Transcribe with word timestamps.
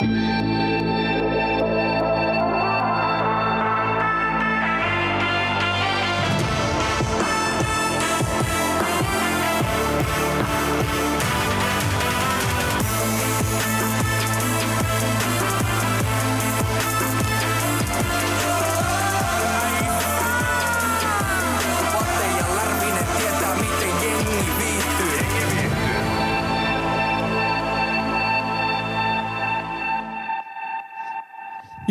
Música 0.00 0.77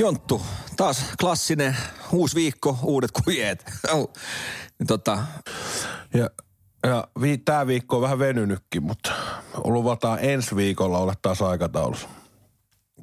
Jonttu, 0.07 0.41
taas 0.77 1.03
klassinen, 1.19 1.77
uusi 2.11 2.35
viikko, 2.35 2.79
uudet 2.83 3.11
kujeet. 3.11 3.65
Niin 4.79 4.87
tota, 4.87 5.17
Ja, 6.13 6.29
ja 6.83 7.07
vi, 7.21 7.37
tää 7.37 7.67
viikko 7.67 7.95
on 7.95 8.01
vähän 8.01 8.19
venynytkin, 8.19 8.83
mutta 8.83 9.11
luvataan 9.63 10.19
ensi 10.21 10.55
viikolla 10.55 10.97
olla 10.97 11.13
taas 11.21 11.41
aikataulussa. 11.41 12.07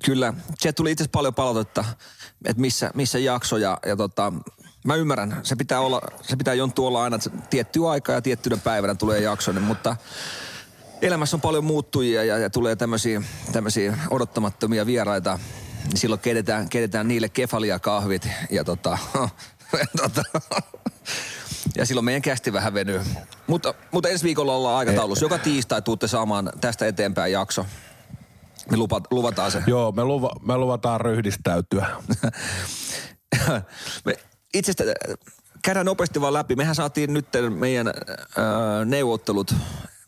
kyllä, 0.05 0.35
se 0.59 0.73
tuli 0.73 0.93
itse 0.93 1.03
asiassa 1.03 1.19
paljon 1.19 1.35
palautetta, 1.35 1.85
että 2.45 2.61
missä, 2.61 2.91
missä 2.95 3.19
jakso 3.19 3.57
ja, 3.57 3.79
ja 3.87 3.97
tota, 3.97 4.33
mä 4.84 4.95
ymmärrän, 4.95 5.41
se 5.43 5.57
pitää 5.57 5.81
olla, 5.81 6.01
se 6.23 6.37
pitää 6.37 6.55
Jonttu 6.55 6.87
olla 6.87 7.03
aina, 7.03 7.17
että 7.17 7.31
aika 7.91 8.12
ja 8.12 8.23
tiettynä 8.23 8.57
päivänä 8.57 8.95
tulee 8.95 9.21
jakso, 9.21 9.53
niin, 9.53 9.62
mutta 9.62 9.97
elämässä 11.03 11.37
on 11.37 11.41
paljon 11.41 11.65
muuttujia 11.65 12.25
ja, 12.25 12.39
ja 12.39 12.51
tulee 12.51 12.77
tämmöisiä, 12.77 13.98
odottamattomia 14.11 14.87
vieraita, 14.87 15.39
silloin 15.95 16.20
kedetään, 16.20 16.69
kedetään 16.69 17.09
niille 17.09 17.29
kefalia 17.29 17.79
kahvit 17.79 18.28
ja 18.50 18.64
tota, 18.64 18.98
tota 20.03 20.22
ja 21.77 21.86
silloin 21.86 22.05
meidän 22.05 22.22
kästi 22.22 22.53
vähän 22.53 22.75
venyy. 22.75 23.00
Mutta, 23.47 23.75
mutta 23.92 24.09
ensi 24.09 24.25
viikolla 24.25 24.56
ollaan 24.56 24.77
aikataulussa. 24.77 25.25
Joka 25.25 25.39
tiistai 25.39 25.83
tuutte 25.83 26.09
saamaan 26.09 26.50
tästä 26.61 26.86
eteenpäin 26.86 27.33
jakso. 27.33 27.67
Me 28.70 28.77
lupa, 28.77 29.00
luvataan 29.11 29.50
se. 29.50 29.62
Joo, 29.67 29.92
me, 29.92 30.05
luva, 30.05 30.31
me 30.42 30.56
luvataan 30.56 31.00
ryhdistäytyä. 31.00 31.87
Me 34.05 34.16
itse 34.55 34.72
asiassa 34.72 35.11
äh, 35.11 35.16
käydään 35.64 35.87
nopeasti 35.87 36.20
vaan 36.20 36.33
läpi. 36.33 36.56
Mehän 36.56 36.75
saatiin 36.75 37.12
nyt 37.12 37.27
meidän 37.59 37.89
äh, 37.89 37.94
neuvottelut, 38.84 39.55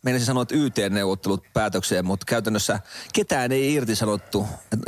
meidän 0.07 0.21
sanoa, 0.21 0.43
että 0.43 0.55
YT-neuvottelut 0.55 1.45
päätökseen, 1.53 2.05
mutta 2.05 2.27
käytännössä 2.27 2.81
ketään 3.13 3.53
ei 3.53 3.75
irtisanottu. 3.75 4.47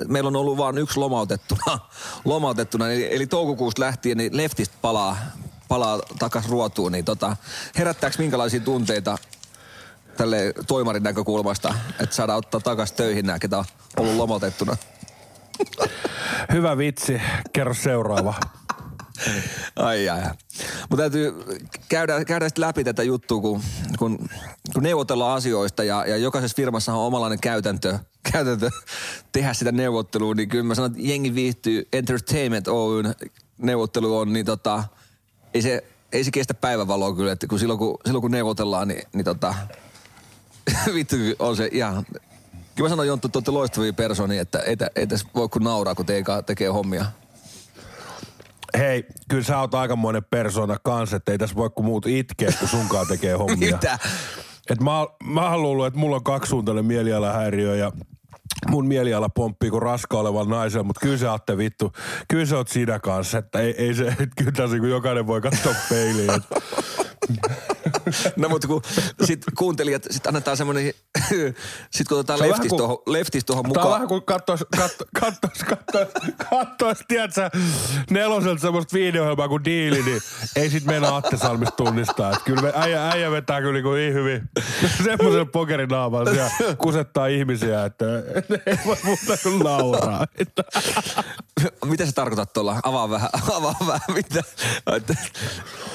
Meillä 0.09 0.29
on 0.29 0.37
ollut 0.37 0.57
vain 0.57 0.79
yksi 0.79 0.99
lomautettuna, 0.99 1.79
lomautettuna 2.25 2.93
eli, 2.93 3.15
eli 3.15 3.27
toukokuusta 3.27 3.83
lähtien 3.83 4.19
niin 4.19 4.37
leftistä 4.37 4.77
palaa, 4.83 5.17
palaa 5.69 6.01
takas 6.19 6.49
ruotuun. 6.49 6.93
Niin 6.93 7.05
tota, 7.05 7.37
herättääkö 7.79 8.17
minkälaisia 8.19 8.61
tunteita 8.61 9.19
tälle 10.17 10.53
toimarin 10.67 11.03
näkökulmasta, 11.03 11.75
että 12.01 12.17
saadaan 12.17 12.39
ottaa 12.39 12.61
takas 12.61 12.93
töihin 12.93 13.27
nämä, 13.27 13.39
ketä 13.39 13.59
on 13.59 13.65
ollut 13.97 14.17
lomautettuna? 14.17 14.77
Hyvä 16.53 16.79
vitsi, 16.79 17.21
kerro 17.53 17.75
seuraava. 17.75 18.35
Ai 19.77 20.09
ai. 20.09 20.23
Mutta 20.91 20.97
täytyy 20.97 21.45
käydä, 21.89 22.25
käydä 22.25 22.49
sitten 22.49 22.65
läpi 22.65 22.85
tätä 22.85 23.03
juttua, 23.03 23.41
kun, 23.41 23.63
kun, 23.99 24.29
kun 24.73 24.83
neuvotellaan 24.83 25.37
asioista 25.37 25.85
ja, 25.85 26.07
ja 26.07 26.17
jokaisessa 26.17 26.57
firmassa 26.57 26.95
on 26.95 27.07
omanlainen 27.07 27.41
käytäntö, 27.41 27.99
käytäntö 28.33 28.71
tehdä 29.33 29.55
sitä 29.55 29.73
neuvottelua, 29.73 30.35
niin 30.35 30.49
kyllä 30.49 30.65
mä 30.65 30.75
sanon, 30.75 30.91
että 30.91 31.03
jengi 31.03 31.35
viihtyy 31.35 31.89
Entertainment 31.93 32.69
Oyn 32.69 33.15
neuvottelu 33.59 34.19
on, 34.19 34.33
niin 34.33 34.47
tota, 34.47 34.85
ei 35.55 35.63
se, 35.63 35.85
ei 36.13 36.25
se 36.25 36.31
kestä 36.31 36.55
päivävaloa 36.55 37.15
kyllä, 37.15 37.33
että 37.33 37.47
kun 37.47 37.59
silloin 37.59 37.79
kun, 37.79 37.99
silloin 38.05 38.23
kun 38.23 38.31
neuvotellaan, 38.31 38.89
niin, 38.89 39.03
niin 39.13 39.25
tota, 39.25 39.55
vittu 40.95 41.17
on 41.39 41.57
se 41.57 41.69
ihan, 41.73 42.07
kyllä 42.75 42.87
mä 42.87 42.89
sanon 42.89 43.07
Jonttu, 43.07 43.29
että 43.29 43.39
olette 43.39 43.51
loistavia 43.51 43.93
persoonia, 43.93 44.43
että 44.43 44.59
ei, 44.59 44.77
tä- 44.77 44.91
ei 44.97 45.07
tässä 45.07 45.27
voi 45.35 45.49
kun 45.49 45.65
nauraa, 45.65 45.95
kun 45.95 46.07
teika 46.07 46.43
tekee 46.43 46.69
hommia. 46.69 47.05
Hei, 48.79 49.05
kyllä 49.29 49.45
sä 49.45 49.59
oot 49.59 49.75
aikamoinen 49.75 50.25
persona 50.31 50.77
kanssa, 50.83 51.17
että 51.17 51.33
ei 51.33 51.39
tässä 51.39 51.57
voi 51.57 51.71
kun 51.71 51.85
muut 51.85 52.07
itkeä, 52.07 52.51
kun 52.59 52.69
sunkaan 52.69 53.07
tekee 53.07 53.35
hommia. 53.35 53.77
Mitä? 53.77 53.99
Et 54.71 54.81
mä, 54.81 54.91
mä 55.25 55.51
oon 55.51 55.63
luullut, 55.63 55.87
että 55.87 55.99
mulla 55.99 56.17
on 56.17 56.25
kaksisuuntainen 56.25 56.85
mielialahäiriö 56.85 57.77
ja 57.77 57.93
mun 58.71 58.87
mieliala 58.87 59.29
pomppii 59.29 59.71
kuin 59.71 59.83
raska 59.83 60.19
olevan 60.19 60.49
naisen, 60.49 60.87
mutta 60.87 61.01
kyllä 61.01 61.17
se 61.17 61.29
Atte 61.29 61.57
vittu, 61.57 61.93
kyllä 62.29 62.47
se 62.47 62.57
oot 62.57 62.69
siinä 62.69 62.99
kanssa, 62.99 63.39
että 63.39 63.61
ei, 63.61 63.75
ei 63.79 63.95
se, 63.95 64.07
että 64.07 64.29
kyllä 64.37 64.53
tässä 64.53 64.79
kun 64.79 64.91
jokainen 64.91 65.27
voi 65.27 65.41
katsoa 65.41 65.75
peiliin. 65.91 66.31
Et, 66.31 66.43
No 68.37 68.49
mutta 68.49 68.69
kun 68.69 68.83
sit 69.25 69.45
kuuntelijat, 69.59 70.03
sit 70.11 70.27
annetaan 70.27 70.57
semmoinen, 70.57 70.93
sit 71.97 72.09
kun 72.09 72.19
otetaan 72.19 72.41
leftis 72.41 72.73
tuohon, 72.73 72.99
leftis 73.07 73.45
tuohon 73.45 73.65
Tää 73.65 73.69
on 73.71 73.75
mukaan. 73.77 73.95
vähän 73.95 74.09
kuin 74.09 74.23
kattois, 74.23 74.65
katto, 74.77 75.05
kattois, 75.21 75.65
kattois, 75.65 76.09
kattois, 76.51 76.99
tiedätkö, 77.09 77.51
neloselta 78.11 78.61
semmoista 78.61 78.95
videohjelmaa 78.97 79.49
kuin 79.49 79.65
diili, 79.65 80.03
niin 80.03 80.21
ei 80.57 80.71
sit 80.71 80.85
mennä 80.85 81.17
Atte 81.17 81.37
Salmista 81.37 81.77
tunnistaa. 81.77 82.33
Et 82.33 82.43
kyllä 82.45 82.63
me, 82.63 82.73
äijä, 82.77 83.09
äijä 83.09 83.31
vetää 83.31 83.61
kyllä 83.61 83.73
niinku 83.73 83.93
niin 83.93 84.15
hyvin 84.15 84.51
semmoisen 85.05 85.49
pokerinaamalla 85.49 86.31
ja 86.31 86.51
kusettaa 86.79 87.27
ihmisiä, 87.27 87.85
että 87.85 88.05
ei 88.67 88.79
voi 88.87 88.97
muuta 89.05 89.37
kuin 89.43 89.59
nauraa. 89.59 90.27
Mitä 91.85 92.07
sä 92.07 92.13
tarkoitat 92.13 92.53
tuolla? 92.53 92.81
Avaa 92.83 93.11
vähän, 93.11 93.31
avaa 93.57 93.77
vähän, 93.87 94.01
mitä? 94.15 94.43
Et, 94.97 95.11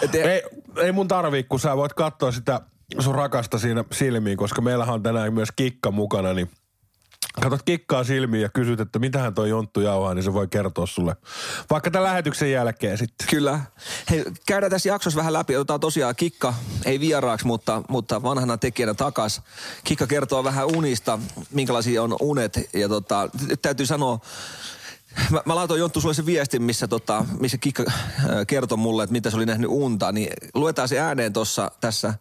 et, 0.02 0.16
ei, 0.16 0.44
ei 0.78 0.92
mun 0.92 1.08
tarvii, 1.08 1.44
kun 1.44 1.60
sä 1.60 1.78
voit 1.78 1.94
katsoa 1.94 2.32
sitä 2.32 2.62
sun 3.00 3.16
rakasta 3.16 3.60
siinä 3.60 3.84
silmiin, 3.92 4.38
koska 4.38 4.62
meillähän 4.62 4.94
on 4.94 5.04
tänään 5.04 5.34
myös 5.34 5.50
kikka 5.56 5.92
mukana, 5.92 6.34
niin 6.34 6.50
Katot 7.42 7.64
kikkaa 7.64 8.04
silmiin 8.04 8.42
ja 8.42 8.50
kysyt, 8.50 8.80
että 8.80 9.00
mitähän 9.00 9.34
toi 9.34 9.50
Jonttu 9.50 9.82
jauhaa, 9.82 10.14
niin 10.14 10.24
se 10.24 10.34
voi 10.34 10.48
kertoa 10.48 10.86
sulle. 10.86 11.16
Vaikka 11.70 11.92
tämän 11.92 12.08
lähetyksen 12.08 12.52
jälkeen 12.52 12.98
sitten. 12.98 13.28
Kyllä. 13.28 13.60
Hei, 14.10 14.24
käydään 14.48 14.70
tässä 14.70 14.90
jaksossa 14.90 15.18
vähän 15.18 15.34
läpi. 15.34 15.56
Otetaan 15.56 15.80
tosiaan 15.80 16.16
Kikka, 16.16 16.54
ei 16.86 17.00
vieraaksi, 17.00 17.48
mutta, 17.48 17.82
mutta 17.90 18.24
vanhana 18.24 18.58
tekijänä 18.58 18.94
takas. 18.94 19.42
Kikka 19.84 20.08
kertoo 20.08 20.44
vähän 20.44 20.66
unista, 20.66 21.20
minkälaisia 21.52 22.04
on 22.04 22.16
unet. 22.22 22.70
Ja 22.74 22.90
tota, 22.90 23.30
täytyy 23.62 23.86
sanoa, 23.86 24.20
Mä, 25.30 25.42
mä 25.46 25.56
laitoin 25.56 25.80
Jonttu 25.80 26.02
sulle 26.02 26.14
se 26.14 26.26
viestin, 26.26 26.64
missä, 26.64 26.88
tota, 26.88 27.26
missä 27.40 27.58
Kikka 27.58 27.84
äh, 27.88 27.96
kertoi 28.48 28.78
mulle, 28.78 29.04
että 29.04 29.12
mitä 29.12 29.30
se 29.30 29.36
oli 29.36 29.46
nähnyt 29.46 29.70
unta. 29.70 30.12
Niin 30.12 30.34
luetaan 30.54 30.88
se 30.88 31.00
ääneen 31.00 31.34
tuossa 31.34 31.72
tässä 31.82 32.14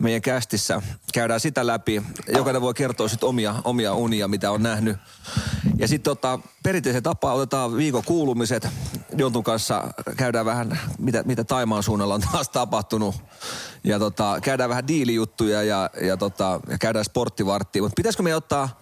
meidän 0.00 0.22
kästissä. 0.22 0.82
Käydään 1.12 1.40
sitä 1.40 1.66
läpi. 1.66 2.02
Jokainen 2.34 2.62
voi 2.62 2.74
kertoa 2.74 3.08
sitten 3.08 3.28
omia, 3.28 3.54
omia 3.64 3.94
unia, 3.94 4.28
mitä 4.28 4.50
on 4.50 4.62
nähnyt. 4.62 4.96
Ja 5.78 5.88
sitten 5.88 6.10
tota, 6.10 6.38
perinteisen 6.62 7.02
tapaan 7.02 7.36
otetaan 7.36 7.76
viikon 7.76 8.04
kuulumiset. 8.04 8.68
Jontun 9.16 9.44
kanssa 9.44 9.94
käydään 10.16 10.46
vähän, 10.46 10.80
mitä, 10.98 11.22
mitä 11.22 11.44
Taimaan 11.44 11.82
suunnalla 11.82 12.14
on 12.14 12.20
taas 12.32 12.48
tapahtunut. 12.48 13.14
Ja 13.84 13.98
tota, 13.98 14.38
käydään 14.42 14.70
vähän 14.70 14.88
diilijuttuja 14.88 15.62
ja, 15.62 15.90
ja, 16.02 16.16
tota, 16.16 16.60
ja 16.68 16.78
käydään 16.78 17.04
sporttivarttia. 17.04 17.82
Mutta 17.82 17.96
pitäisikö 17.96 18.22
me 18.22 18.34
ottaa, 18.34 18.80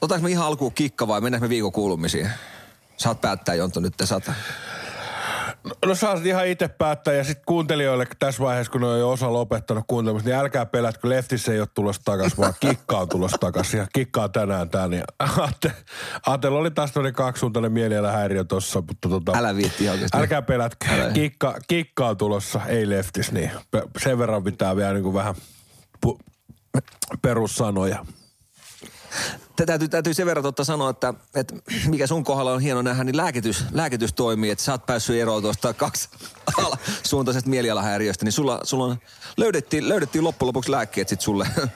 otetaanko 0.00 0.24
me 0.24 0.30
ihan 0.30 0.46
alkuun 0.46 0.72
kikka 0.72 1.08
vai 1.08 1.20
mennäänkö 1.20 1.44
me 1.44 1.50
viikon 1.50 1.72
kuulumisiin? 1.72 2.30
Saat 3.00 3.20
päättää 3.20 3.54
Jonttu 3.54 3.80
nyt, 3.80 3.94
saat. 4.04 4.30
No 5.86 5.94
saa 5.94 6.16
sit 6.16 6.26
ihan 6.26 6.46
itse 6.46 6.68
päättää 6.68 7.14
ja 7.14 7.24
sitten 7.24 7.44
kuuntelijoille 7.46 8.06
tässä 8.18 8.42
vaiheessa, 8.42 8.72
kun 8.72 8.80
ne 8.80 8.86
on 8.86 8.98
jo 8.98 9.10
osa 9.10 9.32
lopettanut 9.32 9.84
kuuntelemista, 9.86 10.28
niin 10.28 10.38
älkää 10.38 10.66
pelätkö, 10.66 11.08
leftissä 11.08 11.52
ei 11.52 11.60
ole 11.60 11.68
tulossa 11.74 12.02
takas, 12.04 12.38
vaan 12.38 12.54
kikka 12.60 12.98
on 12.98 13.08
tulossa 13.08 13.38
takas 13.38 13.74
ja 13.74 13.86
kikka 13.92 14.22
on 14.22 14.32
tänään 14.32 14.70
tää. 14.70 14.88
Niin 14.88 15.04
Atte, 15.18 15.72
Atella 16.26 16.58
oli 16.58 16.70
taas 16.70 16.92
tämmöinen 16.92 17.14
kaksisuuntainen 17.14 17.72
mielialahäiriö 17.72 18.44
tossa, 18.44 18.82
mutta 18.88 19.08
tota, 19.08 19.32
Älä 19.38 19.56
viitti 19.56 19.88
oikeasti. 19.88 20.18
Älkää 20.18 20.42
pelätkö, 20.42 20.86
Älä. 20.90 21.12
kikka, 21.12 21.54
kikka 21.68 22.08
on 22.08 22.16
tulossa, 22.16 22.60
ei 22.66 22.90
leftis, 22.90 23.32
niin 23.32 23.50
sen 23.98 24.18
verran 24.18 24.44
pitää 24.44 24.76
vielä 24.76 24.92
niin 24.92 25.02
kuin 25.02 25.14
vähän 25.14 25.34
pu- 26.06 26.20
perussanoja. 27.22 28.06
Tä- 29.60 29.66
Täytyy, 29.66 29.88
täytyy 29.88 30.14
sen 30.14 30.26
verran 30.26 30.42
totta 30.42 30.64
sanoa, 30.64 30.90
että, 30.90 31.14
että 31.34 31.54
mikä 31.88 32.06
sun 32.06 32.24
kohdalla 32.24 32.52
on 32.52 32.60
hieno 32.60 32.82
nähdä, 32.82 33.04
niin 33.04 33.16
lääkitys, 33.16 33.64
lääkitys 33.72 34.12
toimii, 34.12 34.50
että 34.50 34.64
sä 34.64 34.72
oot 34.72 34.86
päässyt 34.86 35.16
eroon 35.16 35.42
tuosta 35.42 35.74
kaksi 35.74 36.08
suuntaisesta 37.02 37.50
mielialahäiriöstä, 37.50 38.24
niin 38.24 38.32
sulla, 38.32 38.60
sulla 38.62 38.84
on, 38.84 38.96
löydettiin, 39.36 39.88
löydettiin 39.88 40.24
loppujen 40.24 40.48
lopuksi 40.48 40.70
lääkkeet 40.70 41.08
sit 41.08 41.20
sulle. 41.20 41.46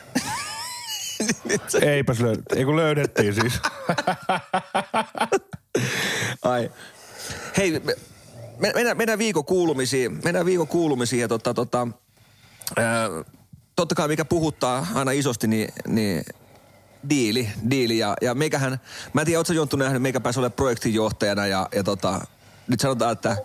Eipäs 1.82 2.20
löydettiin, 2.20 2.58
ei 2.58 2.64
kun 2.64 2.76
löydettiin 2.76 3.34
siis. 3.34 3.52
Ai. 6.42 6.70
Hei, 7.56 7.70
me- 7.70 7.96
me, 8.58 8.72
mennään, 8.74 8.96
mennään 8.96 9.18
viikon 9.18 9.44
kuulumisiin. 9.44 10.20
Mennään 10.24 10.46
viikon 10.46 10.68
kuulumisiin 10.68 11.20
ja 11.20 11.28
tota, 11.28 11.54
tota, 11.54 11.88
ää, 12.76 13.08
totta 13.76 13.94
kai 13.94 14.08
mikä 14.08 14.24
puhuttaa 14.24 14.86
aina 14.94 15.10
isosti, 15.10 15.46
niin, 15.46 15.68
niin 15.86 16.24
diili, 17.10 17.48
diili 17.70 17.98
ja, 17.98 18.16
ja 18.20 18.34
meikähän, 18.34 18.80
mä 19.12 19.20
en 19.20 19.24
tiedä, 19.24 19.38
ootko 19.38 19.52
Jonttu 19.52 19.76
nähnyt, 19.76 20.02
meikä 20.02 20.20
pääsi 20.20 20.40
olemaan 20.40 20.56
projektinjohtajana 20.56 21.46
ja, 21.46 21.68
ja 21.74 21.84
tota, 21.84 22.20
nyt 22.68 22.80
sanotaan, 22.80 23.12
että 23.12 23.36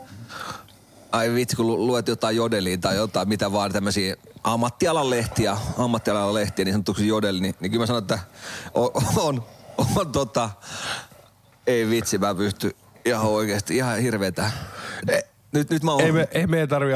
ai 1.12 1.34
vitsi, 1.34 1.56
kun 1.56 1.68
lu- 1.68 1.88
luet 1.88 2.08
jotain 2.08 2.36
jodeliin 2.36 2.82
tai 2.82 2.96
jotain, 2.96 3.30
mitä 3.30 3.52
vaan 3.52 3.72
tämmöisiä 3.72 4.16
ammattialan 4.44 5.10
lehtiä, 5.10 5.58
ammattialan 5.78 6.34
lehtiä, 6.34 6.66
niin 6.66 6.74
sanotuksi 6.74 7.08
jodeli, 7.08 7.40
niin, 7.40 7.56
niin 7.60 7.72
kyllä 7.72 7.84
mä 7.84 7.88
sanon, 7.88 8.02
että 8.02 8.20
on, 8.74 8.92
on, 9.16 9.44
on 9.96 10.12
tota, 10.12 10.50
ei 11.68 11.90
vitsi, 11.90 12.18
mä 12.18 12.36
pysty 12.36 12.76
ihan 13.06 13.26
oikeasti, 13.26 13.76
ihan 13.76 14.00
hirveetä. 14.00 14.52
Nyt, 15.54 15.70
nyt 15.70 15.84
mä 15.84 15.92
oon... 15.92 16.02
Ei, 16.02 16.12
me, 16.12 16.28
ei 16.32 16.48
meidän 16.48 16.70
tarvi, 16.70 16.92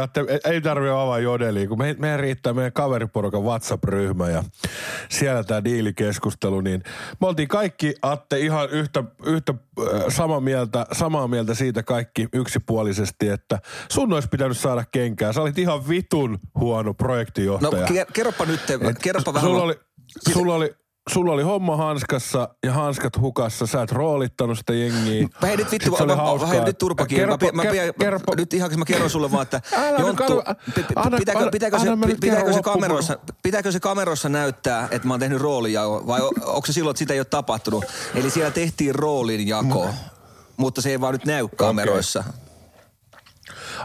ei 0.45 0.61
tarvi 0.61 0.89
avaa 0.89 1.19
jodeliin, 1.19 1.69
kun 1.69 1.77
me, 1.77 1.95
meidän 1.99 2.19
riittää 2.19 2.53
meidän 2.53 2.73
kaveriporukan 2.73 3.43
WhatsApp-ryhmä 3.43 4.29
ja 4.29 4.43
siellä 5.09 5.43
tämä 5.43 5.63
diilikeskustelu, 5.63 6.61
niin 6.61 6.83
me 7.21 7.27
oltiin 7.27 7.47
kaikki, 7.47 7.95
Atte, 8.01 8.39
ihan 8.39 8.69
yhtä, 8.69 9.03
yhtä 9.25 9.53
samaa, 10.09 10.39
mieltä, 10.39 10.85
samaa 10.91 11.27
mieltä 11.27 11.53
siitä 11.53 11.83
kaikki 11.83 12.27
yksipuolisesti, 12.33 13.29
että 13.29 13.59
sun 13.91 14.13
olisi 14.13 14.27
pitänyt 14.27 14.57
saada 14.57 14.83
kenkää. 14.91 15.33
Sä 15.33 15.41
olit 15.41 15.57
ihan 15.57 15.89
vitun 15.89 16.39
huono 16.59 16.83
No 16.83 16.93
projektijohtaja. 16.93 17.85
ker- 17.85 18.11
kerropa 18.13 18.45
nyt, 18.45 18.59
Et 18.69 18.99
kerropa 19.01 19.33
vähän. 19.33 19.49
Sulla 19.49 19.63
oli, 19.63 19.75
sulla 20.33 20.55
oli, 20.55 20.75
sulla 21.09 21.31
oli 21.33 21.43
homma 21.43 21.77
hanskassa 21.77 22.49
ja 22.65 22.73
hanskat 22.73 23.17
hukassa. 23.17 23.67
Sä 23.67 23.81
et 23.81 23.91
roolittanut 23.91 24.57
sitä 24.57 24.73
jengiä. 24.73 25.27
Hei 25.41 25.57
nyt 25.57 25.71
vittu, 25.71 25.91
mä, 25.91 26.05
mä, 26.05 26.15
mä, 26.57 26.65
nyt 26.65 26.77
turpakin. 26.77 27.17
Mä, 27.17 27.21
Kerropa- 27.21 27.51
mä, 27.51 27.63
mä, 27.63 27.69
ker- 27.69 27.85
mä, 27.85 28.05
kerropa- 28.05 28.35
nyt 28.35 28.53
ihan 28.53 28.79
mä 28.79 28.85
kerron 28.85 29.09
sulle 29.09 29.31
vaan, 29.31 29.41
että 29.41 29.61
Älä 29.87 29.99
Jonttu, 29.99 30.23
anna- 30.95 31.17
pitääkö, 31.17 31.39
anna- 31.39 31.51
pitääkö, 31.51 31.79
se, 31.79 31.89
anna 31.89 31.95
mä 31.95 32.05
pitääkö, 32.21 32.53
se 32.53 32.61
kameroissa, 32.61 33.17
pitääkö 33.43 33.71
se 33.71 33.79
kameroissa 33.79 34.29
näyttää, 34.29 34.87
että 34.91 35.07
mä 35.07 35.13
oon 35.13 35.19
tehnyt 35.19 35.41
roolinjako, 35.41 36.03
vai 36.07 36.21
onko 36.45 36.65
se 36.65 36.73
silloin, 36.73 36.91
että 36.91 36.99
sitä 36.99 37.13
ei 37.13 37.19
ole 37.19 37.25
tapahtunut? 37.25 37.85
Eli 38.15 38.29
siellä 38.29 38.51
tehtiin 38.51 38.95
roolinjako, 38.95 39.89
mutta 40.57 40.81
se 40.81 40.89
ei 40.89 41.01
vaan 41.01 41.13
nyt 41.13 41.25
näy 41.25 41.47
kameroissa. 41.55 42.23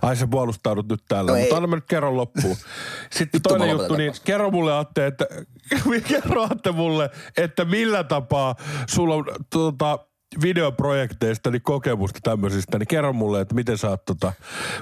Ai 0.03 0.17
sä 0.17 0.27
puolustaudut 0.27 0.89
nyt 0.89 1.03
tällä, 1.09 1.33
No 1.33 1.39
mutta 1.39 1.57
anna 1.57 1.67
mä 1.67 1.77
nyt 1.77 1.85
kerron 1.89 2.17
loppuun. 2.17 2.57
Sitten 3.11 3.39
Vittu, 3.39 3.49
toinen 3.49 3.71
juttu, 3.71 3.97
niin 3.97 4.13
kerro 4.25 4.51
mulle 4.51 4.79
Atte, 4.79 5.07
että 5.07 5.27
kerro 6.09 6.43
Atte 6.43 6.73
mulle, 6.73 7.11
että 7.37 7.65
millä 7.65 8.05
tapaa 8.05 8.55
sulla 8.89 9.15
on 9.15 9.25
tota, 9.51 9.99
videoprojekteista 10.43 11.51
niin 11.51 11.63
kokemusta 11.63 12.21
tämmöisistä, 12.23 12.79
niin 12.79 12.87
kerro 12.87 13.13
mulle, 13.13 13.41
että 13.41 13.55
miten 13.55 13.79
sä 13.79 13.89
oot 13.91 14.05
tota, 14.05 14.33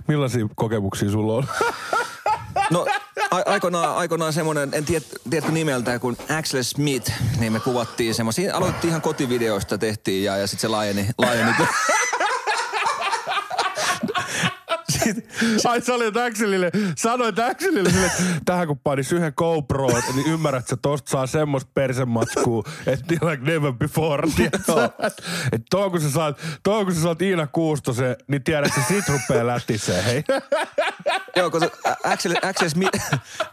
millaisia 0.09 0.47
kokemuksia 0.57 1.11
sulla 1.11 1.35
on? 1.35 1.47
No 2.71 2.87
a- 3.31 3.43
aikoinaan, 3.47 3.97
aikoinaan 3.97 4.33
semmoinen, 4.33 4.69
en 4.73 4.85
tiedä, 4.85 5.05
tiedätkö 5.31 5.53
nimeltä, 5.53 5.99
kun 5.99 6.17
Axel 6.39 6.63
Smith, 6.63 7.13
niin 7.39 7.53
me 7.53 7.61
kuvattiin 7.61 8.15
semmoisia, 8.15 8.57
aloitettiin 8.57 8.89
ihan 8.89 9.03
kotivideoista 9.03 9.79
tehtiin 9.79 10.25
ja, 10.25 10.37
ja 10.37 10.47
sitten 10.47 10.61
se 10.61 10.69
laajeni, 10.69 11.09
laajeni. 11.19 11.53
Ai 15.69 15.81
sä 15.81 15.95
olit 15.95 16.17
Axelille, 16.17 16.71
sanoit 16.97 17.39
Axelille 17.39 17.91
sille, 17.91 18.07
että 18.07 18.23
tähän 18.45 18.67
kun 18.67 18.79
panis 18.79 19.13
yhden 19.13 19.33
GoPro, 19.37 19.89
niin 20.15 20.27
ymmärrät, 20.27 20.63
että 20.63 20.77
tosta 20.77 21.11
saa 21.11 21.27
semmoista 21.27 21.71
persematskua, 21.75 22.63
että 22.87 23.15
like 23.15 23.53
never 23.53 23.73
before. 23.73 24.29
tiedätkö? 24.37 24.73
Et 25.53 25.63
tuohon 25.71 25.91
kun 25.91 26.01
sä 26.01 26.11
saat, 26.11 26.41
tuohon 26.63 26.85
kun 26.85 26.95
sä 26.95 27.03
saat 27.03 27.23
Iina 27.23 27.47
Kuustosen, 27.47 28.17
niin 28.29 28.45
tiedät, 28.45 28.67
että 28.67 28.89
sit 28.89 29.09
rupee 29.09 29.47
lätisee, 29.47 30.05
hei. 30.05 30.25
Joo, 31.37 31.51
koska 31.51 31.71
Ä- 31.87 31.97
Axel, 32.05 32.35
Axel, 32.43 32.69
Smith, 32.69 32.99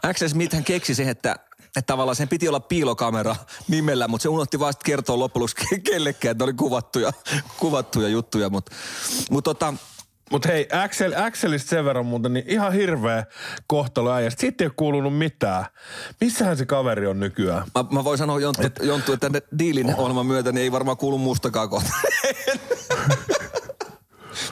Axel 0.02 0.28
hän 0.52 0.64
keksi 0.64 0.94
sen, 0.94 1.08
että 1.08 1.36
että 1.76 1.92
tavallaan 1.92 2.16
sen 2.16 2.28
piti 2.28 2.48
olla 2.48 2.60
piilokamera 2.60 3.36
nimellä, 3.68 4.08
mutta 4.08 4.22
se 4.22 4.28
unohti 4.28 4.58
vaan 4.58 4.72
sit 4.72 4.82
kertoa 4.82 5.18
loppujen 5.18 5.42
lopuksi 5.42 5.80
kellekään, 5.90 6.32
että 6.32 6.42
ne 6.42 6.44
oli 6.44 6.52
kuvattuja, 6.52 7.12
kuvattuja 7.56 8.08
juttuja. 8.08 8.50
Mutta 8.50 8.72
mut 9.30 9.44
tota, 9.44 9.74
Mut 10.30 10.46
hei, 10.46 10.68
Axel, 10.72 11.12
Axelista 11.16 11.70
sen 11.70 11.84
verran 11.84 12.06
muuten, 12.06 12.32
niin 12.32 12.44
ihan 12.48 12.72
hirveä 12.72 13.24
kohtalo 13.66 14.12
äijästä. 14.12 14.40
Siitä 14.40 14.64
ei 14.64 14.66
ole 14.66 14.74
kuulunut 14.76 15.18
mitään. 15.18 15.64
Missähän 16.20 16.56
se 16.56 16.66
kaveri 16.66 17.06
on 17.06 17.20
nykyään? 17.20 17.64
mä, 17.74 17.84
mä 17.90 18.04
voin 18.04 18.18
sanoa 18.18 18.40
Jonttu, 18.40 18.66
Et, 18.66 18.80
Jonttu 18.82 19.12
että 19.12 19.28
ne 19.28 19.42
diilin 19.58 19.94
ohjelman 19.94 20.26
myötä 20.26 20.52
niin 20.52 20.62
ei 20.62 20.72
varmaan 20.72 20.96
kuulu 20.96 21.18
mustakaan 21.18 21.68
kohta. 21.68 21.90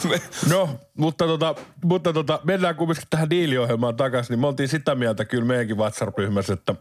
No, 0.51 0.79
mutta, 0.99 1.27
tota, 1.27 1.55
mutta 1.85 2.13
tota, 2.13 2.41
mennään 2.45 2.75
kumminkin 2.75 3.05
tähän 3.11 3.31
diiliohjelmaan 3.31 3.97
takaisin, 3.97 4.33
niin 4.33 4.41
me 4.41 4.47
oltiin 4.47 4.69
sitä 4.69 4.95
mieltä 4.95 5.25
kyllä 5.25 5.45
meidänkin 5.45 5.77
WhatsApp-ryhmässä, 5.77 6.53
että 6.53 6.75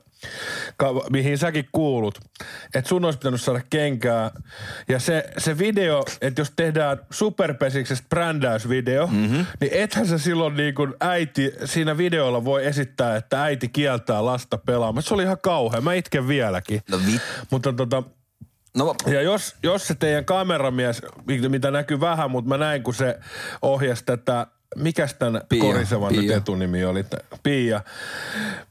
ka, 0.77 0.93
mihin 1.09 1.37
säkin 1.37 1.69
kuulut, 1.71 2.19
että 2.75 2.89
sun 2.89 3.05
olisi 3.05 3.19
pitänyt 3.19 3.41
saada 3.41 3.61
kenkää. 3.69 4.31
Ja 4.89 4.99
se, 4.99 5.29
se 5.37 5.57
video, 5.57 6.03
että 6.21 6.41
jos 6.41 6.51
tehdään 6.55 6.97
superpesiksestä 7.11 8.07
brändäysvideo, 8.09 9.07
mm-hmm. 9.07 9.45
niin 9.61 9.73
ethän 9.73 10.07
sä 10.07 10.17
silloin 10.17 10.57
niin 10.57 10.75
kuin 10.75 10.93
äiti 10.99 11.53
siinä 11.65 11.97
videolla 11.97 12.45
voi 12.45 12.65
esittää, 12.65 13.15
että 13.15 13.43
äiti 13.43 13.67
kieltää 13.67 14.25
lasta 14.25 14.57
pelaamaan. 14.57 15.03
Se 15.03 15.13
oli 15.13 15.23
ihan 15.23 15.37
kauhea, 15.41 15.81
mä 15.81 15.93
itken 15.93 16.27
vieläkin. 16.27 16.81
No 16.89 16.99
Mutta 17.51 17.73
tota, 17.73 18.03
No, 18.77 18.95
ja 19.06 19.21
jos, 19.21 19.56
jos 19.63 19.88
se 19.88 19.95
teidän 19.95 20.25
kameramies, 20.25 21.01
mitä 21.50 21.71
näkyy 21.71 22.00
vähän, 22.00 22.31
mutta 22.31 22.50
mä 22.50 22.57
näin, 22.57 22.83
kun 22.83 22.94
se 22.94 23.19
ohjasi 23.62 24.03
tätä, 24.06 24.47
mikäs 24.75 25.13
tämän 25.13 25.41
Pia, 25.50 25.62
korisevan 25.62 26.13
nyt 26.13 26.25
Pia. 26.25 26.38
etunimi 26.38 26.85
oli? 26.85 27.06
Pia. 27.44 27.81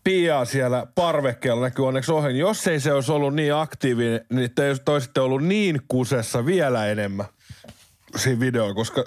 Pia 0.05 0.45
siellä 0.45 0.87
parvekkeella 0.95 1.63
näkyy 1.63 1.87
onneksi 1.87 2.13
ohi. 2.13 2.39
Jos 2.39 2.67
ei 2.67 2.81
se 2.81 2.93
olisi 2.93 3.13
ollut 3.13 3.35
niin 3.35 3.55
aktiivinen, 3.55 4.27
niin 4.33 4.55
te 4.55 4.77
olisitte 4.87 5.21
ollut 5.21 5.45
niin 5.45 5.81
kusessa 5.89 6.47
vielä 6.47 6.87
enemmän 6.87 7.27
siinä 8.17 8.41
videolla, 8.41 8.75
koska... 8.75 9.05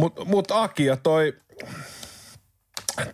Mutta 0.00 0.24
mut 0.24 0.50
Aki 0.50 0.84
ja 0.84 0.96
toi... 0.96 1.36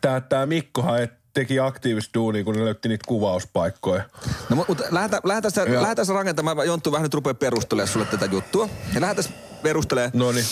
Tää, 0.01 0.21
tää 0.21 0.47
Mikkohan 0.47 1.03
et- 1.03 1.16
teki 1.37 1.61
aktiivista 1.61 2.15
duunia, 2.15 2.45
kun 2.45 2.55
ne 2.55 2.65
löytti 2.65 2.89
niitä 2.89 3.05
kuvauspaikkoja. 3.09 4.03
No 4.51 4.57
mutta 4.57 4.85
lähdetään, 4.91 5.73
Joo. 5.73 5.83
lähdetään 5.83 6.09
rakentamaan. 6.09 6.67
Jonttu 6.67 6.93
vähän 6.93 7.03
nyt 7.03 7.15
rupeaa 7.15 7.35
perustelemaan 7.35 7.93
sulle 7.93 8.07
tätä 8.07 8.25
juttua. 8.25 8.69
Ja 8.95 9.01
lähdetään 9.01 9.35
perustelemaan. 9.63 10.11
No 10.15 10.33
niin. 10.33 10.47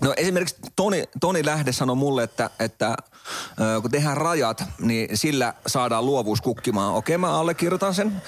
No 0.00 0.14
esimerkiksi 0.16 0.56
Toni, 0.76 1.04
Toni 1.20 1.46
Lähde 1.46 1.72
sanoi 1.72 1.96
mulle, 1.96 2.22
että, 2.22 2.50
että 2.58 2.96
kun 3.82 3.90
tehdään 3.90 4.16
rajat, 4.16 4.64
niin 4.80 5.18
sillä 5.18 5.54
saadaan 5.66 6.06
luovuus 6.06 6.40
kukkimaan. 6.40 6.94
Okei, 6.94 7.18
mä 7.18 7.38
allekirjoitan 7.38 7.94
sen. 7.94 8.22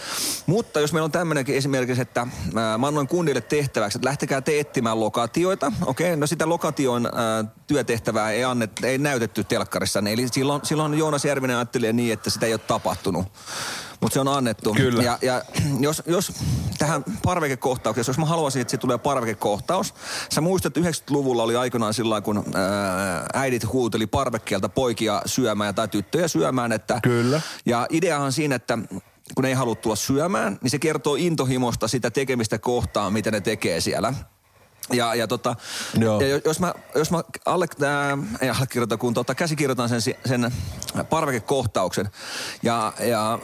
Mutta 0.46 0.80
jos 0.80 0.92
meillä 0.92 1.04
on 1.04 1.12
tämmöinenkin 1.12 1.56
esimerkiksi, 1.56 2.02
että 2.02 2.26
mä 2.52 2.86
annoin 2.86 3.08
kundille 3.08 3.40
tehtäväksi, 3.40 3.98
että 3.98 4.08
lähtekää 4.08 4.40
te 4.40 4.60
etsimään 4.60 5.00
lokatioita. 5.00 5.72
Okei, 5.86 6.16
no 6.16 6.26
sitä 6.26 6.48
lokation 6.48 7.06
ö, 7.06 7.10
työtehtävää 7.66 8.30
ei, 8.30 8.44
annet, 8.44 8.72
ei 8.84 8.98
näytetty 8.98 9.44
telkkarissa. 9.44 9.98
Eli 9.98 10.28
silloin, 10.28 10.60
silloin 10.64 10.94
Joonas 10.94 11.24
Järvinen 11.24 11.56
ajatteli 11.56 11.92
niin, 11.92 12.12
että 12.12 12.30
sitä 12.30 12.46
ei 12.46 12.52
ole 12.52 12.60
tapahtunut. 12.66 13.26
Mutta 14.00 14.14
se 14.14 14.20
on 14.20 14.28
annettu. 14.28 14.74
Kyllä. 14.74 15.02
Ja, 15.02 15.18
ja 15.22 15.42
jos, 15.80 16.02
jos 16.06 16.32
tähän 16.78 17.04
parvekekohtaukseen, 17.22 18.04
jos 18.08 18.18
mä 18.18 18.26
haluaisin, 18.26 18.62
että 18.62 18.70
siitä 18.70 18.80
tulee 18.80 18.98
parvekekohtaus. 18.98 19.94
Sä 20.34 20.40
muistat, 20.40 20.76
että 20.76 20.90
90-luvulla 20.90 21.42
oli 21.42 21.56
aikanaan 21.56 21.94
sillä 21.94 22.20
kun 22.20 22.44
ää, 22.54 23.26
äidit 23.34 23.72
huuteli 23.72 24.06
parvekkeelta 24.06 24.68
poikia 24.68 25.22
syömään 25.26 25.74
tai 25.74 25.88
tyttöjä 25.88 26.28
syömään. 26.28 26.72
Että, 26.72 27.00
Kyllä. 27.02 27.40
Ja 27.66 27.86
ideahan 27.90 28.32
siinä, 28.32 28.54
että 28.54 28.78
kun 29.34 29.44
ei 29.44 29.54
halua 29.54 29.74
tulla 29.74 29.96
syömään, 29.96 30.58
niin 30.62 30.70
se 30.70 30.78
kertoo 30.78 31.14
intohimosta 31.14 31.88
sitä 31.88 32.10
tekemistä 32.10 32.58
kohtaan, 32.58 33.12
mitä 33.12 33.30
ne 33.30 33.40
tekee 33.40 33.80
siellä. 33.80 34.14
Ja, 34.92 35.14
ja, 35.14 35.26
tota, 35.26 35.56
Joo. 35.98 36.20
ja 36.20 36.28
jo- 36.28 36.40
jos 36.44 36.60
mä, 36.60 36.74
jos 36.94 37.10
mä 37.10 37.22
alle, 37.46 37.66
ää, 37.86 38.18
ei 38.40 38.50
allekirjoita, 38.50 38.96
kun 38.96 39.14
tota, 39.14 39.34
käsikirjoitan 39.34 39.88
sen, 39.88 40.00
sen 40.26 40.52
parvekekohtauksen 41.10 42.08
ja, 42.62 42.92
ja 43.00 43.38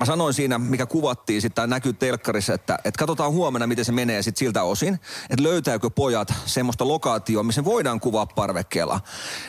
Mä 0.00 0.06
sanoin 0.06 0.34
siinä, 0.34 0.58
mikä 0.58 0.86
kuvattiin 0.86 1.42
sitten, 1.42 1.54
tai 1.54 1.68
näkyy 1.68 1.92
telkkarissa, 1.92 2.54
että, 2.54 2.78
että 2.84 2.98
katsotaan 2.98 3.32
huomenna, 3.32 3.66
miten 3.66 3.84
se 3.84 3.92
menee 3.92 4.22
sitten 4.22 4.38
siltä 4.38 4.62
osin, 4.62 4.94
että 5.30 5.42
löytääkö 5.42 5.90
pojat 5.90 6.34
semmoista 6.46 6.88
lokaatioa, 6.88 7.42
missä 7.42 7.64
voidaan 7.64 8.00
kuvaa 8.00 8.26
parvekkeella. 8.26 9.00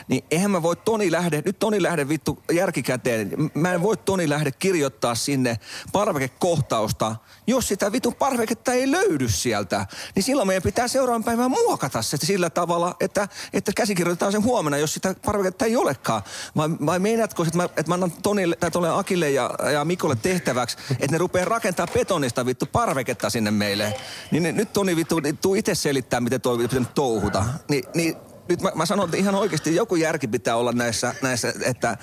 Niin 0.08 0.24
eihän 0.30 0.50
mä 0.50 0.62
voi 0.62 0.76
Toni 0.76 1.12
lähde, 1.12 1.42
nyt 1.46 1.58
Toni 1.58 1.82
lähde 1.82 2.08
vittu 2.08 2.42
järkikäteen, 2.52 3.50
mä 3.54 3.72
en 3.72 3.82
voi 3.82 3.96
Toni 3.96 4.28
lähde 4.28 4.52
kirjoittaa 4.52 5.14
sinne 5.14 5.58
parvekekohtausta, 5.92 7.16
jos 7.46 7.68
sitä 7.68 7.92
vittu 7.92 8.12
parveketta 8.12 8.72
ei 8.72 8.90
löydy 8.90 9.28
sieltä. 9.28 9.86
Niin 10.14 10.22
silloin 10.22 10.48
meidän 10.48 10.62
pitää 10.62 10.88
seuraavan 10.88 11.24
päivän 11.24 11.50
muokata 11.50 12.02
se 12.02 12.16
sillä 12.16 12.50
tavalla, 12.50 12.96
että, 13.00 13.28
että 13.52 13.72
käsikirjoitetaan 13.76 14.32
sen 14.32 14.44
huomenna, 14.44 14.78
jos 14.78 14.94
sitä 14.94 15.14
parveketta 15.26 15.64
ei 15.64 15.76
olekaan. 15.76 16.22
Vai, 16.56 16.68
vai 16.86 16.98
meinaatko, 16.98 17.42
että 17.42 17.56
mä, 17.56 17.64
että 17.64 17.88
mä 17.88 17.94
annan 17.94 18.12
Tonille, 18.22 18.56
tai 18.56 18.70
Akille 18.94 19.30
ja, 19.30 19.50
ja 19.72 19.84
Mikolle 19.84 20.16
tehtäväksi, 20.40 20.76
että 20.90 21.06
ne 21.10 21.18
rupeaa 21.18 21.44
rakentaa 21.44 21.86
betonista 21.86 22.46
vittu 22.46 22.66
parveketta 22.72 23.30
sinne 23.30 23.50
meille. 23.50 23.94
Niin 24.30 24.42
ne- 24.42 24.52
nyt 24.52 24.72
Toni 24.72 24.96
vittu, 24.96 25.20
niin 25.20 25.38
tuu 25.38 25.54
itse 25.54 25.74
selittää, 25.74 26.20
miten 26.20 26.40
toi 26.40 26.58
pitänyt 26.58 26.94
touhuta. 26.94 27.44
Ni, 27.68 27.82
niin 27.94 28.16
nyt 28.48 28.62
mä, 28.62 28.70
mä 28.74 28.86
sanon, 28.86 29.04
että 29.04 29.16
ihan 29.16 29.34
oikeasti 29.34 29.76
joku 29.76 29.96
järki 29.96 30.28
pitää 30.28 30.56
olla 30.56 30.72
näissä, 30.72 31.14
näissä 31.22 31.52
että 31.64 31.96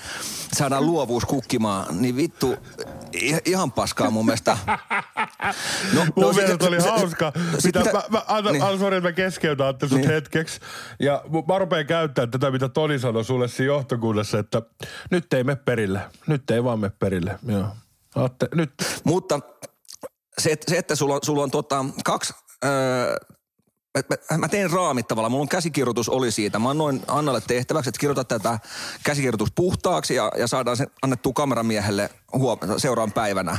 saadaan 0.58 0.86
luovuus 0.86 1.26
kukkimaan. 1.26 2.02
Niin 2.02 2.16
vittu, 2.16 2.56
ihan 3.46 3.72
paskaa 3.72 4.10
mun 4.10 4.26
mielestä. 4.26 4.58
No, 5.94 6.06
mun 6.16 6.34
sit- 6.34 6.44
mielestä 6.44 6.68
oli 6.68 6.82
se- 6.82 6.90
hauska. 6.90 7.34
sit 7.60 7.76
Mitä, 7.76 7.94
mä, 7.94 8.02
mä, 8.10 8.22
anna, 8.28 8.52
niin. 8.52 8.64
niin. 8.64 8.80
sorry, 8.80 8.98
että 8.98 9.10
mä 9.10 9.14
keskeytän 9.14 9.68
Atte 9.68 9.88
sut 9.88 9.98
Niin. 9.98 10.10
hetkeksi. 10.10 10.60
Ja 11.00 11.24
mä 11.48 11.60
rupean 11.60 11.86
käyttämään 11.86 12.32
tätä, 12.32 12.52
mitä 12.52 12.70
Toni 12.70 13.00
sanoi 13.00 13.26
sulle 13.26 13.48
siinä 13.48 13.68
johtokunnassa, 13.74 14.40
että 14.40 14.62
nyt 15.12 15.34
ei 15.34 15.44
me 15.44 15.56
perille. 15.56 16.00
Nyt 16.28 16.52
ei 16.52 16.64
vaan 16.64 16.80
me 16.80 16.90
perille. 17.00 17.40
Joo. 17.48 17.68
Atte, 18.18 18.48
nyt. 18.56 18.74
Mutta 19.04 19.40
se, 20.38 20.52
että- 20.52 20.72
se 20.72 20.78
että 20.78 20.96
sulla 20.96 21.20
sulla 21.24 21.44
on 21.44 21.52
tota, 21.52 21.86
kaksi... 22.06 22.34
Öö, 22.66 23.16
mä, 24.32 24.38
mä- 24.38 24.48
tein 24.48 24.72
raamit 24.72 25.08
tavallaan. 25.08 25.32
Mulla 25.32 25.42
on 25.42 25.50
käsikirjoitus 25.50 26.10
oli 26.10 26.32
siitä. 26.32 26.60
Mä 26.60 26.70
annoin 26.70 27.02
Annalle 27.08 27.42
tehtäväksi, 27.48 27.90
että 27.90 28.00
kirjoita 28.00 28.24
tätä 28.24 28.60
käsikirjoitus 29.04 29.52
puhtaaksi 29.56 30.16
ja, 30.16 30.32
ja 30.38 30.48
saadaan 30.48 30.78
se 30.78 30.88
annettua 31.02 31.34
kameramiehelle 31.34 32.10
huom- 32.34 32.60
seuraavan 32.78 33.12
päivänä. 33.12 33.58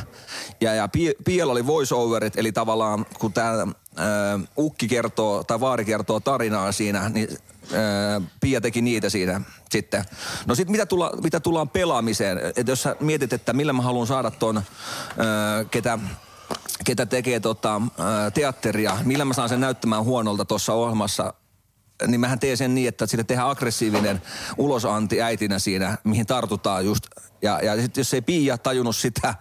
Ja, 0.61 0.75
ja 0.75 0.89
Pi- 0.89 1.15
Piel 1.25 1.51
oli 1.51 1.67
voiceoverit, 1.67 2.37
eli 2.39 2.53
tavallaan 2.53 3.07
kun 3.19 3.33
tämä 3.33 3.67
Ukki 4.59 4.89
kertoo 4.89 5.45
tai 5.45 5.61
Vaari 5.61 5.85
kertoo 5.85 6.21
tarinaa 6.21 6.73
siinä, 6.73 7.09
niin 7.09 7.29
öö, 7.73 8.21
Pia 8.41 8.61
teki 8.61 8.83
niitä 8.83 9.11
siinä 9.11 9.41
sitten. 9.71 10.05
No 10.47 10.55
sitten 10.55 10.73
mitä, 10.73 10.87
tulla, 10.87 11.13
mitä 11.23 11.41
tullaan 11.41 11.69
pelaamiseen, 11.69 12.39
että 12.39 12.73
jos 12.73 12.83
sä 12.83 12.97
mietit, 13.01 13.33
että 13.33 13.53
millä 13.53 13.73
mä 13.73 13.83
haluan 13.83 14.07
saada 14.07 14.31
ton, 14.31 14.57
öö, 14.57 15.65
ketä 15.71 15.99
ketä 16.85 17.07
tekee 17.07 17.41
tota, 17.41 17.83
ää, 17.99 18.31
teatteria, 18.31 18.99
millä 19.05 19.25
mä 19.25 19.35
saan 19.35 19.49
sen 19.49 19.61
näyttämään 19.61 20.05
huonolta 20.05 20.45
tuossa 20.45 20.73
ohjelmassa, 20.73 21.35
niin 22.07 22.21
mähän 22.21 22.39
teen 22.39 22.57
sen 22.57 22.75
niin, 22.75 22.89
että 22.89 23.07
siitä 23.07 23.25
tehdään 23.25 23.49
aggressiivinen 23.49 24.23
ulosanti 24.57 25.23
äitinä 25.23 25.59
siinä, 25.59 25.99
mihin 26.05 26.27
tartutaan 26.27 26.85
just. 26.85 27.05
Ja, 27.43 27.61
ja 27.63 27.77
sitten 27.83 28.01
jos 28.01 28.15
ei 28.15 28.23
Pia 28.23 28.59
tajunnut 28.59 28.97
sitä, 28.97 29.35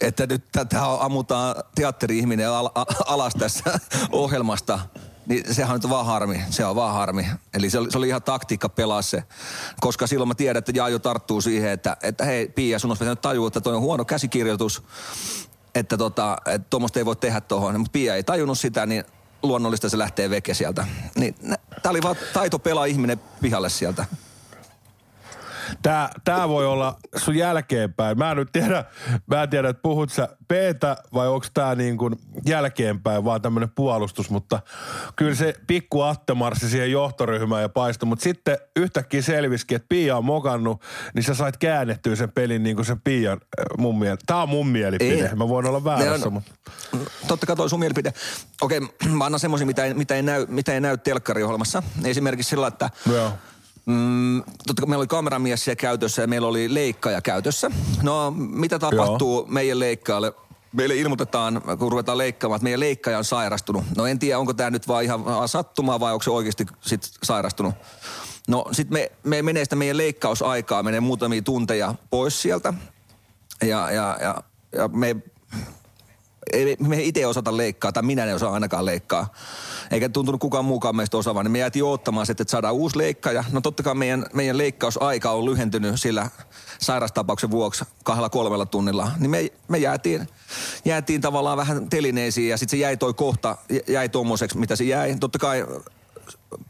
että 0.00 0.26
nyt 0.26 0.44
tätä 0.52 0.84
ammutaan 0.84 1.56
teatteri-ihminen 1.74 2.48
al- 2.48 2.70
alas 3.06 3.34
tässä 3.38 3.80
ohjelmasta, 4.12 4.80
niin 5.26 5.54
sehän 5.54 5.74
on 5.74 5.80
nyt 5.80 5.90
vaan 5.90 6.06
harmi. 6.06 6.42
Se 6.50 6.64
on 6.64 6.76
vaan 6.76 6.94
harmi. 6.94 7.26
Eli 7.54 7.70
se 7.70 7.78
oli, 7.78 7.90
se 7.90 7.98
oli 7.98 8.08
ihan 8.08 8.22
taktiikka 8.22 8.68
pelaa 8.68 9.02
se. 9.02 9.24
Koska 9.80 10.06
silloin 10.06 10.28
mä 10.28 10.34
tiedän, 10.34 10.58
että 10.58 10.72
Jaajo 10.74 10.98
tarttuu 10.98 11.40
siihen, 11.40 11.70
että, 11.70 11.96
että 12.02 12.24
hei 12.24 12.48
Pia, 12.48 12.78
sun 12.78 12.90
olisi 12.90 13.00
pitänyt 13.00 13.20
tajua, 13.20 13.46
että 13.46 13.60
toi 13.60 13.74
on 13.74 13.80
huono 13.80 14.04
käsikirjoitus 14.04 14.82
että 15.74 15.96
tota, 15.96 16.36
tuommoista 16.70 16.98
ei 16.98 17.04
voi 17.04 17.16
tehdä 17.16 17.40
tuohon. 17.40 17.80
Mutta 17.80 17.92
Pia 17.92 18.14
ei 18.14 18.22
tajunnut 18.22 18.58
sitä, 18.58 18.86
niin 18.86 19.04
luonnollista 19.42 19.88
se 19.88 19.98
lähtee 19.98 20.30
veke 20.30 20.54
sieltä. 20.54 20.86
Niin 21.16 21.34
tämä 21.82 21.90
oli 21.90 22.02
vaan 22.02 22.16
taito 22.32 22.58
pelaa 22.58 22.84
ihminen 22.84 23.20
pihalle 23.40 23.68
sieltä. 23.68 24.04
Tää, 25.82 26.08
tää 26.24 26.48
voi 26.48 26.66
olla 26.66 26.96
sun 27.16 27.34
jälkeenpäin. 27.36 28.18
Mä 28.18 28.30
en 28.30 28.36
nyt 28.36 28.52
tiedä, 28.52 28.84
mä 29.26 29.42
en 29.42 29.50
tiedä, 29.50 29.68
että 29.68 29.82
puhut 29.82 30.10
sä 30.12 30.28
Peetä 30.48 30.96
vai 31.14 31.28
onko 31.28 31.46
tää 31.54 31.74
niin 31.74 31.96
kuin 31.98 32.16
jälkeenpäin 32.46 33.24
vaan 33.24 33.42
tämmönen 33.42 33.70
puolustus, 33.70 34.30
mutta 34.30 34.60
kyllä 35.16 35.34
se 35.34 35.54
pikku 35.66 36.00
Atte 36.02 36.34
marssi 36.34 36.68
siihen 36.68 36.90
johtoryhmään 36.92 37.62
ja 37.62 37.68
paistui, 37.68 38.06
mutta 38.06 38.22
sitten 38.22 38.58
yhtäkkiä 38.76 39.22
selvisikin, 39.22 39.76
että 39.76 39.86
Pia 39.88 40.16
on 40.16 40.24
mokannut, 40.24 40.82
niin 41.14 41.22
sä 41.22 41.34
sait 41.34 41.56
käännettyä 41.56 42.16
sen 42.16 42.32
pelin 42.32 42.62
niin 42.62 42.76
kuin 42.76 42.86
se 42.86 42.96
Pian 43.04 43.40
äh, 43.60 43.64
mun 43.78 43.98
mielestä. 43.98 44.24
Tää 44.26 44.42
on 44.42 44.48
mun 44.48 44.66
mielipide, 44.68 45.28
Ei. 45.28 45.34
mä 45.34 45.48
voin 45.48 45.66
olla 45.66 45.84
väärässä, 45.84 46.26
on- 46.26 46.32
mutta 46.32 46.50
Totta 47.28 47.46
kai 47.46 47.56
toi 47.56 47.70
sun 47.70 47.80
mielipide. 47.80 48.12
Okei, 48.60 48.80
mä 49.10 49.24
annan 49.24 49.40
semmoisia, 49.40 49.66
mitä 49.66 49.84
ei, 49.84 49.94
mitä 49.94 50.14
ei 50.14 50.22
näy, 50.22 50.46
mitä 50.48 50.72
ei 50.74 50.80
näy 50.80 50.96
telkkariohjelmassa. 50.98 51.82
Esimerkiksi 52.04 52.50
sillä, 52.50 52.66
että 52.66 52.90
joo. 53.12 53.32
Mm, 53.86 54.42
totta 54.66 54.82
kai 54.82 54.88
meillä 54.88 55.00
oli 55.00 55.06
kameramies 55.06 55.64
siellä 55.64 55.76
käytössä 55.76 56.22
ja 56.22 56.28
meillä 56.28 56.48
oli 56.48 56.74
leikkaja 56.74 57.20
käytössä. 57.20 57.70
No, 58.02 58.30
mitä 58.36 58.78
tapahtuu 58.78 59.38
Joo. 59.38 59.46
meidän 59.48 59.78
leikkaajalle? 59.78 60.32
Meille 60.72 60.96
ilmoitetaan, 60.96 61.62
kun 61.78 61.92
ruvetaan 61.92 62.18
leikkaamaan, 62.18 62.56
että 62.56 62.64
meidän 62.64 62.80
leikkaaja 62.80 63.18
on 63.18 63.24
sairastunut. 63.24 63.84
No 63.96 64.06
en 64.06 64.18
tiedä, 64.18 64.38
onko 64.38 64.54
tämä 64.54 64.70
nyt 64.70 64.88
vaan 64.88 65.04
ihan 65.04 65.48
sattumaa 65.48 66.00
vai 66.00 66.12
onko 66.12 66.22
se 66.22 66.30
oikeasti 66.30 66.66
sit 66.80 67.10
sairastunut. 67.22 67.74
No 68.48 68.64
sit 68.72 68.90
me, 68.90 69.12
me 69.24 69.42
menee 69.42 69.64
sitä 69.64 69.76
meidän 69.76 69.96
leikkausaikaa, 69.96 70.82
menee 70.82 71.00
muutamia 71.00 71.42
tunteja 71.42 71.94
pois 72.10 72.42
sieltä. 72.42 72.74
Ja, 73.62 73.90
ja, 73.90 74.18
ja, 74.20 74.42
ja 74.72 74.88
me 74.88 75.16
ei 76.52 76.76
me 76.80 77.02
itse 77.02 77.26
osata 77.26 77.56
leikkaa, 77.56 77.92
tai 77.92 78.02
minä 78.02 78.24
en 78.24 78.34
osaa 78.34 78.52
ainakaan 78.52 78.86
leikkaa. 78.86 79.32
Eikä 79.90 80.08
tuntunut 80.08 80.40
kukaan 80.40 80.64
muukaan 80.64 80.96
meistä 80.96 81.16
osaavan. 81.16 81.44
Niin 81.44 81.52
me 81.52 81.58
jäätiin 81.58 81.84
odottamaan 81.84 82.26
sitten, 82.26 82.44
että 82.44 82.50
saadaan 82.52 82.74
uusi 82.74 82.98
leikkaaja. 82.98 83.44
No 83.52 83.60
totta 83.60 83.82
kai 83.82 83.94
meidän, 83.94 84.26
meidän 84.32 84.58
leikkausaika 84.58 85.30
on 85.30 85.44
lyhentynyt 85.44 86.00
sillä 86.00 86.30
sairastapauksen 86.78 87.50
vuoksi 87.50 87.84
kahdella 88.04 88.28
kolmella 88.28 88.66
tunnilla. 88.66 89.10
Niin 89.18 89.30
me, 89.30 89.50
me 89.68 89.78
jäätiin, 89.78 90.28
jäätiin 90.84 91.20
tavallaan 91.20 91.56
vähän 91.56 91.88
telineisiin 91.88 92.48
ja 92.48 92.56
sitten 92.56 92.78
se 92.78 92.82
jäi 92.82 92.96
toi 92.96 93.14
kohta, 93.14 93.56
jäi 93.88 94.08
tuommoiseksi, 94.08 94.58
mitä 94.58 94.76
se 94.76 94.84
jäi. 94.84 95.16
Totta 95.20 95.38
kai 95.38 95.66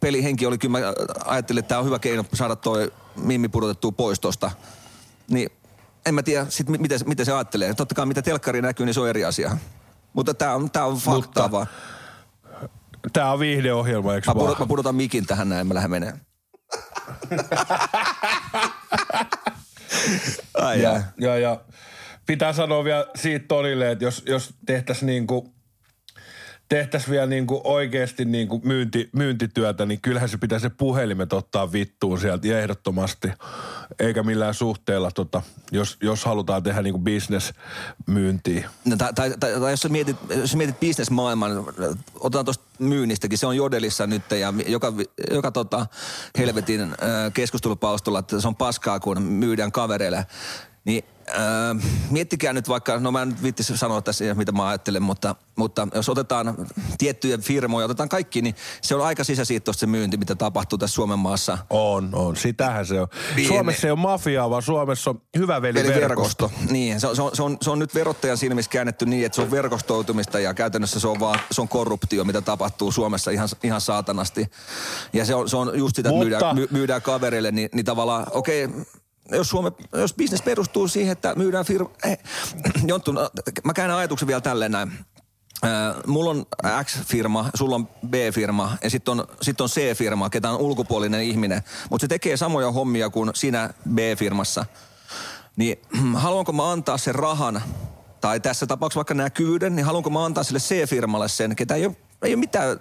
pelihenki 0.01 0.47
oli 0.47 0.59
kyllä, 0.59 0.79
mä 0.79 0.93
ajattelin, 1.25 1.59
että 1.59 1.69
tämä 1.69 1.79
on 1.79 1.87
hyvä 1.87 1.99
keino 1.99 2.25
saada 2.35 2.57
toi 2.57 2.93
Mimmi 3.17 3.49
pudotettua 3.49 3.93
pois 3.93 4.21
tosta. 4.21 4.51
Niin 5.31 5.51
en 6.07 6.15
mä 6.15 6.23
tiedä, 6.23 6.47
sit, 6.49 6.69
mi- 6.69 6.79
miten, 6.79 7.01
miten 7.07 7.27
se 7.27 7.33
ajattelee. 7.33 7.75
Totta 7.75 7.95
kai 7.95 8.07
mitä 8.07 8.23
telkkari 8.23 8.63
näkyy, 8.63 8.87
niin 8.87 8.95
se 8.95 9.01
on 9.01 9.09
eri 9.09 9.25
asia. 9.25 9.57
Mutta 10.13 10.35
tämä 10.35 10.55
on, 10.55 10.71
tää 10.71 10.85
on 10.85 10.97
faktaa 10.97 11.51
vaan. 11.51 11.67
Tää 13.13 13.33
on 13.33 13.39
viihdeohjelma, 13.39 14.15
eikö 14.15 14.31
Mä, 14.31 14.35
vaan? 14.35 14.47
pudot, 14.47 14.59
mä 14.59 14.67
pudotan 14.67 14.95
mikin 14.95 15.27
tähän 15.27 15.49
näin, 15.49 15.67
mä 15.67 15.75
lähden 15.75 15.91
menee. 15.91 16.13
Ai 20.55 20.83
ja, 20.83 21.03
ja, 21.21 21.39
ja 21.39 21.61
pitää 22.27 22.53
sanoa 22.53 22.85
vielä 22.85 23.07
siitä 23.15 23.45
Tonille, 23.49 23.91
että 23.91 24.05
jos, 24.05 24.23
jos 24.27 24.55
tehtäisiin 24.67 25.07
niinku, 25.07 25.54
tehtäisiin 26.69 27.11
vielä 27.11 27.27
niinku 27.27 27.61
oikeasti 27.65 28.25
niinku 28.25 28.61
myynti, 28.65 29.11
myyntityötä, 29.13 29.87
niin 29.87 30.01
kyllähän 30.01 30.29
se 30.29 30.39
pitäisi 30.39 30.63
se 30.63 30.71
puhelimet 30.71 31.33
ottaa 31.33 31.73
vittuun 31.73 32.21
sieltä 32.21 32.59
ehdottomasti. 32.59 33.29
Eikä 33.99 34.23
millään 34.23 34.55
suhteella, 34.55 35.11
tota, 35.11 35.43
jos, 35.73 35.97
jos 36.03 36.25
halutaan 36.25 36.63
tehdä 36.63 36.83
niinku 36.83 36.99
bisnesmyyntiä. 36.99 38.71
No, 38.85 38.97
tai, 38.97 39.13
tai, 39.13 39.35
tai, 39.41 39.61
tai 39.61 39.73
jos 39.73 39.81
sä 39.81 39.89
mietit, 39.89 40.17
jos 40.37 40.51
sä 40.51 40.57
mietit 40.57 40.81
bisnesmaailman, 40.81 41.65
otetaan 42.21 42.45
tuosta 42.45 42.65
myynnistäkin, 42.79 43.39
se 43.39 43.47
on 43.47 43.57
jodelissa 43.57 44.07
nyt 44.07 44.23
ja 44.31 44.55
joka, 44.67 44.93
joka 45.31 45.51
tota, 45.51 45.87
helvetin 46.39 46.81
äh, 46.81 46.89
keskustelupalstolla, 47.35 48.19
että 48.19 48.41
se 48.41 48.49
on 48.49 48.57
paskaa, 48.57 49.01
kun 49.01 49.23
myydään 49.23 49.73
kavereille. 49.73 50.27
Niin 50.85 51.05
äh, 51.29 51.85
miettikää 52.11 52.53
nyt 52.53 52.69
vaikka, 52.69 53.01
no 53.01 53.13
mä 53.13 53.23
en 53.23 53.29
nyt 53.29 53.43
viittisi 53.43 53.77
sanoa 53.77 54.03
tässä 54.03 54.35
mitä 54.35 54.53
mä 54.53 54.69
ajattelen, 54.69 55.03
mutta, 55.03 55.35
mutta 55.57 55.89
jos 55.95 56.09
otetaan 56.09 56.67
tiettyjä 56.99 57.39
firmoja, 57.39 57.85
otetaan 57.85 58.09
kaikki, 58.09 58.43
niin 58.43 58.55
se 58.83 58.95
on 58.95 59.07
aika 59.07 59.25
sisäsiittoista 59.25 59.81
se 59.81 59.87
myynti, 59.87 60.17
mitä 60.17 60.35
tapahtuu 60.35 60.79
tässä 60.79 60.95
Suomen 60.95 61.19
maassa. 61.19 61.59
On, 61.71 62.11
on. 62.13 62.37
Sitähän 62.37 62.87
se 62.87 63.01
on. 63.01 63.09
Pieni- 63.35 63.49
Suomessa 63.49 63.87
ei 63.87 63.91
ole 63.91 63.99
mafiaa, 63.99 64.51
vaan 64.51 64.63
Suomessa 64.63 65.11
on 65.11 65.21
hyvä 65.39 65.57
Eli 65.57 65.63
veliverkosto. 65.63 66.45
verkosto. 66.49 66.73
Niin, 66.73 67.01
se 67.01 67.07
on, 67.07 67.17
se, 67.17 67.23
on, 67.23 67.31
se, 67.37 67.43
on, 67.43 67.57
se 67.63 67.71
on 67.71 67.79
nyt 67.79 67.95
verottajan 67.95 68.39
silmissä 68.39 68.71
käännetty 68.71 69.07
niin, 69.07 69.27
että 69.27 69.37
se 69.37 69.43
on 69.43 69.51
verkostoitumista 69.51 70.41
ja 70.41 70.55
käytännössä 70.55 71.01
se 71.01 71.09
on 71.09 71.21
vaan 71.21 71.41
se 71.51 71.61
on 71.61 71.69
korruptio, 71.69 72.25
mitä 72.25 72.41
tapahtuu 72.41 72.93
Suomessa 72.93 73.31
ihan, 73.31 73.49
ihan 73.63 73.81
saatanasti. 73.81 74.47
Ja 75.13 75.25
se 75.25 75.35
on, 75.35 75.49
se 75.49 75.57
on 75.57 75.79
just 75.79 75.97
sitä, 75.97 76.09
että 76.09 76.19
Mutta- 76.19 76.25
myydään, 76.31 76.55
my, 76.55 76.69
myydään 76.71 77.03
kavereille, 77.03 77.51
niin, 77.51 77.69
niin 77.73 77.85
tavallaan, 77.85 78.27
okei, 78.31 78.69
jos, 79.31 79.49
Suome, 79.49 79.73
jos 79.93 80.15
bisnes 80.15 80.43
perustuu 80.43 80.89
siihen, 80.89 81.13
että 81.13 81.35
myydään 81.35 81.65
firma... 81.65 81.91
Eh, 82.05 82.19
Jonttu, 82.87 83.13
no, 83.13 83.31
mä 83.65 83.73
käännän 83.73 83.99
ajatuksen 83.99 84.29
vielä 84.29 84.41
tälleen 84.41 84.73
näin. 84.73 84.93
Äh, 85.65 85.71
mulla 86.07 86.31
on 86.31 86.47
X-firma, 86.85 87.51
sulla 87.55 87.75
on 87.75 87.87
B-firma 87.87 88.77
ja 88.83 88.91
sitten 88.91 89.13
on, 89.13 89.27
sit 89.43 89.61
on 89.61 89.69
C-firma, 89.69 90.31
ketä 90.31 90.51
on 90.51 90.61
ulkopuolinen 90.61 91.23
ihminen. 91.23 91.63
Mutta 91.91 92.05
se 92.05 92.09
tekee 92.09 92.37
samoja 92.37 92.73
hommia 92.73 93.11
kuin 93.11 93.31
sinä 93.35 93.71
B-firmassa. 93.95 94.67
Niin 95.57 95.79
haluanko 96.15 96.53
mä 96.53 96.73
antaa 96.73 96.99
sen 96.99 97.15
rahan, 97.15 97.63
tai 98.21 98.41
tässä 98.41 98.67
tapauksessa 98.67 98.99
vaikka 98.99 99.15
nämä 99.15 99.31
kyvyyden, 99.31 99.77
niin 99.77 99.87
haluanko 99.87 100.11
mä 100.11 100.25
antaa 100.25 100.45
sille 100.45 100.59
C-firmalle 100.59 101.29
sen, 101.29 101.57
ketä 101.57 101.75
ei 101.75 101.87
ole, 101.87 101.97
ei 102.23 102.35
ole 102.35 102.41
mitään, 102.41 102.81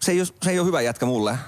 se 0.00 0.12
ei 0.12 0.20
ole, 0.20 0.28
se 0.42 0.50
ei 0.50 0.58
ole 0.58 0.66
hyvä 0.66 0.80
jätkä 0.80 1.06
mulle 1.06 1.38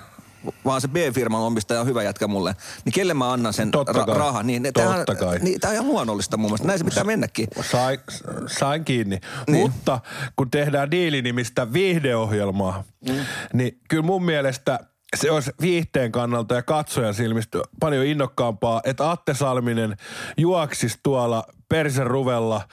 vaan 0.65 0.81
se 0.81 0.89
B-firman 0.89 1.41
omistaja 1.41 1.81
on 1.81 1.87
hyvä 1.87 2.03
jätkä 2.03 2.27
mulle, 2.27 2.57
niin 2.85 2.93
kelle 2.93 3.15
mä 3.15 3.33
annan 3.33 3.53
sen 3.53 3.71
Totta 3.71 3.93
ra- 3.93 4.17
rahan? 4.17 4.47
Niin, 4.47 4.63
Totta 4.63 5.15
kai. 5.15 5.39
Niin, 5.39 5.61
tämä 5.61 5.71
on 5.71 5.75
ihan 5.75 5.87
luonnollista 5.87 6.37
mun 6.37 6.51
mielestä. 6.51 6.67
Näin 6.67 6.79
se 6.79 6.85
pitää 6.85 7.05
mennäkin. 7.05 7.49
Sain, 7.71 7.99
sain 8.47 8.85
kiinni. 8.85 9.21
Niin. 9.47 9.61
Mutta 9.61 10.01
kun 10.37 10.51
tehdään 10.51 10.91
diilinimistä 10.91 11.73
viihdeohjelmaa, 11.73 12.85
mm. 13.09 13.15
niin 13.53 13.81
kyllä 13.89 14.03
mun 14.03 14.25
mielestä 14.25 14.79
se 15.17 15.31
olisi 15.31 15.51
viihteen 15.61 16.13
kannalta 16.13 16.55
ja 16.55 16.63
katsojan 16.63 17.15
silmistä 17.15 17.59
paljon 17.81 18.07
innokkaampaa, 18.07 18.81
että 18.85 19.11
Atte 19.11 19.35
Salminen 19.35 19.97
juoksisi 20.37 20.99
tuolla 21.03 21.45
perseruvella 21.69 22.69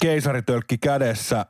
keisaritölkki 0.00 0.78
kädessä 0.78 1.38
äh, 1.38 1.46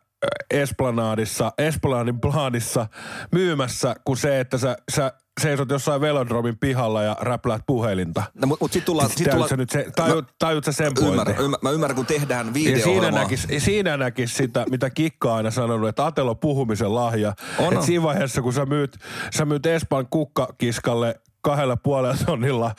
Esplanadissa, 0.51 1.53
Esplanadin 1.59 2.21
planissa 2.21 2.87
myymässä, 3.33 3.97
kuin 4.05 4.17
se, 4.17 4.41
että 4.41 4.59
sä, 4.59 4.77
sä 4.95 5.13
seisot 5.41 5.71
jossain 5.71 6.01
velodromin 6.01 6.59
pihalla 6.59 7.03
ja 7.03 7.17
räpläät 7.21 7.63
puhelinta. 7.67 8.23
No, 8.35 8.47
mutta 8.47 8.65
mut 8.65 8.73
sitten 8.73 8.87
tullaan... 8.87 9.11
Sit 9.11 9.31
tullaan 9.31 9.49
sä 9.49 9.57
nyt 9.57 9.71
se, 9.71 9.87
tajut, 9.97 10.25
tajut 10.39 10.65
sä 10.65 10.73
sen 10.73 10.87
ymmärrän, 10.87 11.17
pointin? 11.25 11.45
ymmärrän, 11.45 11.59
mä 11.63 11.71
ymmärrän, 11.71 11.97
kun 11.97 12.07
tehdään 12.07 12.47
Ja 12.47 12.53
siinä 12.53 12.77
video 12.85 13.11
näkis, 13.11 13.47
siinä 13.59 13.97
näkis 13.97 14.37
sitä, 14.37 14.65
mitä 14.71 14.91
Kikka 14.91 15.35
aina 15.35 15.51
sanonut, 15.51 15.89
että 15.89 16.07
Atelo 16.07 16.35
puhumisen 16.35 16.95
lahja. 16.95 17.35
On, 17.59 17.73
Et 17.73 17.79
on. 17.79 17.85
siinä 17.85 18.03
vaiheessa, 18.03 18.43
kun 18.43 18.53
sä 18.53 18.67
myyt, 18.67 18.99
sä 19.35 19.45
myyt 19.45 19.67
Espan 19.67 20.07
kukkakiskalle 20.11 21.21
kahdella 21.41 21.77
puolella 21.77 22.17
tonnilla 22.27 22.75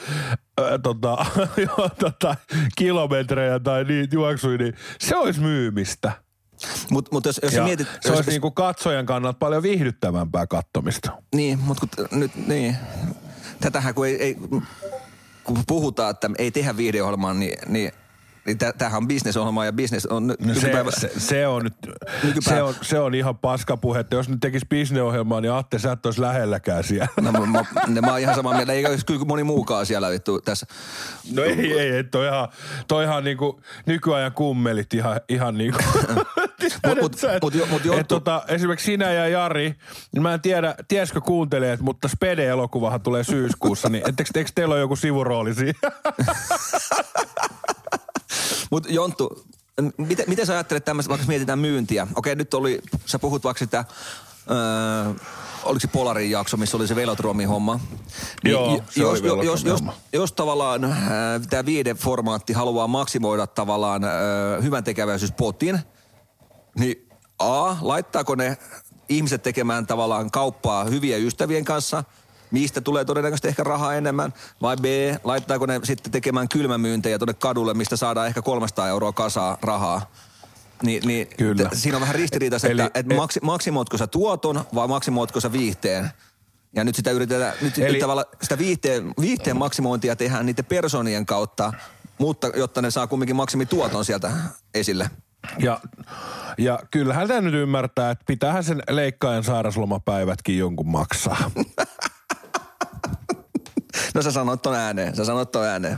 ää, 0.62 0.78
tota, 0.78 1.26
jo, 1.68 1.90
tota, 2.00 2.36
kilometrejä 2.76 3.60
tai 3.60 3.84
niitä 3.84 4.16
juoksuja, 4.16 4.58
niin 4.58 4.74
se 5.00 5.16
olisi 5.16 5.42
myymistä. 5.42 6.12
Mutta 6.92 7.10
mut 7.14 7.26
jos, 7.26 7.40
jos 7.44 7.54
Ja 7.54 7.64
mietit... 7.64 7.88
se 7.88 8.10
jos, 8.10 8.16
olisi 8.18 8.30
niinku 8.30 8.52
katsojan 8.52 9.06
kannalta 9.06 9.38
paljon 9.40 9.64
viihdyttävämpää 9.64 10.48
kattomista. 10.48 11.12
Niin, 11.36 11.60
mutta 11.60 11.88
kun, 11.98 12.08
nyt, 12.20 12.48
niin. 12.48 12.78
Tätähän 13.62 13.94
kun 13.94 14.08
ei, 14.08 14.24
ei 14.24 14.38
kun 15.44 15.64
puhutaan, 15.68 16.10
että 16.12 16.30
ei 16.38 16.52
tehdä 16.52 16.78
video 16.78 17.16
niin, 17.34 17.58
niin, 17.68 17.92
niin 18.46 18.58
tä- 18.58 18.74
tämähän 18.78 18.98
on 18.98 19.08
bisnesohjelma 19.08 19.66
ja 19.66 19.74
business 19.74 20.06
on 20.06 20.28
ny- 20.28 20.36
No 20.40 20.54
se, 20.54 20.60
nykypäivä. 20.62 20.92
se, 20.92 21.12
se, 21.18 21.48
on 21.48 21.64
nyt, 21.64 21.74
Nykypäivä- 22.24 22.50
se 22.56 22.62
on, 22.64 22.76
se 22.82 23.00
on 23.00 23.16
ihan 23.16 23.38
paskapuhetta. 23.38 24.16
Jos 24.16 24.30
nyt 24.30 24.40
tekisi 24.40 24.66
bisneohjelmaa, 24.70 25.42
niin 25.42 25.52
Atte, 25.52 25.80
sä 25.80 25.92
et 25.92 26.06
olisi 26.06 26.22
lähelläkään 26.22 26.84
siellä. 26.84 27.08
No, 27.22 27.32
mä, 27.32 27.40
mä, 27.46 28.02
mä 28.02 28.12
oon 28.12 28.20
ihan 28.20 28.36
samaa 28.36 28.54
mieltä, 28.54 28.74
eikä 28.74 28.90
olisi 28.90 29.06
kyllä 29.06 29.26
moni 29.26 29.44
muukaan 29.44 29.86
siellä 29.86 30.10
vittu 30.10 30.42
tässä. 30.42 30.66
No 31.32 31.44
ei, 31.44 31.80
ei, 31.80 31.90
ei 31.90 32.04
toi 32.04 32.28
ihan, 32.28 32.48
toi 32.88 33.04
ihan 33.04 33.24
niinku 33.24 33.62
nykyajan 33.86 34.32
kummelit 34.32 34.94
ihan, 34.94 35.22
ihan 35.30 35.58
niinku. 35.58 35.80
Mut- 36.88 37.02
mut- 37.02 37.18
Sä 37.18 37.34
et- 37.34 37.44
mut 37.44 37.54
jo- 37.56 37.66
mut 37.66 37.86
Jonttu- 37.86 38.00
et 38.00 38.08
tota, 38.08 38.44
esimerkiksi 38.48 38.86
sinä 38.86 39.12
ja 39.14 39.28
Jari, 39.28 39.76
niin 40.12 40.22
mä 40.24 40.34
en 40.34 40.42
tiedä, 40.42 40.76
tiesikö 40.88 41.22
kuuntelijat, 41.22 41.80
mutta 41.80 42.08
Spede-elokuvahan 42.08 43.02
tulee 43.02 43.24
syyskuussa, 43.24 43.90
niin 43.90 44.04
etteikö, 44.10 44.30
etteikö 44.30 44.52
teillä 44.56 44.74
ole 44.74 44.82
joku 44.82 44.96
sivurooli 44.96 45.54
siinä? 45.54 45.80
Mutta 48.72 48.90
Jonttu, 48.92 49.46
miten, 49.98 50.26
miten 50.28 50.46
sä 50.46 50.54
ajattelet 50.54 50.86
tämmöistä, 50.86 51.10
vaikka 51.10 51.28
mietitään 51.28 51.60
myyntiä? 51.60 52.08
Okei, 52.16 52.36
nyt 52.36 52.54
oli, 52.54 52.82
sä 53.06 53.20
puhut 53.20 53.44
vaikka 53.44 53.60
sitä, 53.60 53.86
öö, 54.52 55.14
oliko 55.64 55.80
se 55.80 55.88
Polarin 55.88 56.32
jakso, 56.32 56.58
missä 56.58 56.78
oli 56.78 56.88
se 56.88 56.96
Velodromin 56.96 57.48
homma. 57.48 57.80
Joo, 58.44 58.76
j- 58.76 58.82
se 58.90 59.06
oli 59.06 59.10
jos, 59.10 59.14
jos, 59.14 59.24
Velodromin 59.24 59.46
jos, 59.48 59.64
jos, 59.64 59.84
jos 60.14 60.32
tavallaan 60.34 60.84
äh, 60.84 60.92
tämä 61.50 61.66
viideformaatti 61.66 62.54
haluaa 62.54 62.88
maksimoida 62.88 63.48
tavallaan 63.48 64.04
äh, 64.04 64.10
hyvän 64.64 64.84
tekeväisyyspotin, 64.84 65.80
niin 66.80 67.10
A, 67.40 67.76
laittaako 67.82 68.36
ne 68.36 68.58
ihmiset 69.10 69.44
tekemään 69.44 69.88
tavallaan 69.88 70.32
kauppaa 70.32 70.84
hyvien 70.84 71.24
ystävien 71.24 71.66
kanssa, 71.66 72.04
mistä 72.52 72.82
tulee 72.82 73.06
todennäköisesti 73.06 73.48
ehkä 73.48 73.64
rahaa 73.64 73.96
enemmän, 73.96 74.34
vai 74.62 74.78
B, 74.78 74.86
laittaako 75.24 75.66
ne 75.66 75.80
sitten 75.84 76.12
tekemään 76.12 76.50
kylmämyyntejä 76.50 77.20
tuonne 77.20 77.34
kadulle, 77.34 77.74
mistä 77.74 77.96
saadaan 77.96 78.28
ehkä 78.28 78.42
300 78.42 78.88
euroa 78.88 79.14
kasaa 79.14 79.58
rahaa. 79.62 80.12
Ni, 80.84 81.00
niin 81.06 81.28
Kyllä. 81.38 81.70
t- 81.70 81.74
siinä 81.74 81.98
on 81.98 82.02
vähän 82.02 82.16
ristiriitaista, 82.16 82.68
että, 82.68 82.92
että 82.94 83.16
maksi, 83.16 83.40
maksimoitko 83.44 83.98
sä 83.98 84.08
tuoton 84.08 84.64
vai 84.76 84.88
maksimoitko 84.88 85.40
sä 85.40 85.52
viihteen. 85.52 86.10
Ja 86.76 86.84
nyt 86.84 86.96
sitä 86.96 87.12
yritetään, 87.12 87.54
nyt, 87.62 87.78
Eli- 87.78 87.92
nyt 87.92 88.00
tavallaan 88.00 88.28
sitä 88.42 88.58
viihteen, 88.58 89.14
viihteen 89.22 89.58
maksimointia 89.58 90.16
tehdään 90.16 90.46
niiden 90.46 90.66
personien 90.66 91.26
kautta, 91.26 91.74
mutta 92.18 92.48
jotta 92.56 92.82
ne 92.82 92.92
saa 92.92 93.08
kumminkin 93.08 93.36
maksimituoton 93.36 94.06
sieltä 94.06 94.32
esille. 94.74 95.10
Ja, 95.60 95.80
ja 96.58 96.80
kyllähän 96.92 97.28
tämä 97.28 97.42
nyt 97.42 97.54
ymmärtää, 97.54 98.12
että 98.12 98.24
pitäähän 98.28 98.64
sen 98.64 98.84
leikkaajan 98.90 99.44
sairaslomapäivätkin 99.44 100.58
jonkun 100.58 100.90
maksaa. 100.90 101.52
No 104.16 104.22
sä 104.22 104.32
sanoit 104.32 104.62
ton 104.62 104.76
ääneen, 104.76 105.16
sä 105.16 105.26
sanoit 105.26 105.52
ton 105.52 105.64
ääneen. 105.66 105.98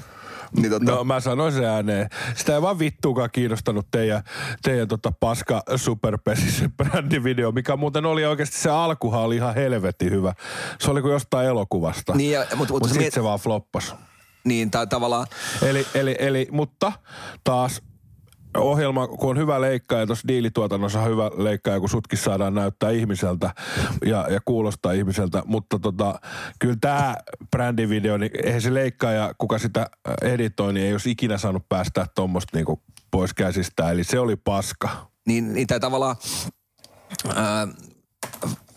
Niin 0.58 0.72
tota, 0.72 0.92
No 0.92 1.04
mä 1.04 1.20
sanoin 1.20 1.54
sen 1.54 1.66
ääneen. 1.66 2.10
Sitä 2.36 2.56
ei 2.56 2.62
vaan 2.62 2.80
vittuukaan 2.80 3.30
kiinnostanut 3.32 3.88
teidän, 3.92 4.24
teidän 4.64 4.88
tota 4.88 5.12
paska 5.20 5.64
superpesissä 5.76 6.70
brändivideo, 6.78 7.52
mikä 7.52 7.76
muuten 7.76 8.06
oli 8.06 8.26
oikeasti 8.26 8.58
se 8.58 8.70
alkuhan 8.70 9.22
oli 9.22 9.36
ihan 9.36 9.56
helvetin 9.56 10.12
hyvä. 10.12 10.34
Se 10.80 10.92
oli 10.92 11.02
kuin 11.02 11.12
jostain 11.12 11.48
elokuvasta. 11.48 12.14
Niin, 12.16 12.32
ja- 12.32 12.46
mut- 12.56 12.70
mut 12.72 12.82
Mut 12.82 12.90
sit 12.90 12.98
miet- 13.02 13.14
se 13.14 13.24
vaan 13.24 13.40
floppas. 13.40 13.96
niin 14.44 14.72
tai 14.72 14.88
tavallaan, 14.88 15.28
Eli, 15.62 15.88
eli, 15.94 16.16
eli, 16.20 16.48
mutta 16.52 16.92
taas 17.44 17.82
ohjelma, 18.58 19.08
kun 19.08 19.30
on 19.30 19.38
hyvä 19.38 19.62
leikkaaja, 19.62 20.06
tuossa 20.06 20.28
diilituotannossa 20.28 21.02
on 21.02 21.10
hyvä 21.10 21.32
leikkaaja, 21.38 21.80
kun 21.80 21.90
sutkin 21.90 22.20
saadaan 22.20 22.54
näyttää 22.54 22.90
ihmiseltä 22.90 23.54
ja, 24.06 24.28
ja 24.30 24.40
kuulostaa 24.46 24.92
ihmiseltä, 24.92 25.44
mutta 25.46 25.80
tota, 25.80 26.20
kyllä 26.60 26.78
tämä 26.82 27.16
brändivideo, 27.52 28.18
niin 28.18 28.32
eihän 28.44 28.62
se 28.62 28.74
leikkaaja, 28.74 29.34
kuka 29.38 29.58
sitä 29.58 29.90
editoi, 30.22 30.74
niin 30.74 30.86
ei 30.86 30.92
olisi 30.92 31.12
ikinä 31.12 31.38
saanut 31.38 31.70
päästää 31.70 32.06
tuommoista 32.16 32.58
niinku 32.58 32.82
pois 33.12 33.34
käsistä, 33.34 33.92
eli 33.92 34.04
se 34.04 34.20
oli 34.20 34.36
paska. 34.36 34.90
niin, 35.28 35.54
niin 35.54 35.68
tai 35.68 35.80
tavallaan, 35.80 36.16
ää, 37.36 37.68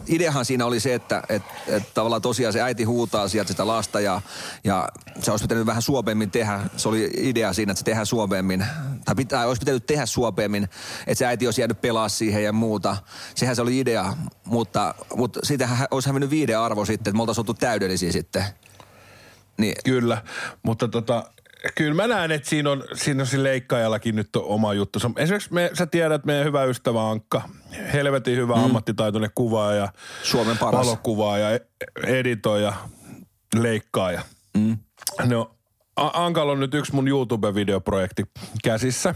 ideahan 0.06 0.44
siinä 0.44 0.66
oli 0.66 0.80
se, 0.80 0.94
että 0.94 1.22
et, 1.28 1.42
et 1.66 1.94
tavallaan 1.94 2.22
tosiaan 2.22 2.52
se 2.52 2.62
äiti 2.62 2.84
huutaa 2.84 3.28
sieltä 3.28 3.48
sitä 3.48 3.66
lasta 3.66 4.00
ja, 4.00 4.20
ja 4.64 4.88
se 5.20 5.30
olisi 5.30 5.44
pitänyt 5.44 5.66
vähän 5.66 5.82
suopemmin 5.82 6.30
tehdä. 6.30 6.60
Se 6.76 6.88
oli 6.88 7.10
idea 7.16 7.52
siinä, 7.52 7.72
että 7.72 7.78
se 7.78 7.84
tehdään 7.84 8.06
suopemmin. 8.06 8.66
Tai 9.04 9.14
pitää, 9.14 9.46
olisi 9.46 9.60
pitänyt 9.60 9.86
tehdä 9.86 10.06
suopemmin, 10.06 10.64
että 11.06 11.14
se 11.14 11.26
äiti 11.26 11.46
olisi 11.46 11.60
jäänyt 11.60 11.80
pelaa 11.80 12.08
siihen 12.08 12.44
ja 12.44 12.52
muuta. 12.52 12.96
Sehän 13.34 13.56
se 13.56 13.62
oli 13.62 13.78
idea, 13.78 14.14
mutta, 14.44 14.94
mutta 15.16 15.40
siitähän 15.42 15.88
olisi 15.90 16.08
hävinnyt 16.08 16.30
viiden 16.30 16.58
arvo 16.58 16.84
sitten, 16.84 17.10
että 17.10 17.16
me 17.16 17.22
oltaisiin 17.22 17.42
oltu 17.42 17.54
täydellisiä 17.54 18.12
sitten. 18.12 18.44
Niin, 19.58 19.74
Kyllä, 19.84 20.22
mutta 20.62 20.88
tota, 20.88 21.24
kyllä 21.74 21.94
mä 21.94 22.06
näen, 22.06 22.30
että 22.30 22.48
siinä 22.48 22.70
on, 22.70 22.84
siinä 22.94 23.22
on 23.22 23.26
siinä 23.26 23.42
leikkaajallakin 23.42 24.16
nyt 24.16 24.36
on 24.36 24.44
oma 24.44 24.74
juttu. 24.74 24.98
Esimerkiksi 25.16 25.52
me, 25.52 25.70
sä 25.74 25.86
tiedät, 25.86 26.24
meidän 26.24 26.44
hyvä 26.44 26.64
ystävä 26.64 27.10
Ankka, 27.10 27.42
helvetin 27.92 28.36
hyvä 28.36 28.56
mm. 28.56 28.64
ammattitaitoinen 28.64 29.30
kuvaaja, 29.34 29.88
Suomen 30.22 30.58
paras. 30.58 30.86
valokuvaaja, 30.86 31.50
e- 31.50 31.66
editoija, 32.06 32.72
leikkaaja. 33.60 34.22
Mm. 34.56 34.78
No, 35.24 35.54
A- 35.96 36.24
Ankalla 36.24 36.52
on 36.52 36.60
nyt 36.60 36.74
yksi 36.74 36.94
mun 36.94 37.08
YouTube-videoprojekti 37.08 38.24
käsissä. 38.64 39.14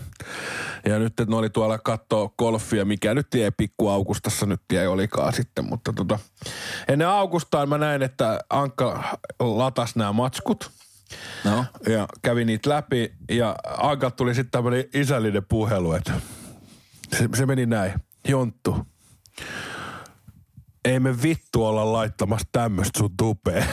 Ja 0.87 0.99
nyt 0.99 1.07
että 1.07 1.25
ne 1.29 1.37
oli 1.37 1.51
tuolla 1.51 1.79
kattoo 1.79 2.35
golfia, 2.39 2.85
mikä 2.85 3.15
nyt 3.15 3.35
ei 3.35 3.51
pikku 3.51 3.89
Augustassa 3.89 4.47
nyt 4.47 4.61
ei 4.73 4.87
olikaan 4.87 5.33
sitten. 5.33 5.65
Mutta 5.65 5.93
tota, 5.93 6.19
ennen 6.89 7.09
Augustaan 7.09 7.69
mä 7.69 7.79
näin, 7.79 8.03
että 8.03 8.41
Ankka 8.51 9.19
latas 9.41 9.97
nämä 9.97 10.13
matskut 10.13 10.71
no. 11.45 11.65
ja 11.89 12.07
kävi 12.23 12.45
niitä 12.45 12.71
läpi. 12.71 13.13
Ja 13.31 13.57
Anka 13.79 14.11
tuli 14.11 14.35
sitten 14.35 14.51
tämmöinen 14.51 14.85
isällinen 14.95 15.47
puhelu, 15.49 15.93
että 15.93 16.13
se, 17.19 17.29
se 17.37 17.47
meni 17.47 17.67
näin. 17.67 17.93
Jonttu, 18.29 18.87
ei 20.85 21.01
me 21.01 21.23
vittu 21.23 21.65
olla 21.65 21.93
laittamassa 21.93 22.49
tämmöistä 22.53 22.99
sun 22.99 23.17
tupeen. 23.17 23.67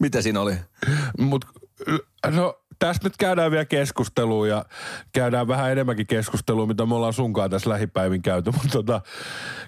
Mitä 0.00 0.22
siinä 0.22 0.40
oli? 0.40 0.56
Mut 1.18 1.44
no, 2.30 2.61
tästä 2.86 3.06
nyt 3.06 3.16
käydään 3.16 3.50
vielä 3.50 3.64
keskustelua 3.64 4.46
ja 4.46 4.64
käydään 5.12 5.48
vähän 5.48 5.72
enemmänkin 5.72 6.06
keskustelua, 6.06 6.66
mitä 6.66 6.86
me 6.86 6.94
ollaan 6.94 7.12
sunkaan 7.12 7.50
tässä 7.50 7.70
lähipäivin 7.70 8.22
käyty. 8.22 8.50
Mutta 8.62 8.68
tota, 8.68 9.00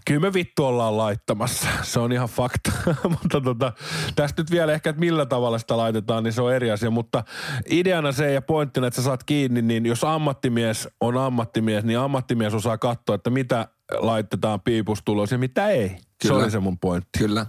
kyllä 0.06 0.20
me 0.20 0.32
vittu 0.32 0.64
ollaan 0.64 0.96
laittamassa. 0.96 1.68
Se 1.82 2.00
on 2.00 2.12
ihan 2.12 2.28
fakta. 2.28 2.72
Mutta 3.22 3.40
tota, 3.40 3.72
tästä 4.16 4.42
nyt 4.42 4.50
vielä 4.50 4.72
ehkä, 4.72 4.90
että 4.90 5.00
millä 5.00 5.26
tavalla 5.26 5.58
sitä 5.58 5.76
laitetaan, 5.76 6.24
niin 6.24 6.32
se 6.32 6.42
on 6.42 6.54
eri 6.54 6.70
asia. 6.70 6.90
Mutta 6.90 7.24
ideana 7.70 8.12
se 8.12 8.32
ja 8.32 8.42
pointtina, 8.42 8.86
että 8.86 9.00
sä 9.00 9.04
saat 9.04 9.24
kiinni, 9.24 9.62
niin 9.62 9.86
jos 9.86 10.04
ammattimies 10.04 10.88
on 11.00 11.16
ammattimies, 11.16 11.84
niin 11.84 11.98
ammattimies 11.98 12.54
osaa 12.54 12.78
katsoa, 12.78 13.14
että 13.14 13.30
mitä 13.30 13.68
laitetaan 13.92 14.60
piipustulos 14.60 15.32
ja 15.32 15.38
mitä 15.38 15.68
ei. 15.68 15.88
Se 15.88 16.28
Kyllä. 16.28 16.42
oli 16.42 16.50
se 16.50 16.58
mun 16.58 16.78
pointti. 16.78 17.18
Kyllä. 17.18 17.46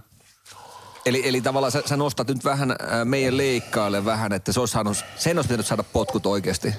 Eli, 1.06 1.28
eli 1.28 1.40
tavallaan 1.40 1.72
sä, 1.72 1.82
sä 1.86 1.96
nostat 1.96 2.28
nyt 2.28 2.44
vähän 2.44 2.70
äh, 2.70 2.76
meidän 3.04 3.36
leikkaalle 3.36 4.04
vähän, 4.04 4.32
että 4.32 4.52
se 4.52 4.60
olisi 4.60 4.72
saanut, 4.72 5.04
sen 5.16 5.38
olisi 5.38 5.48
pitänyt 5.48 5.66
saada 5.66 5.82
potkut 5.82 6.26
oikeasti. 6.26 6.74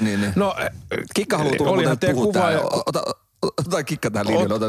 Niin, 0.00 0.20
niin. 0.20 0.32
No, 0.36 0.54
Kikka 1.14 1.38
haluaa 1.38 1.56
tulla 1.56 1.96
teidän 1.96 2.16
puhua 2.16 2.32
kuvaaja- 2.32 2.58
täällä. 2.60 2.82
Ota, 2.86 3.02
ota 3.42 3.84
Kikka 3.84 4.10
tähän 4.10 4.26
linjalle. 4.26 4.54
Ota, 4.54 4.66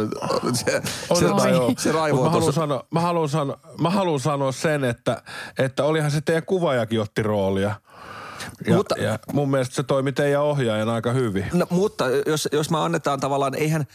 se, 0.54 0.82
On, 1.10 1.18
se, 1.20 1.26
on, 1.26 1.42
se, 1.42 1.50
joo. 1.50 1.74
se 1.78 1.90
Mut 1.90 1.96
raivoo 1.96 2.24
mä 2.24 2.30
haluan, 2.30 2.54
sanoa, 2.54 2.86
mä, 2.92 3.00
haluan 3.00 3.30
sanoa, 3.30 3.60
mä 3.82 3.90
haluan 3.90 4.20
sanoa 4.20 4.52
sen, 4.52 4.84
että, 4.84 5.22
että 5.60 5.84
olihan 5.84 6.12
se 6.12 6.22
teidän 6.22 6.46
kuvaajakin 6.46 7.02
otti 7.02 7.24
roolia. 7.24 7.76
Ja, 8.68 8.76
Mutta- 8.76 8.96
ja 8.98 9.20
mun 9.34 9.52
mielestä 9.52 9.76
se 9.76 9.84
toimi 9.84 10.12
teidän 10.12 10.42
ohjaajan 10.42 10.90
aika 10.90 11.12
hyvin. 11.12 11.46
No, 11.54 11.68
mutta 11.70 12.06
jos, 12.26 12.50
jos 12.52 12.70
me 12.70 12.78
annetaan 12.78 13.20
tavallaan, 13.20 13.56
eihän, 13.56 13.86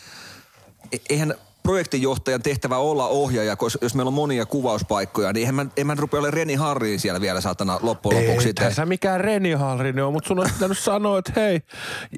eihän 1.10 1.34
projektinjohtajan 1.62 2.42
tehtävä 2.42 2.76
olla 2.78 3.06
ohjaaja, 3.06 3.56
koska 3.56 3.78
jos 3.82 3.94
meillä 3.94 4.08
on 4.08 4.14
monia 4.14 4.46
kuvauspaikkoja, 4.46 5.32
niin 5.32 5.48
en 5.48 5.54
mä, 5.54 5.66
en 5.76 5.86
mä 5.86 5.94
rupea 5.98 6.20
olemaan 6.20 6.32
Reni 6.34 6.54
Harriin 6.54 7.00
siellä 7.00 7.20
vielä 7.20 7.40
saatana 7.40 7.78
loppujen 7.82 8.26
lopuksi. 8.28 8.48
Ei 8.48 8.54
tässä 8.54 8.86
mikään 8.86 9.20
Reni 9.20 9.52
Hallrini 9.52 10.00
on, 10.00 10.12
mutta 10.12 10.28
sun 10.28 10.38
olisi 10.38 10.54
pitänyt 10.54 10.78
sanoa, 10.90 11.18
että 11.18 11.32
hei, 11.36 11.60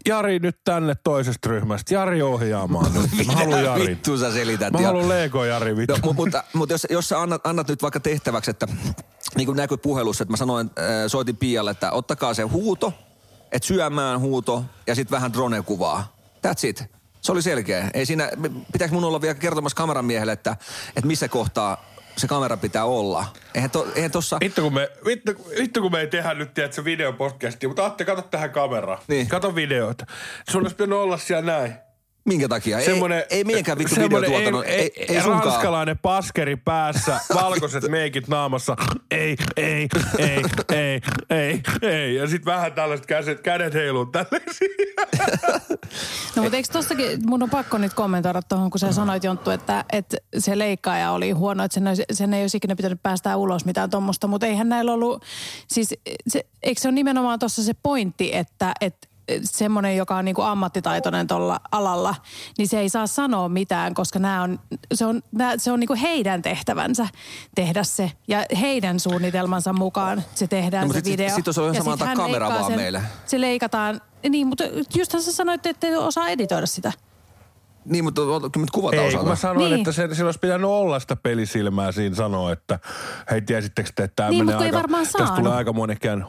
Jari 0.09 0.39
nyt 0.39 0.59
tänne 0.65 0.95
toisesta 1.05 1.49
ryhmästä. 1.49 1.95
Jari 1.95 2.23
ohjaamaan 2.23 2.93
nyt. 2.95 3.27
Mä 3.27 3.33
haluan 3.33 3.65
Jari. 3.65 3.87
Vittu 3.87 4.19
sä 4.19 4.33
selität. 4.33 4.73
Mä 4.73 4.81
ja- 4.81 4.87
haluan 4.87 5.09
Lego 5.09 5.45
Jari 5.45 5.77
vittu. 5.77 5.93
No, 6.03 6.13
mu- 6.13 6.15
mutta, 6.15 6.45
mutta 6.53 6.75
jos, 6.75 6.87
jos 6.91 7.09
sä 7.09 7.23
annat, 7.23 7.47
annat 7.47 7.69
nyt 7.69 7.83
vaikka 7.83 8.01
tehtäväksi, 8.01 8.51
että 8.51 8.67
niin 9.37 9.47
kuin 9.47 9.57
näkyy 9.57 9.77
puhelussa, 9.77 10.23
että 10.23 10.33
mä 10.33 10.37
sanoin, 10.37 10.71
äh, 10.79 10.85
soitin 11.07 11.37
Pialle, 11.37 11.71
että 11.71 11.93
ottakaa 11.93 12.35
se 12.35 12.43
huuto, 12.43 12.93
että 13.53 13.69
syömään 13.69 14.21
huuto 14.21 14.65
ja 14.87 14.95
sitten 14.95 15.17
vähän 15.17 15.33
drone-kuvaa. 15.33 16.17
That's 16.47 16.69
it. 16.69 16.85
Se 17.23 17.33
oli 17.33 17.43
selkeä. 17.43 17.91
Ei 17.95 18.07
siinä, 18.07 18.31
pitääkö 18.73 18.95
mun 18.95 19.05
olla 19.05 19.21
vielä 19.21 19.35
kertomassa 19.35 19.77
kameran 19.77 20.05
miehelle, 20.05 20.33
että, 20.33 20.57
että 20.89 21.07
missä 21.07 21.29
kohtaa 21.29 21.93
se 22.17 22.29
kamera 22.29 22.57
pitää 22.57 22.85
olla. 22.85 23.27
Eihän, 23.55 23.71
to, 23.71 23.87
eihän 23.95 24.11
tossa... 24.11 24.39
Vittu 24.41 24.63
kun, 24.63 24.75
me, 24.75 24.91
vittu, 25.07 25.33
vittu 25.59 25.81
kun 25.81 25.93
me 25.93 26.01
ei 26.01 26.07
tehdä 26.07 26.35
nyt 26.35 26.55
tiedät, 26.55 26.73
se 26.73 26.85
videopodcastia, 26.85 27.69
mutta 27.69 27.87
Atte, 27.87 28.05
kato 28.05 28.23
tähän 28.23 28.51
kameraan. 28.51 28.99
Niin. 29.09 29.29
Kato 29.29 29.55
videoita. 29.55 30.07
Sun 30.51 30.63
olisi 30.63 30.77
pitänyt 30.77 30.99
olla 30.99 31.19
siellä 31.19 31.53
näin. 31.53 31.75
Minkä 32.25 32.49
takia? 32.49 32.81
Semmonen, 32.81 33.19
ei, 33.19 33.25
ei 33.31 33.45
meidänkään 33.45 33.79
vittu 33.79 33.95
videotuotannon. 34.01 34.65
Ei, 34.65 34.93
ei, 34.97 35.07
ei 35.09 35.23
sunkaan. 35.23 35.45
ranskalainen 35.45 35.99
paskeri 35.99 36.57
päässä, 36.57 37.21
valkoiset 37.43 37.89
meikit 37.89 38.29
naamassa. 38.29 38.77
Ei, 39.11 39.37
ei, 39.57 39.89
ei, 40.19 40.43
ei, 40.73 41.01
ei, 41.31 41.63
ei. 41.83 42.15
Ja 42.15 42.27
sitten 42.29 42.53
vähän 42.53 42.73
tällaiset 42.73 43.07
kädet, 43.07 43.41
kädet 43.41 43.75
heiluu 43.75 44.07
tällaisia. 44.07 44.69
No 46.37 46.43
mutta 46.43 46.57
eikö 46.57 46.69
tossakin, 46.73 47.21
mun 47.27 47.43
on 47.43 47.51
pakko 47.51 47.79
nyt 47.79 47.95
kommentoida 47.95 48.43
tuohon, 48.43 48.71
kun 48.71 48.79
sä 48.79 48.93
sanoit 48.93 49.25
Jonttu, 49.25 49.51
että, 49.51 49.85
että 49.93 50.17
se 50.39 50.59
leikkaaja 50.59 51.11
oli 51.11 51.31
huono, 51.31 51.65
että 51.65 51.75
sen, 51.75 51.85
sen 52.13 52.35
ei 52.35 52.43
olisi 52.43 52.57
ikinä 52.57 52.77
pitänyt 52.77 53.03
päästää 53.03 53.37
ulos 53.37 53.65
mitään 53.65 53.91
tuommoista, 53.91 54.27
mutta 54.27 54.47
eihän 54.47 54.69
näillä 54.69 54.93
ollut, 54.93 55.25
siis 55.69 55.95
se, 56.29 56.47
eikö 56.63 56.81
se 56.81 56.89
ole 56.89 56.95
nimenomaan 56.95 57.39
tuossa 57.39 57.63
se 57.63 57.73
pointti, 57.83 58.37
että, 58.37 58.73
että 58.81 59.09
semmoinen, 59.45 59.97
joka 59.97 60.17
on 60.17 60.25
niinku 60.25 60.43
ammattitaitoinen 60.43 61.27
tuolla 61.27 61.61
alalla, 61.73 62.15
niin 62.59 62.69
se 62.69 62.81
ei 62.81 62.89
saa 62.89 63.07
sanoa 63.07 63.49
mitään, 63.49 63.95
koska 63.95 64.19
nämä 64.19 64.43
on, 64.43 64.61
se 64.95 65.07
on, 65.07 65.23
nää, 65.33 65.55
se 65.59 65.73
on 65.73 65.81
niinku 65.81 65.97
heidän 66.03 66.43
tehtävänsä 66.43 67.07
tehdä 67.55 67.83
se. 67.85 68.13
Ja 68.29 68.45
heidän 68.61 69.01
suunnitelmansa 69.01 69.73
mukaan 69.73 70.23
se 70.35 70.47
tehdään 70.47 70.87
No, 70.89 70.93
se 70.93 70.99
sit- 70.99 71.13
video. 71.13 71.35
sit 71.35 71.49
olisi 71.49 71.61
ollut 71.61 71.75
Ja 71.77 71.83
sama 71.83 71.97
sit 71.97 72.03
antaa 72.09 72.25
kamera 72.27 72.49
vaan 72.49 72.73
meille. 72.77 73.03
Se 73.27 73.41
leikataan, 73.41 74.01
niin 74.29 74.47
mutta 74.47 74.65
justhan 74.95 75.23
sä 75.23 75.33
sanoit, 75.33 75.67
että 75.67 75.89
et 75.89 75.97
osaa 75.97 76.29
editoida 76.29 76.67
sitä. 76.67 76.93
Niin, 77.85 78.05
mutta 78.05 78.23
kyllä 78.53 78.67
kuvataan 78.73 79.05
Ei, 79.05 79.11
kun 79.11 79.19
osata. 79.19 79.31
mä 79.31 79.37
sanoin, 79.37 79.71
Niin. 79.71 79.81
että 79.81 79.93
se, 79.93 80.09
sillä 80.15 80.29
olisi 80.29 80.39
pitänyt 80.41 80.67
olla 80.71 81.01
sitä 81.01 81.17
pelisilmää 81.17 81.93
siinä 81.93 82.15
sanoa, 82.17 82.53
että 82.53 82.79
hei 83.31 83.43
tiesittekö 83.43 83.91
te, 83.95 84.05
että 84.05 84.17
tämä 84.17 84.31
Niin, 84.31 84.47
menee 84.47 84.61
ei 84.61 84.65
aika, 84.67 84.77
varmaan 84.79 85.03
tästä 85.05 85.19
tulee 85.19 85.29
saanut. 85.35 85.53
aika 85.53 85.73
monen 85.73 85.99
käänny. 86.01 86.25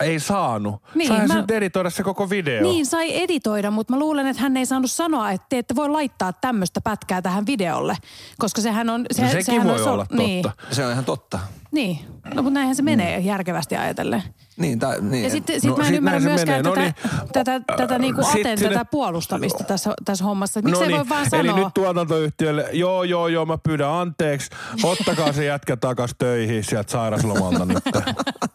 Ei 0.00 0.20
saanut. 0.20 0.82
Niin, 0.94 1.08
Saihan 1.08 1.28
mä- 1.28 1.34
mä... 1.34 1.38
se 1.38 1.40
nyt 1.40 1.50
editoida 1.50 1.90
se 1.90 2.02
koko 2.02 2.30
video. 2.30 2.62
Niin, 2.62 2.86
sai 2.86 3.22
editoida, 3.22 3.70
mutta 3.70 3.92
mä 3.92 3.98
luulen, 3.98 4.26
että 4.26 4.42
hän 4.42 4.56
ei 4.56 4.66
saanut 4.66 4.90
sanoa, 4.90 5.30
että 5.30 5.46
te 5.48 5.58
ette 5.58 5.74
voi 5.76 5.88
laittaa 5.88 6.32
tämmöistä 6.32 6.80
pätkää 6.80 7.22
tähän 7.22 7.46
videolle. 7.46 7.96
Koska 8.38 8.60
sehän 8.60 8.90
on... 8.90 9.06
Se, 9.12 9.22
No 9.22 9.28
sekin 9.28 9.44
sehän 9.44 9.64
voi 9.66 9.72
on 9.72 9.78
so- 9.84 9.92
olla 9.92 10.06
Niin, 10.12 10.42
totta. 10.42 10.64
Se 10.74 10.86
on 10.86 10.92
ihan 10.92 11.04
totta. 11.04 11.38
niin. 11.72 11.98
No 12.34 12.42
mutta 12.42 12.54
näinhän 12.54 12.76
se 12.76 12.82
menee 12.82 13.18
järkevästi 13.18 13.76
ajatellen. 13.76 14.22
Niin, 14.56 14.78
tai, 14.78 15.00
niin. 15.00 15.24
Ja 15.24 15.30
sitten 15.30 15.60
sit 15.60 15.70
No, 15.70 15.76
mä 15.76 15.82
en 15.82 15.86
sit 15.88 15.96
ymmärrä 15.96 16.20
myöskään 16.20 16.64
menee. 16.64 16.92
tätä, 16.92 17.06
No 17.16 17.22
niin. 17.22 17.32
tätä, 17.32 17.60
tätä 17.76 17.98
niinku 17.98 18.22
Sit 18.22 18.40
Aten, 18.40 18.58
sinne- 18.58 18.72
tätä 18.74 18.84
puolustamista 18.84 19.64
tässä, 19.64 19.94
tässä 20.04 20.24
hommassa. 20.24 20.60
Miksi 20.62 20.84
ei 20.84 20.90
voi 20.92 21.08
vaan 21.08 21.22
niin. 21.32 21.40
eli 21.40 21.48
sanoa? 21.48 21.64
nyt 21.64 21.74
tuotantoyhtiölle, 21.74 22.68
joo, 22.72 23.02
joo, 23.02 23.28
joo, 23.28 23.46
mä 23.46 23.58
pyydän 23.58 23.90
anteeksi. 23.90 24.50
Ottakaa 24.82 25.32
se 25.32 25.44
jätkä 25.44 25.76
takas 25.76 26.10
töihin 26.18 26.64
sieltä 26.64 26.92
sairaslomalta 26.92 27.64
nyt. 27.64 27.78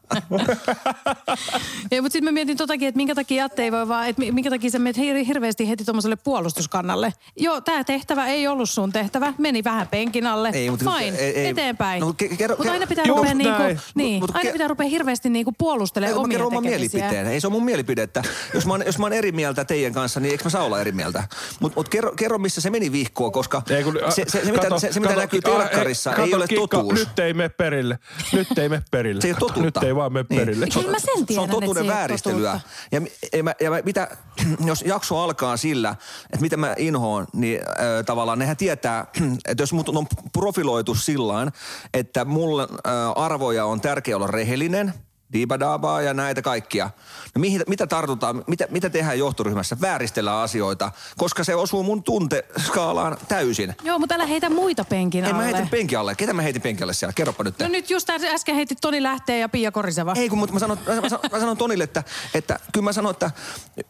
Ei, 1.92 2.02
mutta 2.02 2.14
sitten 2.14 2.24
mä 2.24 2.32
mietin 2.32 2.58
totakin, 2.58 2.88
että 2.88 2.98
minkä 2.98 3.16
takia 3.16 3.46
Atte 3.46 3.64
ei 3.64 3.72
voi 3.72 3.88
vaan, 3.88 4.08
että 4.08 4.20
mi- 4.20 4.32
minkä 4.32 4.50
takia 4.50 4.70
sä 4.70 4.80
menet 4.80 4.98
hir- 4.98 5.26
hirveästi 5.28 5.70
heti 5.70 5.86
tuommoiselle 5.86 6.16
puolustuskannalle. 6.16 7.14
Joo, 7.40 7.62
tämä 7.62 7.84
tehtävä 7.84 8.28
ei 8.28 8.48
ollut 8.48 8.70
sun 8.70 8.92
tehtävä, 8.92 9.34
meni 9.38 9.64
vähän 9.64 9.88
penkin 9.88 10.28
alle. 10.28 10.50
Ei, 10.54 10.70
mutta- 10.70 10.92
Fine, 10.98 11.18
ei- 11.18 11.36
ei- 11.40 11.48
eteenpäin. 11.48 12.02
no, 12.02 12.16
ke- 12.24 12.36
kerro- 12.38 12.56
mutta 12.58 12.74
aina 12.74 12.88
pitää 12.88 13.06
rupea, 13.08 13.34
niinku, 13.34 13.62
niin, 13.96 14.22
Mut- 14.24 14.28
mut 14.28 14.36
aina 14.36 14.52
pitää 14.52 14.68
rupea 14.68 14.88
hirveästi 14.88 15.30
niinku 15.30 15.52
puolustelemaan 15.58 16.10
Ei, 16.12 16.14
kun 16.14 16.22
mä 16.22 16.26
omia 16.26 16.34
kerron 16.34 16.48
oman 16.48 16.64
mielipiteen. 16.64 17.28
Ei 17.28 17.42
se 17.42 17.48
on 17.48 17.54
mun 17.54 17.66
mielipide, 17.66 18.04
että 18.04 18.24
jos 18.54 18.66
mä, 18.66 18.74
oon, 18.74 18.84
jos 18.86 18.98
mä 19.00 19.06
oon 19.06 19.14
eri 19.14 19.32
mieltä 19.32 19.66
teidän 19.66 19.94
kanssa, 19.94 20.20
niin 20.20 20.32
eikö 20.32 20.44
mä 20.44 20.50
saa 20.50 20.64
olla 20.64 20.82
eri 20.82 20.92
mieltä? 20.92 21.24
Mutta 21.60 21.80
mut 21.80 21.90
kerro, 21.90 22.12
kerro, 22.16 22.38
missä 22.38 22.62
se 22.62 22.70
meni 22.70 22.92
vihkoon, 22.92 23.32
koska 23.32 23.62
Ei, 23.70 23.84
kun, 23.84 24.00
se, 24.10 24.24
se, 24.28 24.46
se, 24.46 24.52
mitä, 24.52 24.64
kato, 24.64 24.80
se, 24.80 24.92
se, 24.94 25.00
mitä 25.00 25.10
kato, 25.14 25.22
näkyy 25.22 25.40
a- 25.40 25.50
telkkarissa, 25.60 26.10
kato, 26.10 26.24
ei 26.24 26.34
ole 26.34 26.48
Kikka, 26.48 26.78
totuus. 26.78 26.94
Nyt 27.00 27.20
ei 27.20 27.34
mene 27.34 27.50
perille. 27.50 28.00
Nyt 28.34 28.58
ei 28.58 28.70
mene 28.70 28.84
perille. 28.92 29.22
Se 29.22 29.28
ei 29.28 29.32
ole 29.32 29.40
totuutta. 29.40 29.62
Nyt 29.80 29.84
ei 29.84 29.96
vaan 30.02 30.14
mene 30.14 30.26
Niin. 30.30 30.40
perille. 30.40 30.68
Kyllä 30.74 30.92
mä 30.92 31.00
sen 31.00 31.08
Se 31.16 31.20
on 31.20 31.26
tiedän, 31.26 31.50
totuuden 31.50 31.84
se 31.84 31.88
ei 31.88 31.92
ole 31.92 31.98
vääristelyä. 31.98 32.60
Ja, 32.92 33.02
ja, 33.34 33.44
mä, 33.44 33.56
ja 33.62 33.70
mä, 33.70 33.82
mitä, 33.86 34.18
jos 34.66 34.82
jakso 34.82 35.18
alkaa 35.18 35.58
sillä, 35.58 35.96
että 36.26 36.42
mitä 36.42 36.58
mä 36.58 36.76
inhoon, 36.78 37.28
niin 37.34 37.62
äh, 37.62 38.06
tavallaan 38.06 38.40
nehän 38.40 38.58
tietää, 38.58 39.06
että 39.50 39.64
jos 39.64 39.74
mut 39.74 39.90
on 39.90 40.08
profiloitu 40.34 40.96
sillä 40.96 41.52
että 41.94 42.26
mulle 42.26 42.64
äh, 42.64 43.24
arvoja 43.24 43.66
on 43.66 43.82
tärkeä 43.82 44.16
olla 44.16 44.28
rehellinen, 44.28 44.94
diibadaabaa 45.34 46.02
ja 46.02 46.14
näitä 46.14 46.42
kaikkia. 46.42 46.90
No 47.36 47.40
mihin, 47.40 47.64
mitä 47.68 47.88
tartutaan, 47.88 48.44
mitä, 48.48 48.68
mitä 48.70 48.90
tehdään 48.90 49.20
johtoryhmässä? 49.20 49.78
Vääristellään 49.82 50.38
asioita, 50.38 50.92
koska 51.18 51.44
se 51.44 51.56
osuu 51.56 51.84
mun 51.84 52.04
tunteskaalaan 52.04 53.18
täysin. 53.28 53.76
Joo, 53.84 54.00
mutta 54.00 54.16
älä 54.16 54.26
heitä 54.26 54.50
muita 54.50 54.86
penkin 54.86 55.24
En 55.26 55.36
alle. 55.36 55.44
mä 55.44 55.50
heitin 55.52 55.70
penkin 55.70 56.00
alle. 56.00 56.16
Ketä 56.16 56.34
mä 56.34 56.42
heitin 56.42 56.62
penkin 56.62 56.84
alle 56.84 56.94
siellä? 56.94 57.14
Kerropa 57.14 57.44
nyt. 57.44 57.60
No 57.60 57.68
nyt 57.68 57.90
just 57.90 58.10
äsken 58.10 58.56
heitit 58.56 58.78
Toni 58.82 59.04
Lähteen 59.04 59.40
ja 59.40 59.50
Pia 59.50 59.72
Koriseva. 59.72 60.14
Ei, 60.16 60.30
kun 60.30 60.38
mutta 60.38 60.54
mä 60.54 60.60
sanon, 60.60 60.78
mä 61.02 61.10
sanon, 61.10 61.30
mä 61.32 61.40
sanon 61.40 61.58
Tonille, 61.58 61.84
että, 61.84 62.04
että 62.34 62.60
kyllä 62.74 62.86
mä 62.86 62.94
sanon, 62.94 63.12
että 63.12 63.32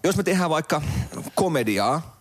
jos 0.03 0.17
me 0.17 0.23
tehdään 0.23 0.49
vaikka 0.49 0.81
komediaa, 1.35 2.17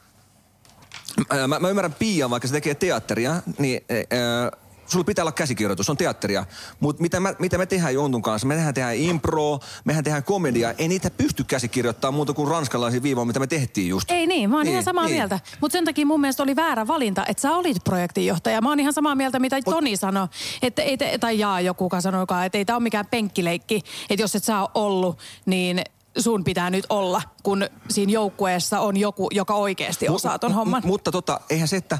mä, 1.48 1.58
mä 1.58 1.68
ymmärrän 1.68 1.94
Pia, 1.98 2.30
vaikka 2.30 2.48
se 2.48 2.52
tekee 2.52 2.74
teatteria, 2.74 3.42
niin 3.58 3.80
ää, 3.90 4.50
sulla 4.90 5.04
pitää 5.04 5.22
olla 5.22 5.32
käsikirjoitus, 5.32 5.90
on 5.90 5.96
teatteria. 5.96 6.46
Mutta 6.80 7.02
mitä, 7.02 7.20
mä, 7.20 7.34
mitä 7.38 7.58
me 7.58 7.66
tehdään 7.66 7.94
Jontun 7.94 8.22
kanssa, 8.22 8.46
me 8.48 8.54
tehdään, 8.54 8.96
impro, 8.96 9.58
mehän 9.84 10.04
tehdään 10.04 10.24
komedia, 10.24 10.74
ei 10.78 10.88
niitä 10.88 11.10
pysty 11.10 11.44
käsikirjoittamaan 11.44 12.14
muuta 12.14 12.32
kuin 12.32 12.48
ranskalaisia 12.48 13.02
viivoja, 13.02 13.24
mitä 13.24 13.40
me 13.40 13.46
tehtiin 13.46 13.88
just. 13.88 14.10
Ei 14.10 14.26
niin, 14.26 14.50
mä 14.50 14.56
oon 14.56 14.64
Niin, 14.64 14.72
ihan 14.72 14.84
samaa 14.84 15.04
niin. 15.04 15.16
mieltä. 15.16 15.40
Mutta 15.60 15.72
sen 15.72 15.84
takia 15.84 16.06
mun 16.06 16.20
mielestä 16.20 16.42
oli 16.42 16.56
väärä 16.56 16.86
valinta, 16.86 17.24
että 17.26 17.40
sä 17.40 17.52
olit 17.52 17.84
projektinjohtaja. 17.84 18.60
Mä 18.60 18.68
oon 18.68 18.80
ihan 18.80 18.92
samaa 18.92 19.14
mieltä, 19.14 19.38
mitä 19.38 19.62
Toni 19.64 19.96
sanoi. 19.96 20.28
Että 20.62 20.82
ei 20.82 20.96
te, 20.96 21.18
tai 21.18 21.38
Jaa 21.38 21.60
joku, 21.60 21.84
joka 21.84 22.00
sanoikaan, 22.00 22.46
että 22.46 22.58
ei 22.58 22.64
tää 22.64 22.76
ole 22.76 22.82
mikään 22.82 23.06
penkkileikki. 23.10 23.82
Että 24.10 24.22
jos 24.22 24.34
et 24.34 24.44
sä 24.44 24.60
ole 24.60 24.68
ollut, 24.74 25.18
niin 25.46 25.82
sun 26.18 26.44
pitää 26.44 26.70
nyt 26.70 26.86
olla, 26.88 27.22
kun 27.42 27.66
siinä 27.88 28.12
joukkueessa 28.12 28.80
on 28.80 28.96
joku, 28.96 29.28
joka 29.32 29.54
oikeasti 29.54 30.08
osaa 30.08 30.38
ton 30.38 30.50
Mu- 30.50 30.54
homman. 30.54 30.82
mu- 30.82 30.86
Mutta 30.86 31.10
tota, 31.10 31.40
eihän 31.50 31.68
se, 31.68 31.76
että, 31.76 31.98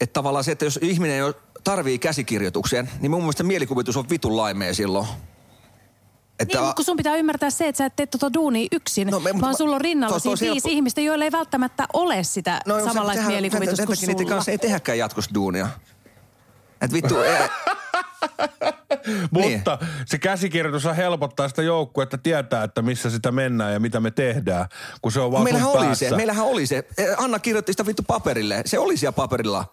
että 0.00 0.12
tavallaan 0.12 0.44
se, 0.44 0.52
että 0.52 0.64
jos 0.64 0.78
ihminen 0.82 1.18
jo 1.18 1.32
tarvii 1.64 1.98
käsikirjoituksen, 1.98 2.90
niin 3.00 3.10
mun 3.10 3.20
mielestä 3.20 3.42
mielikuvitus 3.42 3.96
on 3.96 4.04
vitun 4.10 4.36
laimea 4.36 4.74
silloin. 4.74 5.06
Niin, 5.06 6.58
mutta 6.60 6.74
kun 6.76 6.84
sun 6.84 6.96
pitää 6.96 7.16
ymmärtää 7.16 7.50
se, 7.50 7.68
että 7.68 7.78
sä 7.78 7.86
et 7.86 7.96
tee 7.96 8.06
tota 8.06 8.32
duunia 8.34 8.68
yksin, 8.72 9.06
No, 9.08 9.16
no, 9.16 9.20
me- 9.20 9.40
vaan 9.40 9.56
sulla 9.56 9.74
on 9.74 9.80
rinnalla 9.80 10.18
siinä 10.18 10.36
viisi 10.40 10.68
helppo- 10.68 10.72
ihmistä, 10.76 11.00
joilla 11.00 11.24
ei 11.24 11.32
välttämättä 11.32 11.86
ole 11.92 12.24
sitä 12.24 12.60
no, 12.66 12.84
samanlaista 12.84 13.26
mielikuvitusta 13.26 13.86
kuin 13.86 13.96
sen 13.96 14.06
takia 14.06 14.14
niiden 14.14 14.26
sulla. 14.26 14.34
kanssa 14.36 14.50
ei 14.50 14.58
tehdäkään 14.58 14.98
jatkossa 14.98 15.30
duunia. 15.34 15.68
Et 16.80 16.92
vittu, 16.92 17.18
ei, 17.18 17.36
Mutta 19.30 19.78
se 20.06 20.18
käsikirjoitus 20.18 20.84
helpottaa 20.96 21.48
sitä 21.48 21.62
joukkuetta 21.62 22.18
tietää, 22.18 22.64
että 22.64 22.82
missä 22.82 23.10
sitä 23.10 23.32
mennään 23.32 23.72
ja 23.72 23.80
mitä 23.80 24.00
me 24.00 24.10
tehdään, 24.10 24.66
kun 25.02 25.12
se 25.12 25.20
on 25.20 25.32
vaan 25.32 25.44
meillähän 25.44 25.68
oli 25.70 25.86
päässä. 25.86 26.08
se, 26.08 26.16
meillähän 26.16 26.44
oli 26.44 26.66
se. 26.66 26.84
Anna 27.16 27.38
kirjoitti 27.38 27.72
sitä 27.72 27.86
vittu 27.86 28.02
paperille. 28.06 28.62
Se 28.66 28.78
oli 28.78 28.96
siellä 28.96 29.12
paperilla. 29.12 29.64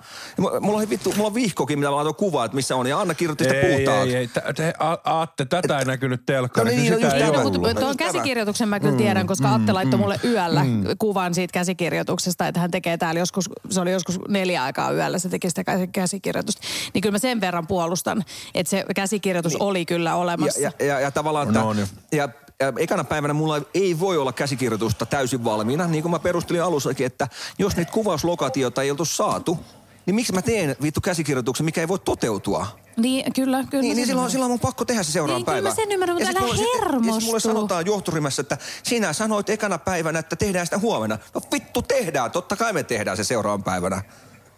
Mulla 0.60 0.80
on 0.82 0.90
vittu, 0.90 1.14
mulla 1.16 1.28
on 1.28 1.34
vihkokin, 1.34 1.80
mitä 1.80 1.90
mä 1.90 1.96
laitoin 1.96 2.16
kuvaa, 2.16 2.46
että 2.46 2.56
missä 2.56 2.76
on. 2.76 2.88
Ja 2.88 3.00
Anna 3.00 3.14
kirjoitti 3.14 3.44
sitä 3.44 3.56
ei, 3.56 3.76
puhtaaksi. 3.76 4.10
ei, 4.10 4.16
ei. 4.16 4.28
Tä- 4.28 4.54
te- 4.56 4.74
Aatte, 5.04 5.46
tätä 5.46 5.80
ei 5.80 5.86
näkynyt 5.86 6.26
telkkarissa. 6.26 6.76
No 6.78 6.82
niin, 6.82 6.92
no 6.92 6.98
sitä 6.98 7.08
just 7.08 7.16
ei 7.26 7.32
tämä. 7.32 7.44
No, 7.44 7.50
mutta 7.50 7.74
tuon 7.82 7.98
käsikirjoituksen 7.98 8.70
mä 8.70 8.80
kyllä 8.80 8.98
tiedän, 8.98 9.28
koska 9.28 9.54
Atte 9.54 9.72
laittoi 9.74 10.00
mulle 10.00 10.20
yöllä 10.24 10.66
kuvan 11.00 11.34
siitä 11.34 11.52
käsikirjoituksesta, 11.54 12.48
että 12.48 12.60
hän 12.60 12.72
tekee 12.72 12.98
täällä 12.98 13.20
joskus, 13.20 13.50
se 13.70 13.82
oli 13.82 13.92
joskus 13.92 14.20
neljä 14.28 14.64
aikaa 14.64 14.92
yöllä, 14.92 15.20
se 15.20 15.30
teki 15.30 15.50
sitä 15.50 15.64
käsi- 15.64 15.88
käsikirjoitusta. 15.88 16.62
Niin 16.94 17.02
kyllä 17.02 17.14
mä 17.14 17.20
sen 17.20 17.42
verran 17.42 17.68
puolustan, 17.68 18.21
että 18.56 18.70
se 18.70 18.86
käsikirjoitus 18.96 19.56
oli 19.56 19.86
kyllä 19.86 20.16
olemassa. 20.16 20.60
Ja, 20.62 20.72
ja, 20.80 20.86
ja, 20.86 21.00
ja 21.00 21.12
tavallaan, 21.12 21.48
että, 21.48 21.60
No 21.60 21.74
niin. 21.74 21.88
ja, 22.12 22.30
ja 22.60 22.74
ekana 22.78 23.04
päivänä 23.04 23.34
mulla 23.34 23.62
ei 23.74 24.00
voi 24.00 24.18
olla 24.18 24.34
käsikirjoitusta 24.34 25.06
täysin 25.06 25.44
valmiina, 25.44 25.88
niin 25.88 26.02
kuin 26.02 26.12
mä 26.12 26.20
perustelin 26.20 26.64
alussakin, 26.64 27.06
että 27.06 27.28
jos 27.60 27.76
niitä 27.76 27.92
kuvauslokatioita 27.92 28.82
ei 28.82 28.92
oltu 28.92 29.06
saatu, 29.06 29.60
niin 30.06 30.16
miksi 30.16 30.34
mä 30.34 30.42
teen 30.42 30.76
vittu 30.82 31.02
käsikirjoituksen, 31.02 31.66
mikä 31.66 31.82
ei 31.82 31.88
voi 31.88 32.00
toteutua? 32.00 32.68
Niin, 32.98 33.34
kyllä, 33.34 33.64
kyllä. 33.70 33.82
Niin, 33.82 33.96
niin 33.96 34.08
silloin, 34.08 34.32
silloin 34.32 34.52
on 34.52 34.60
pakko 34.60 34.86
tehdä 34.86 35.04
se 35.04 35.12
seuraava 35.12 35.38
Niin, 35.38 35.46
kyllä 35.46 35.56
päivä. 35.56 35.70
mä 35.70 35.76
sen 35.76 35.92
ymmärrän, 35.92 36.18
mutta 36.18 36.30
älä 36.30 36.40
mulle- 36.40 36.56
sit- 36.58 36.66
Ja 36.74 36.80
hermostu. 36.82 37.26
mulle 37.26 37.40
sanotaan 37.40 37.86
johtoryhmässä, 37.86 38.42
että 38.42 38.58
sinä 38.84 39.14
sanoit 39.14 39.50
ekana 39.50 39.78
päivänä, 39.78 40.20
että 40.20 40.36
tehdään 40.36 40.66
sitä 40.66 40.78
huomenna. 40.78 41.18
No 41.34 41.42
vittu 41.54 41.82
tehdään, 41.82 42.32
totta 42.32 42.56
kai 42.56 42.74
me 42.74 42.84
tehdään 42.84 43.18
se 43.18 43.24
seuraavan 43.24 43.64
päivänä. 43.64 44.02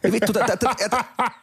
Ja 0.03 0.11
vittu, 0.11 0.33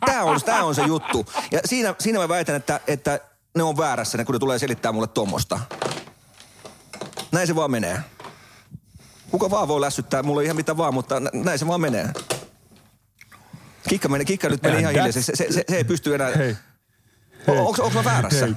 tämä 0.07 0.23
on, 0.23 0.41
tää 0.45 0.65
on 0.65 0.75
se 0.75 0.83
juttu. 0.83 1.27
Ja 1.53 1.61
siinä, 1.65 1.95
siinä 1.99 2.19
mä 2.19 2.29
väitän, 2.29 2.57
että, 2.57 2.81
että 2.87 3.21
ne 3.57 3.63
on 3.63 3.77
väärässä, 3.77 4.19
ne, 4.19 4.25
kun 4.25 4.33
ne 4.33 4.39
tulee 4.39 4.59
selittää 4.59 4.93
mulle 4.93 5.07
tuommoista. 5.07 5.61
Näin 7.33 7.47
se 7.47 7.57
vaan 7.57 7.71
menee. 7.71 8.01
Kuka 9.31 9.51
vaan 9.51 9.69
voi 9.69 9.81
lässyttää 9.81 10.23
mulle 10.23 10.45
ihan 10.45 10.57
mitä 10.57 10.77
vaan, 10.77 10.95
mutta 10.95 11.21
nä- 11.21 11.31
näin 11.33 11.59
se 11.59 11.67
vaan 11.67 11.81
menee. 11.81 12.09
Kikka, 13.89 14.09
meni, 14.09 14.25
kikka 14.25 14.49
nyt 14.49 14.63
meni 14.63 14.81
ihan 14.81 14.93
hiljaisesti. 14.93 15.37
Se, 15.37 15.47
se, 15.53 15.53
se, 15.69 15.77
ei 15.77 15.85
pysty 15.85 16.15
enää... 16.15 16.31
Hei. 16.37 16.57
Onko, 17.49 17.83
onko 17.83 17.91
mä 17.91 18.05
väärässä? 18.05 18.47
Hei. 18.47 18.55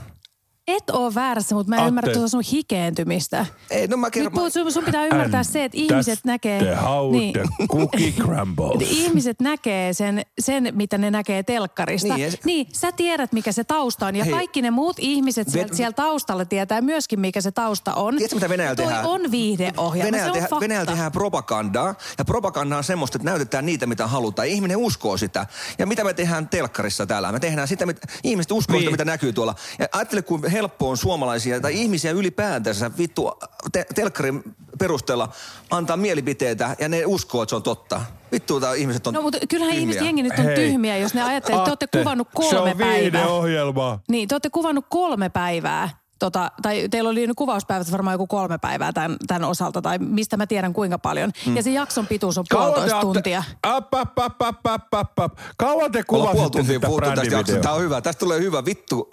Et 0.67 0.89
oo 0.89 1.15
väärässä, 1.15 1.56
mutta 1.56 1.69
mä 1.69 1.76
en 1.76 1.80
Atte. 1.82 1.88
ymmärrä 1.88 2.13
tuota 2.13 2.28
sun 2.28 2.43
hikeentymistä. 2.52 3.45
Ei, 3.71 3.88
no 3.88 3.97
mä 3.97 4.08
Nyt 4.08 4.13
kerron... 4.13 4.34
puhut, 4.34 4.54
sun, 4.54 4.71
sun 4.71 4.84
pitää 4.84 5.06
ymmärtää 5.06 5.39
And 5.39 5.45
se, 5.52 5.63
että 5.63 5.78
ihmiset 5.78 6.19
näkee... 6.26 6.60
The 6.60 6.76
how 6.76 7.12
niin, 7.12 7.34
the 7.34 7.43
cookie 7.71 8.12
crumbles. 8.12 8.91
ihmiset 8.91 9.41
näkee 9.41 9.93
sen, 9.93 10.21
sen, 10.39 10.69
mitä 10.71 10.97
ne 10.97 11.12
näkee 11.12 11.43
telkkarista. 11.43 12.08
Niin, 12.15 12.19
Niin, 12.23 12.32
ja 12.32 12.38
niin 12.45 12.67
sä 12.73 12.91
tiedät, 12.91 13.32
mikä 13.34 13.52
se 13.52 13.63
tausta 13.63 14.06
on. 14.08 14.15
Ja 14.15 14.23
Hei. 14.23 14.34
kaikki 14.34 14.62
ne 14.62 14.71
muut 14.71 14.95
ihmiset 14.99 15.49
sieltä, 15.49 15.71
Ven- 15.73 15.76
siellä 15.78 15.93
taustalla 15.93 16.45
tietää 16.45 16.82
myöskin, 16.82 17.19
mikä 17.19 17.41
se 17.41 17.52
tausta 17.52 17.93
on. 17.93 18.15
Tiedätkö, 18.15 18.36
mitä 18.36 18.49
Venäjällä 18.49 18.76
Toi 18.76 18.86
tehdään? 18.86 19.06
on 19.06 19.32
viihdeohjelma, 19.32 20.06
Venäjällä, 20.06 20.26
se 20.26 20.30
on 20.30 20.34
tehdään, 20.34 20.49
fakta. 20.49 20.60
Venäjällä 20.63 20.91
tehdään 20.91 21.12
propagandaa, 21.12 21.95
ja 22.17 22.26
propaganda 22.26 22.78
on 22.78 22.84
semmoista, 22.84 23.17
että 23.17 23.30
näytetään 23.30 23.65
niitä, 23.65 23.86
mitä 23.86 24.08
halutaan. 24.08 24.47
Ihminen 24.47 24.78
uskoo 24.78 25.17
sitä. 25.17 25.47
Ja 25.80 25.86
mitä 25.86 26.04
me 26.04 26.13
tehdään 26.13 26.49
telkkarissa 26.49 27.06
täällä? 27.06 27.32
Me 27.32 27.39
tehdään 27.39 27.67
sitä, 27.67 27.86
mitä 27.86 28.08
ihmiset 28.23 28.52
uskoo 28.52 28.73
Niin. 28.73 28.82
sitä, 28.82 28.91
mitä 28.91 29.06
näkyy 29.06 29.34
tuolla. 29.34 29.56
Ja 29.80 29.88
ajattele, 29.91 30.21
kuin 30.21 30.53
helppo 30.54 30.89
on 30.89 30.98
suomalaisia 30.98 31.60
tai 31.62 31.82
ihmisiä 31.82 32.12
ylipäätänsä 32.12 32.92
vittu 32.98 33.32
te- 33.72 33.86
telkkarin 33.96 34.44
perusteella 34.80 35.30
antaa 35.72 35.98
mielipiteitä, 35.98 36.76
ja 36.80 36.89
ne 36.89 37.06
uskoo, 37.06 37.44
että 37.44 37.50
se 37.50 37.56
on 37.56 37.63
totta. 37.63 38.02
Vittu, 38.32 38.60
tää 38.60 38.74
ihmiset 38.74 39.08
on 39.08 39.13
No 39.13 39.22
mutta 39.22 39.38
kyllähän 39.50 39.72
tyhmiä. 39.76 39.82
ihmiset 39.82 40.06
jengi 40.06 40.24
nyt 40.24 40.34
on 40.39 40.46
Hei. 40.46 40.56
tyhmiä, 40.56 40.98
jos 40.98 41.13
ne 41.13 41.24
ajattelee, 41.24 41.58
että 41.60 41.66
te 41.66 41.72
olette 41.86 42.00
kuvannut 42.00 42.28
Se 42.28 42.34
kolme 42.56 42.72
on 42.72 42.78
päivää. 42.78 43.00
viihdeohjelma. 43.00 44.00
Niin, 44.10 44.28
te 44.28 44.36
olette 44.36 44.50
kuvannut 44.50 44.86
kolme 44.89 45.30
päivää. 45.30 45.89
Tota, 46.23 46.51
tai 46.62 46.89
teillä 46.91 47.09
oli 47.09 47.27
nyt 47.27 47.38
kuvauspäivät 47.38 47.91
varmaan 47.91 48.13
joku 48.13 48.27
kolme 48.27 48.57
päivää 48.57 48.93
tämän, 48.93 49.17
tämän 49.27 49.49
osalta, 49.49 49.81
tai 49.81 49.99
mistä 49.99 50.38
mä 50.38 50.47
tiedän 50.47 50.73
kuinka 50.73 50.99
paljon. 50.99 51.31
Mm. 51.45 51.55
Ja 51.55 51.63
se 51.63 51.71
jakson 51.71 52.07
pituus 52.07 52.38
on 52.38 52.45
puolitoista 52.49 53.01
tuntia. 53.01 53.43
App, 53.63 53.93
app, 53.93 54.19
app, 54.19 54.41
app, 54.41 54.67
app, 54.67 54.93
app, 54.93 55.19
app. 55.19 55.38
Kauan 55.57 55.91
te 55.91 56.03
puoli 56.07 56.21
kuvasitte 56.31 56.57
tuntia 56.57 56.75
sitä 56.75 56.88
puhuttu 56.88 57.09
tästä 57.09 57.36
jaksosta. 57.36 57.62
Tää 57.62 57.71
brändivideoa? 57.71 57.75
on 57.75 57.81
hyvä. 57.81 58.01
Tästä 58.01 58.19
tulee 58.19 58.39
hyvä. 58.39 58.65
Vittu. 58.65 59.07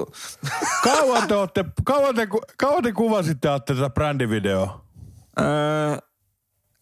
Kauan 0.85 1.29
te, 1.29 1.35
ootte, 1.37 1.65
kauan 1.85 2.15
te, 2.15 2.29
kauan 2.59 2.83
te 2.83 2.93
kuvasitte 2.93 3.49
tätä 3.67 3.91
brändivideoa? 3.91 4.85
Öö, 5.41 5.97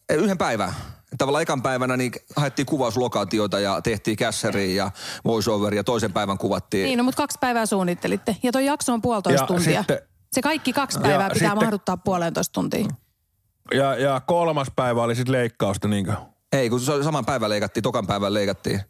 yhden 0.09 0.37
päivän. 0.37 0.73
Tavallaan 1.17 1.41
ekan 1.41 1.61
päivänä 1.61 1.97
niin 1.97 2.11
haettiin 2.35 2.65
kuvauslokaatioita 2.65 3.59
ja 3.59 3.81
tehtiin 3.81 4.17
kässäriä 4.17 4.83
ja 4.83 4.91
voiceover 5.25 5.73
ja 5.73 5.83
toisen 5.83 6.13
päivän 6.13 6.37
kuvattiin. 6.37 6.85
Niin, 6.85 6.97
no, 6.97 7.03
mutta 7.03 7.21
kaksi 7.23 7.37
päivää 7.41 7.65
suunnittelitte. 7.65 8.35
Ja 8.43 8.51
toi 8.51 8.65
jakso 8.65 8.93
on 8.93 9.01
puolitoista 9.01 9.43
Ja 9.43 9.47
tuntia. 9.47 9.79
sitten- 9.81 10.08
se 10.31 10.41
kaikki 10.41 10.73
kaksi 10.73 10.99
päivää 10.99 11.27
Ja 11.27 11.33
pitää 11.33 11.49
sitten- 11.49 11.65
mahduttaa 11.65 11.97
puolentoista 11.97 12.53
tuntia. 12.53 12.85
Ja, 13.73 13.95
ja 13.95 14.19
kolmas 14.19 14.67
päivä 14.75 15.03
oli 15.03 15.15
sitten 15.15 15.31
leikkausta, 15.33 15.87
niinkö? 15.87 16.13
Ei, 16.53 16.69
kun 16.69 16.79
se 16.79 16.91
oli 16.91 17.03
saman 17.03 17.25
päivän 17.25 17.49
leikattiin, 17.49 17.83
tokan 17.83 18.07
päivän 18.07 18.33
leikattiin. 18.33 18.81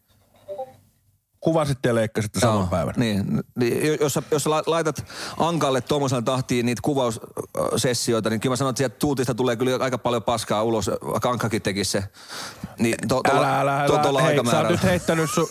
Kuvasitte 1.39 1.89
ja 1.89 1.95
leikkasitte 1.95 2.39
saman 2.39 2.69
päivän. 2.69 2.93
Niin, 2.97 3.41
niin 3.55 3.97
jos, 3.99 4.13
sä, 4.13 4.21
jos 4.31 4.43
sä 4.43 4.49
laitat 4.49 5.05
Ankalle 5.37 5.81
tuommoisella 5.81 6.21
tahtiin 6.21 6.65
niitä 6.65 6.81
kuvaussessioita, 6.83 8.29
niin 8.29 8.39
kyllä 8.39 8.51
mä 8.51 8.55
sanon, 8.55 8.69
että 8.69 8.77
sieltä 8.77 8.95
tuutista 8.99 9.35
tulee 9.35 9.55
kyllä 9.55 9.83
aika 9.83 9.97
paljon 9.97 10.23
paskaa 10.23 10.63
ulos, 10.63 10.91
vaikka 11.11 11.29
Ankakin 11.29 11.61
tekisi 11.61 11.91
se. 11.91 12.03
Niin 12.79 12.95
to, 13.07 13.21
tolla, 13.23 13.59
Älä, 13.59 13.81
älä, 13.81 13.87
to, 13.87 14.09
älä. 14.09 14.21
Hei, 14.21 14.45
sä 14.51 14.59
oot 14.59 14.69
nyt 14.69 14.83
heittänyt, 14.83 15.29
su, 15.31 15.49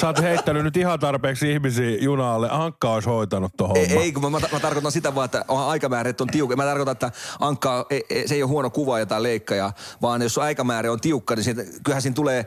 sä 0.00 0.06
oot 0.06 0.22
heittänyt 0.22 0.64
nyt 0.64 0.76
ihan 0.76 1.00
tarpeeksi 1.00 1.52
ihmisiä 1.52 1.96
junaalle. 2.00 2.48
Ankka 2.50 2.92
olisi 2.92 3.08
hoitanut 3.08 3.52
tohon 3.56 3.76
Ei, 3.76 3.98
ei, 3.98 4.12
kun 4.12 4.22
mä, 4.22 4.30
mä, 4.30 4.38
mä, 4.52 4.60
tarkoitan 4.60 4.92
sitä 4.92 5.14
vaan, 5.14 5.24
että 5.24 5.44
on 5.48 5.68
aikamäärät 5.68 6.20
on 6.20 6.28
tiukka. 6.28 6.56
Mä 6.56 6.64
tarkoitan, 6.64 6.92
että 6.92 7.12
Ankka, 7.40 7.86
ei, 7.90 8.04
ei, 8.10 8.28
se 8.28 8.34
ei 8.34 8.42
ole 8.42 8.50
huono 8.50 8.70
kuvaaja 8.70 9.06
tai 9.06 9.22
leikkaja, 9.22 9.72
vaan 10.02 10.22
jos 10.22 10.38
aikamäärä 10.38 10.92
on 10.92 11.00
tiukka, 11.00 11.36
niin 11.36 11.44
siitä, 11.44 11.62
kyllähän 11.84 12.02
siinä 12.02 12.14
tulee... 12.14 12.46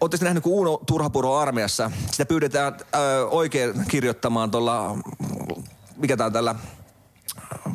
Oletteko 0.00 0.24
nähnyt, 0.24 0.42
kun 0.42 0.52
Uno 0.52 0.80
Turhapuro 0.86 1.36
armeijassa, 1.36 1.90
sitä 2.10 2.26
pyydetään 2.26 2.76
ö, 2.94 3.26
oikein 3.26 3.74
kirjoittamaan 3.88 4.50
tuolla, 4.50 4.98
mikä 5.96 6.16
tää 6.16 6.26
on 6.26 6.32
tällä, 6.32 6.54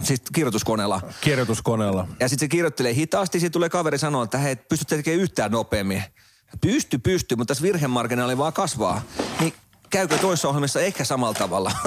siis 0.02 0.22
kirjoituskoneella. 0.34 1.02
Kirjoituskoneella. 1.22 2.08
Ja 2.20 2.30
sitten 2.30 2.46
se 2.46 2.50
kirjoittelee 2.50 2.94
hitaasti, 2.94 3.40
sitten 3.40 3.52
tulee 3.52 3.70
kaveri 3.70 3.98
sanoa, 3.98 4.24
että 4.24 4.38
hei, 4.38 4.56
pystytte 4.56 4.96
tekemään 4.96 5.22
yhtään 5.22 5.52
nopeammin. 5.52 6.04
Pysty, 6.62 6.98
pysty, 6.98 7.36
mutta 7.36 7.52
tässä 7.52 7.64
virhemarginaali 7.64 8.38
vaan 8.38 8.54
kasvaa. 8.54 9.02
Niin 9.40 9.54
käykö 9.96 10.18
toissa 10.18 10.48
ohjelmissa 10.50 10.82
ehkä 10.82 11.04
samalla 11.04 11.34
tavalla? 11.34 11.72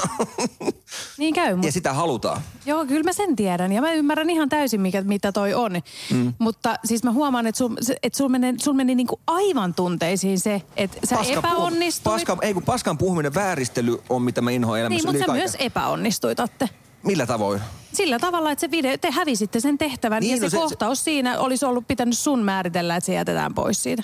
Niin 1.18 1.35
käy, 1.35 1.51
ja 1.51 1.57
mutta 1.57 1.73
sitä 1.73 1.92
halutaan. 1.92 2.40
joo, 2.66 2.87
kyllä 2.87 3.03
mä 3.03 3.12
sen 3.12 3.37
tiedän. 3.37 3.73
Ja 3.73 3.81
mä 3.81 3.92
ymmärrän 3.92 4.31
ihan 4.31 4.49
täysin, 4.49 4.81
mikä, 4.81 5.03
mitä 5.03 5.33
toi 5.33 5.55
on. 5.55 5.73
Mm. 6.12 6.33
Mutta 6.38 6.77
siis 6.85 7.03
mä 7.05 7.12
huomaan, 7.12 7.47
että 7.47 7.57
sul, 7.59 7.71
se- 7.81 7.97
että 8.03 8.16
sul 8.16 8.29
meni, 8.29 8.55
sul 8.62 8.73
meni 8.73 8.94
niinku 8.94 9.21
aivan 9.27 9.75
tunteisiin 9.75 10.40
se, 10.40 10.62
että 10.77 10.99
sä 11.05 11.16
Paska- 11.16 11.33
epäonnistuit. 11.38 12.14
Paska, 12.14 12.37
ei 12.42 12.55
kun 12.55 12.62
paskan 12.62 12.99
puhuminen, 12.99 13.35
vääristely 13.35 14.03
on 14.09 14.23
mitä 14.23 14.40
mä 14.40 14.51
inhoan 14.51 14.75
niin, 14.77 14.81
elämässä 14.81 15.07
mutta 15.09 15.16
yli 15.16 15.18
sä 15.23 15.27
kaiken. 15.27 15.42
myös 15.42 15.57
epäonnistuit, 15.59 16.40
Atte. 16.40 16.68
Millä 17.03 17.27
tavoin? 17.27 17.61
Sillä 17.92 18.18
tavalla, 18.18 18.51
että 18.53 18.61
se 18.61 18.71
video, 18.71 18.99
te 18.99 19.11
hävisitte 19.11 19.61
sen 19.61 19.79
tehtävän 19.79 20.21
Niin, 20.21 20.31
ja 20.37 20.42
no 20.42 20.49
se, 20.49 20.51
se- 20.51 20.57
kohtaus 20.57 21.05
siinä 21.05 21.38
olisi 21.40 21.66
ollut 21.66 21.88
pitänyt 21.88 22.18
sun 22.18 22.42
määritellä, 22.42 22.97
että 22.97 23.07
se 23.07 23.14
jätetään 23.14 23.55
pois 23.55 23.83
siitä. 23.83 24.03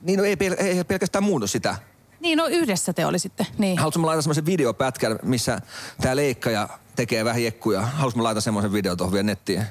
Niin 0.00 0.18
no 0.18 0.24
ei, 0.24 0.34
pel- 0.34 0.62
ei 0.62 0.84
pelkästään 0.84 1.24
muunnut 1.24 1.50
sitä. 1.50 1.76
Niin, 2.20 2.38
no 2.38 2.46
yhdessä 2.46 2.92
te 2.92 3.06
olisitte. 3.06 3.46
Niin. 3.58 3.78
Haluatko 3.78 4.00
mä 4.00 4.06
laittaa 4.06 4.22
semmoisen 4.22 4.46
videopätkän, 4.46 5.18
missä 5.22 5.60
tää 6.00 6.16
leikkaja 6.16 6.68
tekee 6.96 7.24
vähän 7.24 7.42
jekkuja? 7.42 7.80
Haluatko 7.80 8.18
mä 8.18 8.24
laittaa 8.24 8.40
semmoisen 8.40 8.72
video 8.72 8.96
tuohon 8.96 9.12
vielä 9.12 9.22
nettiin? 9.22 9.62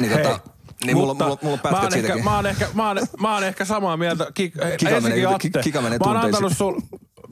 Niin, 0.00 0.12
Hei, 0.12 0.22
tota, 0.24 0.40
niin 0.84 0.96
mulla, 0.96 1.14
mulla, 1.14 1.38
mulla 1.42 1.54
on 1.54 1.58
mä 1.64 1.70
pätkät 1.70 1.72
oon, 1.82 1.84
ehkä, 1.84 1.98
siitäkin. 2.00 2.24
mä, 2.24 2.36
oon 2.36 2.46
ehkä, 2.46 2.68
mä, 2.74 2.88
oon, 2.88 2.98
mä 3.20 3.34
oon 3.34 3.44
ehkä 3.44 3.64
samaa 3.64 3.96
mieltä. 3.96 4.26
Kik, 4.34 4.52
Kika 4.52 4.66
ensinnäkin 4.90 5.24
menee- 5.24 5.34
Atte, 5.34 5.62
Kika 5.62 5.80
menee 5.80 5.98
mä 5.98 6.04
oon 6.04 6.12
tunteisiin. 6.14 6.44
antanut 6.44 6.56
sul, 6.58 6.80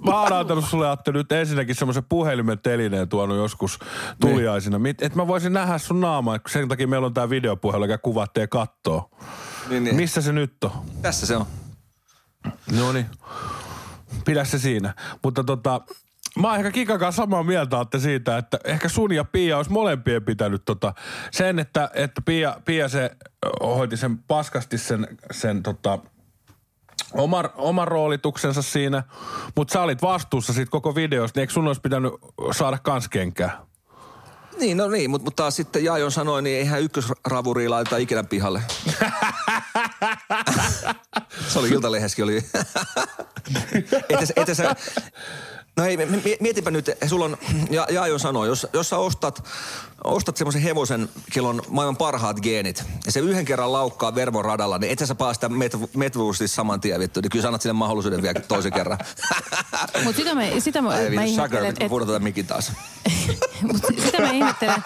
Mä 0.06 0.20
oon 0.22 0.32
antanut 0.32 0.64
sulle 0.68 0.88
Atte 0.90 1.12
nyt 1.12 1.32
ensinnäkin 1.32 1.74
semmoisen 1.74 2.04
puhelimen 2.08 2.58
telineen 2.58 3.08
tuonut 3.08 3.36
joskus 3.36 3.78
tuliaisina. 4.20 4.78
Mit, 4.78 5.02
että 5.02 5.18
mä 5.18 5.26
voisin 5.26 5.52
nähdä 5.52 5.78
sun 5.78 6.00
naamaa, 6.00 6.38
kun 6.38 6.50
sen 6.50 6.68
takia 6.68 6.86
meillä 6.88 7.06
on 7.06 7.14
tää 7.14 7.30
videopuhelu, 7.30 7.84
joka 7.84 7.98
kuvattee 7.98 8.46
kattoo. 8.46 9.10
Niin, 9.68 9.84
niin. 9.84 9.96
Missä 9.96 10.20
se 10.20 10.32
nyt 10.32 10.64
on? 10.64 10.70
Tässä 11.02 11.26
se 11.26 11.36
on. 11.36 11.46
No 12.78 12.92
niin. 12.92 13.06
Pidä 14.24 14.44
se 14.44 14.58
siinä. 14.58 14.94
Mutta 15.22 15.44
tota, 15.44 15.80
mä 16.38 16.48
oon 16.48 16.56
ehkä 16.56 16.70
Kikan 16.70 16.98
kanssa 16.98 17.22
samaa 17.22 17.42
mieltä 17.42 17.80
Atte 17.80 17.98
siitä, 17.98 18.38
että 18.38 18.58
ehkä 18.64 18.88
sun 18.88 19.12
ja 19.12 19.24
Pia 19.24 19.56
olisi 19.56 19.72
molempien 19.72 20.24
pitänyt 20.24 20.62
tota, 20.64 20.94
sen, 21.30 21.58
että, 21.58 21.90
että 21.94 22.22
Pia, 22.22 22.56
Pia 22.64 22.88
se 22.88 23.10
hoiti 23.60 23.96
sen 23.96 24.18
paskasti 24.18 24.78
sen, 24.78 25.06
sen 25.30 25.62
tota, 25.62 25.98
oman, 27.12 27.50
oman 27.54 27.88
roolituksensa 27.88 28.62
siinä, 28.62 29.02
mutta 29.56 29.72
sä 29.72 29.82
olit 29.82 30.02
vastuussa 30.02 30.52
siitä 30.52 30.70
koko 30.70 30.94
videosta, 30.94 31.38
niin 31.38 31.40
eikö 31.42 31.52
sun 31.52 31.66
olisi 31.66 31.80
pitänyt 31.80 32.12
saada 32.52 32.78
kans 32.78 33.08
kenkää? 33.08 33.66
Niin, 34.60 34.76
no 34.76 34.88
niin, 34.88 35.10
mutta, 35.10 35.24
mutta 35.24 35.42
taas 35.42 35.56
sitten 35.56 35.84
Jaajon 35.84 36.12
sanoi, 36.12 36.42
niin 36.42 36.58
eihän 36.58 36.82
ykkösravuriin 36.82 37.70
laiteta 37.70 37.96
ikinä 37.96 38.24
pihalle. 38.24 38.62
se 41.48 41.58
oli 41.58 41.68
Iltalehdessäkin 41.68 42.24
oli. 42.24 42.36
että, 44.08 44.26
että 44.36 44.54
sä, 44.54 44.76
no 45.76 45.84
ei, 45.84 45.96
mi- 45.96 46.36
mietipä 46.40 46.70
nyt, 46.70 46.90
sulla 47.06 47.24
on, 47.24 47.36
ja, 47.70 47.86
Jaajon 47.90 48.20
sanoi, 48.20 48.48
jos, 48.48 48.66
jos 48.72 48.88
sä 48.88 48.98
ostat, 48.98 49.48
ostat 50.04 50.36
semmoisen 50.36 50.62
hevosen, 50.62 51.08
kello 51.32 51.52
maailman 51.68 51.96
parhaat 51.96 52.40
geenit, 52.40 52.84
ja 53.06 53.12
se 53.12 53.20
yhden 53.20 53.44
kerran 53.44 53.72
laukkaa 53.72 54.14
vervon 54.14 54.44
radalla, 54.44 54.78
niin 54.78 54.92
et 54.92 54.98
sä 54.98 55.06
sitä 55.06 55.48
met- 55.48 55.88
metvuustissa 55.96 56.54
saman 56.54 56.80
tien 56.80 57.00
vittu, 57.00 57.20
niin 57.20 57.30
kyllä 57.30 57.42
sä 57.42 57.48
annat 57.48 57.62
sille 57.62 57.72
mahdollisuuden 57.72 58.22
vielä 58.22 58.40
toisen 58.40 58.72
kerran. 58.72 58.98
Mutta 60.04 60.18
sitä 60.18 60.34
mä, 60.34 60.42
sitä 60.58 60.82
mä, 60.82 60.88
Ai 60.88 61.10
mä 61.10 61.24
ihmettelen, 61.24 61.66
että 61.66 61.88
pudotetaan 61.88 62.22
mikin 62.22 62.46
taas. 62.46 62.72
Mut 63.72 63.82
sitä 64.04 64.20
mä 64.20 64.30
ihmettelen, 64.30 64.84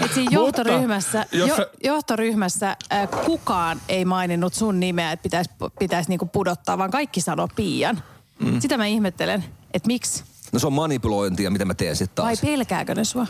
että 0.00 0.14
siinä 0.14 0.30
johtoryhmässä, 0.30 1.26
jo, 1.32 1.56
sä- 1.56 1.70
johtoryhmässä 1.84 2.76
äh, 2.92 3.08
kukaan 3.24 3.80
ei 3.88 4.04
maininnut 4.04 4.54
sun 4.54 4.80
nimeä, 4.80 5.12
että 5.12 5.22
pitäisi 5.22 5.50
pitäis 5.78 6.08
niinku 6.08 6.26
pudottaa, 6.26 6.78
vaan 6.78 6.90
kaikki 6.90 7.20
sanoo 7.20 7.48
Pian. 7.56 8.02
Mm. 8.38 8.60
Sitä 8.60 8.76
mä 8.76 8.86
ihmettelen, 8.86 9.44
että 9.74 9.86
miksi? 9.86 10.24
No 10.52 10.58
se 10.58 10.66
on 10.66 10.72
manipulointia, 10.72 11.50
mitä 11.50 11.64
mä 11.64 11.74
teen 11.74 11.96
sitten 11.96 12.24
Vai 12.24 12.36
taas. 12.36 12.40
pelkääkö 12.50 12.94
ne 12.94 13.04
sua? 13.04 13.26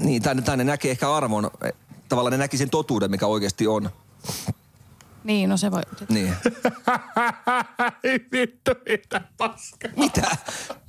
Niin, 0.00 0.22
tai, 0.22 0.34
ne- 0.34 0.42
tai 0.42 0.56
ne 0.56 0.64
näkee 0.64 0.90
ehkä 0.90 1.14
arvon, 1.14 1.50
eh, 1.64 1.72
tavallaan 2.08 2.32
ne 2.32 2.38
näki 2.38 2.56
sen 2.56 2.70
totuuden, 2.70 3.10
mikä 3.10 3.26
oikeasti 3.26 3.66
on. 3.66 3.90
Niin, 5.24 5.50
no 5.50 5.56
se 5.56 5.70
voi. 5.70 5.82
Niin. 6.08 6.34
Ei 8.04 8.20
vittu, 8.32 8.70
mitä 8.88 9.20
paska. 9.36 9.88
Mitä? 9.96 10.36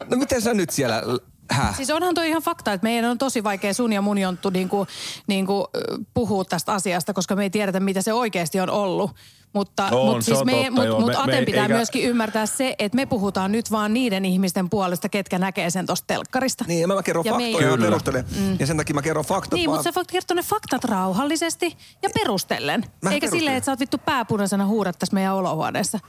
No 0.09 0.17
miten 0.17 0.41
sä 0.41 0.53
nyt 0.53 0.69
siellä 0.69 1.03
Häh? 1.51 1.75
Siis 1.75 1.89
onhan 1.89 2.15
toi 2.15 2.29
ihan 2.29 2.41
fakta, 2.41 2.73
että 2.73 2.83
meidän 2.85 3.11
on 3.11 3.17
tosi 3.17 3.43
vaikea 3.43 3.73
sun 3.73 3.93
ja 3.93 4.01
mun 4.01 4.17
jonttu 4.17 4.49
niin 4.49 4.69
kuin, 4.69 4.87
niin 5.27 5.45
kuin, 5.45 5.65
puhua 6.13 6.45
tästä 6.45 6.73
asiasta, 6.73 7.13
koska 7.13 7.35
me 7.35 7.43
ei 7.43 7.49
tiedetä, 7.49 7.79
mitä 7.79 8.01
se 8.01 8.13
oikeasti 8.13 8.59
on 8.59 8.69
ollut. 8.69 9.11
Mutta, 9.55 9.85
On, 9.91 10.05
mutta 10.07 10.21
se 10.25 10.25
siis 10.25 10.45
me, 10.45 10.51
totta, 10.51 10.71
mut, 10.71 10.85
joo. 10.85 10.99
mut 10.99 11.07
Me- 11.07 11.13
me 11.13 11.19
Aten 11.23 11.35
ei- 11.35 11.45
pitää 11.45 11.61
eikä- 11.63 11.75
myöskin 11.75 12.03
ymmärtää 12.03 12.45
se, 12.45 12.75
että 12.79 12.95
me 12.95 13.05
puhutaan 13.05 13.51
nyt 13.51 13.71
vaan 13.71 13.93
niiden 13.93 14.25
ihmisten 14.25 14.69
puolesta, 14.69 15.09
ketkä 15.09 15.39
näkee 15.39 15.69
sen 15.69 15.85
tosta 15.85 16.07
telkkarista. 16.07 16.65
Niin, 16.67 16.81
ja 16.81 16.87
mä, 16.87 16.95
mä 16.95 17.03
kerron 17.03 17.25
Ja 17.25 17.31
me 17.37 17.43
faktoja 17.43 17.67
ei- 17.67 17.73
ja 17.73 17.77
perustelen. 17.77 18.25
Mm. 18.39 18.57
Ja 18.59 18.65
sen 18.67 18.77
takia 18.77 18.93
mä 18.93 19.01
kerron 19.01 19.25
faktat 19.25 19.53
Niin, 19.53 19.69
vaan. 19.69 19.77
mutta 19.77 19.91
sä 19.91 19.95
voit 19.95 20.11
kertoa 20.11 20.35
ne 20.35 20.41
faktat 20.43 20.83
rauhallisesti 20.83 21.77
ja 22.01 22.09
perustellen. 22.13 22.81
Mä 22.81 22.87
Eikä 23.09 23.19
perustelen. 23.19 23.39
silleen, 23.39 23.57
että 23.57 23.65
sä 23.65 23.71
oot 23.71 23.79
vittu 23.79 23.97
pääpunaisena 23.97 24.65
huudat 24.65 24.99
tässä 24.99 25.13
meidän 25.13 25.33
olohuoneessa. 25.35 25.99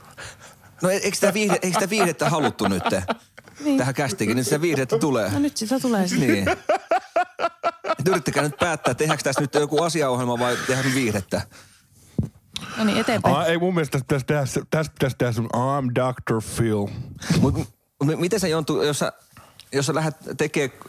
No 0.81 0.89
e- 0.89 0.93
eikö 0.95 1.15
sitä, 1.15 1.33
viihde, 1.33 1.59
eikö 1.61 1.79
sitä 1.79 1.89
viihdettä 1.89 2.29
haluttu 2.29 2.67
nyt? 2.67 2.83
Niin. 3.63 3.77
Tähän 3.77 3.93
kästikin, 3.93 4.35
niin 4.35 4.43
sitä 4.45 4.61
viihdettä 4.61 4.97
tulee. 4.99 5.31
No 5.31 5.39
nyt 5.39 5.57
sitä 5.57 5.79
tulee 5.79 6.07
sitten. 6.07 6.31
Niin. 6.31 6.47
Et 7.99 8.07
Yrittäkää 8.07 8.43
nyt 8.43 8.57
päättää, 8.59 8.93
tehdäänkö 8.93 9.23
tässä 9.23 9.41
nyt 9.41 9.53
joku 9.53 9.83
asiaohjelma 9.83 10.39
vai 10.39 10.57
tehdäänkö 10.67 10.95
viihdettä. 10.95 11.41
No 12.77 12.83
niin, 12.83 12.97
eteenpäin. 12.97 13.35
Ah, 13.35 13.47
ei 13.47 13.57
mun 13.57 13.73
mielestä 13.73 13.91
tästä 13.91 14.05
pitäisi 14.07 14.25
tehdä, 14.25 14.45
se- 14.45 14.61
tästä 14.69 14.93
pitäisi 14.93 15.15
tehdä 15.17 15.31
sun 15.31 15.49
I'm 15.55 15.91
Dr. 15.95 16.41
Phil. 16.55 16.87
Mutta 17.39 17.59
miten 18.17 18.39
sä 18.39 18.47
Jontu, 18.47 18.81
jos 18.81 18.99
sä, 18.99 19.13
jos 19.71 19.85
sä 19.85 19.95
lähdet 19.95 20.15
tekemään 20.37 20.79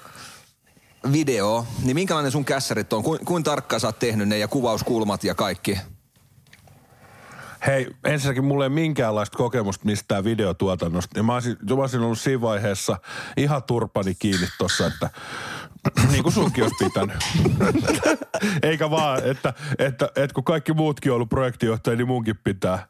video, 1.12 1.66
niin 1.82 1.94
minkälainen 1.94 2.32
sun 2.32 2.44
kässärit 2.44 2.92
on? 2.92 3.02
Kuin, 3.02 3.24
kuin 3.24 3.44
tarkkaan 3.44 3.80
sä 3.80 3.88
oot 3.88 3.98
tehnyt 3.98 4.28
ne 4.28 4.38
ja 4.38 4.48
kuvauskulmat 4.48 5.24
ja 5.24 5.34
kaikki? 5.34 5.78
Hei, 7.66 7.86
ensinnäkin 8.04 8.44
mulla 8.44 8.64
ei 8.64 8.70
minkäänlaista 8.70 9.38
kokemusta 9.38 9.84
mistään 9.86 10.24
videotuotannosta. 10.24 11.18
Ja 11.18 11.22
mä 11.22 11.34
olisin, 11.34 11.56
mä 11.76 11.80
olisin 11.80 12.00
ollut 12.00 12.18
siinä 12.18 12.40
vaiheessa 12.40 12.96
ihan 13.36 13.62
turpani 13.62 14.14
kiinni 14.14 14.46
tossa, 14.58 14.86
että 14.86 15.10
niin 16.10 16.22
kuin 16.22 16.32
sunkin 16.32 16.64
olisi 16.64 16.76
pitänyt. 16.84 17.16
Eikä 18.62 18.90
vaan, 18.90 19.24
että, 19.24 19.54
että, 19.78 20.08
että 20.16 20.34
kun 20.34 20.44
kaikki 20.44 20.72
muutkin 20.72 21.12
on 21.12 21.14
ollut 21.16 21.28
projektijohtaja, 21.28 21.96
niin 21.96 22.06
munkin 22.08 22.36
pitää. 22.44 22.86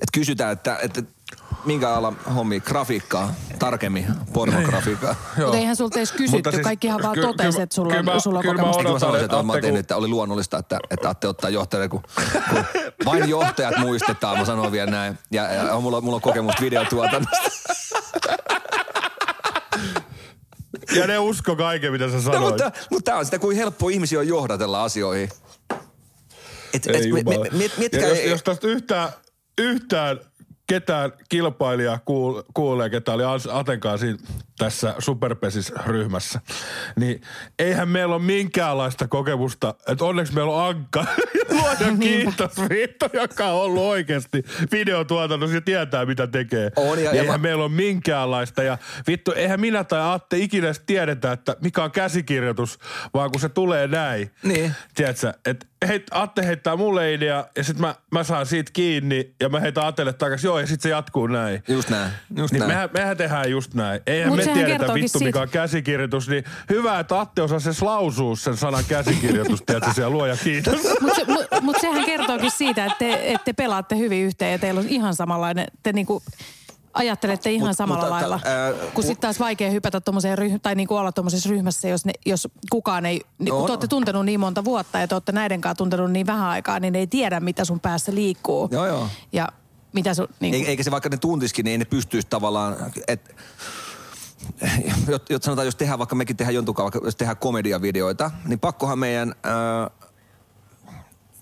Et 0.00 0.08
kysytään, 0.12 0.52
että, 0.52 0.78
että 0.82 1.02
minkä 1.64 1.94
ala 1.94 2.12
hommi, 2.34 2.60
grafiikkaa, 2.60 3.34
tarkemmin 3.58 4.06
pornografiikkaa. 4.32 5.14
Mutta 5.36 5.56
eihän 5.56 5.76
sulta 5.76 5.98
edes 5.98 6.12
kysytty. 6.12 6.36
Mutta 6.36 6.50
siis- 6.50 6.62
Kaikkihan 6.62 7.00
vaan 7.02 7.18
totesi, 7.20 7.62
että 7.62 7.74
sulla, 7.74 7.94
on, 8.14 8.20
sulla 8.20 8.38
on 8.38 8.42
kyllä 8.42 8.54
mä 8.62 8.62
kokemusta. 8.62 8.80
Eikö 8.80 8.92
mä 8.92 8.98
sanoisin, 8.98 9.24
että 9.24 9.36
että 9.36 9.46
mä 9.46 9.60
kun- 9.60 9.76
että 9.76 9.96
oli 9.96 10.08
luonnollista, 10.08 10.58
että, 10.58 10.78
että 10.90 11.08
Atte 11.10 11.28
ottaa 11.28 11.50
johtajalle, 11.50 11.88
kun, 11.88 12.02
kun 12.50 12.64
vain 13.04 13.28
johtajat 13.28 13.78
muistetaan, 13.78 14.38
mä 14.38 14.44
sanoin 14.44 14.72
vielä 14.72 14.90
näin. 14.90 15.18
Ja, 15.30 15.52
ja 15.52 15.80
mulla, 15.80 16.00
mulla 16.00 16.14
on 16.16 16.22
kokemusta 16.22 16.62
videotuotannosta. 16.62 17.50
Ja 20.96 21.06
ne 21.06 21.18
usko 21.18 21.56
kaiken, 21.56 21.92
mitä 21.92 22.08
sä 22.08 22.14
No, 22.16 22.20
sanoit. 22.22 22.42
mutta, 22.44 22.72
mutta 22.90 23.04
tämä 23.10 23.18
on 23.18 23.24
sitä, 23.24 23.38
kuin 23.38 23.56
helppo 23.56 23.88
ihmisiä 23.88 24.18
on 24.18 24.28
johdatella 24.28 24.84
asioihin. 24.84 25.28
Et, 26.74 26.86
Ei 26.86 26.96
et, 26.96 27.12
me, 27.12 27.18
jumala. 27.20 27.44
me, 27.44 27.48
miet, 27.58 27.72
mietkä, 27.78 28.00
ja 28.00 28.08
jos, 28.08 28.24
jos 28.30 28.42
tästä 28.42 28.66
yhtään, 28.66 29.08
yhtään 29.58 30.20
ketään 30.66 31.12
kilpailijaa 31.28 31.98
kuul, 32.04 32.42
kuulee, 32.54 32.90
ketä 32.90 33.12
oli 33.12 33.22
Atenkaan 33.52 33.98
siinä, 33.98 34.18
tässä 34.64 34.94
Superpesis-ryhmässä, 34.98 36.40
niin 36.96 37.20
eihän 37.58 37.88
meillä 37.88 38.14
ole 38.14 38.22
minkäänlaista 38.22 39.08
kokemusta, 39.08 39.74
että 39.88 40.04
onneksi 40.04 40.34
meillä 40.34 40.52
on 40.52 40.64
Ankka, 40.68 41.04
luojan 41.60 41.98
kiitos 41.98 42.50
Viitto, 42.70 43.08
joka 43.12 43.46
on 43.46 43.60
ollut 43.62 43.82
oikeasti 43.82 44.44
videotuotannossa 44.72 45.56
ja 45.56 45.60
tietää 45.60 46.06
mitä 46.06 46.26
tekee. 46.26 46.70
On, 46.76 46.98
ja- 46.98 47.04
ja 47.04 47.10
eihän 47.22 47.26
mä- 47.26 47.38
meillä 47.48 47.64
ole 47.64 47.72
minkäänlaista 47.72 48.62
ja 48.62 48.78
vittu, 49.06 49.32
eihän 49.36 49.60
minä 49.60 49.84
tai 49.84 50.14
Atte 50.14 50.36
ikinä 50.38 50.72
tiedetä, 50.86 51.32
että 51.32 51.56
mikä 51.62 51.84
on 51.84 51.90
käsikirjoitus, 51.90 52.78
vaan 53.14 53.30
kun 53.30 53.40
se 53.40 53.48
tulee 53.48 53.86
näin. 53.86 54.30
Niin. 54.42 54.72
Tiedätkö, 54.94 55.32
että 55.46 55.66
heit, 55.88 56.02
Atte 56.10 56.46
heittää 56.46 56.76
mulle 56.76 57.14
idea 57.14 57.46
ja 57.56 57.64
sit 57.64 57.78
mä, 57.78 57.94
mä 58.10 58.24
saan 58.24 58.46
siitä 58.46 58.70
kiinni 58.74 59.34
ja 59.40 59.48
mä 59.48 59.60
heitän 59.60 59.86
Attelle 59.86 60.12
takaisin. 60.12 60.48
Joo, 60.48 60.58
ja 60.60 60.66
sit 60.66 60.80
se 60.80 60.88
jatkuu 60.88 61.26
näin. 61.26 61.62
Just 61.68 61.90
näin, 61.90 62.12
just 62.36 62.52
Niin 62.52 62.58
näin. 62.60 62.70
mehän, 62.70 62.88
mehän 62.94 63.16
tehdään 63.16 63.50
just 63.50 63.74
näin. 63.74 64.00
Eihän 64.06 64.28
Mut 64.28 64.36
me 64.36 64.44
tiedetä 64.54 64.94
vittu, 64.94 65.18
siitä- 65.18 65.24
mikä 65.28 65.40
on 65.40 65.48
käsikirjoitus. 65.48 66.28
Niin 66.28 66.44
hyvä, 66.70 66.98
että 66.98 67.20
Atte 67.20 67.42
osaa 67.42 67.60
sen 67.60 67.74
lausua 67.80 68.36
sen 68.36 68.56
sanan 68.56 68.84
käsikirjoitus. 68.88 69.62
tiedätkö, 69.66 69.92
siellä 69.94 70.10
luoja 70.10 70.36
kiitos. 70.36 70.80
Mutta 71.00 71.16
se, 71.16 71.24
mut, 71.24 71.46
mut 71.62 71.76
sehän 71.80 72.04
kertookin 72.04 72.50
siitä, 72.50 72.84
että 72.84 72.98
te, 72.98 73.32
että 73.32 73.44
te 73.44 73.52
pelaatte 73.52 73.96
hyvin 73.98 74.24
yhteen 74.24 74.52
ja 74.52 74.58
teillä 74.58 74.80
on 74.80 74.88
ihan 74.88 75.14
samanlainen, 75.14 75.66
te 75.82 75.92
niinku 75.92 76.22
ajattelette 76.94 77.50
ihan 77.50 77.68
Mut- 77.68 77.76
samalla 77.76 78.02
mutta- 78.02 78.14
lailla. 78.14 78.40
ää, 78.44 78.72
kun 78.94 79.04
sitten 79.04 79.20
taas 79.20 79.40
vaikea 79.40 79.70
hypätä 79.70 80.00
tommoseen 80.00 80.38
ryh- 80.38 80.58
tai 80.62 80.74
niinku 80.74 80.94
olla 80.96 81.12
tuommoisessa 81.12 81.48
ryhmässä, 81.50 81.88
jos, 81.88 82.04
ne, 82.04 82.12
jos 82.26 82.48
kukaan 82.70 83.06
ei, 83.06 83.20
niin 83.38 83.50
kun 83.50 83.60
No, 83.60 83.66
te 83.66 83.72
olette 83.72 83.86
tuntenut 83.86 84.24
niin 84.24 84.40
monta 84.40 84.64
vuotta 84.64 84.98
ja 84.98 85.08
te 85.08 85.14
olette 85.14 85.32
näiden 85.32 85.60
kanssa 85.60 85.74
tuntenut 85.78 86.10
niin 86.10 86.26
vähän 86.26 86.48
aikaa, 86.48 86.80
niin 86.80 86.92
ne 86.92 86.98
ei 86.98 87.06
tiedä, 87.06 87.40
mitä 87.40 87.64
sun 87.64 87.80
päässä 87.80 88.14
liikkuu. 88.14 88.68
Joo, 88.72 88.86
joo. 88.86 89.08
Ja 89.32 89.48
mitä 89.92 90.14
sun, 90.14 90.28
niin 90.40 90.54
Ei- 90.54 90.66
Eikä 90.66 90.82
se 90.82 90.90
vaikka 90.90 91.08
ne 91.08 91.16
tuntiskin, 91.16 91.64
niin 91.64 91.72
ei 91.72 91.78
ne 91.78 91.84
pystyisi 91.84 92.26
tavallaan, 92.30 92.76
että 93.08 93.34
sanotaan, 95.40 95.66
jos 95.66 95.76
tehdään 95.76 95.98
vaikka 95.98 96.14
mekin 96.14 96.36
tehdään 96.36 96.54
jontukaan, 96.54 96.84
vaikka 96.84 97.00
jos 97.04 97.16
tehdään 97.16 97.36
komediavideoita, 97.36 98.30
niin 98.44 98.60
pakkohan 98.60 98.98
meidän 98.98 99.34
ää, 99.42 99.90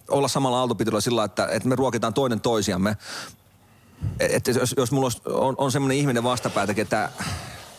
olla 0.09 0.29
samalla 0.29 0.59
aaltopituudella 0.59 1.01
sillä, 1.01 1.25
että, 1.25 1.47
että 1.47 1.69
me 1.69 1.77
ruokitaan 1.77 2.15
toinen 2.15 2.41
toisiamme. 2.41 2.97
Että 4.21 4.51
jos, 4.51 4.75
jos 4.77 4.93
mulla 4.93 5.11
on, 5.25 5.55
on 5.59 5.73
semmoinen 5.73 5.99
ihminen 5.99 6.23
vastapäätä, 6.23 6.75
että 6.77 7.11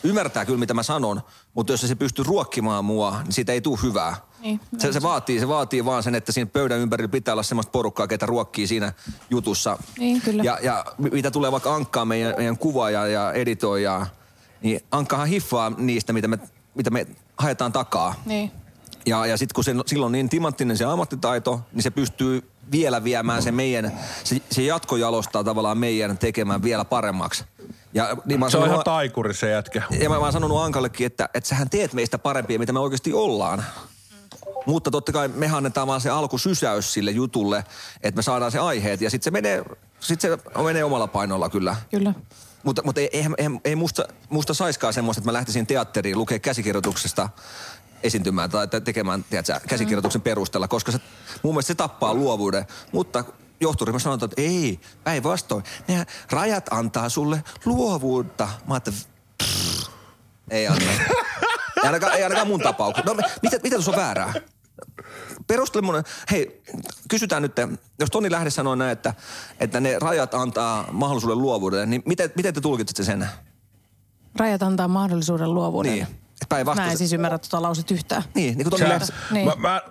ymmärtää 0.02 0.44
kyllä 0.44 0.58
mitä 0.58 0.74
mä 0.74 0.82
sanon, 0.82 1.22
mutta 1.54 1.72
jos 1.72 1.80
se 1.80 1.94
pystyy 1.94 2.24
ruokkimaan 2.24 2.84
mua, 2.84 3.20
niin 3.24 3.32
siitä 3.32 3.52
ei 3.52 3.60
tule 3.60 3.78
hyvää. 3.82 4.16
Niin, 4.40 4.60
se, 4.78 4.92
se, 4.92 5.02
vaatii, 5.02 5.40
se 5.40 5.48
vaatii 5.48 5.84
vaan 5.84 6.02
sen, 6.02 6.14
että 6.14 6.32
siinä 6.32 6.50
pöydän 6.52 6.78
ympärillä 6.78 7.08
pitää 7.08 7.34
olla 7.34 7.42
semmoista 7.42 7.70
porukkaa, 7.70 8.06
ketä 8.06 8.26
ruokkii 8.26 8.66
siinä 8.66 8.92
jutussa. 9.30 9.78
Niin, 9.98 10.20
kyllä. 10.20 10.42
Ja, 10.42 10.58
ja 10.62 10.84
mitä 10.98 11.30
tulee 11.30 11.52
vaikka 11.52 11.74
Ankkaan, 11.74 12.08
meidän, 12.08 12.34
meidän 12.36 12.58
kuvaaja 12.58 13.06
ja 13.06 13.32
editoija, 13.32 14.06
niin 14.62 14.80
Ankkahan 14.90 15.26
hiffaa 15.28 15.70
niistä, 15.70 16.12
mitä 16.12 16.28
me, 16.28 16.38
mitä 16.74 16.90
me 16.90 17.06
haetaan 17.38 17.72
takaa. 17.72 18.14
niin. 18.26 18.50
Ja, 19.06 19.26
ja 19.26 19.36
sitten 19.36 19.54
kun 19.54 19.64
se, 19.64 19.74
silloin 19.86 20.06
on 20.06 20.12
niin 20.12 20.28
timanttinen 20.28 20.76
se 20.76 20.84
ammattitaito, 20.84 21.60
niin 21.72 21.82
se 21.82 21.90
pystyy 21.90 22.50
vielä 22.72 23.04
viemään 23.04 23.42
se 23.42 23.52
meidän, 23.52 23.92
se, 24.24 24.36
se 24.50 24.62
jatkojalostaa 24.62 25.44
tavallaan 25.44 25.78
meidän 25.78 26.18
tekemään 26.18 26.62
vielä 26.62 26.84
paremmaksi. 26.84 27.44
Ja, 27.94 28.16
niin 28.24 28.40
mä 28.40 28.50
Se 28.50 28.56
on 28.56 28.62
sanonut- 28.62 28.72
ihan 28.74 28.84
taikuri 28.84 29.34
se 29.34 29.50
jätkä. 29.50 29.82
ja 30.00 30.08
mä, 30.08 30.14
mä 30.14 30.20
oon 30.20 30.32
sanonut 30.32 30.58
Ankallekin, 30.62 31.06
että, 31.06 31.28
että 31.34 31.48
sähän 31.48 31.70
teet 31.70 31.92
meistä 31.92 32.18
parempia, 32.18 32.58
mitä 32.58 32.72
me 32.72 32.78
oikeasti 32.80 33.12
ollaan. 33.12 33.64
Mutta 34.66 34.90
totta 34.90 35.12
kai 35.12 35.28
me 35.28 35.50
annetaan 35.52 35.86
vaan 35.86 36.00
se 36.00 36.10
alkusysäys 36.10 36.92
sille 36.92 37.10
jutulle, 37.10 37.64
että 38.02 38.18
me 38.18 38.22
saadaan 38.22 38.52
se 38.52 38.58
aiheet. 38.58 39.00
Ja 39.00 39.10
sitten 39.10 39.24
se 39.24 39.30
menee, 39.30 39.64
sit 40.00 40.20
se 40.20 40.38
menee 40.64 40.84
omalla 40.84 41.06
painolla 41.06 41.48
kyllä. 41.48 41.76
Kyllä. 41.90 42.14
Mutta, 42.62 42.82
mutta 42.84 43.00
ei, 43.00 43.08
ei, 43.12 43.24
ei, 43.38 43.46
ei 43.64 43.76
musta, 43.76 44.04
musta 44.28 44.54
saiskaan 44.54 44.92
semmoista, 44.92 45.20
että 45.20 45.28
mä 45.28 45.32
lähtisin 45.32 45.66
teatteriin 45.66 46.18
lukea 46.18 46.38
käsikirjoituksesta 46.38 47.28
esiintymään 48.02 48.50
tai 48.50 48.68
te- 48.68 48.80
tekemään 48.80 49.24
tiedätkö, 49.24 49.60
käsikirjoituksen 49.68 50.22
perusteella, 50.22 50.68
koska 50.68 50.92
se, 50.92 50.98
mun 51.42 51.54
mielestä 51.54 51.66
se 51.66 51.74
tappaa 51.74 52.14
luovuuden. 52.14 52.66
Mutta 52.92 53.24
johtoryhmä 53.60 53.98
sanotaan, 53.98 54.30
että 54.30 54.42
ei, 54.42 54.80
päinvastoin. 55.04 55.64
Ne 55.88 56.06
rajat 56.30 56.66
antaa 56.70 57.08
sulle 57.08 57.44
luovuutta. 57.64 58.48
Mä 58.68 58.80
pff, 58.80 59.88
ei 60.50 60.66
anna. 60.68 60.92
Ei 61.82 61.86
ainakaan, 61.86 62.14
ei 62.14 62.22
ainakaan 62.22 62.46
mun 62.46 62.60
tapauksessa. 62.60 63.14
No, 63.14 63.28
mitä, 63.42 63.58
mitä 63.62 63.76
tuossa 63.76 63.90
on 63.90 63.96
väärää? 63.96 64.34
Perustele 65.46 65.86
mun, 65.86 66.02
hei, 66.30 66.62
kysytään 67.08 67.42
nyt, 67.42 67.52
jos 67.98 68.10
Toni 68.10 68.30
Lähde 68.30 68.50
sanoo 68.50 68.74
näin, 68.74 68.92
että, 68.92 69.14
että 69.60 69.80
ne 69.80 69.98
rajat 69.98 70.34
antaa 70.34 70.88
mahdollisuuden 70.92 71.38
luovuudelle, 71.38 71.86
niin 71.86 72.02
miten, 72.06 72.30
miten 72.36 72.54
te 72.54 72.60
tulkitsette 72.60 73.04
sen? 73.04 73.28
Rajat 74.36 74.62
antaa 74.62 74.88
mahdollisuuden 74.88 75.54
luovuudelle. 75.54 75.96
Niin. 75.96 76.22
Päinvastoin. 76.48 76.86
Mä 76.86 76.92
en 76.92 76.98
siis 76.98 77.12
ymmärrä 77.12 77.38
tuota 77.38 77.62
lauset 77.62 77.90
yhtään. 77.90 78.22
Niin, 78.34 78.58
niin 78.58 78.68
kuin 78.68 78.70
Toni 78.70 78.88
Lähde. 78.88 79.06
Niin. 79.30 79.46
mä, 79.48 79.54
mä, 79.58 79.82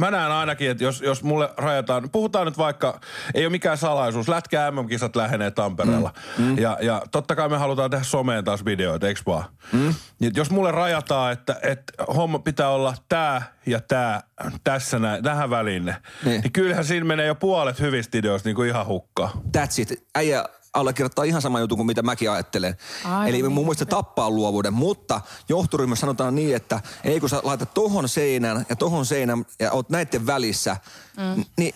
mä 0.00 0.10
näen 0.10 0.32
ainakin, 0.32 0.70
että 0.70 0.84
jos, 0.84 1.00
jos 1.00 1.22
mulle 1.22 1.50
rajataan, 1.56 2.10
puhutaan 2.10 2.46
nyt 2.46 2.58
vaikka, 2.58 3.00
ei 3.34 3.44
ole 3.44 3.50
mikään 3.50 3.78
salaisuus, 3.78 4.28
lätkä 4.28 4.70
MM-kisat 4.70 5.16
lähenee 5.16 5.50
Tampereella. 5.50 6.12
Mm. 6.38 6.58
Ja, 6.58 6.78
ja 6.80 7.02
totta 7.10 7.36
kai 7.36 7.48
me 7.48 7.58
halutaan 7.58 7.90
tehdä 7.90 8.04
someen 8.04 8.44
taas 8.44 8.64
videoita, 8.64 9.08
eikö 9.08 9.20
vaan? 9.26 9.44
Mm. 9.72 9.94
Niin, 10.18 10.32
jos 10.36 10.50
mulle 10.50 10.70
rajataan, 10.70 11.32
että, 11.32 11.56
että 11.62 12.04
homma 12.16 12.38
pitää 12.38 12.68
olla 12.68 12.94
tää 13.08 13.42
ja 13.66 13.80
tää 13.80 14.22
tässä 14.64 14.98
näin, 14.98 15.24
tähän 15.24 15.50
väliin, 15.50 15.84
niin. 15.84 15.96
Niin. 16.24 16.52
kyllähän 16.52 16.84
siinä 16.84 17.06
menee 17.06 17.26
jo 17.26 17.34
puolet 17.34 17.80
hyvistä 17.80 18.18
ideoista 18.18 18.48
niin 18.48 18.56
kuin 18.56 18.68
ihan 18.68 18.86
hukkaan. 18.86 19.30
That's 19.56 19.80
it. 19.80 20.04
Äijä 20.14 20.44
allekirjoittaa 20.74 21.24
ihan 21.24 21.42
sama 21.42 21.60
juttu 21.60 21.76
kuin 21.76 21.86
mitä 21.86 22.02
mäkin 22.02 22.30
ajattelen. 22.30 22.76
Aivan 23.04 23.28
Eli 23.28 23.42
niin. 23.42 23.52
mun 23.52 23.64
mielestä 23.64 23.84
tappaa 23.84 24.30
luovuuden, 24.30 24.72
mutta 24.72 25.20
johtoryhmässä 25.48 26.00
sanotaan 26.00 26.34
niin, 26.34 26.56
että 26.56 26.80
ei 27.04 27.20
kun 27.20 27.28
sä 27.28 27.40
laitat 27.42 27.74
tohon 27.74 28.08
seinän 28.08 28.66
ja 28.68 28.76
tohon 28.76 29.06
seinän 29.06 29.46
ja 29.58 29.72
oot 29.72 29.90
näiden 29.90 30.26
välissä, 30.26 30.76
mm. 31.16 31.44
niin 31.56 31.74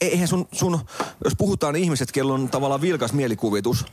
eihän 0.00 0.28
sun, 0.28 0.48
sun, 0.52 0.80
jos 1.24 1.34
puhutaan 1.38 1.76
ihmiset, 1.76 2.12
kello 2.12 2.34
on 2.34 2.48
tavallaan 2.48 2.80
vilkas 2.80 3.12
mielikuvitus, 3.12 3.84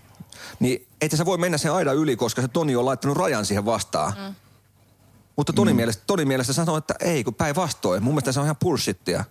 niin 0.60 0.88
et 1.02 1.12
sä 1.12 1.26
voi 1.26 1.38
mennä 1.38 1.58
sen 1.58 1.74
aidan 1.74 1.96
yli, 1.96 2.16
koska 2.16 2.42
se 2.42 2.48
Toni 2.48 2.76
on 2.76 2.86
laittanut 2.86 3.18
rajan 3.18 3.46
siihen 3.46 3.66
vastaan. 3.66 4.14
Mm. 4.18 4.36
Mutta 5.36 5.54
Tonin, 5.54 5.74
mm. 5.74 5.78
mielestä, 5.78 6.04
Tonin 6.08 6.28
mielestä 6.28 6.54
sanoo, 6.54 6.78
että 6.78 6.96
ei, 7.00 7.24
kun 7.24 7.36
päinvastoin. 7.36 8.04
Mun 8.04 8.14
mielestä 8.14 8.32
se 8.32 8.40
on 8.40 8.46
ihan 8.46 8.56
bullshittia. 8.56 9.24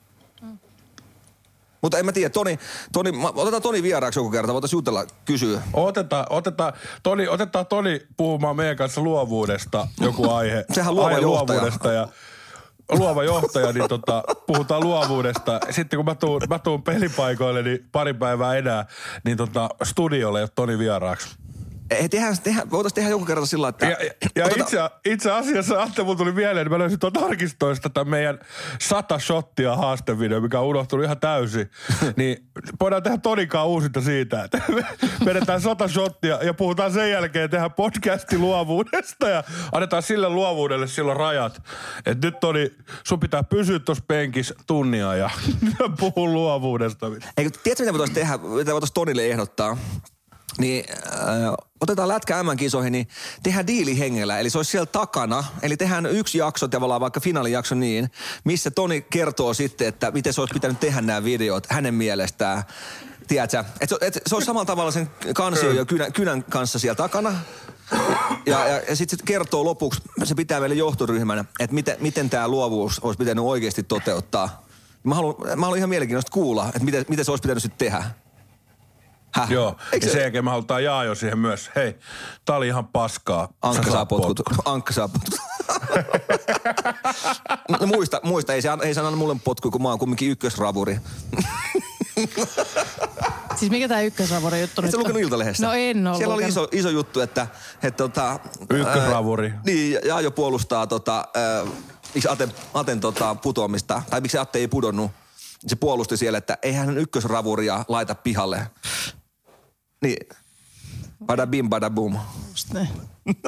Mutta 1.82 1.98
en 1.98 2.06
mä 2.06 2.12
tiedä, 2.12 2.30
Toni, 2.30 2.58
Toni, 2.92 3.10
otetaan 3.34 3.62
Toni 3.62 3.82
vieraaksi 3.82 4.18
joku 4.20 4.30
kerta, 4.30 4.52
voitaisiin 4.52 4.78
jutella, 4.78 5.06
kysyä. 5.24 5.62
Otetaan, 5.72 6.26
otetaan, 6.30 6.72
Toni, 7.02 7.28
otetaan 7.28 7.66
Toni 7.66 8.00
puhumaan 8.16 8.56
meidän 8.56 8.76
kanssa 8.76 9.00
luovuudesta 9.00 9.88
joku 10.00 10.30
aihe. 10.30 10.64
Sehän 10.74 10.94
luova 10.94 11.08
aihe 11.08 11.20
johtaja. 11.20 11.60
luovuudesta 11.60 11.92
ja 11.92 12.08
luova 12.98 13.24
johtaja, 13.24 13.72
niin 13.72 13.88
tota, 13.88 14.22
puhutaan 14.46 14.82
luovuudesta. 14.82 15.60
Sitten 15.70 15.96
kun 15.98 16.04
mä 16.04 16.14
tuun, 16.14 16.42
mä 16.48 16.58
tuun 16.58 16.82
pelipaikoille, 16.82 17.62
niin 17.62 17.88
pari 17.92 18.14
päivää 18.14 18.56
enää, 18.56 18.86
niin 19.24 19.36
tota, 19.36 19.68
studiolle 19.82 20.48
Toni 20.54 20.78
vieraaksi. 20.78 21.36
Ei, 21.96 22.08
tehdään, 22.08 22.36
tehdään, 22.42 22.70
voitaisiin 22.70 22.94
tehdä 22.94 23.10
joku 23.10 23.24
kerta 23.24 23.46
sillä 23.46 23.68
että... 23.68 23.86
Ja, 23.86 23.96
ja 24.36 24.44
otetaan- 24.44 24.62
itse, 24.62 24.78
itse 25.04 25.30
asiassa, 25.30 25.82
Atte, 25.82 26.02
mulla 26.02 26.16
tuli 26.16 26.32
mieleen, 26.32 26.66
että 26.66 26.74
mä 26.74 26.78
löysin 26.78 26.98
tuon 26.98 27.24
arkistoista 27.24 27.90
tämän 27.90 28.08
meidän 28.08 28.38
sata 28.80 29.18
shottia 29.18 29.76
haastevideo, 29.76 30.40
mikä 30.40 30.60
on 30.60 30.66
unohtunut 30.66 31.04
ihan 31.04 31.20
täysin. 31.20 31.70
niin 32.16 32.46
voidaan 32.80 33.02
tehdä 33.02 33.18
Tonikaan 33.18 33.66
uusinta 33.66 34.00
siitä, 34.00 34.44
että 34.44 34.62
me 34.68 34.86
vedetään 35.26 35.60
sata 35.60 35.88
shottia 35.88 36.38
ja 36.42 36.54
puhutaan 36.54 36.92
sen 36.92 37.10
jälkeen, 37.10 37.50
tehdään 37.50 37.72
podcasti 37.72 38.38
luovuudesta 38.38 39.28
ja 39.28 39.44
annetaan 39.72 40.02
sille 40.02 40.28
luovuudelle 40.28 40.86
silloin 40.86 41.16
rajat. 41.16 41.62
Että 42.06 42.26
nyt 42.26 42.40
Toni, 42.40 42.70
sun 43.04 43.20
pitää 43.20 43.42
pysyä 43.42 43.78
tuossa 43.78 44.04
penkissä 44.08 44.54
tunnia 44.66 45.14
ja 45.14 45.30
puhu 46.00 46.32
luovuudesta. 46.32 47.06
Eikö, 47.36 47.50
tiedätkö, 47.62 47.84
mitä 47.84 47.92
voitaisiin 47.92 48.14
tehdä, 48.14 48.38
mitä 48.38 48.72
voitaisiin 48.72 48.94
Tonille 48.94 49.26
ehdottaa? 49.26 49.76
Niin 50.58 50.84
äh, 50.90 51.54
otetaan 51.80 52.08
lätkä 52.08 52.42
M-kisoihin, 52.42 52.92
niin 52.92 53.08
tehdään 53.42 53.66
diili 53.66 53.98
hengellä. 53.98 54.38
Eli 54.38 54.50
se 54.50 54.58
olisi 54.58 54.70
siellä 54.70 54.86
takana. 54.86 55.44
Eli 55.62 55.76
tehdään 55.76 56.06
yksi 56.06 56.38
jakso, 56.38 56.68
tavallaan 56.68 57.00
vaikka 57.00 57.20
finaalijakso 57.20 57.74
niin, 57.74 58.10
missä 58.44 58.70
Toni 58.70 59.00
kertoo 59.00 59.54
sitten, 59.54 59.88
että 59.88 60.10
miten 60.10 60.32
se 60.32 60.40
olisi 60.40 60.54
pitänyt 60.54 60.80
tehdä 60.80 61.00
nämä 61.00 61.24
videot 61.24 61.66
hänen 61.68 61.94
mielestään. 61.94 62.62
Tiedätkö? 63.28 63.64
Et 63.80 63.88
se, 63.88 63.96
et 64.00 64.20
se 64.26 64.34
olisi 64.34 64.46
samalla 64.46 64.64
tavalla 64.64 64.90
sen 64.90 65.10
kansio 65.34 65.72
ja 65.72 65.84
kynän, 65.84 66.12
kynän 66.12 66.44
kanssa 66.44 66.78
siellä 66.78 66.94
takana. 66.94 67.34
Ja, 68.46 68.68
ja, 68.68 68.80
ja 68.88 68.96
sitten 68.96 69.18
se 69.18 69.24
kertoo 69.24 69.64
lopuksi, 69.64 70.00
se 70.24 70.34
pitää 70.34 70.60
meille 70.60 70.74
johtoryhmänä, 70.74 71.44
että 71.60 71.74
miten, 71.74 71.96
miten 72.00 72.30
tämä 72.30 72.48
luovuus 72.48 72.98
olisi 72.98 73.18
pitänyt 73.18 73.44
oikeasti 73.44 73.82
toteuttaa. 73.82 74.66
Mä 75.04 75.14
haluan, 75.14 75.34
mä 75.58 75.66
haluan 75.66 75.78
ihan 75.78 75.88
mielenkiintoista 75.88 76.32
kuulla, 76.32 76.66
että 76.68 76.84
miten, 76.84 77.04
miten 77.08 77.24
se 77.24 77.30
olisi 77.30 77.42
pitänyt 77.42 77.62
sitten 77.62 77.78
tehdä. 77.78 78.04
Häh? 79.34 79.50
Joo, 79.50 79.76
Eikö 79.92 80.06
ja 80.06 80.10
se- 80.10 80.12
sen 80.12 80.22
jälkeen 80.22 80.44
me 80.44 80.50
halutaan 80.50 80.84
Jaajo 80.84 81.14
siihen 81.14 81.38
myös. 81.38 81.70
Hei, 81.76 81.98
tää 82.44 82.56
oli 82.56 82.66
ihan 82.66 82.86
paskaa. 82.86 83.48
Ankka 83.62 83.90
saa 83.92 84.06
potkut. 84.06 84.40
Ankka 84.64 84.92
saa 84.92 85.08
potkut. 85.08 85.34
no 87.80 87.86
muista, 87.86 88.20
muista, 88.22 88.52
ei 88.54 88.62
se, 88.62 88.68
an- 88.68 88.82
ei 88.84 88.94
se 88.94 89.00
anna 89.00 89.10
mulle 89.16 89.36
potku, 89.44 89.70
kun 89.70 89.82
mä 89.82 89.88
oon 89.88 89.98
kumminkin 89.98 90.30
ykkösravuri. 90.30 91.00
Siis 93.56 93.70
mikä 93.70 93.88
tämä 93.88 94.00
ykkösravori 94.00 94.60
juttu 94.60 94.80
Et 94.80 94.82
nyt 94.84 94.90
sä 94.90 94.96
on? 94.96 95.00
lukenut 95.00 95.22
Iltalehdessä? 95.22 95.66
No 95.66 95.72
en 95.72 96.06
ole 96.06 96.16
Siellä 96.16 96.34
oli 96.34 96.42
lukenut. 96.44 96.72
iso, 96.72 96.78
iso 96.80 96.88
juttu, 96.90 97.20
että, 97.20 97.46
että 97.82 97.96
tota, 97.96 98.40
Ykkösravuri. 98.70 99.50
Ää, 99.50 99.60
niin, 99.66 99.98
ja 100.04 100.20
jo 100.20 100.30
puolustaa 100.30 100.86
tota, 100.86 101.28
ää, 101.34 101.62
miksi 102.14 102.28
Aten, 102.28 102.52
Aten 102.74 103.00
tota, 103.00 103.34
putoamista, 103.34 104.02
tai 104.10 104.20
miksi 104.20 104.38
Atte 104.38 104.58
ei 104.58 104.68
pudonnut. 104.68 105.10
Se 105.66 105.76
puolusti 105.76 106.16
siellä, 106.16 106.38
että 106.38 106.58
ei 106.62 106.72
hän 106.72 106.98
ykkösravuria 106.98 107.84
laita 107.88 108.14
pihalle. 108.14 108.66
Niin, 110.02 110.28
bada 111.26 111.46
bim, 111.46 111.68
bada 111.70 111.90
bum. 111.90 112.18
Just 112.50 112.72
näin. 112.72 112.88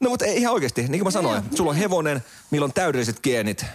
No 0.00 0.10
mutta 0.10 0.24
ei, 0.24 0.36
ihan 0.36 0.54
oikeasti, 0.54 0.82
niin 0.82 0.90
kuin 0.90 1.04
mä 1.04 1.10
sanoin, 1.10 1.42
sulla 1.54 1.70
on 1.70 1.76
hevonen, 1.76 2.24
millä 2.50 2.64
on 2.64 2.72
täydelliset 2.72 3.20
geenit. 3.22 3.66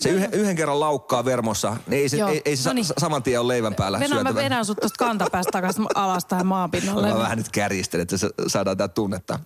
Se 0.00 0.08
yhden, 0.08 0.32
yhden 0.32 0.56
kerran 0.56 0.80
laukkaa 0.80 1.24
vermossa, 1.24 1.76
niin 1.86 2.02
ei 2.02 2.08
se, 2.08 2.16
Joo, 2.16 2.28
ei, 2.28 2.42
ei 2.44 2.56
se 2.56 2.68
no 2.68 2.72
niin. 2.72 2.84
sa, 2.84 2.94
saman 2.98 3.22
tien 3.22 3.40
ole 3.40 3.48
leivän 3.48 3.74
päällä 3.74 4.00
Venä, 4.00 4.14
mä 4.14 4.20
syötävä. 4.20 4.44
vedän 4.44 4.64
sut 4.64 4.78
tosta 4.80 5.04
kantapäästä 5.04 5.50
takaisin 5.52 5.86
alas 5.94 6.24
tähän 6.24 6.46
maanpinnalle. 6.46 7.08
Mä 7.08 7.18
vähän 7.18 7.38
nyt 7.38 7.48
kärjistelen, 7.48 8.02
että 8.02 8.16
se 8.16 8.30
saadaan 8.46 8.76
tää 8.76 8.88
tunnetta. 8.88 9.38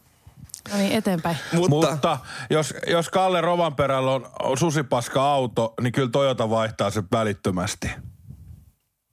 No 0.71 0.77
niin, 0.77 0.93
eteenpäin. 0.93 1.37
Mutta, 1.53 1.91
Mutta, 1.91 2.19
jos, 2.51 2.75
jos 2.87 3.09
Kalle 3.09 3.41
Rovanperällä 3.41 4.13
on, 4.13 4.31
on 4.43 4.59
susipaska 4.59 5.23
auto, 5.23 5.75
niin 5.81 5.93
kyllä 5.93 6.11
Toyota 6.11 6.51
vaihtaa 6.51 6.91
se 6.91 7.03
välittömästi. 7.13 7.91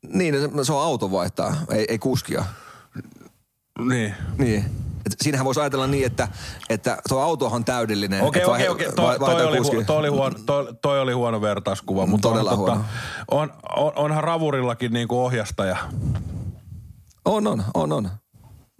Niin, 0.07 0.35
se- 0.35 0.49
se 0.63 0.73
on 0.73 0.83
auto 0.83 1.11
vaihtaa, 1.11 1.55
ei, 1.69 1.85
ei 1.89 1.99
kuskia. 1.99 2.45
Niin. 3.79 4.13
Niin. 4.37 4.65
Et 5.05 5.13
siinähän 5.21 5.45
voisi 5.45 5.59
ajatella 5.61 5.87
niin, 5.87 6.05
että, 6.05 6.27
että 6.69 6.97
tuo 7.09 7.21
autohan 7.21 7.55
on 7.55 7.65
täydellinen. 7.65 8.21
Okei, 8.21 8.45
okei, 8.45 8.67
okei. 8.69 8.91
Toi, 8.91 9.19
toi, 9.19 9.45
oli, 9.45 9.59
hu- 9.59 9.85
toi, 9.85 9.97
oli 9.97 10.07
huono, 10.07 10.35
toi, 10.45 10.73
toi 10.81 11.01
oli 11.01 11.13
huono 11.13 11.41
vertauskuva, 11.41 12.05
mutta 12.05 12.29
Todella 12.29 12.51
on, 12.51 12.57
huono. 12.57 12.85
on, 13.31 13.53
on, 13.77 13.91
onhan 13.95 14.23
Ravurillakin 14.23 14.93
niinku 14.93 15.25
ohjastaja. 15.25 15.77
On, 17.25 17.47
on, 17.47 17.63
on, 17.73 17.91
on. 17.91 18.09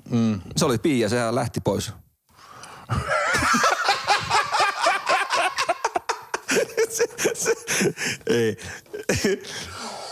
Mm. 0.10 0.42
Se 0.58 0.66
oli 0.66 0.78
Pia, 0.78 1.10
sehän 1.10 1.36
lähti 1.36 1.62
pois. 1.62 1.92
se, 6.90 7.04
se, 7.34 7.54
ei. 8.28 8.58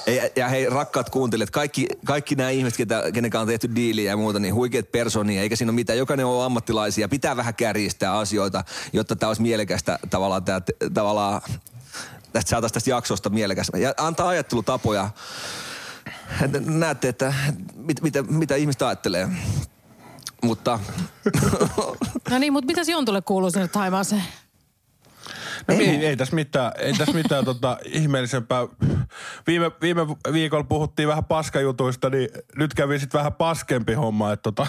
Ei, 0.05 0.31
ja 0.35 0.47
hei, 0.47 0.69
rakkaat 0.69 1.09
kuuntelijat, 1.09 1.49
kaikki, 1.49 1.87
kaikki 2.05 2.35
nämä 2.35 2.49
ihmiset, 2.49 2.77
ketä, 2.77 3.03
kanssa 3.13 3.39
on 3.39 3.47
tehty 3.47 3.75
diiliä 3.75 4.11
ja 4.11 4.17
muuta, 4.17 4.39
niin 4.39 4.53
huikeat 4.53 4.91
personia, 4.91 5.41
eikä 5.41 5.55
siinä 5.55 5.69
ole 5.69 5.75
mitään. 5.75 5.99
Jokainen 5.99 6.25
on 6.25 6.45
ammattilaisia. 6.45 7.09
Pitää 7.09 7.37
vähän 7.37 7.55
kärjistää 7.55 8.17
asioita, 8.17 8.63
jotta 8.93 9.15
tämä 9.15 9.27
olisi 9.27 9.41
mielekästä 9.41 9.99
tavallaan, 10.09 10.43
tää, 10.43 10.61
tavallaan 10.93 11.41
tästä 12.33 12.49
saataisiin 12.49 12.73
tästä 12.73 12.89
jaksosta 12.89 13.29
mielekästä. 13.29 13.77
Ja 13.77 13.93
antaa 13.97 14.27
ajattelutapoja. 14.27 15.09
Näette, 16.65 17.07
että 17.07 17.33
mit, 17.75 18.01
mitä, 18.01 18.23
mitä 18.23 18.55
ihmiset 18.55 18.81
ajattelee. 18.81 19.29
Mutta 20.43 20.79
No 22.29 22.39
niin, 22.39 22.53
mutta 22.53 22.67
mitäs 22.67 22.89
Jontulle 22.89 23.21
kuuluu 23.21 23.51
sinne 23.51 23.67
Taimaaseen? 23.67 24.23
No 25.67 25.75
ei, 25.75 26.05
ei 26.05 26.17
tässä 26.17 26.35
mitään, 26.35 26.71
ei 26.77 26.93
tässä 26.93 27.13
mitään 27.13 27.45
tota, 27.45 27.77
ihmeellisempää. 27.85 28.67
Viime, 29.47 29.71
viime 29.81 30.07
viikolla 30.33 30.63
puhuttiin 30.63 31.07
vähän 31.07 31.25
paskajutuista, 31.25 32.09
niin 32.09 32.29
nyt 32.55 32.73
kävi 32.73 32.99
sitten 32.99 33.19
vähän 33.19 33.33
paskempi 33.33 33.93
homma. 33.93 34.31
Että 34.33 34.43
tota, 34.43 34.67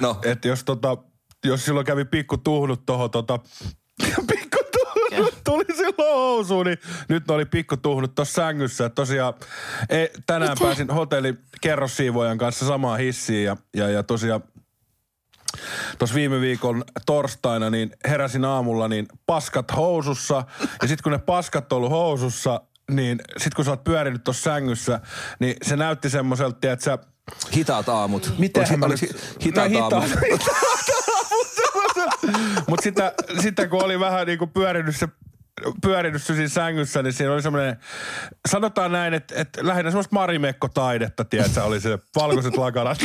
No. 0.00 0.18
et 0.24 0.44
jos, 0.44 0.64
tota, 0.64 0.96
jos 1.44 1.64
silloin 1.64 1.86
kävi 1.86 2.04
pikku 2.04 2.36
tuhnut 2.36 2.86
tuohon 2.86 3.10
tota, 3.10 3.38
pikku 4.28 4.58
tuhnut 4.72 5.34
tuli 5.44 5.64
silloin 5.76 5.94
housuun, 5.98 6.66
niin 6.66 6.78
nyt 7.08 7.28
ne 7.28 7.34
oli 7.34 7.44
pikku 7.44 7.76
tuhnut 7.76 8.14
tuossa 8.14 8.34
sängyssä. 8.42 8.86
Et 8.86 8.94
tosiaan 8.94 9.34
ei, 9.88 10.10
tänään 10.26 10.52
Mitä? 10.52 10.64
pääsin 10.64 10.90
hotellin 10.90 11.38
kerrossiivojan 11.60 12.38
kanssa 12.38 12.66
samaan 12.66 12.98
hissiin 12.98 13.44
ja, 13.44 13.56
ja, 13.76 13.88
ja 13.88 14.02
tosiaan 14.02 14.42
Tuossa 15.98 16.14
viime 16.14 16.40
viikon 16.40 16.84
torstaina 17.06 17.70
niin 17.70 17.90
heräsin 18.08 18.44
aamulla 18.44 18.88
niin 18.88 19.06
paskat 19.26 19.76
housussa. 19.76 20.44
Ja 20.82 20.88
sitten 20.88 21.02
kun 21.02 21.12
ne 21.12 21.18
paskat 21.18 21.72
on 21.72 21.76
ollut 21.76 21.90
housussa, 21.90 22.60
niin 22.90 23.18
sitten 23.28 23.56
kun 23.56 23.64
sä 23.64 23.70
oot 23.70 23.84
pyörinyt 23.84 24.24
tuossa 24.24 24.42
sängyssä, 24.42 25.00
niin 25.38 25.54
se 25.62 25.76
näytti 25.76 26.10
semmoiselta, 26.10 26.72
että 26.72 26.84
sä... 26.84 26.98
hitaat 27.56 27.88
aamut. 27.88 28.32
Miten 28.38 28.66
Oliko- 28.70 28.86
oliko 28.86 29.06
hitaat 29.44 29.72
no, 29.72 29.84
aamut? 29.84 30.10
Mutta 32.68 32.82
sitä, 32.82 33.12
sitä 33.40 33.68
kun 33.68 33.84
oli 33.84 34.00
vähän 34.00 34.26
niinku 34.26 34.46
pyörinyt 34.46 34.96
se 34.96 35.08
pyörinyt 35.82 36.22
siinä 36.22 36.48
sängyssä, 36.48 37.02
niin 37.02 37.12
siinä 37.12 37.32
oli 37.32 37.42
semmoinen, 37.42 37.76
sanotaan 38.48 38.92
näin, 38.92 39.14
että, 39.14 39.34
että 39.36 39.66
lähinnä 39.66 39.90
semmoista 39.90 40.14
marimekko-taidetta, 40.14 41.24
tiedätkö, 41.24 41.64
oli 41.64 41.80
se 41.80 41.98
valkoiset 42.16 42.56
lakanat. 42.56 42.98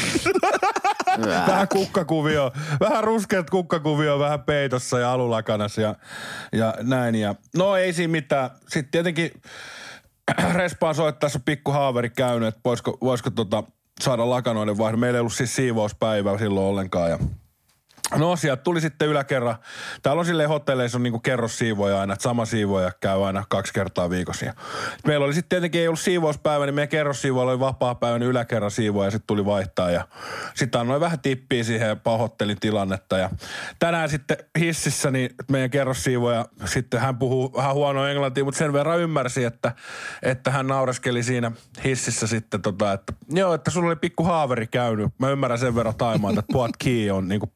vähän 1.47 1.67
kukkakuvio, 1.67 2.51
vähän 2.79 3.03
ruskeat 3.03 3.49
kukkakuvio, 3.49 4.19
vähän 4.19 4.43
peitossa 4.43 4.99
ja 4.99 5.11
alulakanas 5.11 5.77
ja, 5.77 5.95
ja 6.53 6.73
näin. 6.81 7.15
Ja, 7.15 7.35
no 7.55 7.75
ei 7.75 7.93
siinä 7.93 8.11
mitään. 8.11 8.49
Sitten 8.67 8.91
tietenkin 8.91 9.31
respaan 10.53 10.95
soittaessa 10.95 11.39
pikku 11.45 11.71
haaveri 11.71 12.09
käynyt, 12.09 12.47
että 12.47 12.61
voisiko, 12.65 12.97
voisiko 13.01 13.29
tota, 13.29 13.63
saada 14.01 14.29
lakanoiden 14.29 14.77
vaihdon. 14.77 14.99
Meillä 14.99 15.17
ei 15.17 15.21
ollut 15.21 15.33
siis 15.33 15.55
siivouspäivä 15.55 16.37
silloin 16.37 16.67
ollenkaan 16.67 17.09
ja 17.09 17.19
No 18.13 18.35
sieltä 18.35 18.63
tuli 18.63 18.81
sitten 18.81 19.07
yläkerran. 19.07 19.55
Täällä 20.03 20.19
on 20.19 20.25
silleen 20.25 20.49
hotelleissa 20.49 20.97
on 20.97 21.03
niinku 21.03 21.19
kerrossiivoja 21.19 21.99
aina, 21.99 22.13
että 22.13 22.23
sama 22.23 22.45
siivoja 22.45 22.91
käy 22.99 23.25
aina 23.27 23.43
kaksi 23.49 23.73
kertaa 23.73 24.09
viikossa. 24.09 24.45
Ja 24.45 24.53
meillä 25.07 25.25
oli 25.25 25.33
sitten 25.33 25.49
tietenkin 25.49 25.81
ei 25.81 25.87
ollut 25.87 25.99
siivouspäivä, 25.99 26.65
niin 26.65 26.75
meidän 26.75 26.89
kerrossiivoilla 26.89 27.51
oli 27.51 27.59
vapaa 27.59 27.95
päivä, 27.95 28.19
niin 28.19 28.29
yläkerran 28.29 28.71
siivoja 28.71 29.11
sitten 29.11 29.27
tuli 29.27 29.45
vaihtaa. 29.45 29.91
Ja 29.91 30.07
sitten 30.53 30.81
annoin 30.81 31.01
vähän 31.01 31.19
tippiä 31.19 31.63
siihen 31.63 31.87
ja 31.87 31.95
pahoittelin 31.95 32.59
tilannetta. 32.59 33.17
Ja 33.17 33.29
tänään 33.79 34.09
sitten 34.09 34.37
hississä 34.59 35.11
niin 35.11 35.29
meidän 35.51 35.69
kerrossiivoja, 35.69 36.45
sitten 36.65 37.01
hän 37.01 37.17
puhuu 37.17 37.53
vähän 37.55 37.73
huonoa 37.73 38.09
englantia, 38.09 38.43
mutta 38.43 38.57
sen 38.57 38.73
verran 38.73 38.99
ymmärsi, 38.99 39.43
että, 39.43 39.71
että 40.23 40.51
hän 40.51 40.67
naureskeli 40.67 41.23
siinä 41.23 41.51
hississä 41.83 42.27
sitten 42.27 42.61
tota, 42.61 42.93
että 42.93 43.13
joo, 43.29 43.53
että 43.53 43.71
sulla 43.71 43.87
oli 43.87 43.95
pikku 43.95 44.23
haaveri 44.23 44.67
käynyt. 44.67 45.11
Mä 45.17 45.29
ymmärrän 45.29 45.59
sen 45.59 45.75
verran 45.75 45.95
taimaan, 45.95 46.39
että 46.39 46.53
puat 46.53 46.71
key 46.77 47.09
on 47.09 47.27
niinku 47.27 47.47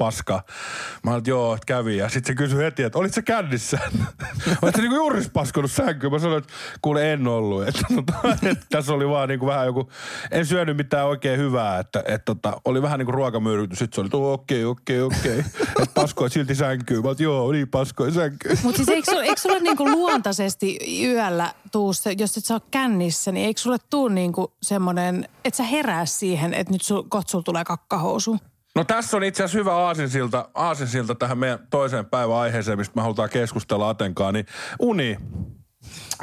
Mä 1.04 1.12
olin, 1.12 1.18
että 1.18 1.30
joo, 1.30 1.54
että 1.54 1.66
kävi. 1.66 1.98
Ja 1.98 2.10
sitten 2.10 2.34
se 2.34 2.38
kysyi 2.38 2.60
heti, 2.64 2.84
että 2.84 3.00
olit 3.00 3.14
sä 3.14 3.22
kännissä? 3.22 3.80
Olit 4.62 4.76
sä 4.76 4.82
niinku 4.82 4.96
juuri 4.96 5.22
paskonut 5.34 5.72
sänkyyn? 5.72 6.12
Mä 6.12 6.20
sanoin, 6.20 6.38
että 6.38 6.54
kuule 6.82 7.14
en 7.14 7.28
ollut. 7.28 7.68
Että, 7.68 7.82
tota, 7.96 8.14
että 8.52 8.66
tässä 8.70 8.94
oli 8.94 9.10
vaan 9.10 9.30
niinku 9.30 9.46
vähän 9.46 9.66
joku, 9.66 9.90
en 10.32 10.46
syönyt 10.46 10.78
mitään 10.78 11.08
oikein 11.08 11.40
hyvää. 11.40 11.80
Että, 11.80 12.00
että 12.00 12.26
tota, 12.26 12.62
oli 12.66 12.82
vähän 12.82 13.00
niinku 13.00 13.12
ruokamyrkytys. 13.12 13.80
Sitten 13.80 13.96
se 13.96 14.02
oli, 14.02 14.08
että 14.08 14.18
okei, 14.18 14.66
okei, 14.66 15.02
okei. 15.02 15.40
Että 15.82 15.94
paskoit 15.94 16.34
silti 16.34 16.56
sänkyyn. 16.56 17.02
Mä 17.02 17.08
olin, 17.08 17.18
joo, 17.20 17.52
niin 17.52 17.68
paskoin 17.68 18.14
sänkyyn. 18.14 18.58
Mutta 18.64 18.78
siis 18.78 18.90
eikö, 18.90 19.12
sulle- 19.12 19.26
eikö 19.26 19.42
sulle 19.42 19.60
niinku 19.60 19.92
luontaisesti 19.92 20.80
yöllä 21.04 21.54
tuu 21.72 21.94
se, 21.94 22.16
jos 22.18 22.38
et 22.38 22.46
sä 22.46 22.54
ole 22.54 22.62
kännissä, 22.72 23.32
niin 23.32 23.46
eikö 23.46 23.62
sulle 23.62 23.78
tuu 23.90 24.08
niinku 24.08 24.54
semmoinen, 24.62 25.28
että 25.46 25.58
sä 25.58 25.64
herää 25.64 26.06
siihen, 26.06 26.54
että 26.54 26.74
nyt 26.74 26.82
sul, 26.82 27.04
kohta 27.10 27.32
sul 27.32 27.42
tulee 27.42 27.64
kakkahousu? 27.64 28.38
No 28.76 28.84
tässä 28.84 29.18
on 29.18 29.24
itse 29.24 29.44
asiassa 29.44 29.58
hyvä 29.58 29.76
aasinsilta, 29.76 30.50
aasinsilta 30.54 31.16
tähän 31.16 31.38
meidän 31.38 31.60
toiseen 31.70 32.06
päivän 32.06 32.36
aiheeseen, 32.36 32.78
mistä 32.78 32.96
me 32.96 33.02
halutaan 33.02 33.30
keskustella 33.30 33.90
Atenkaan, 33.90 34.34
niin 34.34 34.46
uni. 34.80 35.18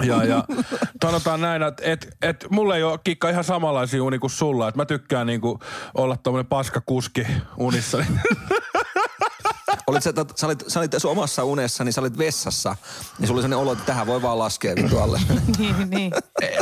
Ja, 0.02 0.24
ja 0.24 0.44
sanotaan 1.02 1.40
näin, 1.40 1.62
että 1.62 1.82
et, 1.86 2.16
et, 2.22 2.46
mulla 2.50 2.76
ei 2.76 2.82
ole 2.82 2.98
kikka 3.04 3.28
ihan 3.28 3.44
samanlaisia 3.44 4.02
uni 4.02 4.18
kuin 4.18 4.30
sulla. 4.30 4.68
Että 4.68 4.80
mä 4.80 4.84
tykkään 4.84 5.26
niinku 5.26 5.58
olla 5.94 6.16
tommonen 6.16 6.46
paskakuski 6.46 7.26
unissa. 7.56 8.04
Olit 9.86 10.02
sä, 10.02 10.10
tot- 10.10 10.32
sä, 10.36 10.46
olit, 10.46 10.64
sä 10.68 10.80
olit 10.80 10.94
sun 10.98 11.10
omassa 11.10 11.44
unessa, 11.44 11.84
niin 11.84 11.92
sä 11.92 12.00
olit 12.00 12.18
vessassa. 12.18 12.76
Niin 13.18 13.26
sulla 13.28 13.38
oli 13.38 13.42
sellainen 13.42 13.58
olo, 13.58 13.72
että 13.72 13.84
tähän 13.84 14.06
voi 14.06 14.22
vaan 14.22 14.38
laskea 14.38 14.74
vittu 14.76 14.98
alle. 14.98 15.20
niin, 15.58 15.90
niin. 15.90 16.12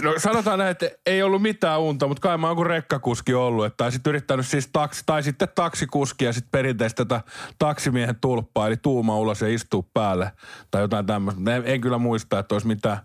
No 0.03 0.15
sanotaan 0.19 0.59
näin, 0.59 0.71
että 0.71 0.91
ei 1.07 1.23
ollut 1.23 1.43
mitään 1.43 1.81
unta, 1.81 2.09
mutta 2.09 2.21
kai 2.21 2.39
mä 2.39 2.47
oon 2.47 2.57
kuin 2.57 2.67
rekkakuski 2.67 3.35
ollut. 3.35 3.67
Että, 3.67 3.77
tai 3.77 3.93
sitten 3.93 4.11
yrittänyt 4.11 4.47
siis 4.47 4.69
taksi, 4.73 5.03
tai 5.07 5.23
sitten 5.23 5.49
taksikuski 5.55 6.25
ja 6.25 6.33
sitten 6.33 6.51
perinteistä 6.51 7.05
tätä 7.05 7.21
taksimiehen 7.59 8.17
tulppaa, 8.21 8.67
eli 8.67 8.77
tuuma 8.77 9.19
ulos 9.19 9.41
ja 9.41 9.49
istuu 9.49 9.83
päälle. 9.95 10.33
Tai 10.71 10.83
jotain 10.83 11.07
tämmöistä. 11.07 11.57
En, 11.57 11.63
en 11.67 11.81
kyllä 11.81 11.99
muista, 11.99 12.39
että 12.39 12.55
olisi 12.55 12.67
mitään 12.67 12.99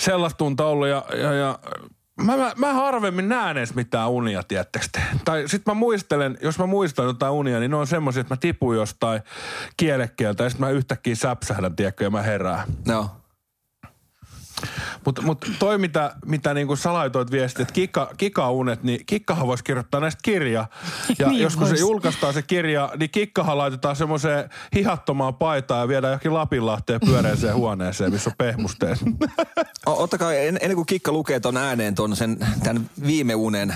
sellaista 0.00 0.44
unta 0.44 0.66
ollut. 0.66 0.88
Ja, 0.88 1.04
ja, 1.16 1.32
ja 1.32 1.58
Mä, 2.16 2.36
mä, 2.36 2.52
mä 2.56 2.72
harvemmin 2.72 3.28
näen 3.28 3.56
edes 3.56 3.74
mitään 3.74 4.10
unia, 4.10 4.42
tiettekö 4.42 4.86
te? 4.92 5.02
Tai 5.24 5.48
sit 5.48 5.66
mä 5.66 5.74
muistelen, 5.74 6.38
jos 6.42 6.58
mä 6.58 6.66
muistan 6.66 7.06
jotain 7.06 7.32
unia, 7.32 7.60
niin 7.60 7.70
ne 7.70 7.76
on 7.76 7.86
semmoisia, 7.86 8.20
että 8.20 8.34
mä 8.34 8.38
tipun 8.40 8.76
jostain 8.76 9.22
kielekkeeltä 9.76 10.44
ja 10.44 10.50
sit 10.50 10.58
mä 10.58 10.70
yhtäkkiä 10.70 11.14
säpsähdän, 11.14 11.76
tiedätkö, 11.76 12.04
ja 12.04 12.10
mä 12.10 12.22
herään. 12.22 12.68
No. 12.86 13.10
Mutta 15.04 15.22
mut 15.22 15.44
toi, 15.58 15.78
mitä, 15.78 16.14
mitä 16.26 16.54
niinku 16.54 16.76
sä 16.76 16.92
laitoit 16.92 17.30
viestiä, 17.30 17.62
että 17.62 17.74
kikka, 17.74 18.10
kikaunet, 18.16 18.82
niin 18.82 19.06
Kikkahan 19.06 19.46
voisi 19.46 19.64
kirjoittaa 19.64 20.00
näistä 20.00 20.20
kirja. 20.22 20.66
Ja 21.18 21.28
Niin 21.28 21.42
jos 21.42 21.56
kun 21.56 21.68
se 21.68 21.76
julkaistaan 21.76 22.34
se 22.34 22.42
kirja, 22.42 22.90
niin 22.96 23.10
Kikkahan 23.10 23.58
laitetaan 23.58 23.96
semmoiseen 23.96 24.50
hihattomaan 24.74 25.34
paitaan 25.34 25.80
ja 25.80 25.88
viedään 25.88 26.10
johonkin 26.10 26.34
Lapinlahteen 26.34 27.00
pyöreeseen 27.00 27.54
huoneeseen, 27.54 28.12
missä 28.12 28.30
on 28.30 28.36
pehmusteet. 28.38 28.98
O- 29.86 30.02
Ottakaa, 30.02 30.32
en- 30.34 30.58
ennen 30.60 30.76
kuin 30.76 30.86
Kikka 30.86 31.12
lukee 31.12 31.40
ton 31.40 31.56
ääneen 31.56 31.94
ton 31.94 32.16
sen, 32.16 32.36
tämän 32.62 32.90
viime 33.06 33.34
unen, 33.34 33.74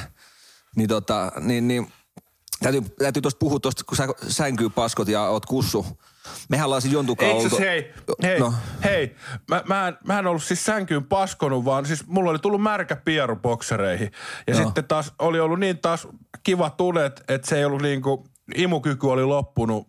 niin, 0.77 0.89
tota, 0.89 1.33
niin, 1.41 1.69
niin 1.69 1.93
täytyy, 2.61 2.81
täytyy 2.99 3.23
tuosta 3.23 3.39
puhua 3.39 3.61
tuosta, 3.61 3.85
kun 3.85 3.97
sä 3.97 4.09
sänkyy 4.29 4.71
paskot 4.71 5.09
ja 5.09 5.23
oot 5.23 5.47
kussu. 5.47 5.87
Mehän 6.49 6.65
ollaan 6.65 6.83
siis 6.83 6.95
jontukaan 6.95 7.33
oltu... 7.33 7.59
hei, 7.59 7.93
hei, 8.23 8.41
No, 8.41 8.55
hei, 8.85 9.17
mä, 9.49 9.63
mä, 9.69 9.89
en, 9.89 9.99
mä 10.07 10.19
en 10.19 10.27
ollut 10.27 10.43
siis 10.43 10.65
sänkyyn 10.65 11.05
paskonut, 11.05 11.65
vaan 11.65 11.87
siis 11.87 12.07
mulla 12.07 12.31
oli 12.31 12.39
tullut 12.39 12.63
märkä 12.63 12.97
pieru 12.97 13.37
boksereihin. 13.37 14.11
Ja 14.47 14.55
Joo. 14.55 14.65
sitten 14.65 14.85
taas 14.85 15.13
oli 15.19 15.41
ollut 15.41 15.61
niin 15.61 15.79
taas 15.79 16.09
kiva 16.43 16.71
tunet, 16.71 17.25
että 17.29 17.49
se 17.49 17.59
ei 17.59 17.65
ollut 17.65 17.83
niinku, 17.83 18.27
imukyky 18.55 19.07
oli 19.07 19.25
loppunut. 19.25 19.89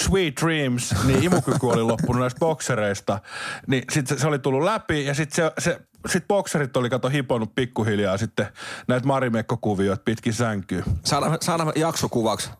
Sweet 0.00 0.34
Dreams, 0.42 0.94
niin 1.04 1.22
imukyky 1.24 1.66
oli 1.66 1.82
loppunut 1.82 2.20
näistä 2.20 2.38
boksereista. 2.38 3.20
Niin 3.66 3.84
sitten 3.92 4.16
se, 4.16 4.20
se 4.20 4.26
oli 4.28 4.38
tullut 4.38 4.62
läpi 4.62 5.04
ja 5.04 5.14
sitten 5.14 5.36
se, 5.36 5.52
se 5.70 5.80
sit 6.06 6.28
bokserit 6.28 6.76
oli 6.76 6.90
kato 6.90 7.08
hiponut 7.08 7.54
pikkuhiljaa 7.54 8.16
sitten 8.16 8.46
näitä 8.88 9.06
marimekkokuvioita 9.06 10.02
pitkin 10.04 10.32
sänkyyn. 10.32 10.84
saadaan, 11.04 11.38
saadaan 11.40 11.72
jaksokuvaksi 11.76 12.50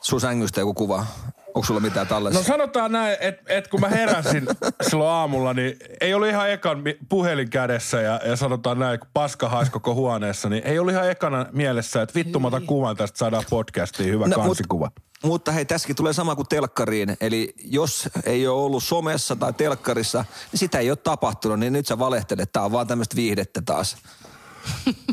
sun 0.00 0.20
sängystä 0.20 0.60
joku 0.60 0.74
kuva. 0.74 1.06
Onko 1.46 1.66
sulla 1.66 1.80
mitään 1.80 2.06
tallessa? 2.06 2.40
No 2.40 2.44
sanotaan 2.44 2.92
näin, 2.92 3.16
että 3.20 3.42
et 3.54 3.68
kun 3.68 3.80
mä 3.80 3.88
heräsin 3.88 4.46
silloin 4.88 5.10
aamulla, 5.10 5.54
niin 5.54 5.76
ei 6.00 6.14
ollut 6.14 6.28
ihan 6.28 6.50
ekan 6.50 6.82
puhelin 7.08 7.50
kädessä 7.50 8.00
ja, 8.00 8.20
ja 8.24 8.36
sanotaan 8.36 8.78
näin, 8.78 9.00
kun 9.00 9.08
paska 9.14 9.48
haisi 9.48 9.70
koko 9.70 9.94
huoneessa, 9.94 10.48
niin 10.48 10.62
ei 10.66 10.78
ollut 10.78 10.92
ihan 10.94 11.10
ekana 11.10 11.46
mielessä, 11.52 12.02
että 12.02 12.14
vittu 12.14 12.40
mä 12.40 12.48
otan 12.48 12.66
kuvan 12.66 12.96
tästä, 12.96 13.18
saadaan 13.18 13.44
podcastiin 13.50 14.10
hyvä 14.12 14.26
no, 14.26 14.36
No, 14.36 14.42
mut- 14.42 14.46
kansikuva. 14.46 14.90
Mutta 15.24 15.52
hei, 15.52 15.64
tässäkin 15.64 15.96
tulee 15.96 16.12
sama 16.12 16.36
kuin 16.36 16.48
telkkariin. 16.48 17.16
Eli 17.20 17.54
jos 17.64 18.08
ei 18.24 18.48
ole 18.48 18.62
ollut 18.62 18.84
somessa 18.84 19.36
tai 19.36 19.52
telkkarissa, 19.52 20.24
niin 20.52 20.58
sitä 20.58 20.78
ei 20.78 20.90
ole 20.90 20.96
tapahtunut, 20.96 21.58
niin 21.58 21.72
nyt 21.72 21.86
sä 21.86 21.98
valehtelet. 21.98 22.52
Tää 22.52 22.64
on 22.64 22.72
vaan 22.72 22.86
tämmöistä 22.86 23.16
viihdettä 23.16 23.62
taas. 23.62 23.96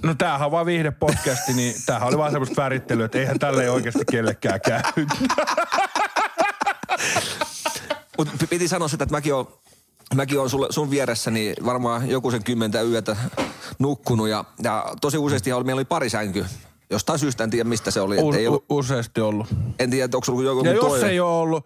No 0.03 0.15
tämähän 0.15 0.45
on 0.45 0.51
vaan 0.51 0.65
viihdepodcasti, 0.65 1.53
niin 1.53 1.75
tämähän 1.85 2.07
oli 2.07 2.17
vaan 2.17 2.31
semmoista 2.31 2.61
värittelyä, 2.61 3.05
että 3.05 3.17
eihän 3.17 3.39
tälle 3.39 3.69
oikeasti 3.69 4.05
kellekään 4.11 4.61
käy. 4.61 4.81
Mutta 8.17 8.47
piti 8.49 8.67
sanoa 8.67 8.87
sitä, 8.87 9.03
että 9.03 9.15
mäkin 9.15 9.33
oon, 9.33 9.47
mäkin 10.15 10.39
oon 10.39 10.49
sulle, 10.49 10.67
sun 10.69 10.89
vieressäni 10.89 11.53
varmaan 11.65 12.09
joku 12.09 12.31
sen 12.31 12.43
kymmentä 12.43 12.81
yötä 12.81 13.15
nukkunut. 13.79 14.27
Ja, 14.27 14.45
ja 14.63 14.85
tosi 15.01 15.17
useasti 15.17 15.49
meillä 15.63 15.79
oli 15.79 15.85
pari 15.85 16.09
sänky. 16.09 16.45
Jostain 16.89 17.19
syystä 17.19 17.43
en 17.43 17.49
tiedä, 17.49 17.69
mistä 17.69 17.91
se 17.91 18.01
oli. 18.01 18.17
U- 18.21 18.33
ei 18.33 18.47
ollut, 18.47 18.65
useasti 18.69 19.21
ollut. 19.21 19.47
en 19.79 19.89
tiedä, 19.89 20.05
onko 20.05 20.25
sulla 20.25 20.43
joku 20.43 20.65
Ja 20.65 20.73
jos 20.73 20.85
toinen. 20.85 21.09
ei 21.09 21.19
ole 21.19 21.31
ollut, 21.41 21.65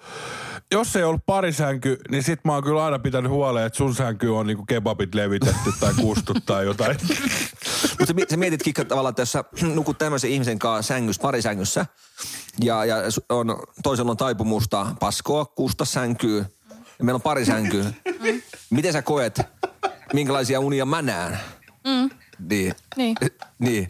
jos 0.71 0.95
ei 0.95 1.03
ollut 1.03 1.21
parisänky, 1.25 1.97
niin 2.11 2.23
sit 2.23 2.39
mä 2.45 2.53
oon 2.53 2.63
kyllä 2.63 2.85
aina 2.85 2.99
pitänyt 2.99 3.31
huoleen, 3.31 3.65
että 3.65 3.77
sun 3.77 3.95
sänky 3.95 4.27
on 4.27 4.47
niinku 4.47 4.65
kebabit 4.65 5.15
levitetty 5.15 5.71
tai 5.79 5.93
kustu 6.01 6.33
tai 6.45 6.65
jotain. 6.65 6.97
Mutta 7.89 8.05
sä, 8.05 8.13
mi- 8.13 8.25
sä 8.31 8.37
mietit 8.37 8.63
Kikka 8.63 8.85
tavallaan, 8.85 9.11
että 9.11 9.21
jos 9.21 9.31
sä 9.31 9.43
nukut 9.73 9.97
tämmöisen 9.97 10.29
ihmisen 10.31 10.59
kanssa 10.59 10.87
sängyssä, 10.93 11.21
parisängyssä, 11.21 11.85
ja, 12.63 12.85
ja 12.85 12.95
on, 13.29 13.57
toisella 13.83 14.11
on 14.11 14.17
taipumusta 14.17 14.87
paskoa, 14.99 15.45
kusta 15.45 15.85
sänkyy, 15.85 16.45
ja 16.99 17.05
meillä 17.05 17.17
on 17.17 17.21
pari 17.21 17.45
sänkyä. 17.45 17.85
Miten 18.69 18.93
sä 18.93 19.01
koet, 19.01 19.41
minkälaisia 20.13 20.59
unia 20.59 20.85
mä 20.85 21.01
näen? 21.01 21.39
Mm. 21.87 22.09
Niin. 22.49 22.73
Niin. 22.95 23.15
Niin. 23.59 23.87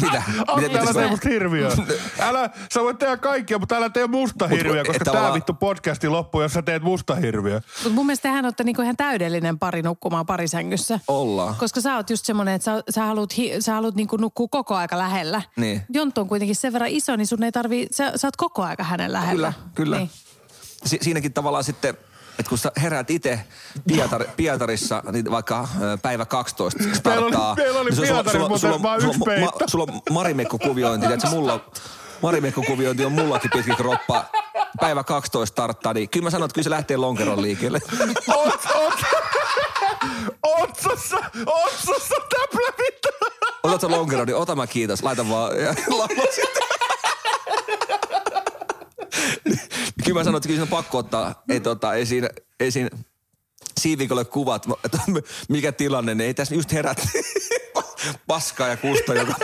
Mitä? 0.00 0.16
Älä 0.48 0.60
Mitä 0.60 0.84
tee 0.84 0.92
te- 1.02 1.08
musta 1.08 1.28
hirviöä. 1.28 1.70
Älä, 2.20 2.50
sä 2.74 2.80
voit 2.82 2.98
tehdä 2.98 3.16
kaikkia, 3.16 3.58
mutta 3.58 3.76
älä 3.76 3.90
tee 3.90 4.06
musta 4.06 4.48
Mut 4.48 4.58
hirviöä, 4.58 4.80
et 4.80 4.86
koska 4.86 5.04
tää 5.04 5.12
tavallaan- 5.12 5.34
vittu 5.34 5.54
podcasti 5.54 6.08
loppuu, 6.08 6.42
jos 6.42 6.52
sä 6.52 6.62
teet 6.62 6.82
musta 6.82 7.14
hirviöä. 7.14 7.60
Mutta 7.82 7.94
mun 7.94 8.06
mielestä 8.06 8.30
hän 8.30 8.44
olette 8.44 8.64
niinku 8.64 8.82
ihan 8.82 8.96
täydellinen 8.96 9.58
pari 9.58 9.82
nukkumaan 9.82 10.26
parisängyssä. 10.26 11.00
Ollaan. 11.08 11.54
Koska 11.54 11.80
sä 11.80 11.96
oot 11.96 12.10
just 12.10 12.26
semmonen, 12.26 12.54
että 12.54 12.64
sä, 12.64 12.82
sä 12.90 13.02
haluat, 13.04 13.36
hi, 13.36 13.52
sä 13.60 13.72
haluat 13.74 13.94
niinku 13.94 14.16
nukkua 14.16 14.48
koko 14.50 14.74
aika 14.74 14.98
lähellä. 14.98 15.42
Niin. 15.56 15.82
Jonttu 15.88 16.20
on 16.20 16.28
kuitenkin 16.28 16.56
sen 16.56 16.72
verran 16.72 16.90
iso, 16.90 17.16
niin 17.16 17.26
sun 17.26 17.42
ei 17.42 17.52
tarvii, 17.52 17.86
sä, 17.90 18.12
sä 18.16 18.26
oot 18.26 18.36
koko 18.36 18.62
aika 18.62 18.82
hänen 18.84 19.12
lähellä. 19.12 19.52
Kyllä, 19.52 19.72
kyllä. 19.74 19.96
Niin. 19.96 20.10
Si- 20.84 20.98
siinäkin 21.02 21.32
tavallaan 21.32 21.64
sitten, 21.64 21.94
että 22.38 22.48
kun 22.48 22.58
sä 22.58 22.72
heräät 22.82 23.10
itse 23.10 23.40
Pietar, 23.88 24.24
Pietarissa, 24.36 25.02
niin 25.12 25.30
vaikka 25.30 25.68
päivä 26.02 26.24
12 26.26 26.82
starttaa. 26.94 27.54
Meillä 27.54 27.80
oli- 27.80 27.80
meillä 27.80 27.80
oli 27.80 27.90
niin 27.90 28.00
on 28.00 28.06
sulla- 28.06 28.22
Pietarissa 28.22 28.58
sulla- 28.58 28.58
sulla 28.58 29.00
sulla 29.00 29.40
ma-. 29.40 29.66
Sulla 29.66 29.86
on 29.92 30.00
marimekkokuviointi, 30.10 31.12
että 31.12 31.30
mulla 31.30 31.60
marimekkokuviointi 32.22 33.04
on 33.04 33.12
mullakin 33.12 33.50
pitkä 33.50 33.74
kroppa. 33.74 34.24
Päivä 34.80 35.04
12 35.04 35.52
starttaa, 35.52 35.94
niin 35.94 36.08
kyllä 36.08 36.24
mä 36.24 36.30
sanon, 36.30 36.44
että 36.46 36.54
kyllä 36.54 36.64
se 36.64 36.70
lähtee 36.70 36.96
lonkeron 36.96 37.42
liikkeelle. 37.42 37.80
Oot, 38.34 38.60
oot, 38.74 38.94
otsassa, 40.42 41.16
otsassa 41.46 42.14
täplä 42.14 42.72
vittu. 42.78 43.08
Otatko 43.62 43.90
lonkeron, 43.90 44.26
niin 44.26 44.36
ota 44.36 44.56
mä 44.56 44.66
kiitos, 44.66 45.02
laita 45.02 45.28
vaan. 45.28 45.56
Ja 45.60 45.74
laula 45.88 46.08
sitten. 46.34 46.62
Kyllä 50.06 50.20
mä 50.20 50.24
sanon, 50.24 50.36
että 50.36 50.48
kyllä 50.48 50.62
on 50.62 50.68
pakko 50.68 50.98
ottaa 50.98 51.44
ei, 51.48 51.60
tota, 51.60 51.94
esiin, 51.94 52.28
esiin 52.60 52.90
siivikolle 53.80 54.24
kuvat, 54.24 54.66
että 54.84 54.98
mikä 55.48 55.72
tilanne, 55.72 56.14
niin 56.14 56.26
ei 56.26 56.34
tässä 56.34 56.54
just 56.54 56.72
herät 56.72 57.06
paskaa 58.26 58.68
ja 58.68 58.76
kusta 58.76 59.14
joka. 59.14 59.34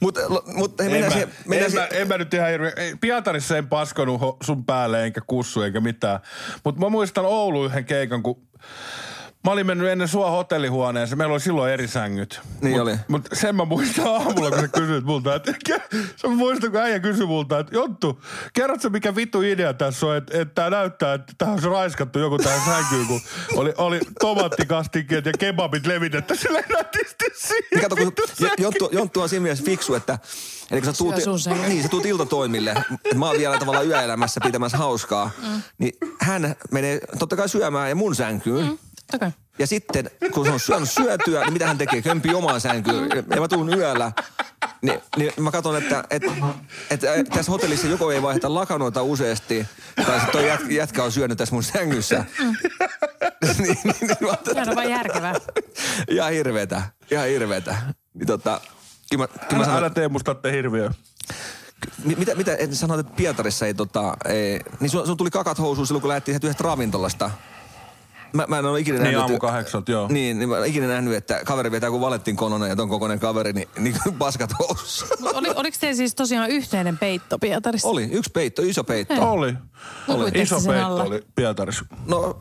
Mutta 0.00 0.20
mut, 0.46 0.78
hei, 0.78 0.86
En 0.86 0.92
mennään 0.92 1.12
mä, 1.12 1.18
siihen, 1.18 1.34
mennään 1.46 1.72
en, 1.72 1.78
mä, 1.78 1.86
en 1.86 2.08
mä 2.08 2.18
nyt 2.18 2.34
ihan 2.34 2.50
hirveä. 2.50 2.72
ei, 2.76 2.94
Pietarissa 3.00 3.56
en 3.56 3.68
paskonut 3.68 4.20
sun 4.42 4.64
päälle 4.64 5.04
enkä 5.04 5.20
kussu 5.26 5.62
eikä 5.62 5.80
mitään. 5.80 6.20
Mutta 6.64 6.80
mä 6.80 6.88
muistan 6.88 7.24
Oulu 7.24 7.64
yhden 7.64 7.84
keikan, 7.84 8.22
kun 8.22 8.48
mä 9.44 9.52
olin 9.52 9.66
mennyt 9.66 9.88
ennen 9.88 10.08
sua 10.08 10.30
hotellihuoneeseen. 10.30 11.18
Meillä 11.18 11.32
oli 11.32 11.40
silloin 11.40 11.72
eri 11.72 11.88
sängyt. 11.88 12.40
Niin 12.60 12.72
mut, 12.72 12.82
oli. 12.82 12.96
Mutta 13.08 13.36
sen 13.36 13.56
mä 13.56 13.64
muistan 13.64 14.06
aamulla, 14.06 14.50
kun 14.50 14.60
sä 14.60 14.68
kysyit 14.68 15.04
multa. 15.04 15.34
Että, 15.34 15.54
sä 16.22 16.28
muistan, 16.28 16.70
kun 16.70 16.80
äijä 16.80 17.00
kysyi 17.00 17.26
multa, 17.26 17.58
että 17.58 17.74
Jonttu, 17.74 18.22
kerrotko 18.52 18.90
mikä 18.90 19.14
vittu 19.16 19.42
idea 19.42 19.74
tässä 19.74 20.06
on, 20.06 20.16
että, 20.16 20.40
että 20.40 20.54
tää 20.54 20.70
näyttää, 20.70 21.14
että 21.14 21.32
tähän 21.38 21.54
on 21.54 21.70
raiskattu 21.72 22.18
joku 22.18 22.38
tähän 22.38 22.60
sänkyyn, 22.64 23.06
kun 23.06 23.20
oli, 23.54 23.72
oli 23.78 24.00
tomaattikastikkeet 24.20 25.26
ja 25.26 25.32
kebabit 25.38 25.86
levitetty 25.86 26.36
silleen 26.36 26.68
nätisti 26.68 27.24
siihen. 27.34 27.64
Niin 27.74 27.82
kato, 27.82 27.96
kun 27.96 28.12
Jonttu, 28.58 28.88
Jonttu 28.92 29.20
on 29.20 29.28
siinä 29.28 29.42
mielessä 29.42 29.64
fiksu, 29.64 29.94
että 29.94 30.18
eli 30.70 30.80
kun 30.80 30.94
sä 30.94 30.98
tuut, 30.98 31.14
niin, 31.68 31.82
sä 31.82 31.88
tuut 31.88 32.06
iltatoimille, 32.06 32.70
että 32.70 33.14
mä 33.14 33.26
oon 33.26 33.38
vielä 33.38 33.58
tavallaan 33.58 33.86
yöelämässä 33.86 34.40
pitämässä 34.44 34.78
hauskaa, 34.78 35.30
mm. 35.42 35.62
niin 35.78 35.92
hän 36.20 36.56
menee 36.70 37.00
totta 37.18 37.36
kai 37.36 37.48
syömään 37.48 37.88
ja 37.88 37.94
mun 37.94 38.14
sänkyyn. 38.14 38.66
Mm. 38.66 38.78
Kai. 39.20 39.30
Ja 39.58 39.66
sitten, 39.66 40.10
kun 40.32 40.46
se 40.46 40.52
on 40.52 40.60
syönyt 40.60 40.90
syötyä, 40.90 41.40
niin 41.40 41.52
mitä 41.52 41.66
hän 41.66 41.78
tekee? 41.78 42.02
Kömpii 42.02 42.34
omaan 42.34 42.60
sänkyyn. 42.60 43.08
Ja 43.34 43.40
mä 43.40 43.48
tuun 43.48 43.74
yöllä, 43.78 44.12
niin, 44.82 45.00
niin 45.16 45.32
mä 45.40 45.50
katson, 45.50 45.76
että, 45.76 46.04
että, 46.10 46.32
että, 46.90 47.14
että 47.14 47.36
tässä 47.36 47.52
hotellissa 47.52 47.86
joko 47.86 48.12
ei 48.12 48.22
vaihda 48.22 48.54
lakanoita 48.54 49.02
useasti, 49.02 49.66
tai 49.96 50.04
sitten 50.14 50.32
toi 50.32 50.46
jät, 50.48 50.60
jätkä 50.70 51.04
on 51.04 51.12
syönyt 51.12 51.38
tässä 51.38 51.54
mun 51.54 51.62
sängyssä. 51.62 52.24
niin, 53.42 53.56
niin, 53.58 53.76
niin, 53.84 54.16
mä 54.20 54.28
on 54.70 54.76
vaan 54.76 54.90
järkevää. 54.90 55.34
ihan 56.08 56.32
hirveetä, 56.32 56.82
ihan 57.10 57.26
hirveetä. 57.28 57.76
Niin 58.14 58.26
tota, 58.26 58.60
kyllä 59.10 59.22
mä, 59.22 59.28
kyllä 59.28 59.44
mä 59.52 59.56
Älä, 59.56 59.64
sanon, 59.64 59.78
älä 59.78 59.90
tee 59.90 60.08
musta 60.08 60.34
te 60.34 60.52
hirviö. 60.52 60.90
mi- 62.04 62.14
mitä, 62.14 62.34
mitä 62.34 62.56
et 62.58 62.74
sanoit, 62.74 63.00
että 63.00 63.12
Pietarissa 63.16 63.66
ei 63.66 63.74
tota, 63.74 64.16
ei, 64.24 64.60
niin 64.80 64.90
sun, 64.90 65.06
sun 65.06 65.16
tuli 65.16 65.30
kakat 65.30 65.58
housuun 65.58 65.86
silloin, 65.86 66.00
kun 66.00 66.08
lähdettiin 66.08 66.34
yhdestä 66.44 66.64
ravintolasta. 66.64 67.30
Mä, 68.32 68.44
mä 68.48 68.58
en 68.58 68.64
ole 68.64 68.80
ikinä 68.80 68.98
Niin 68.98 69.02
nähnyt... 69.04 69.20
aamu 69.20 69.38
kahdeksalta, 69.38 69.92
joo. 69.92 70.08
Niin, 70.08 70.38
niin 70.38 70.48
mä 70.48 70.58
en 70.58 70.64
ikinä 70.64 70.86
nähnyt, 70.86 71.14
että 71.14 71.40
kaveri 71.44 71.70
vetää 71.70 71.90
kuin 71.90 72.00
Valentin 72.00 72.36
Kononen 72.36 72.68
ja 72.68 72.76
ton 72.76 72.88
kokoinen 72.88 73.18
kaveri, 73.20 73.52
niin, 73.52 73.68
niin 73.78 73.96
kuin 74.02 74.14
paskat 74.14 74.50
housussa. 74.58 75.06
Mut 75.20 75.32
oli, 75.32 75.48
oliko 75.54 75.76
teillä 75.80 75.96
siis 75.96 76.14
tosiaan 76.14 76.50
yhteinen 76.50 76.98
peitto 76.98 77.38
Pietarissa? 77.38 77.88
Oli, 77.88 78.04
yksi 78.12 78.30
peitto, 78.30 78.62
iso 78.62 78.84
peitto. 78.84 79.32
Oli. 79.32 79.54
Nukuitteko 80.08 80.42
Iso 80.42 80.60
peitto 80.70 80.86
alla? 80.86 81.02
oli 81.04 81.22
Pietarissa. 81.34 81.84
No 82.06 82.38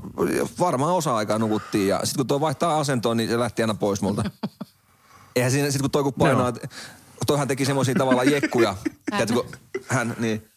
varmaan 0.59 0.93
osa 0.93 1.15
aikaa 1.15 1.39
nukuttiin 1.39 1.87
ja 1.87 1.99
sitten 2.03 2.17
kun 2.17 2.27
toi 2.27 2.41
vaihtaa 2.41 2.79
asentoa, 2.79 3.15
niin 3.15 3.29
se 3.29 3.39
lähti 3.39 3.61
aina 3.61 3.73
pois 3.73 4.01
multa. 4.01 4.23
Eihän 5.35 5.51
siinä, 5.51 5.71
sit 5.71 5.81
kun 5.81 5.91
toi 5.91 6.03
kun 6.03 6.13
painaa, 6.13 6.49
Joo. 6.49 6.69
toihan 7.27 7.47
teki 7.47 7.65
semmoisia 7.65 7.95
tavallaan 7.97 8.31
jekkuja. 8.31 8.75
Tiedätkö, 9.11 9.33
kun 9.33 9.45
hän, 9.87 10.15
niin, 10.19 10.47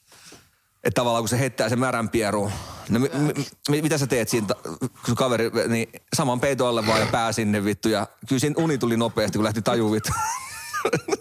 että 0.85 0.95
tavallaan 1.01 1.22
kun 1.22 1.28
se 1.28 1.39
heittää 1.39 1.68
sen 1.68 1.78
märän 1.78 2.09
pieruun. 2.09 2.53
No 2.89 2.99
mi, 2.99 3.11
mi, 3.18 3.33
mi, 3.68 3.83
mitä 3.83 3.99
sä 3.99 4.07
teet 4.07 4.28
siinä, 4.28 4.47
kun 5.07 5.14
kaveri, 5.14 5.51
niin 5.68 5.89
saman 6.16 6.41
peiton 6.41 6.68
alle 6.68 6.87
vaan 6.87 7.01
ja 7.01 7.07
pää 7.07 7.33
sinne 7.33 7.64
vittu. 7.64 7.89
Ja 7.89 8.07
kyllä 8.28 8.41
siinä 8.41 8.55
uni 8.59 8.78
tuli 8.78 8.97
nopeasti, 8.97 9.39
kun 9.39 9.45
lähti 9.45 9.62
taju 9.62 9.93
vittu. 9.93 10.12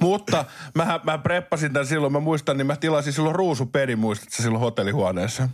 Mutta 0.00 0.44
mä, 0.74 1.00
mä 1.04 1.18
preppasin 1.18 1.72
tämän 1.72 1.86
silloin, 1.86 2.12
mä 2.12 2.20
muistan, 2.20 2.56
niin 2.56 2.66
mä 2.66 2.76
tilasin 2.76 3.12
silloin 3.12 3.34
ruusupedin, 3.34 3.98
muistatko 3.98 4.36
sä 4.36 4.42
silloin 4.42 4.60
hotellihuoneessa? 4.60 5.48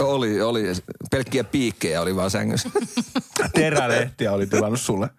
oli, 0.00 0.42
oli. 0.42 0.62
Pelkkiä 1.10 1.44
piikkejä 1.44 2.00
oli 2.00 2.16
vaan 2.16 2.30
sängyssä. 2.30 2.70
Terälehtiä 3.54 4.32
oli 4.32 4.46
tilannut 4.46 4.80
sulle. 4.80 5.10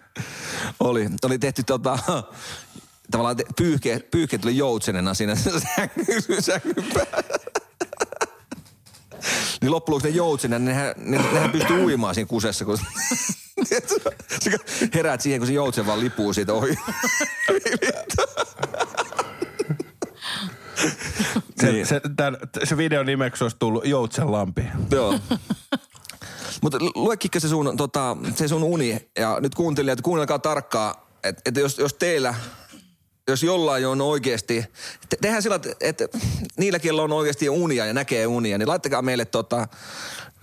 Oli, 0.79 1.09
oli 1.23 1.39
tehty 1.39 1.63
tota, 1.63 1.99
tavallaan 3.11 3.37
te, 3.37 3.43
pyyhke, 3.57 3.99
pyyhke 4.11 4.37
tuli 4.37 4.57
joutsenena 4.57 5.13
siinä 5.13 5.35
sängyn, 5.75 6.43
sängyn 6.43 6.85
päällä. 6.93 7.39
Niin 9.61 9.71
loppujen 9.71 9.93
lopuksi 9.95 10.07
ne 10.07 10.15
joutsenen, 10.15 10.65
nehän, 10.65 10.93
ne, 10.97 11.17
nehän 11.17 11.51
pystyy 11.51 11.83
uimaan 11.83 12.15
siinä 12.15 12.27
kusessa, 12.27 12.65
kun 12.65 12.79
heräät 14.93 15.21
siihen, 15.21 15.39
kun 15.39 15.47
se 15.47 15.53
joutsen 15.53 15.85
vaan 15.85 15.99
lipuu 15.99 16.33
siitä 16.33 16.53
ohi. 16.53 16.75
Se, 21.61 21.71
Niin. 21.71 21.85
se, 21.85 22.01
tämän, 22.15 22.37
se 22.63 22.77
videon 22.77 23.05
nimeksi 23.05 23.43
olisi 23.43 23.57
tullut 23.59 23.85
Joutsenlampi. 23.85 24.63
Joo. 24.91 25.19
Mutta 26.61 26.77
lue 26.95 27.17
Kikka 27.17 27.39
se 27.39 27.47
sun, 27.47 27.77
tota, 27.77 28.17
se 28.35 28.47
sun 28.47 28.63
uni 28.63 29.09
ja 29.17 29.37
nyt 29.39 29.55
kuuntelijat, 29.55 30.01
kuunnelkaa 30.01 30.39
tarkkaan, 30.39 30.95
että 31.23 31.41
et 31.45 31.57
jos, 31.57 31.77
jos 31.77 31.93
teillä, 31.93 32.35
jos 33.29 33.43
jollain 33.43 33.87
on 33.87 34.01
oikeasti, 34.01 34.65
te, 35.09 35.17
tehdään 35.21 35.43
sillä, 35.43 35.55
että 35.55 35.75
et, 35.79 36.01
niilläkin, 36.57 36.99
on 36.99 37.11
oikeasti 37.11 37.49
unia 37.49 37.85
ja 37.85 37.93
näkee 37.93 38.27
unia, 38.27 38.57
niin 38.57 38.67
laittakaa 38.67 39.01
meille 39.01 39.25
tota, 39.25 39.67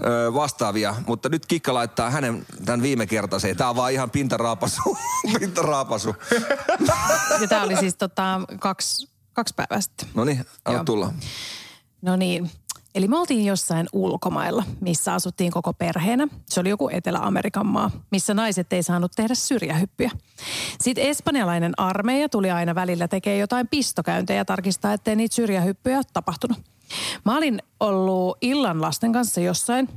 ö, 0.05 0.35
vastaavia. 0.35 0.97
Mutta 1.07 1.29
nyt 1.29 1.47
Kikka 1.47 1.75
laittaa 1.75 2.11
hänen 2.11 2.47
tämän 2.65 2.83
viime 2.83 3.07
kertaisen. 3.07 3.57
Tämä 3.57 3.71
on 3.71 3.77
vaan 3.77 3.93
ihan 3.93 4.11
pintaraapasu. 4.11 4.81
pintaraapasu. 5.41 6.15
Ja 7.41 7.49
tämä 7.49 7.63
oli 7.63 7.77
siis 7.77 7.95
tota, 7.95 8.41
kaksi, 8.61 9.09
kaksi 9.33 9.55
päivää 9.55 9.81
sitten. 9.81 10.09
No 10.15 10.25
niin, 10.25 10.47
anna 10.65 10.85
tulla. 10.85 11.13
No 12.03 12.17
niin. 12.17 12.51
Eli 12.97 13.09
me 13.09 13.19
oltiin 13.19 13.45
jossain 13.45 13.87
ulkomailla, 13.93 14.65
missä 14.81 15.15
asuttiin 15.15 15.53
koko 15.53 15.73
perheenä. 15.73 16.29
Se 16.47 16.61
oli 16.61 16.69
joku 16.69 16.89
Etelä-Amerikan 16.93 17.67
maa, 17.67 17.91
missä 18.11 18.35
naiset 18.35 18.73
ei 18.73 18.83
saanut 18.83 19.13
tehdä 19.17 19.35
syrjähyppyjä. 19.35 20.11
Sitten 20.81 21.05
espanjalainen 21.05 21.73
armeija 21.77 22.29
tuli 22.29 22.51
aina 22.51 22.75
välillä 22.75 23.09
tekemään 23.09 23.41
jotain 23.41 23.69
pistokäyntejä 23.69 24.37
ja 24.37 24.45
tarkistaa, 24.45 24.93
ettei 24.93 25.17
niitä 25.17 25.35
syrjähyppyjä 25.35 25.97
ole 25.97 26.05
tapahtunut. 26.13 26.59
Mä 27.25 27.37
olin 27.37 27.63
ollut 27.81 28.39
illan 28.41 28.83
lasten 28.83 29.13
kanssa 29.13 29.41
jossain 29.41 29.89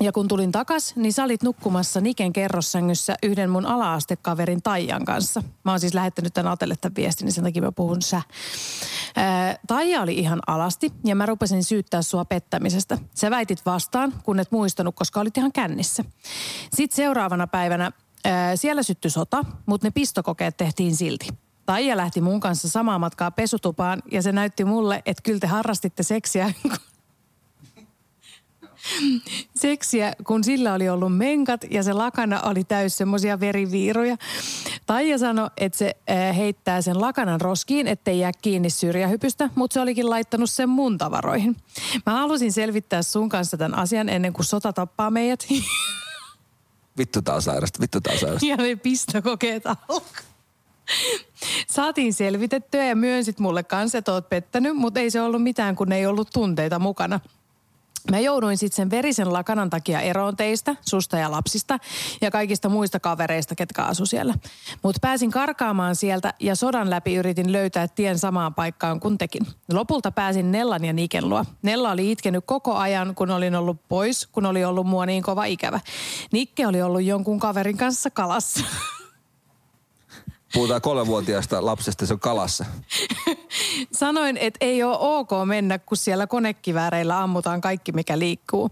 ja 0.00 0.12
kun 0.12 0.28
tulin 0.28 0.52
takas, 0.52 0.96
niin 0.96 1.12
sä 1.12 1.24
olit 1.24 1.42
nukkumassa 1.42 2.00
Niken 2.00 2.32
kerrossängyssä 2.32 3.14
yhden 3.22 3.50
mun 3.50 3.66
ala-astekaverin 3.66 4.62
Taijan 4.62 5.04
kanssa. 5.04 5.42
Mä 5.64 5.72
oon 5.72 5.80
siis 5.80 5.94
lähettänyt 5.94 6.34
tämän 6.34 6.52
Atelle 6.52 6.74
tämän 6.80 6.96
viestin, 6.96 7.24
niin 7.24 7.32
sen 7.32 7.44
takia 7.44 7.62
mä 7.62 7.72
puhun 7.72 8.02
sä. 8.02 8.22
Ää, 9.16 9.58
Taija 9.66 10.02
oli 10.02 10.14
ihan 10.14 10.40
alasti 10.46 10.92
ja 11.04 11.16
mä 11.16 11.26
rupesin 11.26 11.64
syyttää 11.64 12.02
sua 12.02 12.24
pettämisestä. 12.24 12.98
Sä 13.14 13.30
väitit 13.30 13.66
vastaan, 13.66 14.14
kun 14.22 14.40
et 14.40 14.52
muistanut, 14.52 14.94
koska 14.94 15.20
olit 15.20 15.36
ihan 15.36 15.52
kännissä. 15.52 16.04
Sitten 16.74 16.96
seuraavana 16.96 17.46
päivänä 17.46 17.92
ää, 18.24 18.56
siellä 18.56 18.82
syttyi 18.82 19.10
sota, 19.10 19.44
mutta 19.66 19.86
ne 19.86 19.90
pistokokeet 19.90 20.56
tehtiin 20.56 20.96
silti. 20.96 21.28
Taija 21.66 21.96
lähti 21.96 22.20
mun 22.20 22.40
kanssa 22.40 22.68
samaa 22.68 22.98
matkaa 22.98 23.30
pesutupaan 23.30 24.02
ja 24.12 24.22
se 24.22 24.32
näytti 24.32 24.64
mulle, 24.64 25.02
että 25.06 25.22
kyllä 25.22 25.40
te 25.40 25.46
harrastitte 25.46 26.02
seksiä, 26.02 26.52
seksiä, 29.54 30.12
kun 30.26 30.44
sillä 30.44 30.74
oli 30.74 30.88
ollut 30.88 31.16
menkat 31.16 31.60
ja 31.70 31.82
se 31.82 31.92
lakana 31.92 32.40
oli 32.40 32.64
täys 32.64 32.96
semmoisia 32.96 33.40
veriviiroja. 33.40 34.16
Taija 34.86 35.18
sanoi, 35.18 35.50
että 35.56 35.78
se 35.78 35.96
äh, 36.10 36.36
heittää 36.36 36.82
sen 36.82 37.00
lakanan 37.00 37.40
roskiin, 37.40 37.86
ettei 37.86 38.18
jää 38.18 38.32
kiinni 38.42 38.70
syrjähypystä, 38.70 39.50
mutta 39.54 39.74
se 39.74 39.80
olikin 39.80 40.10
laittanut 40.10 40.50
sen 40.50 40.68
mun 40.68 40.98
tavaroihin. 40.98 41.56
Mä 42.06 42.12
halusin 42.12 42.52
selvittää 42.52 43.02
sun 43.02 43.28
kanssa 43.28 43.56
tämän 43.56 43.78
asian 43.78 44.08
ennen 44.08 44.32
kuin 44.32 44.46
sota 44.46 44.72
tappaa 44.72 45.10
meidät. 45.10 45.46
Vittu 46.98 47.22
tää 47.22 47.34
on 47.34 47.42
sairasta, 47.42 47.80
vittu 47.80 48.00
tää 48.00 48.12
on 48.12 48.18
sairasta. 48.18 48.46
ja 48.46 48.56
ne 48.56 48.76
pistokokeet 48.76 49.66
alkaa. 49.66 50.34
Saatiin 51.68 52.14
selvitettyä 52.14 52.84
ja 52.84 52.96
myönsit 52.96 53.38
mulle 53.38 53.62
kanssa, 53.62 53.98
että 53.98 54.12
oot 54.12 54.28
pettänyt, 54.28 54.76
mutta 54.76 55.00
ei 55.00 55.10
se 55.10 55.20
ollut 55.20 55.42
mitään, 55.42 55.76
kun 55.76 55.92
ei 55.92 56.06
ollut 56.06 56.30
tunteita 56.32 56.78
mukana. 56.78 57.20
Mä 58.10 58.18
jouduin 58.18 58.58
sitten 58.58 58.76
sen 58.76 58.90
verisen 58.90 59.32
lakanan 59.32 59.70
takia 59.70 60.00
eroon 60.00 60.36
teistä, 60.36 60.76
susta 60.80 61.18
ja 61.18 61.30
lapsista 61.30 61.78
ja 62.20 62.30
kaikista 62.30 62.68
muista 62.68 63.00
kavereista, 63.00 63.54
ketkä 63.54 63.82
asu 63.82 64.06
siellä. 64.06 64.34
Mutta 64.82 64.98
pääsin 65.02 65.30
karkaamaan 65.30 65.96
sieltä 65.96 66.34
ja 66.40 66.56
sodan 66.56 66.90
läpi 66.90 67.14
yritin 67.14 67.52
löytää 67.52 67.88
tien 67.88 68.18
samaan 68.18 68.54
paikkaan 68.54 69.00
kuin 69.00 69.18
tekin. 69.18 69.46
Lopulta 69.72 70.10
pääsin 70.10 70.52
Nellan 70.52 70.84
ja 70.84 70.92
Niken 70.92 71.28
luo. 71.28 71.44
Nella 71.62 71.90
oli 71.90 72.10
itkenyt 72.10 72.44
koko 72.46 72.74
ajan, 72.74 73.14
kun 73.14 73.30
olin 73.30 73.54
ollut 73.54 73.88
pois, 73.88 74.26
kun 74.26 74.46
oli 74.46 74.64
ollut 74.64 74.86
mua 74.86 75.06
niin 75.06 75.22
kova 75.22 75.44
ikävä. 75.44 75.80
Nikke 76.32 76.66
oli 76.66 76.82
ollut 76.82 77.02
jonkun 77.02 77.38
kaverin 77.38 77.76
kanssa 77.76 78.10
kalassa. 78.10 78.64
Puhutaan 80.54 80.80
kolmevuotiaasta 80.80 81.66
lapsesta, 81.66 82.06
se 82.06 82.14
on 82.14 82.20
kalassa. 82.20 82.64
Sanoin, 83.92 84.36
että 84.36 84.58
ei 84.60 84.82
ole 84.82 84.96
ok 85.00 85.30
mennä, 85.44 85.78
kun 85.78 85.96
siellä 85.96 86.26
konekivääreillä 86.26 87.22
ammutaan 87.22 87.60
kaikki, 87.60 87.92
mikä 87.92 88.18
liikkuu. 88.18 88.70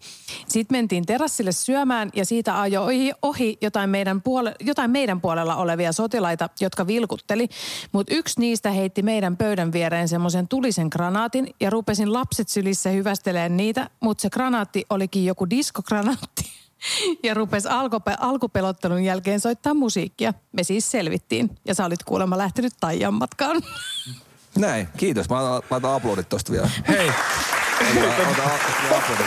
Sitten 0.48 0.78
mentiin 0.78 1.06
terassille 1.06 1.52
syömään 1.52 2.10
ja 2.14 2.24
siitä 2.24 2.60
ajoi 2.60 3.12
ohi, 3.22 3.58
jotain, 3.60 3.90
meidän 3.90 4.22
puole, 4.22 4.54
jotain 4.60 4.90
meidän 4.90 5.20
puolella 5.20 5.56
olevia 5.56 5.92
sotilaita, 5.92 6.48
jotka 6.60 6.86
vilkutteli. 6.86 7.48
Mutta 7.92 8.14
yksi 8.14 8.40
niistä 8.40 8.70
heitti 8.70 9.02
meidän 9.02 9.36
pöydän 9.36 9.72
viereen 9.72 10.08
semmoisen 10.08 10.48
tulisen 10.48 10.88
granaatin 10.92 11.54
ja 11.60 11.70
rupesin 11.70 12.12
lapset 12.12 12.48
sylissä 12.48 12.90
hyvästelemään 12.90 13.56
niitä, 13.56 13.90
mutta 14.00 14.22
se 14.22 14.30
granaatti 14.30 14.84
olikin 14.90 15.26
joku 15.26 15.50
diskogranaatti. 15.50 16.52
ja 17.24 17.34
rupesi 17.34 17.68
alkupe- 17.68 18.16
alkupelottelun 18.20 19.04
jälkeen 19.04 19.40
soittaa 19.40 19.74
musiikkia. 19.74 20.34
Me 20.52 20.64
siis 20.64 20.90
selvittiin 20.90 21.50
ja 21.64 21.74
sä 21.74 21.84
olit 21.84 22.02
kuulemma 22.04 22.38
lähtenyt 22.38 22.72
Taijan 22.80 23.14
matkaan. 23.14 23.62
Näin, 24.58 24.88
kiitos. 24.96 25.28
Mä 25.28 25.44
laitan, 25.70 25.94
aplodit 25.94 26.28
tosta 26.28 26.52
vielä. 26.52 26.70
Hei, 26.88 27.08
Ota, 27.08 28.28
ota, 28.28 28.42
ota 28.42 28.96
aplodit. 28.96 29.26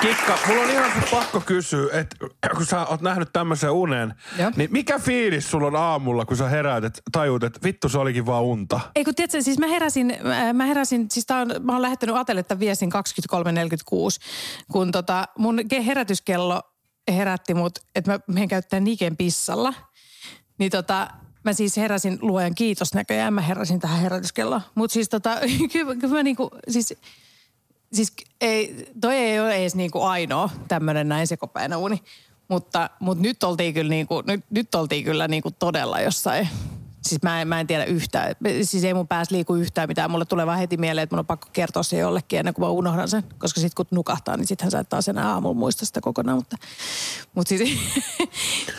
Kikka, 0.00 0.38
mulla 0.46 0.62
on 0.62 0.70
ihan 0.70 0.90
pakko 1.10 1.40
kysyä, 1.40 2.00
että 2.00 2.16
kun 2.56 2.66
sä 2.66 2.86
oot 2.86 3.00
nähnyt 3.00 3.32
tämmöisen 3.32 3.70
unen, 3.70 4.14
Joo. 4.38 4.52
niin 4.56 4.72
mikä 4.72 4.98
fiilis 4.98 5.50
sulla 5.50 5.66
on 5.66 5.76
aamulla, 5.76 6.24
kun 6.24 6.36
sä 6.36 6.48
heräät, 6.48 6.84
että 6.84 7.02
tajut, 7.12 7.44
että 7.44 7.60
vittu 7.64 7.88
se 7.88 7.98
olikin 7.98 8.26
vaan 8.26 8.42
unta? 8.42 8.80
Ei 8.94 9.04
kun 9.04 9.14
tiedätkö, 9.14 9.42
siis 9.42 9.58
mä 9.58 9.66
heräsin, 9.66 10.16
mä- 10.22 10.52
mä 10.52 10.64
heräsin, 10.64 11.06
siis 11.10 11.26
tää 11.26 11.40
on, 11.40 11.50
mä 11.60 11.72
oon 11.72 11.82
lähettänyt 11.82 12.16
Atelle 12.16 12.42
tämän 12.42 12.60
viestin 12.60 12.90
23.46, 12.92 14.26
kun 14.72 14.92
tota 14.92 15.28
mun 15.38 15.60
ke- 15.74 15.82
herätyskello 15.82 16.62
herätti 17.12 17.54
mut, 17.54 17.78
että 17.94 18.12
mä 18.12 18.20
menen 18.26 18.48
käyttää 18.48 18.80
Niken 18.80 19.16
pissalla. 19.16 19.74
Niin 20.58 20.70
tota, 20.70 21.08
mä 21.44 21.52
siis 21.52 21.76
heräsin 21.76 22.18
luojan 22.22 22.54
kiitos 22.54 22.94
näköjään, 22.94 23.34
mä 23.34 23.40
heräsin 23.40 23.80
tähän 23.80 24.00
herätyskelloon. 24.00 24.60
Mut 24.74 24.90
siis 24.90 25.08
tota, 25.08 25.36
kyllä, 25.72 25.94
kyllä 25.94 26.14
mä 26.14 26.22
niinku, 26.22 26.50
siis 26.68 26.94
siis 27.92 28.12
ei, 28.40 28.88
toi 29.00 29.14
ei 29.16 29.40
ole 29.40 29.54
edes 29.54 29.74
niinku 29.74 30.02
ainoa 30.02 30.50
tämmöinen 30.68 31.08
näin 31.08 31.26
sekopäinen 31.26 31.78
uni. 31.78 32.02
Mutta, 32.48 32.90
mutta 33.00 33.22
nyt 33.22 33.42
oltiin 33.42 33.74
kyllä, 33.74 33.90
niinku, 33.90 34.22
nyt, 34.26 34.44
nyt 34.50 34.74
oltiin 34.74 35.04
kyllä 35.04 35.28
niinku 35.28 35.50
todella 35.50 36.00
jossain. 36.00 36.48
Siis 37.02 37.22
mä 37.22 37.42
en, 37.42 37.48
mä 37.48 37.60
en 37.60 37.66
tiedä 37.66 37.84
yhtään. 37.84 38.34
Siis 38.62 38.84
ei 38.84 38.94
mun 38.94 39.08
pääs 39.08 39.30
liiku 39.30 39.54
yhtään 39.54 39.88
mitään. 39.88 40.10
Mulle 40.10 40.24
tulee 40.24 40.46
vaan 40.46 40.58
heti 40.58 40.76
mieleen, 40.76 41.02
että 41.02 41.16
mun 41.16 41.18
on 41.18 41.26
pakko 41.26 41.48
kertoa 41.52 41.82
se 41.82 41.98
jollekin 41.98 42.38
ennen 42.38 42.54
kuin 42.54 42.64
mä 42.66 42.70
unohdan 42.70 43.08
sen. 43.08 43.22
Koska 43.38 43.60
sit 43.60 43.74
kun 43.74 43.86
nukahtaa, 43.90 44.36
niin 44.36 44.46
sittenhän 44.46 44.70
sä 44.70 44.78
et 44.78 44.88
taas 44.88 45.08
enää 45.08 45.32
aamulla 45.32 45.54
muista 45.54 45.86
sitä 45.86 46.00
kokonaan. 46.00 46.38
Mutta, 46.38 46.56
mutta 47.34 47.48
siis... 47.48 47.62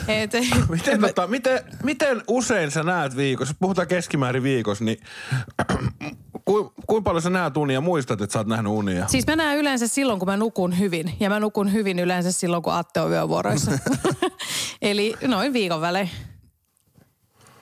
et, 0.07 0.31
Miten, 0.69 1.01
tota, 1.01 1.27
miten, 1.27 1.59
miten 1.83 2.23
usein 2.27 2.71
sä 2.71 2.83
näet 2.83 3.15
viikossa, 3.15 3.55
puhutaan 3.59 3.87
keskimäärin 3.87 4.43
viikossa, 4.43 4.83
niin 4.83 4.99
ku, 6.49 6.73
kuinka 6.87 7.09
paljon 7.09 7.21
sä 7.21 7.29
näet 7.29 7.57
unia 7.57 7.73
ja 7.73 7.81
muistat, 7.81 8.21
että 8.21 8.33
sä 8.33 8.39
oot 8.39 8.47
nähnyt 8.47 8.71
unia? 8.73 9.07
Siis 9.07 9.27
mä 9.27 9.35
näen 9.35 9.57
yleensä 9.57 9.87
silloin, 9.87 10.19
kun 10.19 10.27
mä 10.27 10.37
nukun 10.37 10.79
hyvin. 10.79 11.15
Ja 11.19 11.29
mä 11.29 11.39
nukun 11.39 11.73
hyvin 11.73 11.99
yleensä 11.99 12.31
silloin, 12.31 12.63
kun 12.63 12.73
Atte 12.73 12.99
on 13.01 13.11
yövuoroissa. 13.11 13.71
Eli 14.81 15.15
noin 15.27 15.53
viikon 15.53 15.81
välein. 15.81 16.09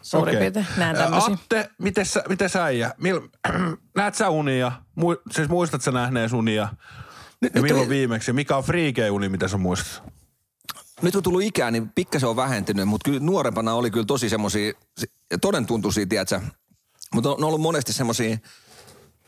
Suurin 0.01 0.37
Okei. 0.37 0.39
piirtein 0.51 0.67
näen 0.77 0.95
tämmöisiä. 0.95 1.33
Atte, 1.33 1.69
miten 1.77 2.05
sä, 2.05 2.23
miten 2.29 2.49
sä 2.49 2.63
äijä? 2.63 2.93
Mil, 2.97 3.21
näet 3.97 4.15
sä 4.15 4.29
unia? 4.29 4.71
Mu, 4.95 5.15
siis 5.31 5.49
muistat 5.49 5.81
sä 5.81 5.91
nähnees 5.91 6.33
unia? 6.33 6.67
Nyt, 7.41 7.55
Ja 7.55 7.61
nyt, 7.61 7.63
milloin 7.63 7.83
on, 7.83 7.89
viimeksi? 7.89 8.33
Mikä 8.33 8.57
on 8.57 8.63
friikein 8.63 9.11
uni, 9.11 9.29
mitä 9.29 9.47
sä 9.47 9.57
muistat? 9.57 10.03
nyt 11.01 11.13
kun 11.13 11.23
tullut 11.23 11.41
ikää, 11.41 11.71
niin 11.71 11.89
pikkasen 11.95 12.29
on 12.29 12.35
vähentynyt, 12.35 12.87
mutta 12.87 13.05
kyllä 13.05 13.19
nuorempana 13.19 13.73
oli 13.73 13.91
kyllä 13.91 14.05
tosi 14.05 14.29
semmosia, 14.29 14.73
se- 14.97 15.07
todentuntuisia, 15.41 16.05
tiedätkö? 16.05 16.41
Mutta 17.13 17.29
on, 17.29 17.35
on 17.37 17.43
ollut 17.43 17.61
monesti 17.61 17.93
semmosia, 17.93 18.37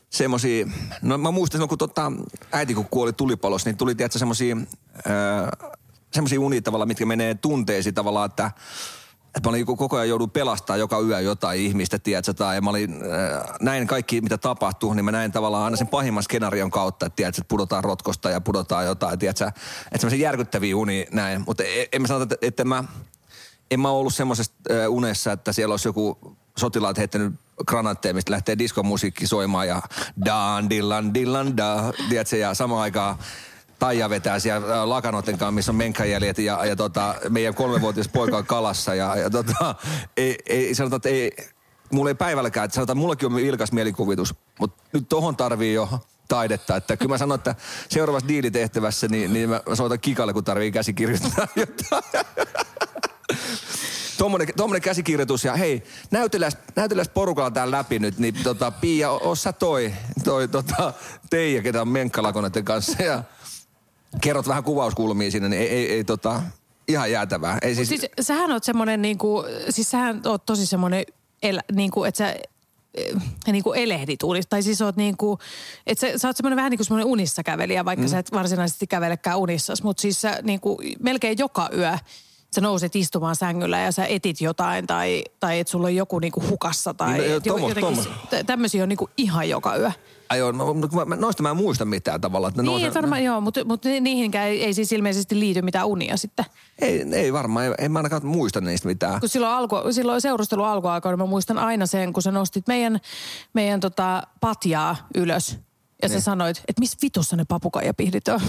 semmosia, 0.09 0.65
no 1.01 1.17
mä 1.17 1.31
muistan 1.31 1.57
silloin, 1.57 1.69
kun 1.69 1.77
tota, 1.77 2.11
äiti 2.51 2.73
kun 2.73 2.87
kuoli 2.91 3.13
tulipalossa, 3.13 3.69
niin 3.69 3.77
tuli, 3.77 3.95
tiedätkö, 3.95 4.19
semmosia, 4.19 4.57
öö, 5.07 5.69
semmosia 6.13 6.39
unia 6.39 6.61
tavallaan, 6.61 6.87
mitkä 6.87 7.05
menee 7.05 7.35
tunteisiin 7.35 7.95
tavallaan, 7.95 8.25
että 8.25 8.51
että 9.35 9.49
mä 9.49 9.49
olin 9.49 9.65
koko 9.65 9.95
ajan 9.95 10.09
joudun 10.09 10.31
pelastaa 10.31 10.77
joka 10.77 10.99
yö 10.99 11.19
jotain 11.19 11.59
ihmistä, 11.59 11.99
tiedätkö, 11.99 12.33
tai 12.33 12.61
mä 12.61 12.69
olin, 12.69 12.93
äh, 12.93 13.55
näin 13.61 13.87
kaikki, 13.87 14.21
mitä 14.21 14.37
tapahtuu, 14.37 14.93
niin 14.93 15.05
mä 15.05 15.11
näin 15.11 15.31
tavallaan 15.31 15.63
aina 15.63 15.77
sen 15.77 15.87
pahimman 15.87 16.23
skenaarion 16.23 16.71
kautta, 16.71 17.05
että 17.05 17.15
tiedätkö, 17.15 17.41
että 17.41 17.49
pudotaan 17.49 17.83
rotkosta 17.83 18.29
ja 18.29 18.41
pudotaan 18.41 18.85
jotain, 18.85 19.19
tiedätkö, 19.19 19.47
että 19.47 19.97
semmoisia 19.97 20.27
järkyttäviä 20.27 20.77
uni 20.77 21.07
näin, 21.11 21.43
mutta 21.47 21.63
en, 21.63 21.87
en 21.91 22.01
mä 22.01 22.07
sano, 22.07 22.23
että, 22.23 22.35
että 22.41 22.65
mä, 22.65 22.83
en 23.71 23.79
mä 23.79 23.89
ollut 23.89 24.13
semmoisessa 24.13 24.53
unessa, 24.89 25.31
että 25.31 25.53
siellä 25.53 25.73
olisi 25.73 25.87
joku 25.87 26.37
sotilaat 26.57 26.97
heittänyt 26.97 27.33
granaatteja, 27.67 28.13
mistä 28.13 28.31
lähtee 28.31 28.57
diskomusiikki 28.57 29.27
soimaan 29.27 29.67
ja 29.67 29.81
daan, 30.25 30.69
dillan, 30.69 31.13
dillan, 31.13 31.57
da, 31.57 31.93
tiedätkö, 32.09 32.37
ja 32.37 32.53
samaan 32.53 32.81
aikaan 32.81 33.17
Taija 33.79 34.09
vetää 34.09 34.39
siellä 34.39 34.89
lakanoiden 34.89 35.37
kanssa, 35.37 35.51
missä 35.51 35.71
on 35.71 35.75
menkkajäljet 35.75 36.37
ja, 36.37 36.65
ja 36.65 36.75
tota, 36.75 37.15
meidän 37.29 37.53
kolmevuotias 37.53 38.07
poika 38.07 38.37
on 38.37 38.45
kalassa 38.45 38.95
ja, 38.95 39.15
ja 39.15 39.29
tota, 39.29 39.75
ei, 40.17 40.37
ei, 40.45 40.75
sanotaan, 40.75 40.97
että 40.97 41.09
ei, 41.09 41.31
mulla 41.91 42.09
ei 42.09 42.15
päivälläkään, 42.15 42.65
että 42.65 42.75
sanotaan, 42.75 42.97
mullakin 42.97 43.25
on 43.25 43.35
vilkas 43.35 43.71
mielikuvitus, 43.71 44.35
mutta 44.59 44.83
nyt 44.93 45.09
tohon 45.09 45.35
tarvii 45.35 45.73
jo 45.73 45.89
taidetta, 46.27 46.75
että 46.75 46.97
kyllä 46.97 47.09
mä 47.09 47.17
sanon, 47.17 47.35
että 47.35 47.55
seuraavassa 47.89 48.27
diilitehtävässä 48.27 49.07
niin, 49.07 49.33
niin 49.33 49.49
mä 49.49 49.61
soitan 49.73 49.99
kikalle, 49.99 50.33
kun 50.33 50.43
tarvii 50.43 50.71
käsikirjoittaa 50.71 51.47
jotain. 51.55 52.25
Tuommoinen, 54.17 54.47
tuommoinen 54.57 54.81
käsikirjoitus 54.81 55.43
ja 55.43 55.55
hei, 55.55 55.83
näytellään, 56.11 56.51
näytellään 56.75 57.07
porukalla 57.13 57.51
täällä 57.51 57.77
läpi 57.77 57.99
nyt, 57.99 58.17
niin 58.17 58.35
tota, 58.43 58.71
Pia, 58.71 59.11
o, 59.11 59.19
oot 59.23 59.39
sä 59.39 59.53
toi, 59.53 59.93
toi 60.23 60.47
tota, 60.47 60.93
Teija, 61.29 61.61
ketä 61.61 61.81
on 61.81 61.87
menkkalakoneiden 61.87 62.65
kanssa 62.65 63.03
ja 63.03 63.23
kerrot 64.21 64.47
vähän 64.47 64.63
kuvauskulmia 64.63 65.31
sinne, 65.31 65.49
niin 65.49 65.61
ei, 65.61 65.69
ei, 65.69 65.91
ei 65.91 66.03
tota, 66.03 66.41
ihan 66.87 67.11
jäätävää. 67.11 67.57
Ei 67.61 67.75
siis, 67.75 67.89
Siis 67.89 68.05
sähän 68.21 68.51
oot 68.51 68.63
semmoinen 68.63 69.01
niinku, 69.01 69.43
siis 69.69 69.91
sähän 69.91 70.21
oot 70.25 70.45
tosi 70.45 70.65
semmoinen, 70.65 71.05
el, 71.43 71.59
niinku, 71.71 72.03
että 72.03 72.17
sä 72.17 72.35
eh, 72.93 73.15
niinku 73.47 73.73
elehdit 73.73 74.23
unista. 74.23 74.49
Tai 74.49 74.63
siis 74.63 74.81
oot 74.81 74.95
niinku, 74.95 75.39
että 75.87 76.07
sä, 76.07 76.17
sä 76.17 76.27
oot 76.27 76.37
semmoinen 76.37 76.57
vähän 76.57 76.69
niin 76.69 76.77
kuin 76.77 76.85
semmoinen 76.85 77.11
unissa 77.11 77.43
kävelijä, 77.43 77.85
vaikka 77.85 78.05
mm. 78.05 78.09
sä 78.09 78.19
et 78.19 78.31
varsinaisesti 78.31 78.87
kävelekään 78.87 79.37
unissas. 79.37 79.83
Mutta 79.83 80.01
siis 80.01 80.21
sä 80.21 80.39
niinku 80.43 80.81
melkein 80.99 81.37
joka 81.37 81.69
yö 81.77 81.97
sä 82.55 82.61
nouset 82.61 82.95
istumaan 82.95 83.35
sängyllä 83.35 83.79
ja 83.79 83.91
sä 83.91 84.05
etit 84.05 84.41
jotain 84.41 84.87
tai, 84.87 85.23
tai 85.39 85.59
että 85.59 85.71
sulla 85.71 85.87
on 85.87 85.95
joku 85.95 86.19
niinku 86.19 86.43
hukassa 86.49 86.93
tai 86.93 87.13
Niin, 87.13 87.23
no, 87.23 87.25
jo- 87.33 87.39
tommos- 87.39 87.73
tommos. 87.79 88.09
tä- 88.29 88.43
tämmöisiä 88.43 88.83
on 88.83 88.89
niinku 88.89 89.09
ihan 89.17 89.49
joka 89.49 89.75
yö. 89.77 89.91
ai 90.29 90.39
joo, 90.39 90.51
no, 90.51 90.73
no, 90.73 91.05
mä, 91.05 91.15
noista 91.15 91.43
mä 91.43 91.49
en 91.49 91.57
muista 91.57 91.85
mitään 91.85 92.21
tavallaan. 92.21 92.51
Että 92.51 92.61
Niin, 92.61 92.65
nousee- 92.71 92.93
varmaan 92.93 93.23
joo, 93.23 93.41
mutta, 93.41 93.63
mutta 93.65 93.89
niihinkään 93.89 94.47
ei, 94.47 94.63
ei 94.65 94.73
siis 94.73 94.91
ilmeisesti 94.91 95.39
liity 95.39 95.61
mitään 95.61 95.87
unia 95.87 96.17
sitten. 96.17 96.45
ei, 96.81 97.05
ei 97.13 97.33
varmaan, 97.33 97.65
ei, 97.65 97.71
en 97.77 97.91
mä 97.91 97.99
ainakaan 97.99 98.25
muista 98.25 98.61
niistä 98.61 98.87
mitään. 98.87 99.19
Kun 99.19 99.29
silloin, 99.29 99.53
alku, 99.53 99.75
silloin 99.91 100.21
seurustelun 100.21 100.67
alkuaikoina 100.67 101.17
mä 101.17 101.25
muistan 101.25 101.57
aina 101.57 101.85
sen, 101.85 102.13
kun 102.13 102.23
sä 102.23 102.31
nostit 102.31 102.67
meidän, 102.67 102.99
meidän 103.53 103.79
tota 103.79 104.23
patjaa 104.41 104.95
ylös. 105.15 105.57
Ja 106.01 106.07
sä 106.09 106.15
Niin. 106.15 106.21
sanoit, 106.21 106.57
että 106.67 106.79
missä 106.79 106.97
vitussa 107.01 107.35
ne 107.35 107.45
papukaijapihdit 107.45 108.27
on. 108.27 108.39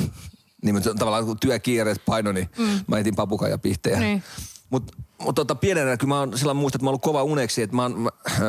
Niin, 0.63 0.75
mutta 0.75 0.95
tavallaan 0.95 1.27
kun 1.27 1.41
työkiireet 1.41 2.05
paino, 2.07 2.33
niin 2.33 2.49
mm. 2.59 2.81
mä 2.87 2.99
etin 2.99 3.17
papukaijapihtejä. 3.17 4.01
Niin. 4.01 4.23
Mutta 4.71 4.93
mut 5.19 5.35
tota, 5.35 5.55
pienenä 5.55 5.97
kyllä 5.97 6.15
mä 6.15 6.19
oon 6.19 6.39
sillä 6.39 6.55
muistan, 6.55 6.79
että 6.79 6.85
mä 6.85 6.89
oon 6.89 6.93
ollut 6.93 7.03
kova 7.03 7.23
uneksi, 7.23 7.63
että 7.63 7.77
mä 7.77 7.83
oon, 7.83 8.01
mä, 8.01 8.11
äh, 8.31 8.41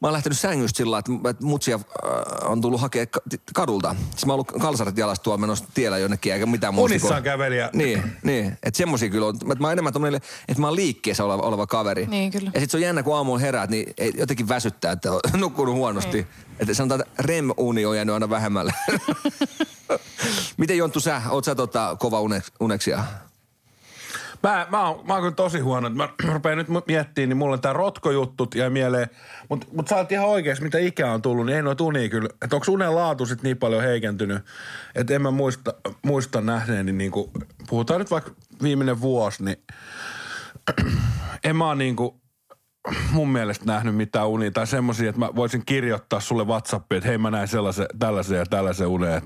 mä 0.00 0.08
oon 0.08 0.12
lähtenyt 0.12 0.38
sängystä 0.38 0.76
sillä 0.76 0.98
että, 0.98 1.12
että 1.30 1.44
mutsia 1.44 1.74
äh, 1.76 2.50
on 2.50 2.60
tullut 2.60 2.80
hakea 2.80 3.06
ka- 3.06 3.20
kadulta. 3.54 3.96
Siis 4.10 4.26
mä 4.26 4.32
oon 4.32 4.34
ollut 4.34 4.62
kalsarit 4.62 4.98
jalassa 4.98 5.22
tuolla 5.22 5.38
menossa 5.38 5.64
tiellä 5.74 5.98
jonnekin, 5.98 6.32
eikä 6.32 6.46
mitään 6.46 6.74
muuta. 6.74 6.92
Unissaan 6.92 7.22
kävelijä. 7.22 7.70
Niin, 7.72 8.02
niin. 8.22 8.46
Että 8.62 8.78
semmosia 8.78 9.10
kyllä 9.10 9.26
on. 9.26 9.34
Että 9.34 9.54
mä 9.58 9.66
oon 9.66 9.72
enemmän 9.72 9.92
tommonen, 9.92 10.20
että 10.48 10.60
mä 10.60 10.66
oon 10.66 10.76
liikkeessä 10.76 11.24
oleva, 11.24 11.42
oleva 11.42 11.66
kaveri. 11.66 12.06
Niin, 12.06 12.30
kyllä. 12.32 12.50
Ja 12.54 12.60
sit 12.60 12.70
se 12.70 12.76
on 12.76 12.82
jännä, 12.82 13.02
kun 13.02 13.16
aamulla 13.16 13.38
heräät, 13.38 13.70
niin 13.70 13.94
ei, 13.98 14.12
jotenkin 14.18 14.48
väsyttää, 14.48 14.92
että 14.92 15.12
on 15.12 15.20
nukkunut 15.40 15.74
huonosti. 15.74 16.16
Niin. 16.16 16.26
Että 16.60 16.74
sanotaan, 16.74 17.00
että 17.00 17.22
REM-uni 17.22 17.86
on 17.86 17.96
jäänyt 17.96 18.12
aina 18.12 18.30
vähemmälle. 18.30 18.74
Miten 20.56 20.78
Jonttu 20.78 21.00
sä? 21.00 21.22
Oot 21.30 21.44
sä 21.44 21.54
tota, 21.54 21.96
kova 21.98 22.20
uneksi, 22.20 22.52
uneksia? 22.60 23.04
Mä, 24.42 24.66
mä, 24.70 24.88
oon, 24.88 25.06
mä 25.06 25.12
oon 25.12 25.22
kyllä 25.22 25.34
tosi 25.34 25.58
huono. 25.58 25.90
Mä 25.90 26.08
rupean 26.32 26.58
nyt 26.58 26.68
miettimään, 26.86 27.28
niin 27.28 27.36
mulla 27.36 27.54
on 27.54 27.60
tää 27.60 27.72
rotkojuttut 27.72 28.54
jäi 28.54 28.70
mieleen. 28.70 29.10
Mutta 29.48 29.66
mut 29.72 29.88
sä 29.88 29.96
oot 29.96 30.12
ihan 30.12 30.28
oikeesti, 30.28 30.64
mitä 30.64 30.78
ikää 30.78 31.12
on 31.12 31.22
tullut, 31.22 31.46
niin 31.46 31.56
ei 31.56 31.62
noita 31.62 31.84
unia 31.84 32.08
kyllä. 32.08 32.28
Että 32.42 32.56
onko 32.56 32.72
unen 32.72 32.94
laatu 32.94 33.26
sit 33.26 33.42
niin 33.42 33.56
paljon 33.56 33.82
heikentynyt, 33.82 34.42
että 34.94 35.14
en 35.14 35.22
mä 35.22 35.30
muista, 35.30 35.74
muista 36.02 36.40
nähneeni 36.40 36.92
niinku, 36.92 37.32
puhutaan 37.68 38.00
nyt 38.00 38.10
vaikka 38.10 38.30
viimeinen 38.62 39.00
vuosi, 39.00 39.44
niin 39.44 39.56
en 41.44 41.56
mä 41.56 41.66
oon 41.66 41.78
niinku 41.78 42.20
mun 43.12 43.28
mielestä 43.28 43.64
nähnyt 43.64 43.96
mitään 43.96 44.28
unia 44.28 44.50
tai 44.50 44.66
semmoisia, 44.66 45.08
että 45.08 45.18
mä 45.18 45.30
voisin 45.36 45.62
kirjoittaa 45.66 46.20
sulle 46.20 46.44
Whatsappiin, 46.44 46.96
että 46.96 47.08
hei 47.08 47.18
mä 47.18 47.30
näin 47.30 47.48
sellaisen, 47.48 47.86
tällaisen 47.98 48.38
ja 48.38 48.46
tällaisen 48.46 48.86
unen. 48.86 49.22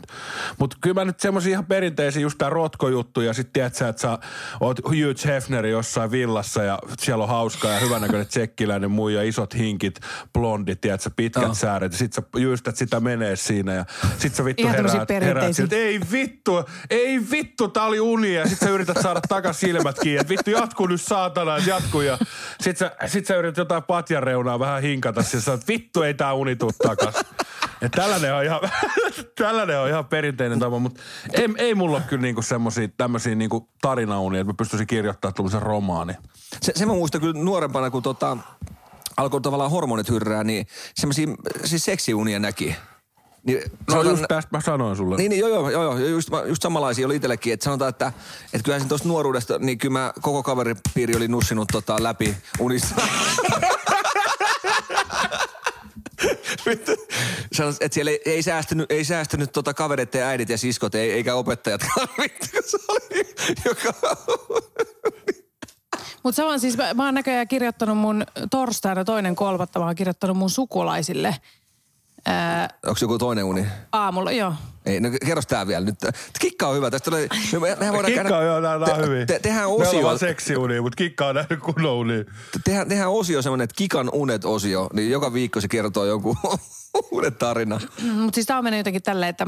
Mutta 0.59 0.77
kyllä 0.81 0.95
mä 0.95 1.05
nyt 1.05 1.21
semmoisia 1.21 1.51
ihan 1.51 1.67
perinteisiä, 1.67 2.23
just 2.23 2.39
tää 2.39 2.51
rotkojuttu 2.51 3.21
ja 3.21 3.33
sit 3.33 3.53
tiedät 3.53 3.75
sä, 3.75 3.89
että 3.89 4.03
sä 4.03 4.19
oot 4.61 4.79
Hugh 4.85 5.25
Hefneri 5.25 5.71
jossain 5.71 6.11
villassa 6.11 6.63
ja 6.63 6.79
siellä 6.99 7.25
on 7.25 7.29
hauskaa 7.29 7.73
ja 7.73 7.81
hyvänäköinen 7.81 8.27
tsekkiläinen 8.27 8.91
muija, 8.91 9.23
isot 9.23 9.55
hinkit, 9.55 10.01
blondit, 10.33 10.81
tiedät 10.81 11.01
sä, 11.01 11.11
pitkät 11.17 11.43
Joo. 11.43 11.55
sääret 11.55 11.93
ja 11.93 11.99
sit 11.99 12.13
sä 12.13 12.23
jyystät 12.37 12.77
sitä 12.77 13.01
menee 13.01 13.37
siinä 13.37 13.75
ja 13.75 13.85
sit 14.19 14.35
sä 14.35 14.45
vittu 14.45 14.63
Ihan 14.63 14.77
heräät, 14.77 15.11
heräät 15.11 15.57
siltä, 15.57 15.77
ei 15.77 16.01
vittu, 16.13 16.65
ei 16.91 17.21
vittu, 17.31 17.69
tää 17.69 17.85
oli 17.85 18.01
uni 18.01 18.35
ja 18.35 18.49
sit 18.49 18.59
sä 18.59 18.71
yrität 18.71 18.97
saada 19.03 19.21
takas 19.29 19.61
silmät 19.61 19.97
kiinni, 20.03 20.21
että 20.21 20.31
vittu 20.31 20.51
jatkuu 20.51 20.87
nyt 20.87 21.03
saatana, 21.03 21.59
jatkuu 21.59 22.01
ja 22.01 22.19
sit 22.61 22.77
sä, 22.77 22.91
sit 23.07 23.27
sä 23.27 23.37
yrität 23.37 23.50
jotain 23.57 23.83
patjan 23.83 24.23
reunaa 24.23 24.59
vähän 24.59 24.83
hinkata, 24.83 25.21
ja 25.21 25.25
sä 25.25 25.41
sanot, 25.41 25.69
vittu 25.69 26.03
ei 26.03 26.15
tää 26.15 26.35
uni 26.35 26.57
tuu 26.57 26.73
takas. 26.73 27.15
Et 27.83 27.93
tällainen 27.93 28.35
on 28.35 28.45
ihan, 28.45 28.61
tällainen 29.39 29.81
on 29.81 29.89
ihan 29.89 30.05
perinteinen 30.05 30.59
tapa, 30.59 30.79
mutta 30.79 31.01
ei, 31.33 31.49
ei 31.59 31.75
mulla 31.75 31.97
ole 31.97 32.05
kyllä 32.09 32.23
niinku 32.23 32.43
semmosia 32.43 32.89
tämmöisiä 32.97 33.35
niinku 33.35 33.69
tarinaunia, 33.83 34.41
että 34.41 34.53
mä 34.53 34.57
pystyisin 34.57 34.87
kirjoittamaan 34.87 35.35
tuollaisen 35.35 35.63
romaanin. 35.63 36.17
Se, 36.63 36.73
se 36.77 36.87
mä 36.87 36.93
muistan 36.93 37.21
kyllä 37.21 37.45
nuorempana, 37.45 37.91
kun 37.91 38.03
tota, 38.03 38.37
alkoi 39.17 39.41
tavallaan 39.41 39.71
hormonit 39.71 40.09
hyrrää, 40.09 40.45
niin 40.45 40.67
semmoisia 40.95 41.27
siis 41.65 41.85
seksiunia 41.85 42.39
näki. 42.39 42.77
Niin, 43.47 43.59
No 43.59 43.69
sanotaan- 43.89 44.13
just 44.13 44.25
tästä 44.29 44.57
mä 44.57 44.61
sanoin 44.61 44.97
sulle. 44.97 45.17
Niin, 45.17 45.31
niin 45.31 45.41
joo, 45.41 45.49
joo, 45.49 45.71
joo, 45.71 45.99
joo 45.99 46.09
just, 46.09 46.29
just 46.47 46.63
samanlaisia 46.63 47.07
oli 47.07 47.17
itsellekin. 47.17 47.53
Että 47.53 47.65
sanotaan, 47.65 47.89
että, 47.89 48.13
että 48.45 48.65
kyllähän 48.65 48.81
sen 48.81 48.89
tuosta 48.89 49.09
nuoruudesta, 49.09 49.59
niin 49.59 49.79
kyllä 49.79 49.93
mä 49.93 50.13
koko 50.21 50.43
kaveripiiri 50.43 51.17
oli 51.17 51.29
nussinut 51.29 51.69
tota 51.73 52.03
läpi 52.03 52.37
unissa. 52.61 52.95
Sanon, 57.53 57.75
että 57.81 57.95
siellä 57.95 58.11
ei, 58.11 58.21
ei 58.27 58.43
säästynyt, 58.43 58.93
ei 58.93 59.05
säästynyt 59.05 59.53
tota 59.53 59.75
kavereiden 59.75 60.23
äidit 60.23 60.49
ja 60.49 60.59
siskot, 60.59 60.95
ei, 60.95 61.13
eikä 61.13 61.33
kun 61.33 61.57
se 62.67 62.79
oli 62.89 63.35
joka... 63.65 63.95
Mutta 66.23 66.37
saman 66.37 66.61
siis, 66.61 66.77
mä, 66.77 66.95
mä 66.95 67.05
oon 67.05 67.15
näköjään 67.15 67.49
kirjoittanut 67.49 67.99
mun 67.99 68.25
torstaina 68.51 69.05
toinen 69.05 69.37
kolmatta, 69.37 69.79
mä 69.79 69.87
oon 69.87 69.95
kirjoittanut 69.95 70.37
mun 70.37 70.51
sukulaisille 70.51 71.37
ää, 72.27 72.69
Onko 72.87 72.99
joku 73.01 73.19
toinen 73.19 73.45
uni? 73.45 73.67
aamulla, 73.93 74.33
joo. 74.33 74.55
Ei, 74.87 75.01
no 75.01 75.09
kerros 75.27 75.47
tää 75.47 75.67
vielä 75.67 75.85
nyt. 75.85 75.95
Kikka 76.41 76.67
on 76.69 76.77
hyvä. 76.77 76.91
Tästä 76.91 77.11
tulee, 77.11 77.29
me, 77.61 77.77
mehän 77.79 77.95
voidaan 77.95 78.13
Kikka 78.13 78.39
on 78.39 78.47
joo, 78.47 78.61
nää, 78.61 78.79
nää 78.79 78.95
on 78.95 79.05
hyviä. 79.05 79.27
Te, 79.27 79.39
tehdään 79.39 79.69
Meillä 79.69 79.83
on 79.83 79.89
osio, 79.89 80.03
vaan 80.03 80.19
seksiunia, 80.19 80.83
mutta 80.83 80.97
Kikka 80.97 81.27
on 81.27 81.35
nähnyt 81.35 81.61
kunnon 81.61 81.93
unia. 81.93 82.25
tehdään, 82.65 82.89
tehdään 82.89 83.11
osio 83.11 83.43
semmonen, 83.43 83.65
että 83.65 83.75
Kikan 83.77 84.11
unet-osio, 84.13 84.89
niin 84.93 85.11
joka 85.11 85.33
viikko 85.33 85.61
se 85.61 85.69
kertoo 85.69 86.05
jonkun 86.05 86.37
uuden 87.13 87.35
tarina. 87.35 87.81
Mutta 88.15 88.35
siis 88.35 88.47
tää 88.47 88.59
on 88.59 88.65
mennyt 88.65 88.79
jotenkin 88.79 89.03
tälleen, 89.03 89.31
että 89.31 89.47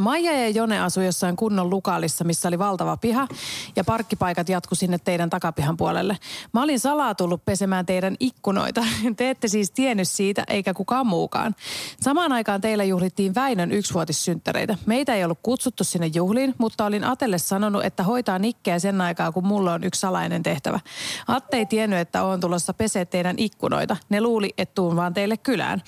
Maija 0.00 0.32
ja 0.32 0.48
Jone 0.48 0.80
asui 0.80 1.06
jossain 1.06 1.36
kunnon 1.36 1.70
lukaalissa, 1.70 2.24
missä 2.24 2.48
oli 2.48 2.58
valtava 2.58 2.96
piha 2.96 3.28
ja 3.76 3.84
parkkipaikat 3.84 4.48
jatku 4.48 4.74
sinne 4.74 4.98
teidän 4.98 5.30
takapihan 5.30 5.76
puolelle. 5.76 6.18
Mä 6.52 6.62
olin 6.62 6.80
salaa 6.80 7.14
tullut 7.14 7.44
pesemään 7.44 7.86
teidän 7.86 8.16
ikkunoita. 8.20 8.84
Te 9.16 9.30
ette 9.30 9.48
siis 9.48 9.70
tiennyt 9.70 10.08
siitä, 10.08 10.44
eikä 10.48 10.74
kukaan 10.74 11.06
muukaan. 11.06 11.54
Samaan 12.00 12.32
aikaan 12.32 12.60
teillä 12.60 12.84
juhlittiin 12.84 13.34
Väinön 13.34 13.72
yksivuotissynttäreitä. 13.72 14.78
Meitä 14.86 15.14
ei 15.14 15.24
ollut 15.24 15.38
kutsuttu 15.42 15.84
sinne 15.84 16.06
juhliin, 16.06 16.54
mutta 16.58 16.84
olin 16.84 17.04
Atelle 17.04 17.38
sanonut, 17.38 17.84
että 17.84 18.02
hoitaa 18.02 18.38
nikkeä 18.38 18.78
sen 18.78 19.00
aikaa, 19.00 19.32
kun 19.32 19.46
mulla 19.46 19.72
on 19.72 19.84
yksi 19.84 20.00
salainen 20.00 20.42
tehtävä. 20.42 20.80
Atte 21.28 21.56
ei 21.56 21.66
tiennyt, 21.66 21.98
että 21.98 22.22
on 22.24 22.40
tulossa 22.40 22.74
pesee 22.74 23.04
teidän 23.04 23.38
ikkunoita. 23.38 23.96
Ne 24.08 24.20
luuli, 24.20 24.54
että 24.58 24.74
tuun 24.74 24.96
vaan 24.96 25.14
teille 25.14 25.36
kylään. 25.36 25.82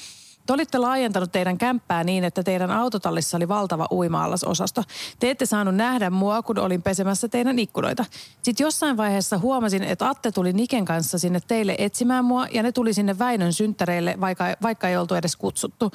Te 0.48 0.54
olitte 0.54 0.78
laajentanut 0.78 1.32
teidän 1.32 1.58
kämppää 1.58 2.04
niin, 2.04 2.24
että 2.24 2.42
teidän 2.42 2.70
autotallissa 2.70 3.36
oli 3.36 3.48
valtava 3.48 3.86
uima-allasosasto. 3.90 4.82
Te 5.20 5.30
ette 5.30 5.46
saanut 5.46 5.74
nähdä 5.74 6.10
mua, 6.10 6.42
kun 6.42 6.58
olin 6.58 6.82
pesemässä 6.82 7.28
teidän 7.28 7.58
ikkunoita. 7.58 8.04
Sitten 8.42 8.64
jossain 8.64 8.96
vaiheessa 8.96 9.38
huomasin, 9.38 9.82
että 9.82 10.08
Atte 10.08 10.32
tuli 10.32 10.52
Niken 10.52 10.84
kanssa 10.84 11.18
sinne 11.18 11.40
teille 11.48 11.74
etsimään 11.78 12.24
mua 12.24 12.46
ja 12.52 12.62
ne 12.62 12.72
tuli 12.72 12.94
sinne 12.94 13.18
Väinön 13.18 13.52
synttäreille, 13.52 14.14
vaikka, 14.20 14.44
vaikka 14.62 14.88
ei 14.88 14.96
oltu 14.96 15.14
edes 15.14 15.36
kutsuttu. 15.36 15.90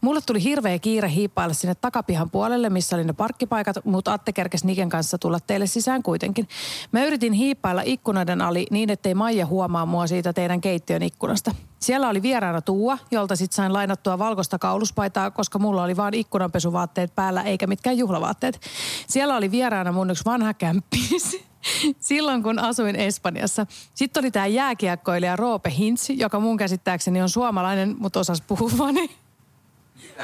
Mulle 0.00 0.20
tuli 0.26 0.42
hirveä 0.42 0.78
kiire 0.78 1.10
hiippailla 1.10 1.54
sinne 1.54 1.74
takapihan 1.74 2.30
puolelle, 2.30 2.70
missä 2.70 2.96
oli 2.96 3.04
ne 3.04 3.12
parkkipaikat, 3.12 3.76
mutta 3.84 4.12
Atte 4.12 4.32
kerkesi 4.32 4.66
Niken 4.66 4.88
kanssa 4.88 5.18
tulla 5.18 5.38
teille 5.40 5.66
sisään 5.66 6.02
kuitenkin. 6.02 6.48
Mä 6.92 7.04
yritin 7.04 7.32
hiippailla 7.32 7.82
ikkunoiden 7.84 8.42
ali 8.42 8.66
niin, 8.70 8.90
ettei 8.90 9.14
Maija 9.14 9.46
huomaa 9.46 9.86
mua 9.86 10.06
siitä 10.06 10.32
teidän 10.32 10.60
keittiön 10.60 11.02
ikkunasta. 11.02 11.54
Siellä 11.78 12.08
oli 12.08 12.22
vieraana 12.22 12.60
Tuua, 12.60 12.98
jolta 13.10 13.36
sit 13.36 13.52
sain 13.52 13.72
lainattua 13.72 14.18
valkoista 14.18 14.58
kauluspaitaa, 14.58 15.30
koska 15.30 15.58
mulla 15.58 15.82
oli 15.82 15.96
vaan 15.96 16.14
ikkunanpesuvaatteet 16.14 17.14
päällä 17.14 17.42
eikä 17.42 17.66
mitkään 17.66 17.98
juhlavaatteet. 17.98 18.60
Siellä 19.08 19.36
oli 19.36 19.50
vieraana 19.50 19.92
mun 19.92 20.10
yksi 20.10 20.24
vanha 20.24 20.54
kämppis. 20.54 21.36
Silloin 22.00 22.42
kun 22.42 22.58
asuin 22.58 22.96
Espanjassa. 22.96 23.66
Sitten 23.94 24.24
oli 24.24 24.30
tämä 24.30 24.46
jääkiekkoilija 24.46 25.36
Roope 25.36 25.70
Hintz, 25.78 26.10
joka 26.10 26.40
mun 26.40 26.56
käsittääkseni 26.56 27.22
on 27.22 27.28
suomalainen, 27.28 27.96
mutta 27.98 28.20
osas 28.20 28.40
puhua 28.40 28.70
vaan 28.78 28.94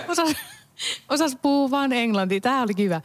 osas, 0.08 0.34
osas 1.08 1.36
puhua 1.42 1.70
vaan 1.70 1.92
englantia. 1.92 2.40
Tämä 2.40 2.62
oli 2.62 2.74
kiva. 2.74 3.00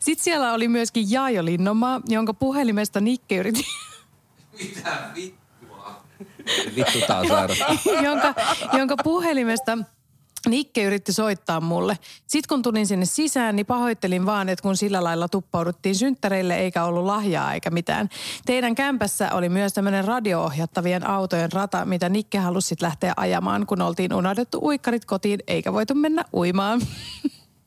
Sitten 0.00 0.24
siellä 0.24 0.52
oli 0.52 0.68
myöskin 0.68 1.10
Jaajo 1.10 1.44
Linnomaa, 1.44 2.00
jonka 2.08 2.34
puhelimesta 2.34 3.00
Nikke 3.00 3.36
yritti... 3.36 3.64
Mitä 4.58 5.10
vittua? 5.14 5.41
Vittu 6.76 6.98
sairasta. 7.28 7.64
jonka, 8.04 8.34
jonka 8.72 8.96
puhelimesta 9.04 9.78
Nikke 10.48 10.84
yritti 10.84 11.12
soittaa 11.12 11.60
mulle. 11.60 11.98
Sitten 12.26 12.48
kun 12.48 12.62
tulin 12.62 12.86
sinne 12.86 13.06
sisään, 13.06 13.56
niin 13.56 13.66
pahoittelin 13.66 14.26
vaan, 14.26 14.48
että 14.48 14.62
kun 14.62 14.76
sillä 14.76 15.04
lailla 15.04 15.28
tuppauduttiin 15.28 15.94
synttäreille 15.94 16.56
eikä 16.56 16.84
ollut 16.84 17.04
lahjaa 17.04 17.54
eikä 17.54 17.70
mitään. 17.70 18.08
Teidän 18.46 18.74
kämpässä 18.74 19.30
oli 19.32 19.48
myös 19.48 19.72
tämmöinen 19.72 20.04
radio-ohjattavien 20.04 21.06
autojen 21.06 21.52
rata, 21.52 21.84
mitä 21.84 22.08
Nikke 22.08 22.38
halusi 22.38 22.68
sit 22.68 22.82
lähteä 22.82 23.12
ajamaan, 23.16 23.66
kun 23.66 23.82
oltiin 23.82 24.14
unohdettu 24.14 24.58
uikkarit 24.62 25.04
kotiin 25.04 25.40
eikä 25.46 25.72
voitu 25.72 25.94
mennä 25.94 26.24
uimaan. 26.34 26.80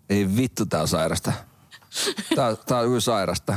Ei 0.09 0.35
vittu, 0.35 0.65
tää 0.65 0.81
on 0.81 0.87
sairasta. 0.87 1.33
Tää, 2.35 2.55
tää 2.55 2.79
on 2.79 2.87
kyllä 2.87 2.99
sairasta. 2.99 3.53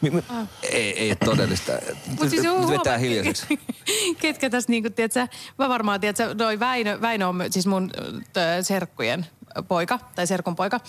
Mi, 0.00 0.10
mi, 0.10 0.22
ei, 0.62 0.98
ei 0.98 1.16
todellista. 1.16 1.72
Mut 2.20 2.30
siis 2.30 2.42
huomaa- 2.42 2.70
vetää 2.70 2.98
hiljaiseksi. 2.98 3.46
Ketkä 4.20 4.50
tässä 4.50 4.70
niinku, 4.70 4.90
tiedätkö, 4.90 5.26
mä 5.58 5.68
varmaan, 5.68 6.00
tiedätkö, 6.00 6.34
noi 6.38 6.60
Väinö, 6.60 7.00
Väinö 7.00 7.26
on 7.26 7.44
siis 7.50 7.66
mun 7.66 7.90
tö, 8.32 8.40
serkkujen 8.62 9.26
poika, 9.68 9.98
tai 10.14 10.26
serkun 10.26 10.56
poika, 10.56 10.80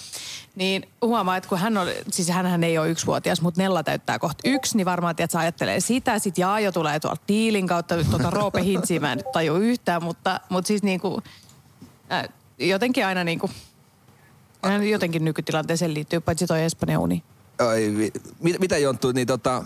niin 0.55 0.89
huomaa, 1.01 1.37
että 1.37 1.49
kun 1.49 1.57
hän 1.57 1.77
on, 1.77 1.87
siis 2.11 2.29
hänhän 2.29 2.63
ei 2.63 2.77
ole 2.77 2.89
yksivuotias, 2.89 3.41
mutta 3.41 3.61
Nella 3.61 3.83
täyttää 3.83 4.19
kohta 4.19 4.49
yksi, 4.49 4.77
niin 4.77 4.85
varmaan, 4.85 5.15
tiedät, 5.15 5.31
sä 5.31 5.39
ajattelee 5.39 5.79
sitä. 5.79 6.19
Sitten 6.19 6.41
Jaajo 6.41 6.71
tulee 6.71 6.99
tuolta 6.99 7.21
diilin 7.27 7.67
kautta, 7.67 8.03
tuota 8.03 8.29
Roope 8.29 8.63
Hintsiä 8.63 8.99
mä 8.99 9.11
en 9.11 9.17
nyt 9.17 9.31
taju 9.31 9.55
yhtään, 9.55 10.03
mutta, 10.03 10.39
mutta 10.49 10.67
siis 10.67 10.83
niinku, 10.83 11.21
äh, 12.11 12.23
jotenkin 12.59 13.05
aina 13.05 13.23
niinku, 13.23 13.49
jotenkin 14.89 15.25
nykytilanteeseen 15.25 15.93
liittyy, 15.93 16.19
paitsi 16.19 16.47
toi 16.47 16.63
Espanjan 16.63 17.01
uni. 17.01 17.23
Ai, 17.59 17.93
mit, 18.39 18.59
mitä 18.59 18.77
Jonttu, 18.77 19.11
niin 19.11 19.27
tota... 19.27 19.63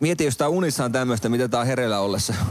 Mieti, 0.00 0.24
jos 0.24 0.36
tää 0.36 0.48
unissa 0.48 0.84
on 0.84 0.92
tämmöistä, 0.92 1.28
mitä 1.28 1.48
tää 1.48 1.60
on 1.60 1.66
hereillä 1.66 2.00
ollessa. 2.00 2.34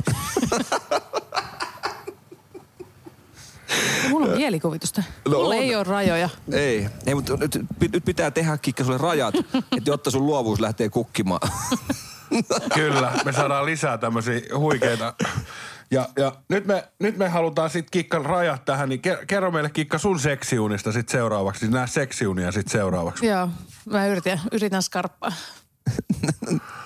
Mulla 4.09 4.25
on 4.25 4.37
mielikuvitusta. 4.37 5.03
No 5.25 5.31
Mulla 5.31 5.47
on. 5.47 5.53
ei 5.61 5.75
ole 5.75 5.83
rajoja. 5.83 6.29
ei, 6.51 6.89
ei, 7.05 7.15
mutta 7.15 7.37
nyt, 7.37 7.59
nyt 7.93 8.05
pitää 8.05 8.31
tehdä 8.31 8.57
kikka 8.57 8.83
sulle 8.83 8.97
rajat, 8.97 9.35
että 9.55 9.89
jotta 9.89 10.11
sun 10.11 10.25
luovuus 10.25 10.59
lähtee 10.59 10.89
kukkimaan. 10.89 11.49
Kyllä, 12.73 13.11
me 13.25 13.33
saadaan 13.33 13.65
lisää 13.65 13.97
tämmöisiä 13.97 14.41
huikeita. 14.57 15.13
Ja, 15.91 16.09
ja 16.17 16.31
nyt, 16.49 16.65
me, 16.65 16.87
nyt 16.99 17.17
me 17.17 17.29
halutaan 17.29 17.69
sitten 17.69 17.91
Kikkan 17.91 18.25
rajat 18.25 18.65
tähän, 18.65 18.89
niin 18.89 19.01
ke- 19.07 19.25
kerro 19.27 19.51
meille 19.51 19.69
Kikka 19.69 19.97
sun 19.97 20.19
seksiunista 20.19 20.91
sitten 20.91 21.11
seuraavaksi. 21.11 21.59
Siis 21.59 21.71
nää 21.71 21.87
seksiunia 21.87 22.51
sitten 22.51 22.71
seuraavaksi. 22.71 23.25
Joo, 23.25 23.49
mä 23.89 24.07
yritän, 24.07 24.41
yritän 24.51 24.83
skarppaa. 24.83 25.31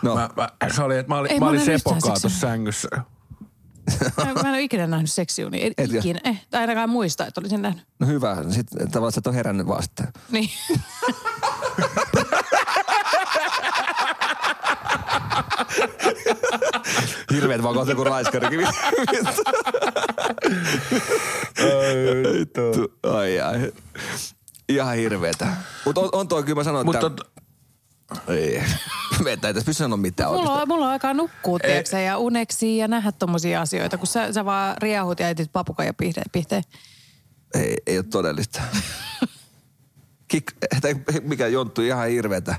No, 0.01 0.15
Mä, 0.15 0.29
mä, 0.35 0.49
se 0.75 0.83
oli, 0.83 0.97
että 0.97 1.09
mä 1.13 1.17
olin, 1.17 1.31
Ei 1.31 1.39
mä 1.39 1.45
mä 1.45 1.49
olin 1.49 1.65
näe 1.65 1.75
yhtään 1.75 1.79
sepokaa 1.79 1.99
seksiä. 2.15 2.21
tuossa 2.21 2.39
sängyssä. 2.39 2.87
Mä, 4.17 4.23
mä 4.33 4.39
en 4.39 4.47
ole 4.47 4.61
ikinä 4.61 4.87
nähnyt 4.87 5.11
seksiunia. 5.11 5.65
En 5.65 5.73
Etkö? 5.77 5.97
ikinä. 5.97 6.19
Eh, 6.23 6.45
tai 6.49 6.61
ainakaan 6.61 6.89
muista, 6.89 7.25
että 7.25 7.41
olisin 7.41 7.61
nähnyt. 7.61 7.83
no 7.99 8.07
hyvä. 8.07 8.37
Sitten 8.49 8.91
tavallaan 8.91 9.11
sä 9.11 9.19
et 9.19 9.27
ole 9.27 9.35
herännyt 9.35 9.67
sitten. 9.81 10.07
Niin. 10.31 10.49
Hirveet 17.33 17.63
vaan 17.63 17.75
kohta 17.75 17.95
kuin 17.95 18.07
raiskarikin. 18.07 18.59
Vittu. 22.39 22.61
Ai 23.03 23.39
ai. 23.39 23.71
Ihan 24.69 24.95
hirveetä. 24.95 25.47
Mutta 25.85 26.01
on, 26.01 26.09
on 26.11 26.27
toi 26.27 26.43
kyllä 26.43 26.59
mä 26.59 26.63
sanon, 26.63 26.95
että... 26.95 27.25
Ei. 28.27 28.63
Meitä 29.23 29.47
ei 29.47 29.53
tässä 29.53 29.65
pysty 29.65 29.83
sanoa 29.83 29.97
mitään 29.97 30.29
mulla, 30.29 30.39
oikeastaan. 30.41 30.61
on, 30.61 30.67
mulla 30.67 30.85
on 30.85 30.91
aikaa 30.91 31.13
nukkua, 31.13 31.59
tiedätkö, 31.59 31.99
ja 31.99 32.17
uneksi 32.17 32.77
ja 32.77 32.87
nähdä 32.87 33.11
tommosia 33.11 33.61
asioita, 33.61 33.97
kun 33.97 34.07
sä, 34.07 34.33
sä 34.33 34.45
vaan 34.45 34.75
riehut 34.81 35.19
ja 35.19 35.29
etit 35.29 35.51
papukaija 35.51 35.93
pihteen. 35.93 36.25
pihteen. 36.31 36.63
Ei, 37.53 37.77
ei 37.87 37.97
ole 37.97 38.05
todellista. 38.11 38.61
Kik, 40.27 40.51
mikä 41.21 41.47
jonttu 41.47 41.81
ihan 41.81 42.09
hirveetä. 42.09 42.55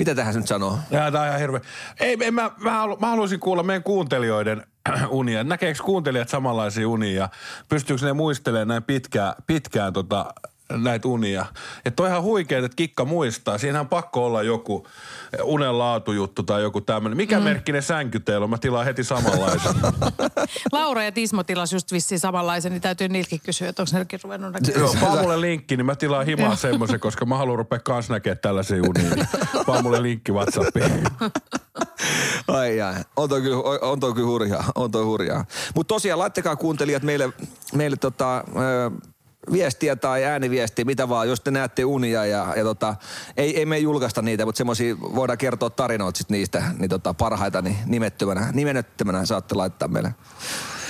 Mitä 0.00 0.14
tähän 0.14 0.34
nyt 0.34 0.46
sanoo? 0.46 0.78
Jaa, 0.90 1.10
tää 1.10 1.20
on 1.20 1.26
ihan 1.26 1.40
hirveä. 1.40 1.60
Ei, 2.00 2.16
ei 2.20 2.30
mä, 2.30 2.50
mä, 2.58 2.70
halu, 2.70 2.96
mä 2.96 3.06
haluaisin 3.06 3.40
kuulla 3.40 3.62
meidän 3.62 3.82
kuuntelijoiden 3.82 4.66
unia. 5.08 5.44
Näkeekö 5.44 5.82
kuuntelijat 5.84 6.28
samanlaisia 6.28 6.88
unia 6.88 7.28
pystyykö 7.68 8.06
ne 8.06 8.12
muistelemaan 8.12 8.68
näin 8.68 8.82
pitkään, 8.82 9.34
pitkään 9.46 9.92
tota, 9.92 10.34
näitä 10.70 11.08
unia. 11.08 11.46
Ja 11.84 11.90
toihan 11.90 12.22
huikeet, 12.22 12.64
että 12.64 12.76
kikka 12.76 13.04
muistaa. 13.04 13.58
Siinähän 13.58 13.80
on 13.80 13.88
pakko 13.88 14.26
olla 14.26 14.42
joku 14.42 14.86
unen 15.42 15.78
laatujuttu 15.78 16.42
tai 16.42 16.62
joku 16.62 16.80
tämmöinen. 16.80 17.16
Mikä 17.16 17.38
mm. 17.38 17.44
merkki 17.44 17.72
ne 17.72 17.80
sänky 17.82 18.20
teillä 18.20 18.44
on? 18.44 18.50
Mä 18.50 18.58
tilaan 18.58 18.84
heti 18.84 19.04
samanlaisen. 19.04 19.74
Laura 20.72 21.02
ja 21.02 21.12
Tismo 21.12 21.44
tilas 21.44 21.72
just 21.72 21.92
vissiin 21.92 22.18
samanlaisen, 22.18 22.72
niin 22.72 22.82
täytyy 22.82 23.08
niiltäkin 23.08 23.40
kysyä, 23.44 23.68
että 23.68 23.82
onko 23.82 23.98
nekin 23.98 24.20
ruvennut 24.24 24.52
näkemään. 24.52 24.80
Joo, 24.80 24.94
paa 25.00 25.22
mulle 25.22 25.40
linkki, 25.40 25.76
niin 25.76 25.86
mä 25.86 25.96
tilaan 25.96 26.26
himaa 26.26 26.56
semmoisen, 26.56 27.00
koska 27.00 27.26
mä 27.26 27.36
haluan 27.36 27.58
rupea 27.58 27.78
kans 27.78 28.10
näkemään 28.10 28.38
tällaisia 28.38 28.82
unia. 28.82 29.26
Paa 29.66 29.82
mulle 29.82 30.02
linkki 30.02 30.32
Whatsappiin. 30.32 31.04
Ai 32.48 32.80
ai, 32.80 32.94
on 33.16 33.28
toi 33.28 33.42
kyllä, 33.42 33.56
on 33.80 34.00
toi 34.00 34.14
kyllä 34.14 34.26
hurjaa, 34.26 34.64
on 34.74 34.90
toi 34.90 35.04
hurjaa. 35.04 35.44
Mutta 35.74 35.94
tosiaan 35.94 36.18
laittakaa 36.18 36.56
kuuntelijat 36.56 37.02
meille, 37.02 37.32
meille 37.74 37.96
tota, 37.96 38.38
ö, 38.38 38.90
viestiä 39.52 39.96
tai 39.96 40.24
ääniviestiä, 40.24 40.84
mitä 40.84 41.08
vaan, 41.08 41.28
jos 41.28 41.40
te 41.40 41.50
näette 41.50 41.84
unia 41.84 42.26
ja, 42.26 42.54
ja 42.56 42.64
tota, 42.64 42.96
ei, 43.36 43.58
ei 43.58 43.66
me 43.66 43.78
julkaista 43.78 44.22
niitä, 44.22 44.44
mutta 44.44 44.58
semmoisia 44.58 45.00
voidaan 45.00 45.38
kertoa 45.38 45.70
tarinoita 45.70 46.18
sit 46.18 46.30
niistä, 46.30 46.62
niin 46.78 46.90
tota, 46.90 47.14
parhaita 47.14 47.62
niin 47.62 47.76
nimettömänä, 47.86 48.50
nimenettömänä 48.52 49.26
saatte 49.26 49.54
laittaa 49.54 49.88
meille. 49.88 50.14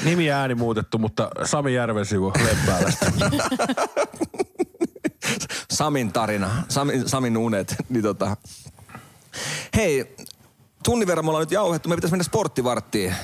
Nimi 0.04 0.26
ja 0.26 0.36
ääni 0.36 0.54
muutettu, 0.54 0.98
mutta 0.98 1.30
Sami 1.44 1.74
Järvensivu 1.74 2.32
Leppäälästä. 2.44 3.12
Samin 5.70 6.12
tarina, 6.12 6.50
Samin, 6.68 7.08
Samin 7.08 7.36
unet. 7.36 7.74
Niin 7.88 8.02
tota. 8.02 8.36
Hei, 9.76 10.16
tunnin 10.84 11.08
verran 11.08 11.24
me 11.24 11.28
ollaan 11.28 11.42
nyt 11.42 11.52
jauhettu, 11.52 11.88
me 11.88 11.94
pitäisi 11.94 12.12
mennä 12.12 12.24
sporttivarttiin. 12.24 13.14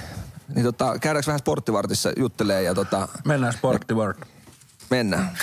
Niin 0.55 0.65
tota, 0.65 0.99
käydäänkö 0.99 1.27
vähän 1.27 1.39
sporttivartissa 1.39 2.13
juttelee 2.17 2.63
ja 2.63 2.75
tota, 2.75 3.09
Mennään 3.25 3.53
sporttivart. 3.53 4.36
Mennään. 4.91 5.39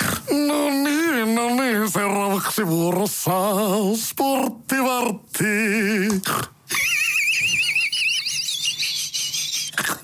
No 0.48 0.70
niin, 0.70 1.36
no 1.36 1.48
niin, 1.50 1.92
seuraavaksi 1.92 2.68
vuorossa 2.68 3.32
sporttivartti. 3.96 5.44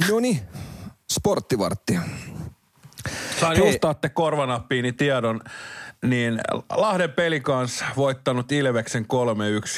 No 0.09 0.19
niin, 0.19 0.41
sporttivartti. 1.11 1.99
Sain 3.39 3.57
Hei. 3.57 3.67
just 3.67 3.79
saatte 3.81 4.09
korvanappiini 4.09 4.93
tiedon, 4.93 5.41
niin 6.05 6.41
Lahden 6.75 7.11
peli 7.11 7.39
kanssa 7.39 7.85
voittanut 7.97 8.51
Ilveksen 8.51 9.05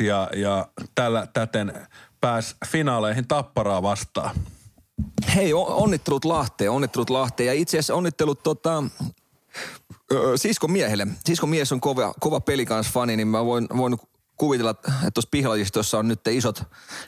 3-1 0.01 0.03
ja, 0.03 0.30
ja 0.36 0.68
tällä 0.95 1.28
täten 1.34 1.88
pääs 2.22 2.55
finaaleihin 2.68 3.28
Tapparaa 3.28 3.82
vastaan. 3.82 4.36
Hei, 5.36 5.53
onnittelut 5.53 6.26
Lahteen, 6.26 6.72
onnittelut 6.72 7.09
Lahteen. 7.09 7.47
Ja 7.47 7.53
itse 7.53 7.78
asiassa 7.78 7.95
onnittelut 7.95 8.43
tota, 8.43 8.84
ö, 10.12 10.38
siskon 10.38 10.72
miehelle. 10.72 11.07
Siskon 11.26 11.49
mies 11.49 11.72
on 11.72 11.82
kova, 11.82 12.14
kova 12.20 12.39
pelikans 12.39 12.88
fani, 12.88 13.18
niin 13.18 13.28
mä 13.28 13.45
voin, 13.45 13.68
voin 13.78 13.97
kuvitella, 14.38 14.70
että 14.72 15.12
tuossa 15.14 15.30
pihlajistossa 15.32 15.99
on 15.99 16.07
nyt 16.07 16.28
isot 16.28 16.64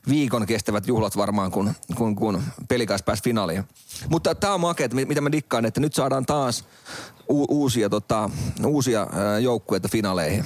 viikon 0.10 0.46
kestävät 0.46 0.88
juhlat 0.88 1.18
varmaan, 1.18 1.52
kun, 1.52 1.74
kun, 1.96 2.16
kun 2.16 2.44
pelikans 2.70 3.04
pääsi 3.04 3.24
finaaliin. 3.24 3.64
Mutta 4.10 4.36
tämä 4.36 4.54
on 4.54 4.62
mi- 4.94 5.06
mitä 5.06 5.22
mä 5.22 5.32
dikkaan, 5.32 5.66
että 5.66 5.80
nyt 5.82 5.94
saadaan 5.94 6.26
taas 6.26 6.66
u- 7.30 7.62
uusia, 7.62 7.90
tota, 7.90 8.30
uusia 8.66 9.08
joukkueita 9.42 9.88
finaaleihin. 9.88 10.46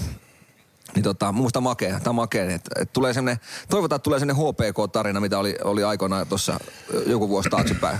Niin 0.95 1.03
tota, 1.03 1.31
muista 1.31 1.61
makea, 1.61 1.99
tämä 1.99 2.13
makea. 2.13 2.43
Että, 2.43 2.81
että 2.81 2.93
tulee 2.93 3.13
semmoinen, 3.13 3.37
toivotaan, 3.69 3.97
että 3.97 4.03
tulee 4.03 4.19
semmoinen 4.19 4.45
HPK-tarina, 4.45 5.19
mitä 5.19 5.39
oli, 5.39 5.55
oli 5.63 5.83
aikoinaan 5.83 6.27
tuossa 6.27 6.59
joku 7.05 7.29
vuosi 7.29 7.49
taaksepäin. 7.49 7.99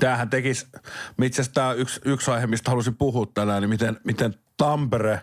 Tämähän 0.00 0.30
tekisi, 0.30 0.66
itse 1.22 1.42
asiassa 1.42 1.54
tämä 1.54 1.72
yksi, 1.72 2.00
yksi 2.04 2.30
aihe, 2.30 2.46
mistä 2.46 2.70
halusin 2.70 2.96
puhua 2.96 3.26
tänään, 3.34 3.62
niin 3.62 3.70
miten, 3.70 4.00
miten 4.04 4.34
Tampere 4.56 5.20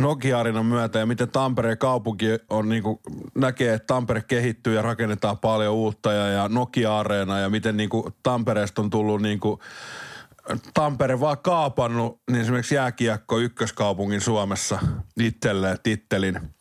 Nokia-arinan 0.00 0.66
myötä 0.66 0.98
ja 0.98 1.06
miten 1.06 1.30
Tampereen 1.30 1.78
kaupunki 1.78 2.26
on 2.50 2.68
niinku, 2.68 3.00
näkee, 3.34 3.74
että 3.74 3.86
Tampere 3.86 4.22
kehittyy 4.22 4.74
ja 4.74 4.82
rakennetaan 4.82 5.38
paljon 5.38 5.74
uutta 5.74 6.12
ja, 6.12 6.26
ja 6.28 6.48
Nokia-areena 6.48 7.38
ja 7.38 7.50
miten 7.50 7.76
niinku 7.76 8.10
Tampereesta 8.22 8.82
on 8.82 8.90
tullut 8.90 9.22
niinku, 9.22 9.60
Tampere 10.74 11.20
vaan 11.20 11.38
kaapannut 11.38 12.20
niin 12.30 12.40
esimerkiksi 12.40 12.74
jääkiekko 12.74 13.38
ykköskaupungin 13.38 14.20
Suomessa 14.20 14.78
itselleen 15.20 15.78
tittelin. 15.82 16.53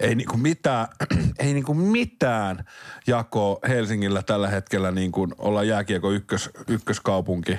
Ei 0.00 0.14
niinku 0.14 0.36
mitään, 0.36 0.88
ei 1.38 1.54
niinku 1.54 1.74
mitään 1.74 2.64
jakoa 3.06 3.58
Helsingillä 3.68 4.22
tällä 4.22 4.48
hetkellä 4.48 4.90
niin 4.90 5.12
kuin 5.12 5.34
olla 5.38 5.62
jääkiekko 5.62 6.10
ykkös, 6.10 6.50
ykköskaupunki 6.68 7.58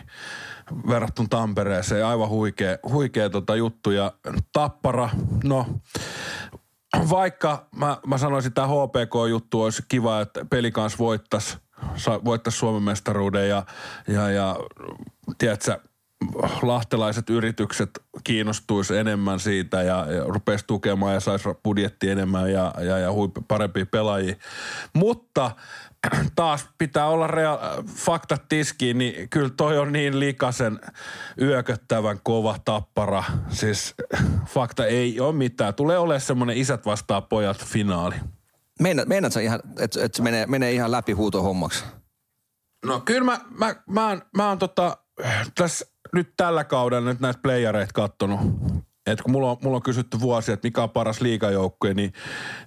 verrattuna 0.90 1.28
Tampereeseen. 1.30 2.06
Aivan 2.06 2.30
huikea, 2.30 2.78
huikea 2.90 3.30
tota 3.30 3.56
juttu. 3.56 3.92
Ja 3.92 4.12
Tappara, 4.54 5.10
no 5.44 5.68
vaikka 7.10 7.68
mä, 7.76 7.98
mä 8.08 8.18
sanoisin, 8.18 8.50
että 8.50 8.62
tämä 8.62 8.68
HPK-juttu 8.68 9.62
olisi 9.62 9.84
kiva, 9.88 10.22
että 10.22 10.46
peli 10.50 10.72
kanssa 10.72 10.98
voittaisi 10.98 11.58
voittaisi 12.26 12.60
Suomen 12.60 12.84
mestaruuden 12.84 13.50
ja, 13.50 13.66
ja, 14.08 14.30
ja 14.30 14.56
tiedätkö, 15.38 15.80
lahtelaiset 16.62 17.30
yritykset 17.30 17.90
kiinnostuisi 18.24 18.98
enemmän 18.98 19.40
siitä 19.40 19.82
ja, 19.82 20.06
ja 20.12 20.24
rupesi 20.28 20.64
tukemaan 20.68 21.14
ja 21.14 21.20
saisi 21.20 21.50
budjetti 21.64 22.10
enemmän 22.10 22.52
ja, 22.52 22.74
ja, 22.80 22.98
ja 22.98 23.12
huip, 23.12 23.32
parempia 23.48 23.86
pelaajia. 23.86 24.36
Mutta 24.94 25.52
taas 26.36 26.70
pitää 26.78 27.08
olla 27.08 27.28
rea- 27.28 27.84
faktat 27.88 28.50
tiskiin, 28.50 28.98
niin 28.98 29.30
kyllä 29.30 29.50
toi 29.50 29.78
on 29.78 29.92
niin 29.92 30.20
likasen 30.20 30.80
yököttävän 31.42 32.20
kova 32.24 32.56
tappara. 32.66 33.24
Siis 33.50 33.96
fakta 34.54 34.86
ei 34.86 35.20
ole 35.20 35.36
mitään. 35.36 35.74
Tulee 35.74 35.98
olemaan 35.98 36.22
semmoinen 36.22 36.58
isät 36.58 36.86
vastaa 36.86 37.22
pojat 37.22 37.66
finaali. 37.66 38.16
Meinaat, 38.80 39.08
meinaat 39.08 39.34
sä 39.34 39.42
ihan, 39.42 39.60
että 39.80 40.04
et 40.04 40.14
se 40.14 40.24
menee, 40.24 40.46
menee 40.46 40.72
ihan 40.72 40.92
läpi 40.92 41.12
huutohommaksi? 41.12 41.84
No 42.86 43.00
kyllä 43.00 43.24
mä, 43.24 43.40
mä, 43.50 43.76
mä, 43.90 44.08
oon, 44.08 44.22
mä 44.38 44.48
oon 44.48 44.60
tota, 44.60 44.98
tässä 45.56 45.86
nyt 46.16 46.34
tällä 46.38 46.64
kaudella 46.64 47.10
nyt 47.10 47.20
näitä 47.20 47.40
playereita 47.44 47.94
kattonut. 47.94 48.40
Et 49.06 49.22
kun 49.22 49.32
mulla 49.32 49.52
on, 49.52 49.58
mulla 49.64 49.76
on 49.76 49.84
kysytty 49.84 50.20
vuosia, 50.20 50.54
että 50.54 50.68
mikä 50.68 50.84
on 50.84 50.90
paras 50.90 51.22
liigajoukkue, 51.22 51.94
niin 51.94 52.14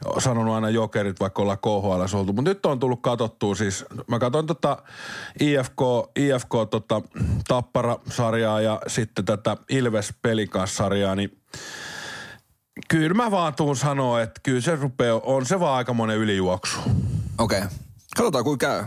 oon 0.04 0.22
sanonut 0.22 0.54
aina 0.54 0.70
jokerit, 0.70 1.20
vaikka 1.20 1.42
ollaan 1.42 1.58
KHL 1.58 2.18
oltu. 2.18 2.32
Mutta 2.32 2.50
nyt 2.50 2.66
on 2.66 2.78
tullut 2.78 3.02
katsottua 3.02 3.54
siis, 3.54 3.84
mä 4.06 4.18
katson 4.18 4.46
tota 4.46 4.82
IFK, 5.40 5.80
IFK 6.16 6.54
tota 6.70 7.02
Tappara-sarjaa 7.48 8.60
ja 8.60 8.80
sitten 8.86 9.24
tätä 9.24 9.56
Ilves 9.68 10.14
Pelikas-sarjaa, 10.22 11.14
niin 11.14 11.38
kyllä 12.88 13.14
mä 13.14 13.30
vaan 13.30 13.54
tuun 13.54 13.76
sanoa, 13.76 14.22
että 14.22 14.40
kyllä 14.42 14.60
se 14.60 14.76
rupeaa, 14.76 15.20
on 15.22 15.46
se 15.46 15.60
vaan 15.60 15.76
aikamoinen 15.76 16.16
ylijuoksu. 16.16 16.78
Okei. 17.38 17.58
Okay. 17.58 17.70
Katsotaan, 18.16 18.44
kuinka 18.44 18.66
käy. 18.66 18.84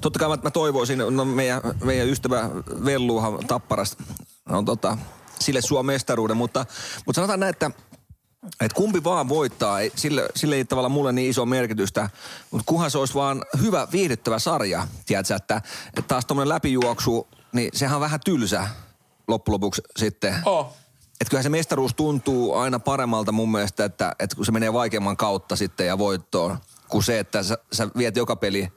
Totta 0.00 0.18
kai 0.18 0.28
mä, 0.28 0.38
mä 0.42 0.50
toivoisin, 0.50 0.98
no 1.10 1.24
meidän, 1.24 1.60
meidän 1.84 2.08
ystävä 2.08 2.50
Velluhan 2.84 3.46
Tapparasta 3.46 4.04
on 4.48 4.64
tota, 4.64 4.98
sille 5.38 5.60
suo 5.60 5.82
mestaruuden, 5.82 6.36
mutta, 6.36 6.66
mutta 7.06 7.18
sanotaan 7.18 7.40
näin, 7.40 7.50
että 7.50 7.70
että 8.60 8.76
kumpi 8.76 9.04
vaan 9.04 9.28
voittaa, 9.28 9.80
ei, 9.80 9.92
sille, 9.96 10.28
sille 10.36 10.56
ei 10.56 10.64
tavallaan 10.64 10.92
mulle 10.92 11.12
niin 11.12 11.30
iso 11.30 11.46
merkitystä, 11.46 12.10
mutta 12.50 12.64
kunhan 12.66 12.90
se 12.90 12.98
olisi 12.98 13.14
vaan 13.14 13.44
hyvä, 13.60 13.88
viihdyttävä 13.92 14.38
sarja, 14.38 14.88
tiedätkö, 15.06 15.34
että, 15.34 15.62
että 15.86 16.02
taas 16.02 16.26
tuommoinen 16.26 16.48
läpijuoksu, 16.48 17.28
niin 17.52 17.70
sehän 17.74 17.94
on 17.94 18.00
vähän 18.00 18.20
tylsä 18.24 18.68
loppujen 19.28 19.54
lopuksi 19.54 19.82
sitten. 19.96 20.34
Oh. 20.44 20.66
Että 21.20 21.30
kyllähän 21.30 21.42
se 21.42 21.48
mestaruus 21.48 21.94
tuntuu 21.94 22.54
aina 22.54 22.78
paremmalta 22.78 23.32
mun 23.32 23.52
mielestä, 23.52 23.84
että, 23.84 24.16
että 24.18 24.36
kun 24.36 24.46
se 24.46 24.52
menee 24.52 24.72
vaikeamman 24.72 25.16
kautta 25.16 25.56
sitten 25.56 25.86
ja 25.86 25.98
voittoon, 25.98 26.58
kuin 26.88 27.04
se, 27.04 27.18
että 27.18 27.42
sä, 27.42 27.58
sä 27.72 27.88
viet 27.96 28.16
joka 28.16 28.36
peli 28.36 28.68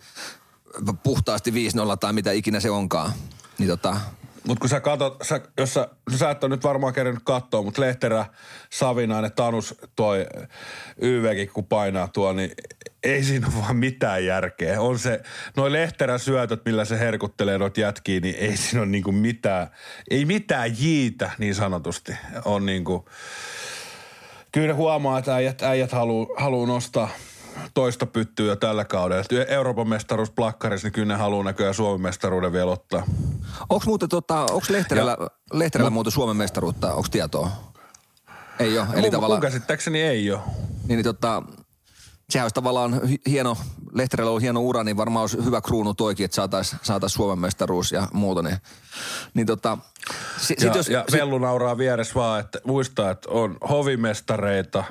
puhtaasti 1.03 1.51
5-0 1.51 1.53
tai 1.99 2.13
mitä 2.13 2.31
ikinä 2.31 2.59
se 2.59 2.69
onkaan. 2.69 3.11
Niin 3.57 3.69
tota, 3.69 3.97
Mutta 4.47 4.61
kun 4.61 4.69
sä 4.69 4.79
katot, 4.79 5.17
sä, 5.21 5.41
jos 5.57 5.73
sä, 5.73 5.87
no 6.11 6.17
sä 6.17 6.31
et 6.31 6.43
ole 6.43 6.55
nyt 6.55 6.63
varmaan 6.63 6.93
kerännyt 6.93 7.23
katsoa, 7.25 7.61
mutta 7.61 7.81
Lehterä, 7.81 8.25
Savinainen, 8.69 9.31
Tanus, 9.31 9.75
toi 9.95 10.25
YVkin 11.01 11.49
kun 11.53 11.65
painaa 11.65 12.07
tuo, 12.07 12.33
niin 12.33 12.51
ei 13.03 13.23
siinä 13.23 13.47
ole 13.47 13.61
vaan 13.61 13.75
mitään 13.75 14.25
järkeä. 14.25 14.81
On 14.81 14.99
se, 14.99 15.21
noi 15.57 15.71
Lehterän 15.71 16.19
syötöt, 16.19 16.65
millä 16.65 16.85
se 16.85 16.99
herkuttelee 16.99 17.57
noita 17.57 17.81
jätkiä, 17.81 18.19
niin 18.19 18.35
ei 18.35 18.57
siinä 18.57 18.81
ole 18.81 18.89
niinku 18.89 19.11
mitään, 19.11 19.67
ei 20.09 20.25
mitään 20.25 20.75
jiitä 20.79 21.31
niin 21.37 21.55
sanotusti. 21.55 22.15
On 22.45 22.65
niinku, 22.65 23.09
kyllä 24.51 24.73
huomaa, 24.73 25.19
että 25.19 25.35
äijät, 25.35 25.61
äijät 25.61 25.91
haluu, 25.91 26.35
haluu 26.37 26.65
nostaa 26.65 27.09
toista 27.73 28.05
pyttyä 28.05 28.55
tällä 28.55 28.85
kaudella. 28.85 29.23
Euroopan 29.47 29.87
mestaruus 29.89 30.31
plakkarissa, 30.31 30.85
niin 30.87 30.93
kyllä 30.93 31.07
ne 31.13 31.15
haluaa 31.19 31.43
näköjään 31.43 31.73
Suomen 31.73 32.01
mestaruuden 32.01 32.53
vielä 32.53 32.71
ottaa. 32.71 33.03
onko 33.69 33.83
muuten 33.85 34.09
tota, 34.09 34.39
onko 34.41 34.65
Lehterällä, 34.69 35.17
Lehterällä 35.53 35.89
muuten 35.89 36.11
Suomen 36.11 36.37
mestaruutta, 36.37 36.93
onko 36.93 37.07
tietoa? 37.11 37.51
Ei 38.59 38.79
ole, 38.79 38.87
eli 38.93 39.01
Mun, 39.01 39.11
tavallaan, 39.11 39.37
mun 39.37 39.41
käsittääkseni 39.51 40.01
ei 40.01 40.31
ole. 40.31 40.41
niin, 40.87 40.87
niin 40.87 41.03
tota, 41.03 41.43
sehän 42.29 42.43
olisi 42.43 42.53
tavallaan 42.55 43.07
hi- 43.07 43.21
hieno 43.27 43.57
Lehterellä 43.93 44.31
on 44.31 44.41
hieno 44.41 44.59
ura, 44.61 44.83
niin 44.83 44.97
varmaan 44.97 45.21
olisi 45.21 45.45
hyvä 45.45 45.61
kruunu 45.61 45.93
toikin, 45.93 46.25
että 46.25 46.35
saataisiin 46.35 46.79
saatais 46.83 47.13
Suomen 47.13 47.39
mestaruus 47.39 47.91
ja 47.91 48.07
muuta. 48.13 48.41
Niin, 48.41 48.57
niin 49.33 49.47
tota, 49.47 49.77
si, 50.37 50.53
Ja, 50.53 50.61
sit 50.61 50.75
jos, 50.75 50.89
ja 50.89 51.03
sit- 51.09 51.19
Vellu 51.19 51.37
nauraa 51.37 51.77
vieressä 51.77 52.15
vaan, 52.15 52.39
että 52.39 52.59
muistaa, 52.65 53.11
että 53.11 53.29
on 53.29 53.57
hovimestareita 53.69 54.83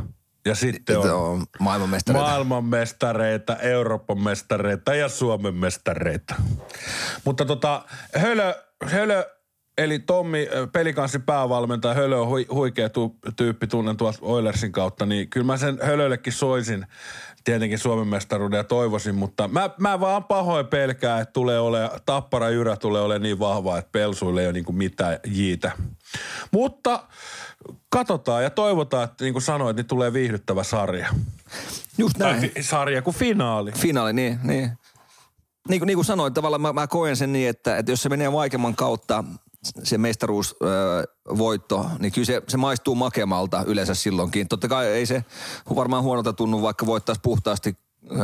ja 0.46 0.54
sitten 0.54 0.98
on 0.98 1.10
on 1.10 1.44
maailmanmestareita. 1.60 2.28
maailmanmestareita, 2.28 3.56
Euroopan 3.56 4.22
mestareita 4.22 4.94
ja 4.94 5.08
Suomen 5.08 5.54
mestareita. 5.54 6.34
Mutta 7.24 7.44
tota, 7.44 7.82
Hölö, 8.16 8.54
Hölö 8.84 9.24
eli 9.78 9.98
Tommi, 9.98 10.48
ö, 10.52 10.66
pelikanssin 10.66 11.22
päävalmentaja, 11.22 11.94
Hölö 11.94 12.16
on 12.16 12.28
hui, 12.28 12.46
huikea 12.50 12.88
tu, 12.88 13.16
tyyppi, 13.36 13.66
tunnen 13.66 13.96
tuolta 13.96 14.18
Oilersin 14.22 14.72
kautta, 14.72 15.06
niin 15.06 15.30
kyllä 15.30 15.46
mä 15.46 15.56
sen 15.56 15.78
Hölöllekin 15.82 16.32
soisin 16.32 16.86
tietenkin 17.44 17.78
Suomen 17.78 18.08
mestaruuden 18.08 18.56
ja 18.56 18.64
toivoisin, 18.64 19.14
mutta 19.14 19.48
mä, 19.48 19.70
mä 19.78 20.00
vaan 20.00 20.24
pahoin 20.24 20.66
pelkää, 20.66 21.20
että 21.20 21.32
tulee 21.32 21.60
ole, 21.60 21.90
Tappara 22.06 22.50
Jyrä 22.50 22.76
tulee 22.76 23.02
ole 23.02 23.18
niin 23.18 23.38
vahva, 23.38 23.78
että 23.78 23.92
Pelsuille 23.92 24.40
ei 24.40 24.46
ole 24.46 24.52
niin 24.52 24.76
mitään 24.76 25.18
jiitä. 25.26 25.72
Mutta 26.50 27.00
katsotaan 27.88 28.42
ja 28.42 28.50
toivotaan, 28.50 29.04
että 29.04 29.24
niin 29.24 29.34
kuin 29.34 29.42
sanoit, 29.42 29.76
niin 29.76 29.86
tulee 29.86 30.12
viihdyttävä 30.12 30.62
sarja. 30.64 31.08
Just 31.98 32.18
Tai 32.18 32.32
näin. 32.32 32.50
fi- 32.54 32.62
sarja 32.62 33.02
kuin 33.02 33.16
finaali. 33.16 33.72
Finaali, 33.72 34.12
niin, 34.12 34.38
niin. 34.42 34.72
Niin 35.68 35.80
kuin, 35.80 35.86
niin 35.86 35.96
kuin 35.96 36.04
sanoin, 36.04 36.34
tavallaan 36.34 36.60
mä, 36.60 36.72
mä 36.72 36.86
koen 36.86 37.16
sen 37.16 37.32
niin, 37.32 37.48
että, 37.48 37.76
että 37.76 37.92
jos 37.92 38.02
se 38.02 38.08
menee 38.08 38.32
vaikeamman 38.32 38.76
kautta, 38.76 39.24
se 39.82 39.98
mestaruusvoitto, 39.98 41.86
niin 41.98 42.12
kyllä 42.12 42.26
se, 42.26 42.42
se 42.48 42.56
maistuu 42.56 42.94
makemalta 42.94 43.64
yleensä 43.66 43.94
silloinkin. 43.94 44.48
Totta 44.48 44.68
kai 44.68 44.86
ei 44.86 45.06
se 45.06 45.24
varmaan 45.76 46.02
huonolta 46.02 46.32
tunnu, 46.32 46.62
vaikka 46.62 46.86
voittaisi 46.86 47.20
puhtaasti 47.24 47.76
ö, 48.10 48.14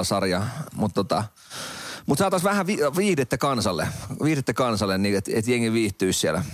4-0 0.00 0.04
sarja, 0.04 0.42
mutta 0.74 0.94
tota, 0.94 1.24
mutta 2.06 2.22
saataisiin 2.22 2.50
vähän 2.50 2.66
vi- 2.66 2.78
viihdettä 2.96 3.38
kansalle, 3.38 3.88
viihdettä 4.24 4.54
kansalle, 4.54 4.98
niin 4.98 5.16
että 5.16 5.30
et 5.34 5.48
jengi 5.48 5.72
viihtyisi 5.72 6.20
siellä. 6.20 6.44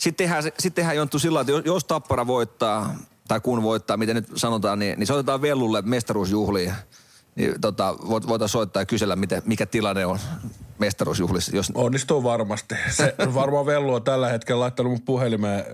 Sitten 0.00 0.26
tehdään, 0.26 0.42
sitten 0.42 0.72
tehdään 0.72 0.96
jonttu 0.96 1.18
sillä 1.18 1.40
että 1.40 1.52
jos, 1.64 1.84
Tappara 1.84 2.26
voittaa, 2.26 2.94
tai 3.28 3.40
kun 3.40 3.62
voittaa, 3.62 3.96
miten 3.96 4.16
nyt 4.16 4.26
sanotaan, 4.34 4.78
niin, 4.78 4.98
niin 4.98 5.06
se 5.06 5.12
otetaan 5.12 5.42
Vellulle 5.42 5.82
mestaruusjuhliin. 5.82 6.72
Niin 7.34 7.60
tota, 7.60 7.96
voit, 8.08 8.26
voitaisiin 8.26 8.52
soittaa 8.52 8.82
ja 8.82 8.86
kysellä, 8.86 9.16
miten, 9.16 9.42
mikä 9.46 9.66
tilanne 9.66 10.06
on 10.06 10.18
mestaruusjuhlissa. 10.78 11.56
Jos, 11.56 11.72
Onnistuu 11.74 12.24
varmasti. 12.24 12.74
Se 12.90 13.14
varmaan 13.34 13.66
Vellu 13.66 13.94
on 13.94 14.02
tällä 14.02 14.28
hetkellä 14.28 14.60
laittanut 14.60 14.92
mun 14.92 15.02
puhelimeen, 15.02 15.64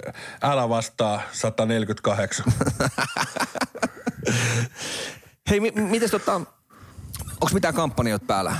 älä 0.43 0.68
vastaa 0.68 1.22
148. 1.33 2.47
hei, 5.51 5.61
mi, 5.61 5.70
miten 5.70 6.11
tota, 6.11 6.35
onko 6.35 7.51
mitään 7.53 7.74
kampanjoita 7.74 8.27
päällä? 8.27 8.57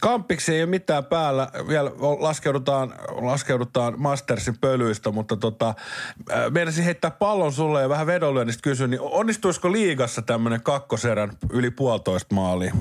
Kampiksi 0.00 0.54
ei 0.54 0.62
ole 0.62 0.70
mitään 0.70 1.04
päällä. 1.04 1.50
Vielä 1.68 1.90
laskeudutaan, 2.18 2.94
laskeudutaan 3.20 3.94
Mastersin 3.96 4.58
pölyistä, 4.60 5.10
mutta 5.10 5.36
tota, 5.36 5.68
äh, 5.68 6.50
meinasin 6.50 6.84
heittää 6.84 7.10
pallon 7.10 7.52
sulle 7.52 7.82
ja 7.82 7.88
vähän 7.88 8.06
vedonlyönnistä 8.06 8.62
kysyä, 8.62 8.86
niin 8.86 9.00
onnistuisiko 9.00 9.72
liigassa 9.72 10.22
tämmöinen 10.22 10.62
kakkoserän 10.62 11.32
yli 11.50 11.70
puolitoista 11.70 12.34
maalia? 12.34 12.74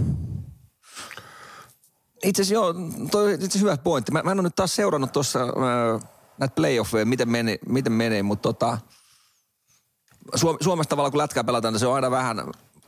Itse 2.23 2.41
asiassa 2.41 2.53
joo, 2.53 2.73
toi 3.11 3.33
itse 3.33 3.59
hyvä 3.59 3.77
pointti. 3.77 4.11
Mä, 4.11 4.23
mä 4.23 4.31
en 4.31 4.39
ole 4.39 4.47
nyt 4.47 4.55
taas 4.55 4.75
seurannut 4.75 5.11
tuossa 5.11 5.41
äh, 5.41 6.09
näitä 6.37 6.55
playoffeja, 6.55 7.05
miten, 7.05 7.29
meni, 7.29 7.59
miten 7.69 7.93
menee, 7.93 8.23
mutta 8.23 8.41
tota, 8.53 8.77
Suom- 10.35 10.57
Suomessa 10.61 10.89
tavallaan 10.89 11.11
kun 11.11 11.17
lätkää 11.17 11.43
pelataan, 11.43 11.73
niin 11.73 11.79
se 11.79 11.87
on 11.87 11.95
aina 11.95 12.11
vähän, 12.11 12.39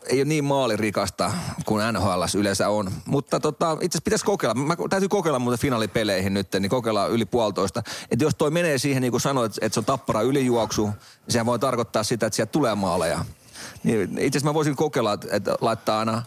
ei 0.08 0.20
ole 0.20 0.26
niin 0.26 0.44
maalirikasta 0.44 1.32
kuin 1.66 1.94
NHL 1.94 2.24
yleensä 2.38 2.70
on. 2.70 2.92
Mutta 3.06 3.40
tota, 3.40 3.72
itse 3.72 3.86
asiassa 3.86 4.02
pitäisi 4.04 4.26
kokeilla. 4.26 4.56
Mä 4.56 4.76
täytyy 4.90 5.10
kokeilla 5.10 5.40
muuten 5.40 5.60
finaalipeleihin 5.60 6.34
nyt, 6.34 6.48
niin 6.60 6.70
kokeilla 6.70 7.08
yli 7.08 7.26
puolitoista. 7.26 7.84
Että 8.12 8.26
jos 8.26 8.36
toi 8.36 8.52
menee 8.52 8.78
siihen, 8.78 9.02
niin 9.02 9.12
kuin 9.12 9.22
sanoit, 9.22 9.54
että 9.62 9.74
se 9.74 9.80
on 9.80 9.86
tappara 9.86 10.22
ylijuoksu, 10.22 10.86
niin 10.86 10.96
sehän 11.30 11.46
voi 11.46 11.60
tarkoittaa 11.60 12.04
sitä, 12.04 12.26
että 12.26 12.36
sieltä 12.36 12.52
tulee 12.52 12.76
maaleja. 12.76 13.26
Niin 13.84 14.02
itse 14.04 14.38
asiassa 14.38 14.50
mä 14.50 14.54
voisin 14.54 14.76
kokeilla, 14.76 15.18
että- 15.32 15.56
laittaa 15.62 16.00
aina, 16.00 16.24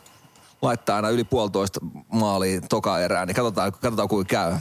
laittaa 0.63 0.97
aina 0.97 1.09
yli 1.11 1.25
puolitoista 1.25 1.81
maalia 2.13 2.61
toka 2.61 2.99
erään, 2.99 3.29
niin 3.29 3.37
katsotaan, 3.37 3.73
katsotaan 3.73 4.09
kuinka 4.09 4.31
käy 4.31 4.53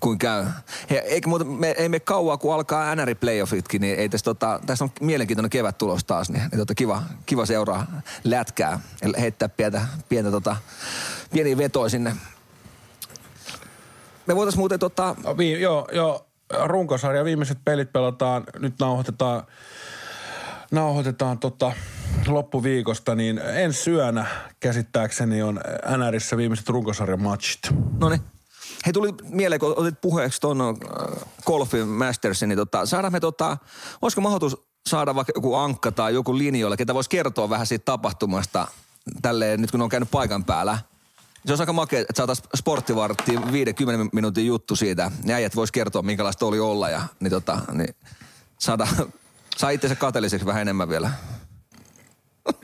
kuin 0.00 0.18
käy. 0.18 0.44
He, 0.90 0.98
eikä 0.98 1.28
muuta, 1.28 1.44
me, 1.44 1.70
ei 1.78 1.88
me 1.88 2.00
kauaa, 2.00 2.36
kun 2.36 2.54
alkaa 2.54 2.94
NR 2.94 3.14
playoffitkin, 3.14 3.80
niin 3.80 3.98
ei 3.98 4.08
tässä, 4.08 4.24
tota, 4.24 4.60
tässä 4.66 4.84
on 4.84 4.90
mielenkiintoinen 5.00 5.50
kevät 5.50 5.78
tulos 5.78 6.04
taas, 6.04 6.30
niin, 6.30 6.42
niin 6.42 6.58
tota, 6.58 6.74
kiva, 6.74 7.02
kiva 7.26 7.46
seuraa 7.46 7.86
lätkää 8.24 8.80
ja 9.02 9.08
heittää 9.20 9.48
pientä, 9.48 9.86
pientä 10.08 10.30
tota, 10.30 10.56
pieniä 11.32 11.56
vetoja 11.56 11.88
sinne. 11.88 12.16
Me 14.26 14.36
voitaisiin 14.36 14.60
muuten 14.60 14.78
tota, 14.78 15.16
Vi, 15.38 15.60
joo, 15.60 15.88
joo, 15.92 16.26
runkosarja, 16.64 17.24
viimeiset 17.24 17.58
pelit 17.64 17.92
pelataan, 17.92 18.44
nyt 18.58 18.74
nauhoitetaan, 18.80 19.42
nauhoitetaan 20.70 21.38
tota, 21.38 21.72
loppuviikosta, 22.26 23.14
niin 23.14 23.38
ensi 23.38 23.82
syönä 23.82 24.26
käsittääkseni 24.60 25.42
on 25.42 25.60
NRissä 25.96 26.36
viimeiset 26.36 26.68
runkosarjan 26.68 27.22
matchit. 27.22 27.60
no 28.00 28.08
niin. 28.08 28.37
Hei, 28.88 28.92
tuli 28.92 29.14
mieleen, 29.30 29.60
kun 29.60 29.74
otit 29.76 30.00
puheeksi 30.00 30.40
tuon 30.40 30.60
äh, 30.60 31.28
Golfin 31.46 31.88
Mastersin, 31.88 32.48
niin 32.48 32.56
tota, 32.56 32.86
saadaan 32.86 33.12
me 33.12 33.20
tota, 33.20 33.56
olisiko 34.02 34.20
mahdollisuus 34.20 34.66
saada 34.86 35.14
vaikka 35.14 35.32
joku 35.36 35.54
ankka 35.54 35.92
tai 35.92 36.14
joku 36.14 36.38
linjoille, 36.38 36.76
ketä 36.76 36.94
voisi 36.94 37.10
kertoa 37.10 37.50
vähän 37.50 37.66
siitä 37.66 37.84
tapahtumasta 37.84 38.68
tälleen, 39.22 39.60
nyt 39.60 39.70
kun 39.70 39.82
on 39.82 39.88
käynyt 39.88 40.10
paikan 40.10 40.44
päällä. 40.44 40.78
Se 41.46 41.52
olisi 41.52 41.62
aika 41.62 41.72
makea, 41.72 42.00
että 42.00 42.12
saataisiin 42.16 42.48
sporttivarttiin 42.56 43.52
50 43.52 44.16
minuutin 44.16 44.46
juttu 44.46 44.76
siitä. 44.76 45.10
Ne 45.24 45.34
äijät 45.34 45.56
vois 45.56 45.72
kertoa, 45.72 46.02
minkälaista 46.02 46.46
oli 46.46 46.60
olla 46.60 46.88
ja 46.88 47.02
niin 47.20 47.30
tota, 47.30 47.58
niin 47.72 47.94
saada, 48.58 48.86
saa 49.56 49.70
itsensä 49.70 49.96
kateelliseksi 49.96 50.46
vähän 50.46 50.62
enemmän 50.62 50.88
vielä. 50.88 51.10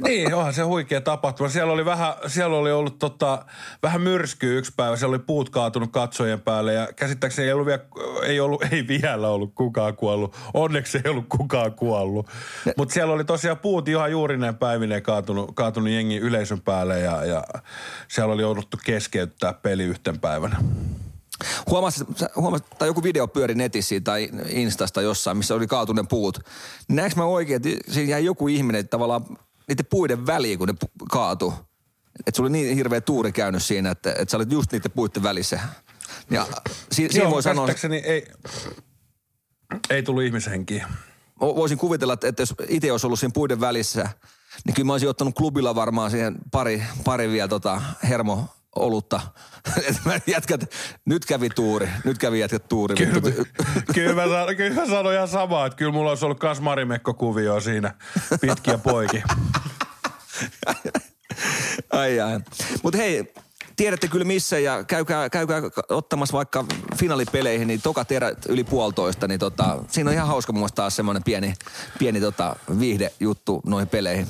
Niin, 0.01 0.35
onhan 0.35 0.55
se 0.55 0.63
huikea 0.63 1.01
tapahtuma. 1.01 1.49
Siellä 1.49 1.73
oli, 1.73 1.85
vähän, 1.85 2.15
siellä 2.27 2.57
oli 2.57 2.73
ollut 2.73 2.99
tota, 2.99 3.45
vähän 3.83 4.01
myrskyä 4.01 4.59
yksi 4.59 4.73
päivä. 4.77 4.97
Siellä 4.97 5.15
oli 5.15 5.25
puut 5.27 5.51
kaatunut 5.51 5.93
katsojien 5.93 6.41
päälle 6.41 6.73
ja 6.73 6.89
käsittääkseni 6.97 7.49
ei, 7.49 7.53
ollut 7.53 7.67
vielä, 7.67 7.83
ei, 8.23 8.41
ollut, 8.41 8.63
ei 8.73 8.89
vielä 8.89 9.29
ollut 9.29 9.53
kukaan 9.55 9.97
kuollut. 9.97 10.37
Onneksi 10.55 11.01
ei 11.05 11.11
ollut 11.11 11.29
kukaan 11.29 11.73
kuollut. 11.73 12.27
Mutta 12.77 12.95
siellä 12.95 13.15
oli 13.15 13.25
tosiaan 13.25 13.59
puut 13.59 13.89
ihan 13.89 14.11
juurineen 14.11 14.57
päivineen 14.57 15.03
kaatunut, 15.03 15.51
kaatunut 15.55 15.91
jengi 15.91 16.17
yleisön 16.17 16.61
päälle 16.61 17.01
ja, 17.01 17.25
ja 17.25 17.45
siellä 18.09 18.35
oli 18.35 18.43
jouduttu 18.43 18.79
keskeyttää 18.85 19.53
peli 19.53 19.85
yhten 19.85 20.21
päivänä. 20.21 20.57
Huomasit, 21.71 22.09
tai 22.79 22.89
joku 22.89 23.03
video 23.03 23.29
pyöri 23.29 23.55
netissä 23.55 23.95
tai 24.05 24.29
Instasta 24.49 25.03
jossain, 25.03 25.37
missä 25.37 25.55
oli 25.55 25.67
kaatuneen 25.67 26.07
puut. 26.07 26.39
Näekö 26.89 27.17
mä 27.17 27.25
oikein, 27.25 27.57
että 27.57 27.93
siinä 27.93 28.11
jäi 28.11 28.25
joku 28.25 28.49
ihminen 28.49 28.89
tavallaan 28.89 29.25
niiden 29.69 29.87
puiden 29.91 30.27
väliin, 30.27 30.59
kun 30.59 30.69
ne 30.69 30.75
pu- 30.85 31.07
kaatu. 31.11 31.55
Että 32.27 32.37
sulla 32.37 32.49
oli 32.49 32.53
niin 32.59 32.77
hirveä 32.77 33.01
tuuri 33.01 33.33
käynyt 33.33 33.63
siinä, 33.63 33.91
että, 33.91 34.11
että 34.11 34.31
sä 34.31 34.37
olit 34.37 34.53
just 34.53 34.73
niiden 34.73 34.91
puiden 34.91 35.23
välissä. 35.23 35.61
Ja 36.31 36.47
si, 36.93 37.09
siinä 37.11 37.31
voi 37.31 37.43
sanoa, 37.43 37.69
ei, 38.05 38.27
ei 39.91 40.03
tullut 40.03 40.23
ihmishenkiä. 40.23 40.87
vo- 41.41 41.57
voisin 41.57 41.79
kuvitella, 41.79 42.13
että, 42.13 42.29
että 42.29 42.43
jos 42.43 42.55
itse 42.69 42.93
olisi 42.93 43.07
ollut 43.07 43.19
siinä 43.19 43.33
puiden 43.35 43.61
välissä, 43.61 44.09
niin 44.65 44.75
kyllä 44.75 44.87
mä 44.87 44.93
olisin 44.93 45.09
ottanut 45.09 45.35
klubilla 45.35 45.75
varmaan 45.75 46.11
siihen 46.11 46.37
pari, 46.51 46.83
pari 47.05 47.29
vielä 47.29 47.49
tota 47.49 47.83
hermo 48.09 48.49
olutta. 48.77 49.21
Jätkät, 50.27 50.75
nyt 51.05 51.25
kävi 51.25 51.51
tuuri, 51.51 51.89
nyt 52.05 52.19
kävi 52.19 52.41
jätkät 52.41 52.69
tuuri. 52.69 52.95
Kyllä, 52.95 53.21
kyllä, 53.95 54.15
mä 54.15 54.23
sanon, 54.23 54.57
kyllä 54.57 54.81
mä 54.81 54.87
sanon 54.87 55.13
ihan 55.13 55.29
samaa, 55.29 55.67
että 55.67 55.77
kyllä 55.77 55.93
mulla 55.93 56.11
olisi 56.11 56.25
ollut 56.25 56.39
kas 56.39 56.61
Marimekko-kuvio 56.61 57.61
siinä 57.61 57.95
pitkiä 58.41 58.79
poikia. 58.79 59.27
Ai 61.91 62.21
ai. 62.21 62.41
Mutta 62.83 62.99
hei, 62.99 63.33
tiedätte 63.77 64.09
kyllä 64.09 64.25
missä 64.25 64.59
ja 64.59 64.85
käykää, 64.85 65.31
käykää 65.31 65.63
ottamassa 65.89 66.33
vaikka 66.33 66.65
finaalipeleihin, 66.97 67.69
niin 67.69 67.83
toka 67.83 68.05
terät 68.05 68.47
yli 68.49 68.65
puolitoista, 68.65 69.29
niin 69.29 69.41
tota, 69.41 69.79
siinä 69.89 70.11
on 70.11 70.15
ihan 70.15 70.29
hauska 70.29 70.53
mielestä 70.53 70.77
taas 70.77 70.97
semmoinen 70.97 71.23
pieni, 71.25 71.55
pieni 71.99 72.21
tota, 72.21 72.57
viihdejuttu 72.79 73.63
noihin 73.67 73.89
peleihin. 73.89 74.27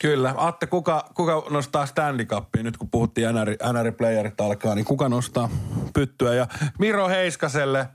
Kyllä. 0.00 0.34
Atte, 0.36 0.66
kuka, 0.66 1.10
kuka 1.14 1.42
nostaa 1.50 1.86
Stanley 1.86 2.26
Cupia 2.26 2.62
nyt 2.62 2.76
kun 2.76 2.90
puhuttiin 2.90 3.28
NR, 3.34 3.50
NR-playerit 3.50 4.40
alkaa, 4.40 4.74
niin 4.74 4.84
kuka 4.84 5.08
nostaa 5.08 5.48
pyttyä? 5.94 6.34
Ja 6.34 6.46
Miro 6.78 7.08
Heiskaselle 7.08 7.88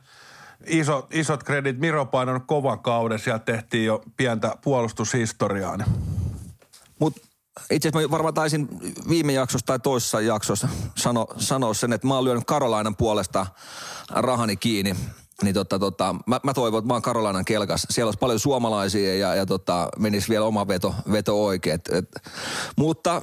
iso, 0.68 1.08
isot 1.12 1.44
kredit. 1.44 1.80
Miro 1.80 2.02
on 2.02 2.08
painanut 2.08 2.44
kovan 2.48 2.80
kauden. 2.80 3.20
Siellä 3.20 3.40
tehtiin 3.40 3.86
jo 3.86 4.04
pientä 4.18 4.56
puolustushistoriaa. 4.64 5.78
Mutta 7.00 7.22
itse 7.72 7.90
asiassa 7.90 8.08
mä 8.08 8.12
varmaan 8.12 8.34
taisin 8.34 8.68
viime 9.10 9.34
jaksossa 9.34 9.66
tai 9.66 9.80
toisessa 9.80 10.22
jaksossa 10.22 10.68
sano, 10.96 11.28
sanoa 11.38 11.74
sen, 11.74 11.94
että 11.94 12.08
mä 12.08 12.16
oon 12.16 12.24
lyönyt 12.24 12.44
Karolainan 12.48 12.96
puolesta 12.96 13.46
rahani 14.10 14.56
kiinni. 14.56 14.96
Niin 15.42 15.54
tota, 15.54 15.80
tota, 15.80 16.16
mä, 16.28 16.40
mä 16.44 16.54
toivon, 16.54 16.80
että 16.80 16.88
mä 16.88 16.94
oon 16.94 17.02
Karolainen 17.02 17.46
kelkas. 17.46 17.88
Siellä 17.90 18.08
olisi 18.08 18.20
paljon 18.20 18.40
suomalaisia 18.40 19.16
ja, 19.16 19.36
ja 19.36 19.46
tota, 19.46 19.90
menisi 20.00 20.30
vielä 20.30 20.46
oma 20.46 20.68
veto, 20.68 20.96
veto 21.12 21.46
oikein. 21.46 21.76
Et, 21.76 21.90
et, 21.94 22.16
mutta 22.76 23.22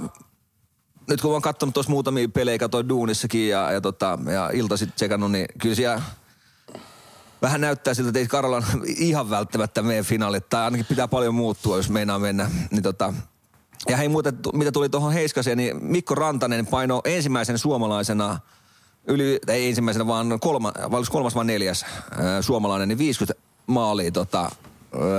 nyt 1.09 1.20
kun 1.20 1.30
mä 1.30 1.32
oon 1.32 1.43
katsonut 1.43 1.74
tuossa 1.74 1.93
muutamia 1.93 2.28
pelejä, 2.28 2.59
katsoin 2.59 2.89
duunissakin 2.89 3.48
ja, 3.48 3.72
ja, 3.72 3.80
tota, 3.80 4.18
ja 4.32 4.51
iltasit 4.52 4.94
tsekannut, 4.94 5.30
niin 5.30 5.47
kyllä 5.60 5.74
siellä 5.74 6.02
vähän 7.43 7.60
näyttää 7.60 7.94
siltä, 7.94 8.09
että 8.09 8.18
ei 8.18 8.26
Karolan 8.26 8.64
ihan 8.97 9.30
välttämättä 9.30 9.82
mene 9.82 10.02
finaalit, 10.02 10.48
tai 10.48 10.64
ainakin 10.64 10.86
pitää 10.86 11.09
paljon 11.09 11.34
muuttua, 11.34 11.76
jos 11.76 11.90
meinaa 11.90 12.18
mennä. 12.18 12.51
Niin 12.70 12.82
tota, 12.82 13.14
ja 13.89 13.97
hei 13.97 14.09
muuten, 14.09 14.39
mitä 14.52 14.72
tuli 14.72 14.89
tuohon 14.89 15.12
Heiskaseen, 15.12 15.59
niin 15.59 15.84
Mikko 15.84 16.14
Rantanen 16.14 16.66
paino 16.66 17.01
ensimmäisen 17.05 17.59
suomalaisena 17.59 18.39
yli, 19.06 19.40
ei 19.48 19.68
ensimmäisenä, 19.68 20.06
vaan 20.06 20.40
kolma, 20.40 20.72
vai 20.90 21.02
kolmas 21.10 21.34
vai 21.34 21.44
neljäs 21.44 21.84
ää, 22.18 22.42
suomalainen, 22.42 22.88
niin 22.88 22.98
50 22.98 23.40
maalia 23.66 24.10
tota, 24.10 24.50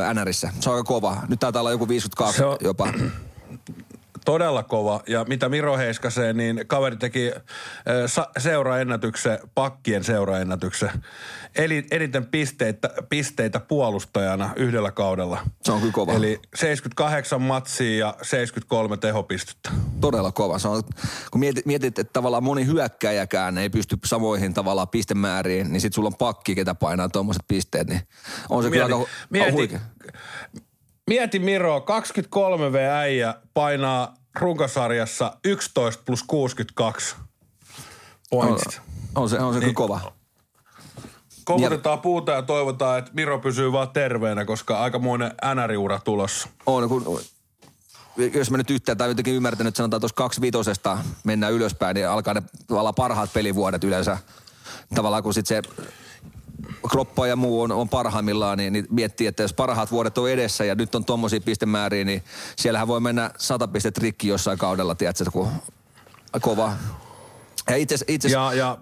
ää, 0.04 0.14
NRissä. 0.14 0.50
Se 0.60 0.70
on 0.70 0.76
aika 0.76 0.84
kova. 0.88 1.18
Nyt 1.28 1.40
taitaa 1.40 1.60
olla 1.60 1.72
joku 1.72 1.88
52 1.88 2.38
Se 2.38 2.46
on- 2.46 2.58
jopa. 2.62 2.88
Todella 4.26 4.64
kova. 4.64 5.04
Ja 5.08 5.26
mitä 5.28 5.50
Miro 5.50 5.78
Heiskaseen, 5.78 6.38
niin 6.38 6.64
kaveri 6.68 6.98
teki 6.98 7.32
seuraennätyksen, 8.38 9.40
pakkien 9.56 10.04
seuraennätyksen. 10.04 10.90
Eli 11.56 11.86
eniten 11.92 12.26
pisteitä, 12.26 12.90
pisteitä 13.10 13.60
puolustajana 13.60 14.54
yhdellä 14.56 14.92
kaudella. 14.92 15.40
Se 15.64 15.72
on 15.72 15.80
kyllä 15.80 15.94
kova. 15.94 16.14
Eli 16.14 16.40
78 16.56 17.42
matsia 17.42 17.98
ja 17.98 18.16
73 18.22 18.98
tehopistettä. 18.98 19.72
Todella 20.02 20.32
kova. 20.32 20.60
Se 20.60 20.68
on, 20.68 20.84
kun 21.32 21.40
mietit, 21.40 21.66
mietit, 21.66 22.00
että 22.00 22.14
tavallaan 22.14 22.44
moni 22.44 22.66
hyökkäjäkään 22.66 23.58
ei 23.58 23.70
pysty 23.70 23.98
samoihin 24.06 24.54
tavallaan 24.54 24.88
pistemääriin, 24.88 25.72
niin 25.72 25.82
sit 25.82 25.94
sulla 25.94 26.08
on 26.08 26.16
pakki, 26.16 26.56
ketä 26.56 26.76
painaa 26.76 27.10
tuommoiset 27.10 27.44
pisteet, 27.48 27.88
niin 27.88 28.02
on 28.50 28.64
se 28.64 28.70
kyllä 28.70 28.86
aika, 28.86 29.06
mieti, 29.30 29.52
huikea. 29.52 29.80
Mieti 31.10 31.40
Miro, 31.40 31.82
23 31.82 32.72
V 32.72 32.76
äijä 32.76 33.36
painaa 33.54 34.14
runkosarjassa 34.36 35.38
11 35.46 36.04
plus 36.06 36.24
62 36.24 37.16
pointsit. 38.30 38.82
On 39.16 39.30
se, 39.30 39.40
on 39.40 39.54
se 39.54 39.60
niin. 39.60 39.62
kyllä 39.62 39.74
kova. 39.74 40.14
Koputetaan 41.46 42.00
puuta 42.00 42.32
ja 42.32 42.42
toivotaan, 42.42 43.00
että 43.00 43.12
Miro 43.14 43.40
pysyy 43.40 43.72
vaan 43.72 43.90
terveenä, 43.90 44.46
koska 44.46 44.80
aikamoinen 44.80 45.32
NR-ura 45.56 46.00
tulossa. 46.00 46.50
On, 46.66 46.90
kun, 46.90 47.20
jos 48.34 48.52
mä 48.52 48.58
nyt 48.58 48.70
yhtään 48.70 48.98
tai 48.98 49.08
jotenkin 49.08 49.34
ymmärtänyt, 49.34 49.68
että 49.68 49.78
sanotaan 49.78 50.02
tuossa 50.02 50.16
kaksi 50.16 50.42
vitosesta 50.42 50.98
mennään 51.24 51.54
ylöspäin, 51.54 51.96
niin 51.96 52.08
alkaa 52.08 52.34
ne 52.34 52.44
tavallaan 52.68 52.96
parhaat 52.96 53.34
pelivuodet 53.34 53.84
yleensä. 53.84 54.18
Tavallaan 54.96 55.24
kun 55.24 55.34
sit 55.34 55.48
se 55.48 55.62
kroppa 56.92 57.28
ja 57.28 57.36
muu 57.36 57.62
on, 57.62 57.72
on 57.72 57.90
parhaimmillaan, 57.90 58.58
niin, 58.58 58.74
niin 58.74 58.88
miettii, 58.90 59.28
että 59.28 59.44
jos 59.44 59.54
parhaat 59.54 59.92
vuodet 59.92 60.18
on 60.18 60.30
edessä 60.30 60.66
ja 60.66 60.76
nyt 60.76 60.96
on 60.96 61.06
tommosia 61.06 61.42
pistemääriä, 61.42 62.04
niin 62.04 62.24
siellähän 62.56 62.88
voi 62.88 63.00
mennä 63.00 63.32
sata 63.38 63.68
pistet 63.68 63.98
rikki 63.98 64.28
jossain 64.28 64.58
kaudella, 64.58 64.96
tiedätkö, 64.96 65.32
kun 65.32 65.48
kova. 66.42 66.74
Ja 67.70 67.76
itse, 67.76 67.96
itse 68.08 68.30
Ja, 68.30 68.54
ja, 68.54 68.78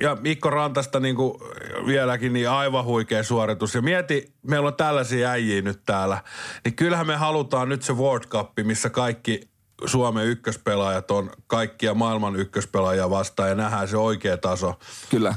ja 0.00 0.16
Mikko 0.20 0.50
Rantasta 0.50 1.00
niin 1.00 1.16
kuin 1.16 1.38
vieläkin 1.86 2.32
niin 2.32 2.50
aivan 2.50 2.84
huikea 2.84 3.22
suoritus. 3.22 3.74
Ja 3.74 3.82
mieti, 3.82 4.32
meillä 4.42 4.68
on 4.68 4.74
tällaisia 4.74 5.30
äijiä 5.30 5.62
nyt 5.62 5.80
täällä. 5.86 6.22
Niin 6.64 6.74
kyllähän 6.76 7.06
me 7.06 7.16
halutaan 7.16 7.68
nyt 7.68 7.82
se 7.82 7.92
World 7.92 8.24
Cup, 8.24 8.50
missä 8.62 8.90
kaikki 8.90 9.40
Suomen 9.86 10.26
ykköspelaajat 10.26 11.10
on 11.10 11.30
kaikkia 11.46 11.94
maailman 11.94 12.36
ykköspelaajia 12.36 13.10
vastaan 13.10 13.48
ja 13.48 13.54
nähdään 13.54 13.88
se 13.88 13.96
oikea 13.96 14.36
taso. 14.36 14.78
Kyllä. 15.10 15.34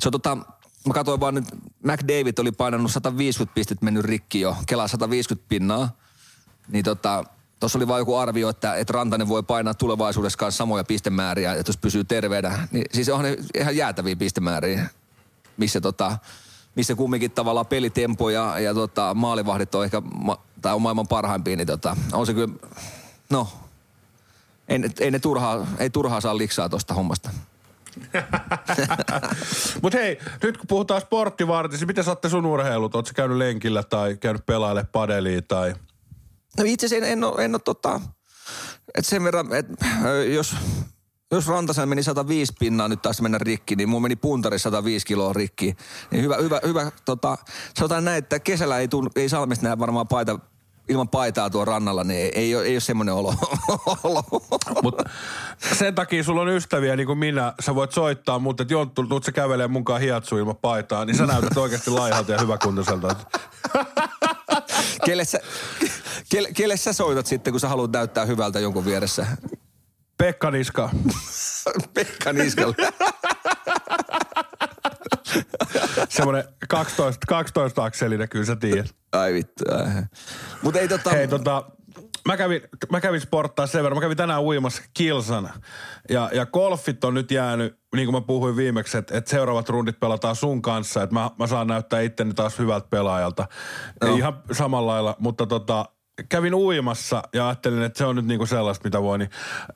Se 0.00 0.08
on 0.08 0.12
tota, 0.12 0.36
mä 0.86 0.94
katsoin 0.94 1.20
vaan 1.20 1.34
nyt, 1.34 1.44
McDavid 1.84 2.38
oli 2.38 2.52
painanut 2.52 2.92
150 2.92 3.54
pistet 3.54 3.82
mennyt 3.82 4.04
rikki 4.04 4.40
jo, 4.40 4.56
kelaa 4.66 4.88
150 4.88 5.48
pinnaa. 5.48 5.96
Niin 6.68 6.84
tota, 6.84 7.24
tuossa 7.60 7.78
oli 7.78 7.88
vaan 7.88 8.00
joku 8.00 8.16
arvio, 8.16 8.48
että, 8.48 8.74
että 8.74 8.92
Rantanen 8.92 9.28
voi 9.28 9.42
painaa 9.42 9.74
tulevaisuudessa 9.74 10.38
kanssa 10.38 10.58
samoja 10.58 10.84
pistemääriä, 10.84 11.54
että 11.54 11.70
jos 11.70 11.76
pysyy 11.76 12.04
terveenä. 12.04 12.68
Niin 12.70 12.84
siis 12.92 13.08
on 13.08 13.22
ne 13.22 13.36
ihan 13.54 13.76
jäätäviä 13.76 14.16
pistemääriä, 14.16 14.88
missä 15.56 15.80
tota, 15.80 16.18
missä 16.74 16.94
kumminkin 16.94 17.30
tavallaan 17.30 17.66
pelitempo 17.66 18.30
ja, 18.30 18.58
ja 18.58 18.74
tota, 18.74 19.14
maalivahdit 19.14 19.74
on 19.74 19.84
ehkä, 19.84 20.00
ma, 20.00 20.38
tai 20.62 20.74
on 20.74 20.82
maailman 20.82 21.08
parhaimpia, 21.08 21.56
niin 21.56 21.66
tota, 21.66 21.96
on 22.12 22.26
se 22.26 22.34
kyllä, 22.34 22.54
no, 23.30 23.48
ei, 24.68 24.78
ei 25.00 25.10
ne 25.10 25.18
turhaa, 25.18 25.66
ei 25.78 25.90
turhaa 25.90 26.20
saa 26.20 26.38
liksaa 26.38 26.68
tuosta 26.68 26.94
hommasta. 26.94 27.30
Mutta 29.82 29.98
hei, 29.98 30.18
nyt 30.42 30.56
kun 30.56 30.66
puhutaan 30.68 31.00
sporttivartissa, 31.00 31.82
niin 31.82 31.88
miten 31.88 32.04
saatte 32.04 32.28
sun 32.28 32.46
urheilut? 32.46 32.94
Oletko 32.94 33.12
käynyt 33.16 33.36
lenkillä 33.36 33.82
tai 33.82 34.16
käynyt 34.16 34.46
pelaille 34.46 34.84
padelia 34.92 35.42
tai... 35.42 35.74
No 36.58 36.64
itse 36.66 36.86
asiassa 36.86 37.06
en, 37.06 37.12
en 37.12 37.24
ole, 37.24 37.44
en 37.44 37.54
ole 37.54 37.60
tota, 37.64 38.00
että 38.94 39.10
sen 39.10 39.24
verran, 39.24 39.54
että 39.54 39.86
jos, 40.34 40.54
jos 41.30 41.48
Rantasen 41.48 41.88
meni 41.88 42.02
105 42.02 42.52
pinnaa 42.58 42.88
nyt 42.88 43.02
taas 43.02 43.20
mennä 43.20 43.38
rikki, 43.38 43.76
niin 43.76 43.88
mun 43.88 44.02
meni 44.02 44.16
puntari 44.16 44.58
105 44.58 45.06
kiloa 45.06 45.32
rikki. 45.32 45.76
Niin 46.10 46.22
hyvä, 46.24 46.36
hyvä, 46.36 46.60
hyvä 46.66 46.90
tota, 47.04 47.38
sanotaan 47.78 48.04
näin, 48.04 48.18
että 48.18 48.38
kesällä 48.38 48.78
ei, 48.78 48.88
tunnu, 48.88 49.10
ei 49.16 49.28
Salmista 49.28 49.66
näe 49.66 49.78
varmaan 49.78 50.08
paita, 50.08 50.38
ilman 50.88 51.08
paitaa 51.08 51.50
tuon 51.50 51.66
rannalla, 51.66 52.04
niin 52.04 52.20
ei, 52.20 52.32
ei, 52.34 52.56
ole, 52.56 52.64
ei 52.64 52.74
ole 52.74 52.80
semmoinen 52.80 53.14
olo. 53.14 53.34
olo. 54.04 54.22
Mutta 54.82 55.04
sen 55.78 55.94
takia 55.94 56.24
sulla 56.24 56.42
on 56.42 56.48
ystäviä 56.48 56.96
niin 56.96 57.06
kuin 57.06 57.18
minä. 57.18 57.54
Sä 57.60 57.74
voit 57.74 57.92
soittaa, 57.92 58.38
mutta 58.38 58.64
Jonttu, 58.68 59.06
tuut 59.06 59.24
sä 59.24 59.32
kävelee 59.32 59.68
mukaan 59.68 60.00
hiatsu 60.00 60.36
ilman 60.36 60.56
paitaa, 60.56 61.04
niin 61.04 61.16
sä 61.16 61.26
näytät 61.26 61.56
oikeasti 61.56 61.90
laihalta 61.90 62.32
ja 62.32 62.40
hyväkuntoiselta. 62.40 63.16
kelle, 65.06 65.24
sä, 65.24 65.40
kelle, 66.30 66.48
kelle 66.56 66.76
sä 66.76 66.92
soitat 66.92 67.26
sitten, 67.26 67.52
kun 67.52 67.60
sä 67.60 67.68
haluat 67.68 67.92
näyttää 67.92 68.24
hyvältä 68.24 68.60
jonkun 68.60 68.84
vieressä? 68.84 69.26
Pekka 70.18 70.50
Niska. 70.50 70.90
Pekka 71.94 72.32
Niskalle. 72.32 72.74
Semmoinen 76.08 76.44
12, 76.68 77.26
12 77.28 77.84
akselinen, 77.84 78.28
kyllä 78.28 78.44
sä 78.44 78.56
tiedät. 78.56 78.94
Ai 79.12 79.32
vittu. 79.32 79.64
Mutta 80.62 80.80
ei 80.80 80.88
tota... 80.88 81.10
Hei 81.10 81.28
tota, 81.28 81.64
mä 82.28 82.36
kävin, 82.36 82.62
mä 82.90 83.00
kävin 83.00 83.20
sporttaa 83.20 83.66
sen 83.66 83.82
verran. 83.82 83.96
Mä 83.96 84.00
kävin 84.00 84.16
tänään 84.16 84.42
uimassa 84.42 84.82
kilsana. 84.94 85.50
Ja, 86.10 86.30
ja 86.32 86.46
golfit 86.46 87.04
on 87.04 87.14
nyt 87.14 87.30
jäänyt, 87.30 87.78
niin 87.94 88.06
kuin 88.06 88.14
mä 88.14 88.26
puhuin 88.26 88.56
viimeksi, 88.56 88.98
että, 88.98 89.18
että 89.18 89.30
seuraavat 89.30 89.68
rundit 89.68 90.00
pelataan 90.00 90.36
sun 90.36 90.62
kanssa. 90.62 91.02
Että 91.02 91.14
mä, 91.14 91.30
mä 91.38 91.46
saan 91.46 91.66
näyttää 91.66 92.00
itteni 92.00 92.34
taas 92.34 92.58
hyvältä 92.58 92.86
pelaajalta. 92.90 93.46
Ei 94.06 94.16
ihan 94.16 94.42
samalla 94.52 94.92
lailla, 94.92 95.16
mutta 95.18 95.46
tota, 95.46 95.84
kävin 96.28 96.54
uimassa 96.54 97.22
ja 97.34 97.48
ajattelin, 97.48 97.82
että 97.82 97.98
se 97.98 98.04
on 98.04 98.16
nyt 98.16 98.26
niinku 98.26 98.46
sellaista, 98.46 98.84
mitä 98.84 99.02
voi. 99.02 99.18
Niin, 99.18 99.30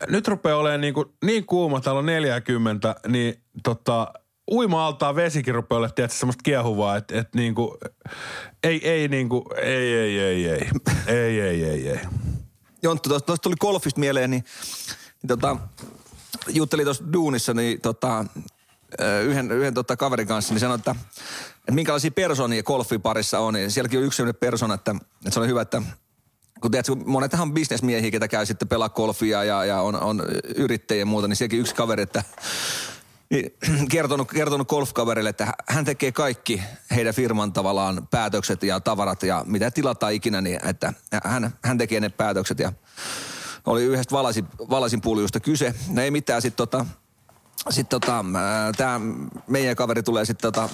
nyt 0.09 0.29
rupeaa 0.29 0.59
olemaan 0.59 0.81
niinku, 0.81 1.15
niin 1.25 1.47
kuuma, 1.47 1.81
täällä 1.81 1.99
on 1.99 2.07
40, 2.07 2.95
niin 3.09 3.43
tota, 3.63 4.13
uima-altaan 4.51 5.17
vesikin 5.17 5.55
rupeaa 5.55 5.79
olemaan, 5.79 5.95
tiedätkö, 5.95 6.19
semmoista 6.19 6.43
kiehuvaa, 6.43 6.97
että 6.97 7.21
et 7.21 7.35
niinku, 7.35 7.79
ei, 8.63 8.89
ei 8.89 9.09
niinku, 9.09 9.45
ei, 9.57 9.95
ei, 9.95 10.19
ei, 10.19 10.49
ei, 10.49 10.69
ei, 11.07 11.41
ei, 11.41 11.65
ei, 11.65 11.89
ei. 11.89 12.01
Jonttu, 12.83 13.09
tuosta 13.09 13.37
tuli 13.37 13.55
golfista 13.61 14.01
mieleen, 14.01 14.31
niin, 14.31 14.45
niin 15.23 15.29
tota, 15.29 15.57
juttelin 16.49 16.85
tuossa 16.85 17.05
duunissa, 17.13 17.55
niin 17.55 17.81
tota, 17.81 18.25
yhden, 19.25 19.53
yhden 19.53 19.75
tota 19.75 19.97
kaverin 19.97 20.27
kanssa, 20.27 20.55
niin 20.55 20.61
sanoi, 20.61 20.75
että, 20.75 20.95
että 21.59 21.73
minkälaisia 21.73 22.11
persoonia 22.11 22.63
golfiparissa 22.63 23.39
on. 23.39 23.55
Niin 23.55 23.71
sielläkin 23.71 23.99
on 23.99 24.05
yksi 24.05 24.17
sellainen 24.17 24.41
persona, 24.41 24.75
että, 24.75 24.91
että 25.17 25.31
se 25.31 25.41
on 25.41 25.49
hyvä, 25.49 25.63
että 25.63 25.83
kun 26.61 26.71
tiedät, 26.71 26.87
monethan 27.05 27.43
on 27.43 27.55
bisnesmiehiä, 27.55 28.11
ketä 28.11 28.29
käy 28.29 28.47
sitten 28.47 28.69
pelaa 28.69 28.89
golfia 28.89 29.45
ja, 29.45 29.65
ja 29.65 29.81
on, 29.81 30.03
on 30.03 30.23
yrittäjiä 30.57 31.03
ja 31.03 31.07
muuta, 31.07 31.29
niin 31.29 31.37
sielläkin 31.37 31.61
yksi 31.61 31.75
kaveri, 31.75 32.03
että 32.03 32.25
niin, 33.31 33.53
kertonut, 33.91 34.29
kertonut 34.29 34.69
golfkaverille, 34.69 35.31
että 35.31 35.53
hän 35.69 35.85
tekee 35.85 36.13
kaikki 36.13 36.63
heidän 36.91 37.15
firman 37.15 37.53
tavallaan 37.53 38.09
päätökset 38.11 38.63
ja 38.63 38.81
tavarat 38.81 39.23
ja 39.23 39.45
mitä 39.47 39.71
tilataan 39.71 40.13
ikinä, 40.13 40.41
niin 40.41 40.61
että 40.69 40.93
hän, 41.25 41.55
hän 41.63 41.79
tekee 41.79 42.01
ne 42.01 42.09
päätökset 42.09 42.59
ja 42.59 42.73
oli 43.67 43.85
yhdestä 43.85 44.15
valasin, 44.15 44.47
valasin 44.71 45.01
puljusta 45.01 45.41
kyse. 45.41 45.75
No 45.89 46.03
ei 46.03 46.11
mitään, 46.11 46.43
sitten 46.43 46.57
tota, 46.57 46.87
sit 47.71 47.89
tota, 47.89 48.25
tämä 48.77 49.01
meidän 49.47 49.77
kaveri 49.77 50.03
tulee 50.03 50.25
sitten 50.25 50.53
tota, 50.53 50.69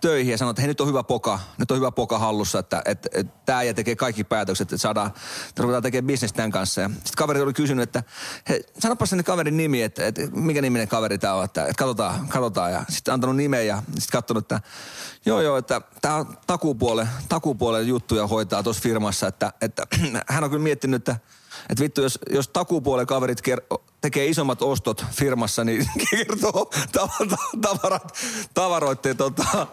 töihin 0.00 0.30
ja 0.30 0.38
sanoo, 0.38 0.50
että 0.50 0.62
hei 0.62 0.68
nyt 0.68 0.80
on 0.80 0.88
hyvä 0.88 1.02
poka, 1.02 1.38
nyt 1.58 1.70
on 1.70 1.76
hyvä 1.76 1.90
poka 1.90 2.18
hallussa, 2.18 2.58
että 2.58 2.82
et, 2.84 3.08
et, 3.12 3.44
tämä 3.46 3.58
äijä 3.58 3.74
tekee 3.74 3.96
kaikki 3.96 4.24
päätökset, 4.24 4.72
että 4.72 4.82
saadaan, 4.82 5.12
että 5.48 5.62
ruvetaan 5.62 5.82
tekemään 5.82 6.06
bisnes 6.06 6.32
tämän 6.32 6.50
kanssa. 6.50 6.80
Ja 6.80 6.88
sitten 6.88 7.12
kaveri 7.16 7.40
oli 7.40 7.52
kysynyt, 7.52 7.82
että 7.82 8.02
hei, 8.48 8.64
sanopas 8.78 9.10
sen 9.10 9.24
kaverin 9.24 9.56
nimi, 9.56 9.82
että, 9.82 10.06
että 10.06 10.22
mikä 10.32 10.62
niminen 10.62 10.88
kaveri 10.88 11.18
tämä 11.18 11.34
on, 11.34 11.44
että, 11.44 11.62
että 11.62 11.78
katsotaan, 11.78 12.28
katsotaan. 12.28 12.72
Ja 12.72 12.84
sitten 12.88 13.14
antanut 13.14 13.36
nimeä 13.36 13.62
ja 13.62 13.82
sitten 13.86 14.12
katsonut, 14.12 14.44
että 14.44 14.60
joo 15.26 15.40
joo, 15.40 15.56
että 15.56 15.80
tämä 16.02 16.14
on 16.14 16.36
takupuolen, 16.46 17.08
takupuolen 17.28 17.88
juttuja 17.88 18.26
hoitaa 18.26 18.62
tuossa 18.62 18.82
firmassa, 18.82 19.26
että, 19.26 19.52
että 19.60 19.86
hän 20.28 20.44
on 20.44 20.50
kyllä 20.50 20.62
miettinyt, 20.62 21.08
että 21.08 21.16
että 21.70 21.82
vittu, 21.82 22.02
jos, 22.02 22.18
jos 22.30 22.48
takupuolen 22.48 23.06
kaverit 23.06 23.40
ker- 23.48 23.78
tekee 24.00 24.26
isommat 24.26 24.62
ostot 24.62 25.04
firmassa, 25.10 25.64
niin 25.64 25.86
kertoo 26.10 26.70
tav- 26.98 27.36
tavarat, 27.60 28.18
tavaroitteen 28.54 29.16
tota, 29.16 29.66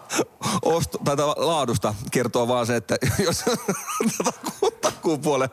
osto, 0.62 0.98
tai 1.04 1.16
ta- 1.16 1.34
laadusta. 1.36 1.94
Kertoo 2.10 2.48
vaan 2.48 2.66
se, 2.66 2.76
että 2.76 2.96
jos 3.26 3.44
taku- 4.24 4.70
takuupuolen 4.80 5.48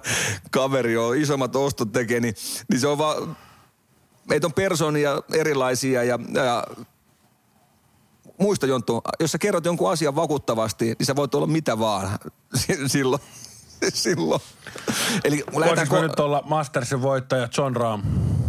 kaveri 0.51 0.97
on 0.97 1.17
isommat 1.17 1.55
ostot 1.55 1.91
tekee, 1.91 2.19
niin, 2.19 2.35
niin 2.69 2.79
se 2.79 2.87
on 2.87 2.97
vaan, 2.97 3.37
meitä 4.29 4.47
on 4.47 4.53
persoonia 4.53 5.21
erilaisia 5.33 6.03
ja, 6.03 6.19
ja 6.33 6.63
muista 8.37 8.65
Jonttu, 8.65 9.01
jos 9.19 9.31
sä 9.31 9.37
kerrot 9.37 9.65
jonkun 9.65 9.91
asian 9.91 10.15
vakuuttavasti, 10.15 10.85
niin 10.85 11.05
sä 11.05 11.15
voit 11.15 11.35
olla 11.35 11.47
mitä 11.47 11.79
vaan 11.79 12.19
si- 12.55 12.89
silloin. 12.89 13.21
silloin. 13.93 14.41
Eli 15.23 15.43
lähdetään 15.57 15.87
ko- 15.87 16.01
nyt 16.01 16.19
olla 16.19 16.43
Mastersin 16.45 17.01
voittaja 17.01 17.47
John 17.57 17.75
Rahm? 17.75 18.01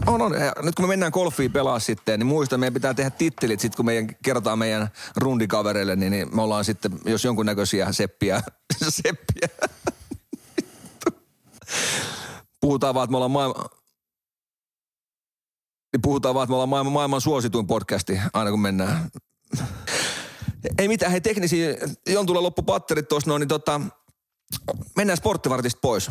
on, 0.07 0.23
on. 0.23 0.33
Nyt 0.63 0.75
kun 0.75 0.85
me 0.85 0.89
mennään 0.89 1.13
golfiin 1.13 1.53
pelaa 1.53 1.79
sitten, 1.79 2.19
niin 2.19 2.27
muista, 2.27 2.59
meidän 2.59 2.75
pitää 2.75 2.95
tehdä 2.95 3.11
tittelit 3.11 3.61
sitten, 3.61 3.77
kun 3.77 3.87
meidän 3.87 4.09
kerrotaan 4.25 4.59
meidän 4.59 4.89
rundikavereille, 5.17 5.97
niin, 5.97 6.11
niin 6.11 6.37
me 6.37 6.43
ollaan 6.43 6.65
sitten, 6.65 6.93
jos 7.05 7.25
jonkunnäköisiä 7.25 7.93
seppiä, 7.93 8.43
seppiä. 8.89 9.49
Puhutaan 12.61 12.95
vaan, 12.95 13.05
että 13.05 13.11
me 13.11 13.17
ollaan 13.17 13.31
maailman, 13.31 13.65
niin 15.93 16.03
puhutaan 16.03 16.35
vaan, 16.35 16.45
että 16.45 16.51
me 16.51 16.55
ollaan 16.55 16.69
maailman, 16.69 16.93
maailman 16.93 17.21
suosituin 17.21 17.67
podcasti 17.67 18.21
aina 18.33 18.51
kun 18.51 18.61
mennään. 18.61 19.11
Ei 20.79 20.89
mitään, 20.89 21.13
hei 21.13 21.21
teknisiä, 21.21 21.75
Jontulla 22.09 22.43
loppu 22.43 22.63
patterit 22.63 23.09
tuossa 23.09 23.31
noin, 23.31 23.41
niin 23.41 23.49
tota, 23.49 23.81
mennään 24.97 25.17
sporttivartista 25.17 25.79
pois. 25.83 26.11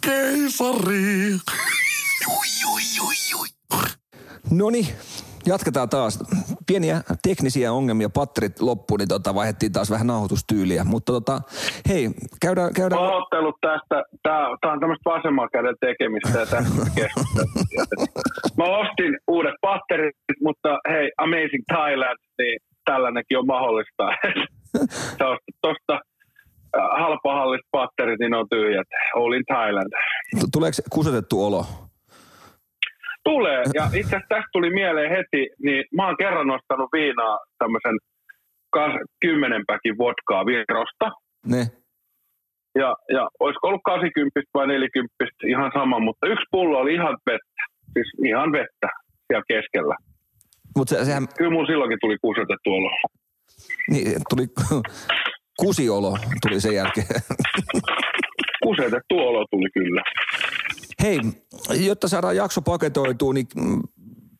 Keisari. 0.00 1.38
No 4.50 4.70
niin, 4.70 4.86
jatketaan 5.46 5.88
taas. 5.88 6.18
Pieniä 6.66 7.00
teknisiä 7.22 7.72
ongelmia, 7.72 8.08
patterit 8.10 8.60
loppuun, 8.60 8.98
niin 8.98 9.08
tota, 9.08 9.34
vaihdettiin 9.34 9.72
taas 9.72 9.90
vähän 9.90 10.06
nauhoitustyyliä. 10.06 10.84
Mutta 10.84 11.12
tota, 11.12 11.40
hei, 11.88 12.10
käydään, 12.42 12.74
käydään... 12.74 13.00
Pahoittelut 13.00 13.56
tästä. 13.60 14.02
Tämä, 14.22 14.48
on 14.48 14.80
tämmöistä 14.80 15.10
vasemman 15.10 15.48
käden 15.52 15.76
tekemistä 15.80 16.38
ja 16.38 16.46
tästä. 16.46 16.80
Mä 18.58 18.64
ostin 18.64 19.18
uudet 19.28 19.54
patterit, 19.60 20.16
mutta 20.42 20.78
hei, 20.90 21.10
Amazing 21.18 21.64
Thailand, 21.72 22.18
niin 22.38 22.58
tällainenkin 22.84 23.38
on 23.38 23.46
mahdollista. 23.46 24.04
Sä 25.18 25.28
ostat 25.28 25.56
tosta 25.60 26.00
halpahallista 26.98 27.68
patterit, 27.72 28.18
niin 28.20 28.30
ne 28.30 28.36
on 28.36 28.46
tyhjät. 28.50 28.86
All 29.16 29.32
in 29.32 29.44
Thailand. 29.52 29.90
Tuleeko 30.52 30.76
kusetettu 30.90 31.44
olo? 31.44 31.66
Tulee, 33.24 33.62
ja 33.74 33.84
itse 33.84 33.98
asiassa 34.16 34.28
tästä 34.28 34.48
tuli 34.52 34.70
mieleen 34.70 35.10
heti, 35.10 35.42
niin 35.64 35.84
mä 35.96 36.06
oon 36.06 36.16
kerran 36.18 36.50
ostanut 36.50 36.88
viinaa 36.92 37.38
tämmöisen 37.58 37.96
kas- 38.70 39.02
kymmenen 39.20 39.62
päkin 39.66 39.98
vodkaa 39.98 40.46
Virosta. 40.46 41.08
Ne. 41.46 41.62
Ja, 42.78 42.94
ja 43.16 43.28
olisiko 43.40 43.68
ollut 43.68 43.80
80 43.84 44.40
vai 44.54 44.66
40, 44.66 45.14
ihan 45.46 45.70
sama, 45.74 45.98
mutta 46.00 46.26
yksi 46.26 46.44
pullo 46.50 46.78
oli 46.78 46.94
ihan 46.94 47.16
vettä. 47.26 47.62
Siis 47.92 48.08
ihan 48.26 48.52
vettä 48.52 48.88
siellä 49.26 49.44
keskellä. 49.48 49.94
Mutta 50.76 50.94
se, 50.94 51.04
sehän 51.04 51.26
Kyllä 51.38 51.50
mun 51.50 51.66
silloinkin 51.66 51.98
tuli 52.00 52.16
kusetettu 52.22 52.70
olo. 52.74 52.90
niin, 53.90 54.20
tuli 54.30 54.46
kusiolo 55.60 56.18
tuli 56.42 56.60
sen 56.60 56.74
jälkeen. 56.74 57.06
Kusetettu 58.64 59.18
olo 59.18 59.46
tuli 59.50 59.70
kyllä. 59.74 60.02
Hei, 61.02 61.20
jotta 61.86 62.08
saadaan 62.08 62.36
jakso 62.36 62.62
paketoitua, 62.62 63.32
niin 63.32 63.46
mm, 63.56 63.82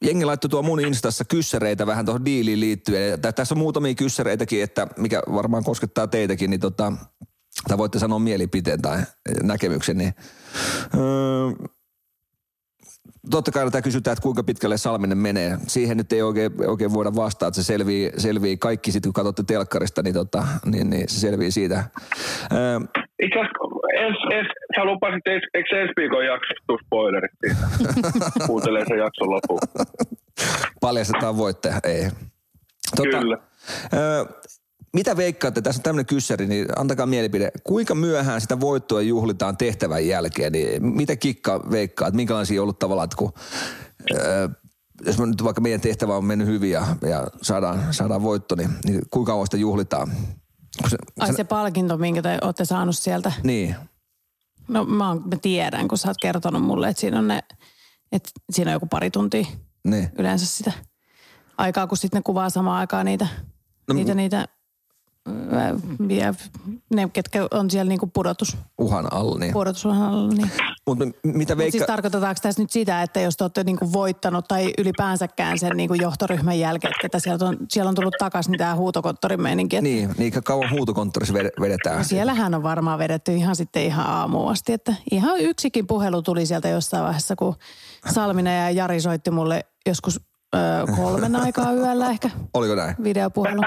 jengi 0.04 0.24
laittoi 0.24 0.50
tuo 0.50 0.62
mun 0.62 0.80
instassa 0.80 1.24
kyssäreitä 1.24 1.86
vähän 1.86 2.04
tuohon 2.04 2.24
diiliin 2.24 2.60
liittyen. 2.60 3.20
Tässä 3.20 3.54
on 3.54 3.58
muutamia 3.58 3.94
kyssäreitäkin, 3.94 4.62
että 4.62 4.86
mikä 4.96 5.22
varmaan 5.32 5.64
koskettaa 5.64 6.06
teitäkin, 6.06 6.50
niin 6.50 6.60
tota, 6.60 6.92
tai 7.68 7.78
voitte 7.78 7.98
sanoa 7.98 8.18
mielipiteen 8.18 8.82
tai 8.82 9.02
näkemyksen. 9.42 9.98
Niin, 9.98 10.14
öö, 10.94 11.68
totta 13.30 13.50
kai 13.50 13.70
tämä 13.70 13.82
kysytään, 13.82 14.12
että 14.12 14.22
kuinka 14.22 14.42
pitkälle 14.42 14.76
Salminen 14.76 15.18
menee. 15.18 15.58
Siihen 15.66 15.96
nyt 15.96 16.12
ei 16.12 16.22
oikein, 16.22 16.52
oikein 16.66 16.92
voida 16.92 17.14
vastata, 17.16 17.46
että 17.46 17.62
se 17.62 17.66
selvii, 17.66 18.12
selvii 18.16 18.56
kaikki 18.56 18.92
sitten, 18.92 19.08
kun 19.08 19.24
katsotte 19.24 19.42
telkkarista, 19.42 20.02
niin, 20.02 20.14
tota, 20.14 20.44
niin, 20.64 20.90
niin 20.90 21.08
se 21.08 21.20
selvii 21.20 21.50
siitä. 21.50 21.84
Öö, 22.52 22.80
Itse 23.22 23.38
asiassa, 23.38 23.58
ens, 23.92 24.16
ens, 24.32 24.48
sä 24.76 24.84
lupasit, 24.84 25.26
eikö 25.26 25.80
ensi 25.80 25.92
viikon 25.96 26.26
jaksossa 26.26 26.64
tuu 26.66 26.78
spoilerit 26.86 27.30
siitä? 27.40 27.66
Kuuntelee 28.46 28.84
sen 28.88 28.98
jakson 28.98 29.30
lopun. 29.30 29.58
paljastetaan 30.80 31.36
voittaja, 31.36 31.80
ei. 31.84 32.10
Kyllä. 32.96 33.38
Ö, 33.92 34.26
mitä 34.92 35.16
veikkaatte, 35.16 35.62
tässä 35.62 35.80
on 35.80 35.82
tämmöinen 35.82 36.06
kyssäri, 36.06 36.46
niin 36.46 36.66
antakaa 36.76 37.06
mielipide. 37.06 37.50
Kuinka 37.64 37.94
myöhään 37.94 38.40
sitä 38.40 38.60
voittoa 38.60 39.02
juhlitaan 39.02 39.56
tehtävän 39.56 40.06
jälkeen? 40.06 40.52
Niin 40.52 40.86
mitä 40.86 41.16
kikka 41.16 41.64
veikkaa, 41.70 42.08
että 42.08 42.16
minkälaisia 42.16 42.60
on 42.60 42.62
ollut 42.62 42.78
tavallaan, 42.78 43.04
että 43.04 43.16
kun, 43.16 43.32
ö, 44.10 44.48
jos 45.06 45.18
me 45.18 45.26
nyt 45.26 45.44
vaikka 45.44 45.60
meidän 45.60 45.80
tehtävä 45.80 46.16
on 46.16 46.24
mennyt 46.24 46.48
hyvin 46.48 46.70
ja, 46.70 46.86
ja 47.08 47.26
saadaan, 47.42 47.94
saadaan 47.94 48.22
voitto, 48.22 48.54
niin, 48.54 48.70
niin 48.84 49.00
kuinka 49.10 49.32
kauan 49.32 49.46
sitä 49.46 49.56
juhlitaan? 49.56 50.12
Se, 50.88 50.96
Ai 51.20 51.34
se 51.34 51.44
palkinto, 51.44 51.98
minkä 51.98 52.22
te 52.22 52.38
olette 52.42 52.64
saanut 52.64 52.98
sieltä. 52.98 53.32
Niin, 53.42 53.76
No 54.68 54.84
mä, 54.84 55.08
oon, 55.08 55.22
mä 55.28 55.36
tiedän, 55.42 55.88
kun 55.88 55.98
sä 55.98 56.08
oot 56.08 56.16
kertonut 56.22 56.62
mulle, 56.62 56.88
että 56.88 57.00
siinä 57.00 57.18
on, 57.18 57.28
ne, 57.28 57.42
että 58.12 58.30
siinä 58.52 58.70
on 58.70 58.72
joku 58.72 58.86
pari 58.86 59.10
tuntia 59.10 59.46
niin. 59.84 60.10
yleensä 60.18 60.46
sitä 60.46 60.72
aikaa, 61.58 61.86
kun 61.86 61.98
sitten 61.98 62.18
ne 62.18 62.22
kuvaa 62.22 62.50
samaan 62.50 62.80
aikaan 62.80 63.06
niitä, 63.06 63.26
No, 63.88 63.94
niitä, 63.94 64.14
niitä 64.14 64.38
ää, 64.38 64.46
ja 66.08 66.34
ne, 66.94 67.08
ketkä 67.12 67.46
on 67.50 67.70
siellä 67.70 67.88
niinku 67.88 68.06
pudotus, 68.06 68.56
Uhan 68.78 69.12
alla, 69.12 69.38
niin. 69.38 69.52
pudotusuhan 69.52 70.08
alla. 70.08 70.34
Niin. 70.34 70.50
Mutta 70.86 71.04
mitä 71.22 71.54
Mut 71.54 71.58
veikka... 71.58 71.70
siis 71.78 71.86
tarkoitetaanko 71.86 72.38
tässä 72.42 72.62
nyt 72.62 72.70
sitä, 72.70 73.02
että 73.02 73.20
jos 73.20 73.36
te 73.36 73.44
olette 73.44 73.64
niinku 73.64 73.92
voittanut 73.92 74.44
tai 74.48 74.72
ylipäänsäkään 74.78 75.58
sen 75.58 75.76
niinku 75.76 75.94
johtoryhmän 75.94 76.58
jälkeen, 76.58 76.92
että 77.04 77.18
sieltä 77.18 77.44
on, 77.44 77.56
siellä 77.70 77.88
on 77.88 77.94
tullut 77.94 78.14
takaisin 78.18 78.52
niin 78.52 78.58
tämä 78.58 78.74
huutokonttorin 78.74 79.42
meininki. 79.42 79.76
Että 79.76 79.82
Niin, 79.82 80.14
niin 80.18 80.32
kauan 80.44 80.70
huutokonttorissa 80.70 81.34
ved- 81.34 81.60
vedetään. 81.60 81.98
No 81.98 82.04
siellähän 82.04 82.54
on 82.54 82.62
varmaan 82.62 82.98
vedetty 82.98 83.34
ihan 83.34 83.56
sitten 83.56 83.82
ihan 83.82 84.06
aamuun 84.06 84.50
asti, 84.50 84.72
että 84.72 84.94
ihan 85.10 85.40
yksikin 85.40 85.86
puhelu 85.86 86.22
tuli 86.22 86.46
sieltä 86.46 86.68
jossain 86.68 87.04
vaiheessa, 87.04 87.36
kun 87.36 87.54
Salminen 88.14 88.58
ja 88.64 88.70
Jari 88.70 89.00
soitti 89.00 89.30
mulle 89.30 89.64
joskus 89.86 90.20
ö, 90.54 90.58
kolmen 90.96 91.36
aikaa 91.44 91.72
yöllä 91.72 92.10
ehkä 92.10 92.30
Oliko 92.54 92.74
näin? 92.74 92.94
videopuhelu. 93.04 93.60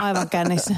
Aivan 0.00 0.28
kännissä 0.28 0.74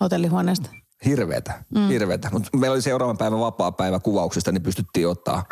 hotellihuoneesta. 0.00 0.70
Hirveetä, 1.04 1.64
mm. 1.74 1.88
hirveetä. 1.88 2.28
Mutta 2.32 2.48
meillä 2.56 2.74
oli 2.74 2.82
seuraavan 2.82 3.18
päivän 3.18 3.40
vapaa 3.40 3.72
päivä 3.72 4.00
kuvauksesta, 4.00 4.52
niin 4.52 4.62
pystyttiin 4.62 5.08
ottaa, 5.08 5.44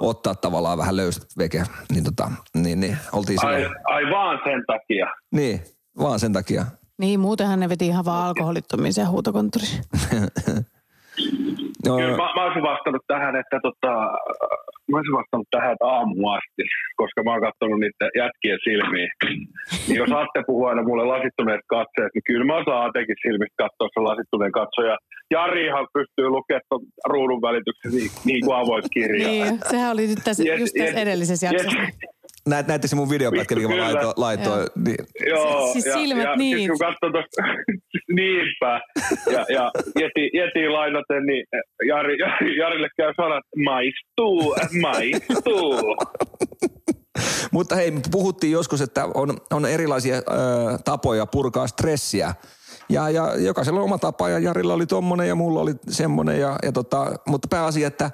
ottaa 0.00 0.34
tavallaan 0.34 0.78
vähän 0.78 0.96
löysät 0.96 1.26
veke. 1.38 1.64
Niin, 1.92 2.04
tota, 2.04 2.30
niin, 2.56 2.80
niin 2.80 2.98
oltiin 3.12 3.46
Ai, 3.46 3.54
silloin. 3.60 3.76
ai 3.84 4.02
vaan 4.10 4.38
sen 4.44 4.64
takia. 4.66 5.06
Niin, 5.32 5.62
vaan 5.98 6.20
sen 6.20 6.32
takia. 6.32 6.66
Niin, 6.98 7.20
muutenhan 7.20 7.60
ne 7.60 7.68
veti 7.68 7.86
ihan 7.86 8.04
vaan 8.04 8.26
alkoholittomisia 8.26 9.08
huutokonttorissa. 9.08 9.76
No, 11.86 11.96
Kyllä 11.98 12.16
mä, 12.22 12.28
mä 12.36 12.44
olisin 12.44 12.62
vastannut 12.72 13.04
tähän, 13.12 13.34
että 13.42 13.56
tota, 13.66 13.92
mä 14.90 14.94
olisin 14.98 15.18
vastannut 15.20 15.48
tähän, 15.50 15.72
että 15.72 15.86
aamu 15.96 16.28
asti, 16.38 16.62
koska 17.00 17.18
mä 17.22 17.30
oon 17.32 17.46
katsonut 17.46 17.80
niiden 17.80 18.10
jätkien 18.22 18.58
silmiin. 18.66 19.10
Niin 19.86 19.98
jos 20.02 20.12
Atte 20.20 20.40
puhuu 20.46 20.66
aina 20.66 20.82
mulle 20.88 21.04
lasittuneet 21.14 21.64
katseet, 21.76 22.10
niin 22.14 22.26
kyllä 22.28 22.46
mä 22.50 22.60
osaan 22.62 22.86
Atekin 22.86 23.22
silmistä 23.24 23.62
katsoa 23.62 23.88
se 23.94 24.00
lasittuneen 24.08 24.54
katsoja. 24.60 24.96
Jarihan 25.30 25.86
pystyy 25.96 26.28
lukemaan 26.28 26.68
ton 26.68 26.82
ruudun 27.12 27.42
välityksen 27.48 27.90
niin, 27.98 28.10
niin 28.24 28.42
kuin 28.44 28.56
avoit 28.62 28.86
kirja. 28.96 29.28
Niin, 29.28 29.58
sehän 29.70 29.92
oli 29.94 30.06
nyt 30.06 30.22
tässä, 30.24 30.42
Jes- 30.42 30.60
just 30.60 30.74
tässä 30.78 30.96
jes- 30.98 31.02
edellisessä 31.04 31.46
jes- 31.46 31.52
jaksossa. 31.52 32.13
Näet, 32.48 32.66
näette 32.66 32.88
se 32.88 32.96
mun 32.96 33.10
videopätkä, 33.10 33.54
mikä 33.54 33.68
mä 33.68 33.76
laitoin. 33.76 34.14
laitoin 34.16 34.66
niin, 34.84 35.06
Joo, 35.30 35.72
Siis 35.72 35.86
ja, 35.86 35.94
silmät 35.94 36.24
ja, 36.24 36.36
niin. 36.36 36.56
Siis 36.58 36.68
kun 36.70 36.78
katsoo 36.78 37.10
tuosta, 37.10 37.42
niinpä. 38.18 38.80
Ja, 39.32 39.46
ja 39.48 39.70
Jeti, 40.00 40.30
Jeti 40.34 40.68
lainaten, 40.68 41.26
niin 41.26 41.44
Jari, 41.88 42.18
Jari, 42.18 42.56
Jarille 42.60 42.88
käy 42.96 43.12
sanat, 43.16 43.44
maistuu, 43.64 44.56
maistuu. 44.80 45.74
Mutta 47.52 47.74
hei, 47.74 47.92
puhuttiin 48.10 48.52
joskus, 48.52 48.80
että 48.80 49.04
on, 49.14 49.36
on 49.52 49.66
erilaisia 49.66 50.16
ö, 50.16 50.20
tapoja 50.84 51.26
purkaa 51.26 51.66
stressiä. 51.66 52.34
Ja, 52.88 53.10
ja 53.10 53.36
jokaisella 53.38 53.80
on 53.80 53.84
oma 53.84 53.98
tapa 53.98 54.28
ja 54.28 54.38
Jarilla 54.38 54.74
oli 54.74 54.86
tommonen 54.86 55.28
ja 55.28 55.34
mulla 55.34 55.60
oli 55.60 55.72
semmonen. 55.88 56.40
Ja, 56.40 56.56
ja 56.62 56.72
tota, 56.72 57.12
mutta 57.26 57.48
pääasia, 57.50 57.86
että... 57.86 58.10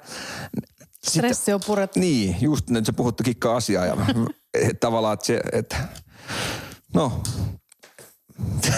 Stressi 1.07 1.53
on 1.53 1.59
purettu. 1.65 1.99
Niin, 1.99 2.35
just 2.41 2.69
nyt 2.69 2.85
se 2.85 2.91
puhuttu 2.91 3.23
kikka 3.23 3.55
asiaa 3.55 3.85
ja 3.85 3.95
et, 4.53 4.79
tavallaan, 4.79 5.13
että 5.13 5.25
se, 5.25 5.41
että 5.51 5.75
no, 6.93 7.21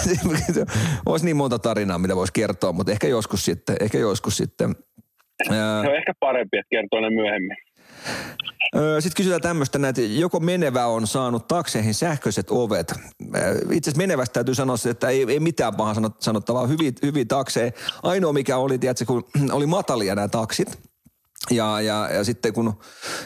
olisi 1.06 1.24
niin 1.24 1.36
monta 1.36 1.58
tarinaa, 1.58 1.98
mitä 1.98 2.16
voisi 2.16 2.32
kertoa, 2.32 2.72
mutta 2.72 2.92
ehkä 2.92 3.08
joskus 3.08 3.44
sitten, 3.44 3.76
ehkä 3.80 3.98
joskus 3.98 4.36
sitten. 4.36 4.76
Se 5.48 5.88
on 5.88 5.96
ehkä 5.96 6.12
parempi, 6.20 6.58
että 6.58 6.70
kertoo 6.70 7.00
ne 7.00 7.10
myöhemmin. 7.10 7.56
Sitten 9.00 9.16
kysytään 9.16 9.40
tämmöistä, 9.40 9.88
että 9.88 10.02
joko 10.02 10.40
menevä 10.40 10.86
on 10.86 11.06
saanut 11.06 11.48
takseihin 11.48 11.94
sähköiset 11.94 12.46
ovet. 12.50 12.94
Itse 13.70 13.90
asiassa 13.90 13.98
menevästä 13.98 14.32
täytyy 14.32 14.54
sanoa, 14.54 14.76
se, 14.76 14.90
että 14.90 15.08
ei, 15.08 15.26
ei 15.28 15.40
mitään 15.40 15.76
pahaa 15.76 15.94
sanot- 15.94 16.16
sanottavaa, 16.20 16.66
hyviä, 16.66 16.92
hyviä 17.02 17.24
takseja. 17.24 17.72
Ainoa 18.02 18.32
mikä 18.32 18.56
oli, 18.56 18.78
tiedätkö, 18.78 19.04
kun 19.04 19.24
oli 19.52 19.66
matalia 19.66 20.14
nämä 20.14 20.28
taksit, 20.28 20.78
ja, 21.50 21.80
ja, 21.80 22.08
ja 22.12 22.24
sitten 22.24 22.52
kun 22.52 22.78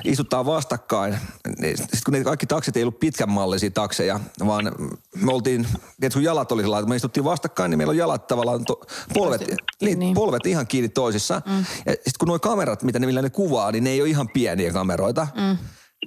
istuttaa 0.04 0.46
vastakkain, 0.46 1.18
niin 1.58 1.76
sitten 1.78 2.00
kun 2.04 2.14
ne 2.14 2.24
kaikki 2.24 2.46
taksit 2.46 2.76
ei 2.76 2.82
ollut 2.82 3.00
pitkän 3.00 3.30
mallisia 3.30 3.70
takseja, 3.70 4.20
vaan 4.46 4.72
me 5.16 5.32
oltiin, 5.32 5.68
kun 6.12 6.22
jalat 6.22 6.52
oli 6.52 6.62
sellainen, 6.62 6.88
me 6.88 6.96
istuttiin 6.96 7.24
vastakkain, 7.24 7.70
niin 7.70 7.78
meillä 7.78 7.90
on 7.90 7.96
jalat 7.96 8.26
tavallaan, 8.26 8.64
to, 8.64 8.80
polvet, 9.14 9.40
Tosi- 9.40 9.56
niin, 9.80 9.98
niin. 9.98 10.14
polvet 10.14 10.46
ihan 10.46 10.66
kiinni 10.66 10.88
toisissa. 10.88 11.42
Mm. 11.46 11.58
Ja 11.86 11.92
sitten 11.92 12.12
kun 12.18 12.28
nuo 12.28 12.38
kamerat, 12.38 12.82
mitä 12.82 12.98
ne, 12.98 13.06
millä 13.06 13.22
ne 13.22 13.30
kuvaa, 13.30 13.72
niin 13.72 13.84
ne 13.84 13.90
ei 13.90 14.00
ole 14.00 14.08
ihan 14.08 14.28
pieniä 14.28 14.72
kameroita. 14.72 15.26
Mm. 15.34 15.58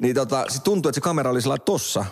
Niin 0.01 0.15
tota, 0.15 0.45
sit 0.49 0.63
tuntuu, 0.63 0.89
että 0.89 0.97
se 0.97 1.01
kamera 1.01 1.31
oli 1.31 1.41
sellainen 1.41 1.65
tossa. 1.65 2.05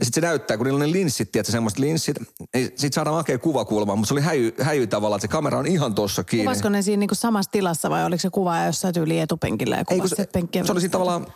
Ja 0.00 0.04
sitten 0.04 0.22
se 0.22 0.26
näyttää, 0.26 0.56
kun 0.56 0.66
niillä 0.66 0.76
on 0.76 0.80
ne 0.80 0.92
linssit, 0.92 1.32
tiedätkö, 1.32 1.52
semmoiset 1.52 1.78
linssit, 1.78 2.16
niin 2.54 2.66
sitten 2.66 2.92
saadaan 2.92 3.16
makea 3.16 3.38
kuvakulma, 3.38 3.96
mutta 3.96 4.08
se 4.08 4.14
oli 4.14 4.20
häijy, 4.20 4.54
häijy 4.60 4.86
tavallaan, 4.86 5.18
että 5.18 5.28
se 5.28 5.32
kamera 5.32 5.58
on 5.58 5.66
ihan 5.66 5.94
tossa 5.94 6.24
kiinni. 6.24 6.44
Kuvasiko 6.44 6.68
ne 6.68 6.82
siinä 6.82 7.00
niinku 7.00 7.14
samassa 7.14 7.50
tilassa 7.50 7.90
vai 7.90 8.04
oliko 8.04 8.20
se 8.20 8.30
kuvaaja 8.30 8.66
jossain 8.66 8.94
tyyli 8.94 9.18
etupenkillä 9.18 9.76
ja 9.76 9.84
kuvasi 9.84 10.08
se, 10.08 10.22
sit 10.22 10.32
penkkiä 10.32 10.64
se 10.64 10.72
oli 10.72 10.80
siinä 10.80 10.92
tavallaan, 10.92 11.26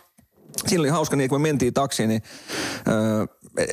siinä 0.67 0.81
oli 0.81 0.89
hauska 0.89 1.15
niin, 1.15 1.29
kun 1.29 1.41
me 1.41 1.47
mentiin 1.47 1.73
taksiin, 1.73 2.09
niin 2.09 2.21
öö, 2.87 3.25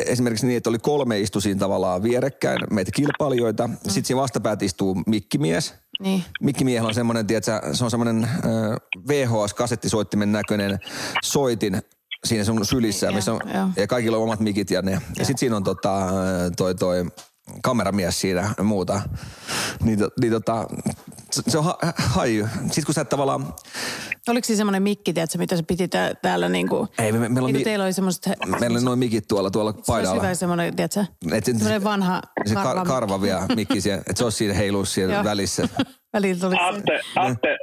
esimerkiksi 0.07 0.47
niin, 0.47 0.57
että 0.57 0.71
oli 0.71 0.79
kolme 0.79 1.21
istu 1.21 1.41
siinä 1.41 1.59
tavallaan 1.59 2.03
vierekkäin, 2.03 2.59
meitä 2.71 2.91
kilpailijoita. 2.95 3.67
Mm. 3.67 3.77
Sitten 3.83 4.05
siinä 4.05 4.21
vastapäätä 4.21 4.65
istuu 4.65 5.03
mikkimies. 5.07 5.75
Niin. 6.01 6.25
Mikkimiehellä 6.41 6.89
on 6.89 6.95
semmoinen, 6.95 7.27
tiedätkö, 7.27 7.61
se 7.73 7.85
on 7.85 7.91
semmoinen 7.91 8.29
öö, 8.45 8.77
VHS-kasettisoittimen 9.09 10.33
näköinen 10.33 10.79
soitin 11.23 11.83
siinä 12.27 12.45
sun 12.45 12.65
sylissä, 12.67 13.07
Niin, 13.07 13.15
missä 13.15 13.33
on, 13.33 13.41
joo. 13.55 13.69
ja 13.77 13.87
kaikilla 13.87 14.17
on 14.17 14.23
omat 14.23 14.41
mikit 14.41 14.71
ja 14.71 14.83
ne. 14.83 14.91
Ja 14.93 14.99
sitten 15.25 15.39
siinä 15.39 15.57
on 15.57 15.65
tota, 15.65 16.07
toi, 16.57 16.75
toi 16.75 17.05
kameramies 17.63 18.21
siinä 18.21 18.55
ja 18.59 18.65
muuta. 18.65 19.01
Niin, 19.83 19.99
to- 19.99 20.11
niin 20.21 20.33
tota, 20.33 20.67
se- 21.31 21.59
on 21.59 21.65
ha, 21.65 21.79
haju. 21.97 22.47
Sitten 22.63 22.85
kun 22.85 22.95
sä 22.95 23.05
tavallaan, 23.05 23.55
Oliko 24.29 24.45
siinä 24.47 24.57
semmoinen 24.57 24.83
mikki, 24.83 25.13
tiedätkö, 25.13 25.39
mitä 25.39 25.57
se 25.57 25.63
piti 25.63 25.89
tää, 25.89 26.15
täällä 26.15 26.49
niinku... 26.49 26.89
Ei, 26.99 27.13
me- 27.13 27.19
me- 27.19 27.29
meillä 27.29 27.47
on 27.47 27.53
niin 27.53 27.61
mi- 27.61 27.65
teillä 27.65 27.85
oli 27.85 27.93
semmoista... 27.93 28.31
Meillä 28.61 28.79
on 28.79 28.85
noin 28.85 28.99
mikit 28.99 29.29
tuolla, 29.29 29.51
tuolla 29.51 29.71
Se 29.73 29.77
olisi 29.77 29.87
paidalla. 29.93 30.23
hyvä 30.23 30.35
semmoinen, 30.35 30.77
tiedätkö, 30.77 31.05
Et 31.33 31.45
se- 31.45 31.53
semmoinen 31.53 31.85
vanha 31.85 32.23
Se 32.47 32.55
karva. 32.55 32.83
kar- 32.83 32.87
karva 32.87 33.23
vielä 33.23 33.47
mikki 33.57 33.81
siellä, 33.81 34.01
että 34.01 34.15
se 34.19 34.25
olisi 34.25 34.39
siinä 34.39 34.55
heiluu 34.55 34.85
siellä 34.95 35.25
välissä. 35.25 35.69
Välillä 36.13 36.41
tuli 36.41 36.55
se. 36.57 36.61
Atte, 36.63 37.01
Atte, 37.17 37.57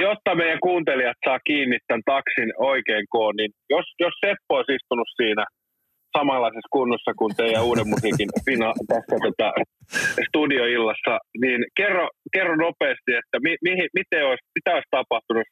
jotta 0.00 0.34
meidän 0.34 0.60
kuuntelijat 0.62 1.16
saa 1.24 1.40
kiinni 1.46 1.78
tämän 1.86 2.02
taksin 2.12 2.50
oikein 2.58 3.06
koon, 3.08 3.36
niin 3.36 3.50
jos, 3.70 3.86
jos 4.00 4.14
Seppo 4.26 4.54
olisi 4.56 4.74
istunut 4.74 5.08
siinä 5.16 5.44
samanlaisessa 6.16 6.74
kunnossa 6.76 7.12
kuin 7.18 7.32
teidän 7.36 7.64
uuden 7.64 7.88
musiikin 7.88 8.30
fina, 8.44 8.70
tässä 8.88 9.16
tota, 9.26 9.48
studioillassa, 10.28 11.14
niin 11.42 11.60
kerro, 11.76 12.08
kerro 12.32 12.56
nopeasti, 12.56 13.10
että 13.20 13.36
mi, 13.44 13.52
mihin, 13.62 13.88
miten 13.98 14.26
olisi, 14.28 14.44
mitä 14.56 14.70
olisi 14.74 14.88
tapahtunut, 14.90 15.42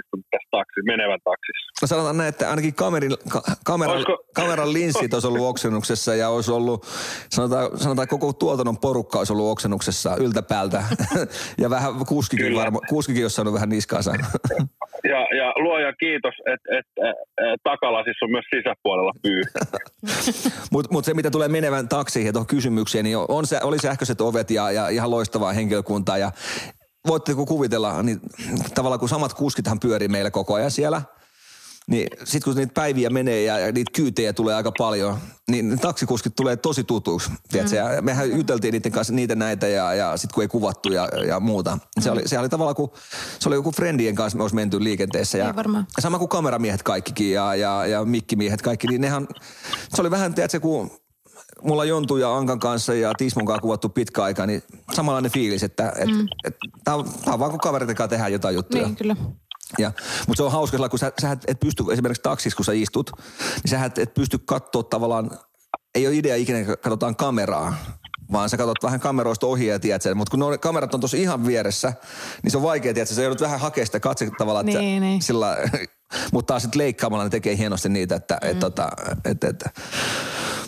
istunut 0.00 0.26
tässä 0.30 0.48
taksi, 0.50 0.78
menevän 0.92 1.22
taksissa. 1.30 1.66
No 1.82 1.86
sanotaan 1.92 2.16
näin, 2.16 2.28
että 2.28 2.50
ainakin 2.50 2.74
kamerin, 2.74 3.12
ka, 3.34 3.42
kameran, 3.64 3.96
Olisiko- 3.96 4.24
kameran 4.34 4.72
linssit 4.72 5.14
olisi 5.14 5.28
ollut 5.28 5.48
oksennuksessa 5.52 6.14
ja 6.14 6.28
olisi 6.28 6.52
ollut, 6.52 6.86
sanotaan, 7.30 7.78
sanotaan 7.78 8.08
koko 8.08 8.32
tuotannon 8.32 8.78
porukka 8.78 9.18
olisi 9.18 9.32
ollut 9.32 9.50
oksennuksessa 9.52 10.16
yltäpäältä. 10.16 10.84
ja 11.62 11.70
vähän 11.70 11.92
kuskikin, 12.08 12.54
varma, 12.54 12.80
kuskikin 12.88 13.24
olisi 13.24 13.36
saanut 13.36 13.54
vähän 13.54 13.68
niskaansa. 13.68 14.12
Ja, 15.04 15.36
ja 15.36 15.52
luoja 15.56 15.92
kiitos, 15.92 16.34
että 16.46 16.78
et, 16.78 16.86
et, 17.08 17.60
takalasissa 17.62 18.24
on 18.24 18.30
myös 18.30 18.44
sisäpuolella 18.56 19.12
pyy. 19.22 19.42
Mutta 20.72 20.92
mut 20.92 21.04
se, 21.04 21.14
mitä 21.14 21.30
tulee 21.30 21.48
menevän 21.48 21.88
taksiin 21.88 22.26
ja 22.26 22.32
tuohon 22.32 22.46
kysymykseen, 22.46 23.04
niin 23.04 23.16
on, 23.28 23.46
se, 23.46 23.60
oli 23.62 23.78
sähköiset 23.78 24.20
ovet 24.20 24.50
ja, 24.50 24.70
ja 24.70 24.88
ihan 24.88 25.10
loistavaa 25.10 25.52
henkilökuntaa. 25.52 26.18
Ja 26.18 26.30
voitteko 27.06 27.46
kuvitella, 27.46 28.02
niin 28.02 28.20
tavallaan 28.74 29.00
kun 29.00 29.08
samat 29.08 29.34
kuskithan 29.34 29.80
pyörii 29.80 30.08
meillä 30.08 30.30
koko 30.30 30.54
ajan 30.54 30.70
siellä, 30.70 31.02
niin 31.88 32.08
sitten 32.24 32.52
kun 32.52 32.56
niitä 32.56 32.74
päiviä 32.74 33.10
menee 33.10 33.42
ja, 33.42 33.58
ja 33.58 33.72
niitä 33.72 33.90
kyytejä 33.94 34.32
tulee 34.32 34.54
aika 34.54 34.72
paljon, 34.78 35.18
niin 35.50 35.68
ne 35.68 35.76
taksikuskit 35.76 36.36
tulee 36.36 36.56
tosi 36.56 36.84
tutuiksi. 36.84 37.30
Mm. 37.30 37.58
Ja 37.76 38.02
mehän 38.02 38.30
juteltiin 38.30 38.72
niiden 38.72 38.92
kanssa 38.92 39.12
niitä 39.12 39.34
näitä 39.34 39.68
ja, 39.68 39.94
ja 39.94 40.16
sitten 40.16 40.34
kun 40.34 40.42
ei 40.42 40.48
kuvattu 40.48 40.92
ja, 40.92 41.08
ja 41.26 41.40
muuta. 41.40 41.78
Se, 42.00 42.10
oli, 42.10 42.28
se 42.28 42.38
oli 42.38 42.48
tavallaan 42.48 42.76
kuin, 42.76 42.90
se 43.38 43.48
oli 43.48 43.56
joku 43.56 43.72
friendien 43.72 44.14
kanssa 44.14 44.36
me 44.36 44.44
olisi 44.44 44.54
menty 44.54 44.84
liikenteessä. 44.84 45.38
Ja, 45.38 45.46
Ei 45.46 45.56
varmaan. 45.56 45.86
ja 45.96 46.02
sama 46.02 46.18
kuin 46.18 46.28
kameramiehet 46.28 46.82
kaikkikin 46.82 47.32
ja, 47.32 47.54
ja, 47.54 47.86
ja 47.86 48.04
mikkimiehet 48.04 48.62
kaikki, 48.62 48.86
niin 48.86 49.00
nehän, 49.00 49.28
se 49.88 50.00
oli 50.00 50.10
vähän, 50.10 50.34
tiedätkö, 50.34 50.60
kun 50.60 50.90
mulla 51.62 51.82
on 51.82 51.88
Jontu 51.88 52.16
ja 52.16 52.36
Ankan 52.36 52.58
kanssa 52.58 52.94
ja 52.94 53.12
Tismon 53.18 53.46
kanssa 53.46 53.62
kuvattu 53.62 53.88
pitkä 53.88 54.22
aika, 54.22 54.46
niin 54.46 54.62
samanlainen 54.92 55.32
fiilis, 55.32 55.62
että 55.62 55.92
et, 55.96 56.08
mm. 56.08 56.28
et, 56.44 56.56
tää, 56.84 56.94
on, 56.94 57.04
tää 57.24 57.34
on 57.34 57.40
vaan 57.40 57.50
kun 57.50 57.60
kavereiden 57.60 57.96
kanssa 57.96 58.08
tehdään 58.08 58.32
jotain 58.32 58.54
juttuja. 58.54 58.82
Niin, 58.82 58.96
kyllä. 58.96 59.16
Ja, 59.78 59.92
mutta 60.26 60.36
se 60.36 60.42
on 60.42 60.52
hauska, 60.52 60.76
sillä 60.76 60.88
kun 60.88 60.98
sä, 60.98 61.12
sä 61.20 61.36
et, 61.46 61.60
pysty 61.60 61.84
esimerkiksi 61.92 62.22
taksissa, 62.22 62.56
kun 62.56 62.64
sä 62.64 62.72
istut, 62.72 63.10
niin 63.62 63.70
sä 63.70 63.84
et, 63.84 63.98
et 63.98 64.14
pysty 64.14 64.38
katsoa 64.38 64.82
tavallaan, 64.82 65.30
ei 65.94 66.06
ole 66.06 66.16
idea 66.16 66.36
ikinä, 66.36 66.64
katsotaan 66.64 67.16
kameraa, 67.16 67.74
vaan 68.32 68.50
sä 68.50 68.56
katsot 68.56 68.82
vähän 68.82 69.00
kameroista 69.00 69.46
ohi 69.46 69.66
ja 69.66 69.78
tiedät 69.78 70.02
sen. 70.02 70.16
Mutta 70.16 70.30
kun 70.30 70.40
nuo 70.40 70.58
kamerat 70.58 70.94
on 70.94 71.00
tuossa 71.00 71.16
ihan 71.16 71.46
vieressä, 71.46 71.92
niin 72.42 72.50
se 72.50 72.56
on 72.56 72.62
vaikea, 72.62 72.94
tiedät, 72.94 73.08
sä 73.08 73.22
joudut 73.22 73.40
vähän 73.40 73.60
hakemaan 73.60 73.86
sitä 73.86 74.00
katse 74.00 74.30
tavallaan, 74.38 74.68
että 74.68 74.80
Niin, 74.80 75.02
niin. 75.02 75.22
sillä, 75.22 75.56
mutta 76.32 76.46
taas 76.52 76.62
sitten 76.62 76.78
leikkaamalla 76.78 77.24
ne 77.24 77.30
tekee 77.30 77.56
hienosti 77.56 77.88
niitä, 77.88 78.16
että 78.16 78.38
mm. 78.42 78.50
et, 78.50 78.58
tota, 78.58 78.88
et, 79.24 79.44
et, 79.44 79.64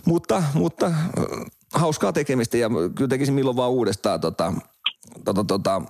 mutta, 0.07 0.43
mutta 0.55 0.93
hauskaa 1.75 2.13
tekemistä 2.13 2.57
ja 2.57 2.71
kyllä 2.95 3.09
tekisin 3.09 3.35
milloin 3.35 3.57
vaan 3.57 3.71
uudestaan 3.71 4.21
tota, 4.21 4.53
tota, 5.25 5.45
tota, 5.45 5.83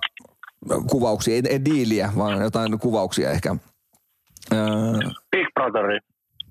kuvauksia, 0.89 1.35
ei, 1.35 1.41
ei 1.49 1.65
diiliä, 1.65 2.11
vaan 2.17 2.41
jotain 2.41 2.79
kuvauksia 2.79 3.31
ehkä. 3.31 3.55
Öö, 4.53 4.59
Big 5.31 5.47
Brotheri. 5.53 5.99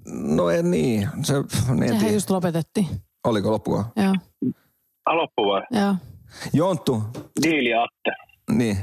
no 0.09 0.51
en 0.51 0.71
niin, 0.71 1.09
se, 1.23 1.35
en 1.37 1.45
Sehän 1.79 1.99
tiedä. 1.99 2.15
just 2.15 2.31
lopetettiin. 2.31 2.87
Oliko 3.25 3.51
loppuun? 3.51 3.85
Joo, 3.97 4.15
A, 5.07 5.17
loppu 5.17 5.43
vai? 5.47 5.63
joo. 5.71 5.95
Jonttu, 6.53 7.03
Diili 7.43 7.75
Atte. 7.75 8.11
niin. 8.51 8.77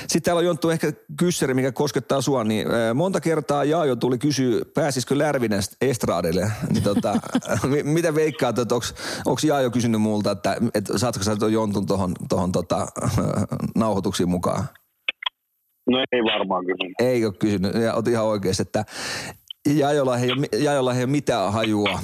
Sitten 0.00 0.22
täällä 0.22 0.38
on 0.38 0.44
Jonttu 0.44 0.70
ehkä 0.70 0.92
kyssäri, 1.18 1.54
mikä 1.54 1.72
koskettaa 1.72 2.20
sua, 2.20 2.44
niin 2.44 2.66
monta 2.94 3.20
kertaa 3.20 3.64
Jaajo 3.64 3.96
tuli 3.96 4.18
kysyä, 4.18 4.60
pääsisikö 4.74 5.18
Lärvinen 5.18 5.62
estraadille. 5.80 6.50
Niin 6.72 6.82
tota, 6.82 7.14
mi- 7.70 7.82
mitä 7.82 8.14
veikkaat, 8.14 8.58
että 8.58 8.74
onko 9.26 9.40
Jaajo 9.46 9.70
kysynyt 9.70 10.00
multa, 10.00 10.30
että, 10.30 10.56
että 10.74 10.98
saatko 10.98 11.22
sä 11.22 11.36
tuon 11.36 11.52
Jontun 11.52 11.86
tuohon 11.86 12.14
tohon, 12.28 12.52
tota, 12.52 12.86
nauhoituksiin 13.76 14.28
mukaan? 14.28 14.64
No 15.90 15.98
ei 16.12 16.20
varmaan 16.24 16.64
kysynyt. 16.66 16.94
Ei 16.98 17.24
ole 17.24 17.32
kysynyt, 17.34 17.74
ja 17.74 17.94
oot 17.94 18.08
ihan 18.08 18.24
oikeassa, 18.24 18.62
että 18.62 18.84
Jajolla 19.74 20.18
ei, 20.18 20.32
ole, 20.32 20.46
Jajolla 20.58 20.92
ei 20.94 20.98
ole 21.04 21.06
mitään 21.06 21.52
hajua. 21.52 22.00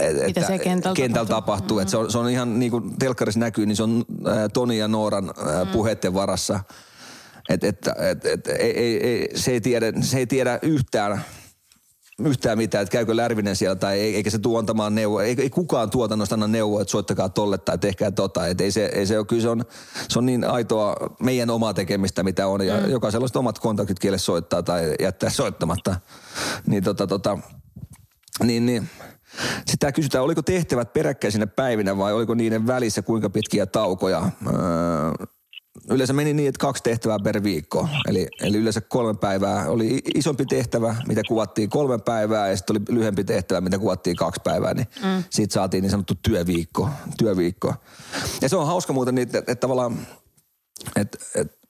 et- 0.00 0.26
Mitä 0.26 0.40
se 0.46 0.58
kentällä 0.58 0.96
kentällä 0.96 1.28
tapahtuu. 1.28 1.36
tapahtuu. 1.56 1.76
Mm-hmm. 1.76 1.82
Et 1.82 1.88
se, 1.88 1.96
on, 1.96 2.10
se 2.10 2.18
on 2.18 2.28
ihan 2.30 2.58
niin 2.58 2.70
kuin 2.70 2.98
telkkarissa 2.98 3.40
näkyy, 3.40 3.66
niin 3.66 3.76
se 3.76 3.82
on 3.82 4.04
Toni 4.52 4.78
ja 4.78 4.88
Nooran 4.88 5.24
äh, 5.28 5.66
Mm. 5.66 5.72
puheiden 5.72 6.14
varassa. 6.14 6.60
Et, 7.48 7.64
et, 7.64 7.86
et, 7.86 8.24
et, 8.24 8.46
ei, 8.46 8.78
ei, 8.78 9.06
ei, 9.06 9.28
se, 9.34 9.50
ei 9.50 9.60
tiedä, 9.60 9.92
se 10.00 10.18
ei 10.18 10.26
tiedä 10.26 10.58
yhtään, 10.62 11.24
yhtään 12.18 12.58
mitään, 12.58 12.82
että 12.82 12.92
käykö 12.92 13.16
Lärvinen 13.16 13.56
siellä 13.56 13.76
tai 13.76 14.00
ei, 14.00 14.16
eikä 14.16 14.30
se 14.30 14.38
tuo 14.38 14.58
antamaan 14.58 14.94
neuvoa. 14.94 15.22
Ei, 15.22 15.36
ei 15.38 15.50
kukaan 15.50 15.90
tuotannosta 15.90 16.34
anna 16.34 16.46
neuvoa, 16.46 16.82
että 16.82 16.92
soittakaa 16.92 17.28
tolle 17.28 17.58
tai 17.58 17.78
tehkää 17.78 18.10
tota. 18.10 18.46
Et 18.46 18.60
ei 18.60 18.70
se, 18.70 18.84
ei 18.84 19.06
se 19.06 19.18
ole, 19.18 19.26
kyllä 19.26 19.42
se 19.42 19.48
on, 19.48 19.64
se 20.08 20.18
on 20.18 20.26
niin 20.26 20.44
aitoa 20.44 20.96
meidän 21.20 21.50
omaa 21.50 21.74
tekemistä, 21.74 22.22
mitä 22.22 22.46
on. 22.46 22.66
Ja 22.66 22.80
mm. 22.80 22.90
jokaisella 22.90 23.26
on 23.34 23.38
omat 23.38 23.58
kontaktit, 23.58 23.98
kelle 23.98 24.18
soittaa 24.18 24.62
tai 24.62 24.94
jättää 25.00 25.30
soittamatta. 25.30 25.96
Niin 26.66 26.84
tota, 26.84 27.06
tota, 27.06 27.38
niin, 28.42 28.66
niin. 28.66 28.88
Sitten 29.56 29.78
tää 29.78 29.92
kysytään, 29.92 30.24
oliko 30.24 30.42
tehtävät 30.42 30.92
peräkkäisinä 30.92 31.46
päivinä 31.46 31.98
vai 31.98 32.12
oliko 32.12 32.34
niiden 32.34 32.66
välissä 32.66 33.02
kuinka 33.02 33.30
pitkiä 33.30 33.66
taukoja? 33.66 34.30
Öö, 34.46 34.52
yleensä 35.90 36.12
meni 36.12 36.34
niin, 36.34 36.48
että 36.48 36.58
kaksi 36.58 36.82
tehtävää 36.82 37.18
per 37.18 37.42
viikko. 37.42 37.88
Eli, 38.08 38.28
eli 38.40 38.58
yleensä 38.58 38.80
kolme 38.80 39.14
päivää. 39.14 39.68
Oli 39.68 40.02
isompi 40.14 40.46
tehtävä, 40.46 40.96
mitä 41.08 41.22
kuvattiin 41.28 41.70
kolme 41.70 41.98
päivää 41.98 42.50
ja 42.50 42.56
sitten 42.56 42.76
oli 42.76 42.98
lyhempi 42.98 43.24
tehtävä, 43.24 43.60
mitä 43.60 43.78
kuvattiin 43.78 44.16
kaksi 44.16 44.40
päivää. 44.44 44.74
Niin 44.74 44.86
mm. 45.02 45.24
siitä 45.30 45.54
saatiin 45.54 45.82
niin 45.82 45.90
sanottu 45.90 46.14
työviikko. 46.22 46.88
työviikko. 47.18 47.74
Ja 48.40 48.48
se 48.48 48.56
on 48.56 48.66
hauska 48.66 48.92
muuten, 48.92 49.14
niin, 49.14 49.22
että, 49.22 49.38
että 49.38 49.54
tavallaan, 49.54 50.06
että, 50.96 51.18
että 51.34 51.62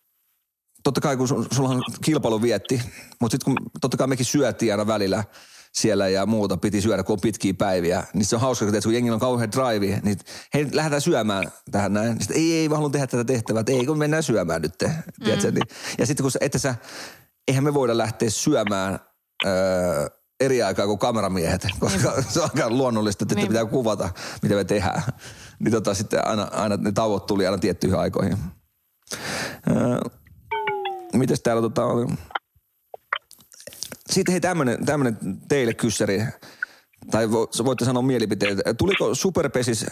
totta 0.82 1.00
kai 1.00 1.16
kun 1.16 1.28
sulla 1.28 1.68
on 1.68 1.82
kilpailu 2.04 2.42
vietti, 2.42 2.82
mutta 3.20 3.34
sitten 3.34 3.54
kun 3.54 3.70
totta 3.80 3.96
kai 3.96 4.06
mekin 4.06 4.26
syötiin 4.26 4.72
aina 4.72 4.86
välillä 4.86 5.24
siellä 5.72 6.08
ja 6.08 6.26
muuta 6.26 6.56
piti 6.56 6.80
syödä, 6.80 7.02
kun 7.02 7.12
on 7.12 7.20
pitkiä 7.20 7.54
päiviä, 7.54 8.04
niin 8.14 8.24
se 8.24 8.36
on 8.36 8.40
hauska, 8.42 8.64
että 8.66 8.80
kun 8.82 8.94
jengillä 8.94 9.14
on 9.14 9.20
kauhean 9.20 9.52
drive, 9.52 10.00
niin 10.02 10.18
hei, 10.54 10.68
lähdetään 10.72 11.00
syömään 11.02 11.44
tähän 11.70 11.92
näin. 11.92 12.18
Sitten 12.18 12.36
ei, 12.36 12.52
ei, 12.52 12.68
mä 12.68 12.74
haluan 12.74 12.92
tehdä 12.92 13.06
tätä 13.06 13.24
tehtävää, 13.24 13.60
että 13.60 13.72
ei, 13.72 13.86
kun 13.86 13.98
mennään 13.98 14.22
syömään 14.22 14.62
nyt. 14.62 14.74
Mm. 14.82 15.24
Tiedätkö? 15.24 15.50
Niin, 15.50 15.66
ja 15.98 16.06
sitten 16.06 16.24
kun 16.24 16.30
sä, 16.30 16.38
että 16.42 16.58
sä, 16.58 16.74
eihän 17.48 17.64
me 17.64 17.74
voida 17.74 17.98
lähteä 17.98 18.30
syömään 18.30 18.98
öö, 19.46 20.06
eri 20.40 20.62
aikaa 20.62 20.86
kuin 20.86 20.98
kameramiehet, 20.98 21.66
koska 21.80 22.22
se 22.28 22.40
on 22.40 22.50
aika 22.54 22.70
luonnollista, 22.70 23.24
että 23.24 23.34
Niin. 23.34 23.48
pitää 23.48 23.64
kuvata, 23.64 24.08
mitä 24.42 24.54
me 24.54 24.64
tehdään. 24.64 25.02
Niin 25.58 25.72
tota, 25.72 25.94
sitten 25.94 26.26
aina, 26.26 26.42
aina 26.42 26.76
ne 26.76 26.92
tauot 26.92 27.26
tuli 27.26 27.46
aina 27.46 27.58
tiettyihin 27.58 27.98
aikoihin. 27.98 28.38
Öö, 29.70 29.98
mites 31.14 31.40
täällä 31.40 31.62
tota 31.62 31.84
oli? 31.84 32.06
Sitten 34.10 34.32
hei 34.32 34.40
tämmönen, 34.40 34.84
tämmönen 34.86 35.16
teille 35.48 35.74
kyssäri, 35.74 36.22
tai 37.10 37.30
vo, 37.30 37.46
voitte 37.64 37.84
sanoa 37.84 38.02
mielipiteet. 38.02 38.58
Tuliko 38.78 39.14
Superpesis, 39.14 39.86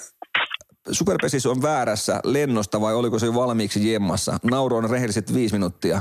Superpesis 0.93 1.47
on 1.47 1.62
väärässä 1.62 2.20
lennosta 2.24 2.81
vai 2.81 2.95
oliko 2.95 3.19
se 3.19 3.27
jo 3.27 3.35
valmiiksi 3.35 3.93
jemmassa? 3.93 4.39
Nauru 4.43 4.77
on 4.77 4.91
rehelliset 4.91 5.35
viisi 5.35 5.55
minuuttia. 5.55 6.01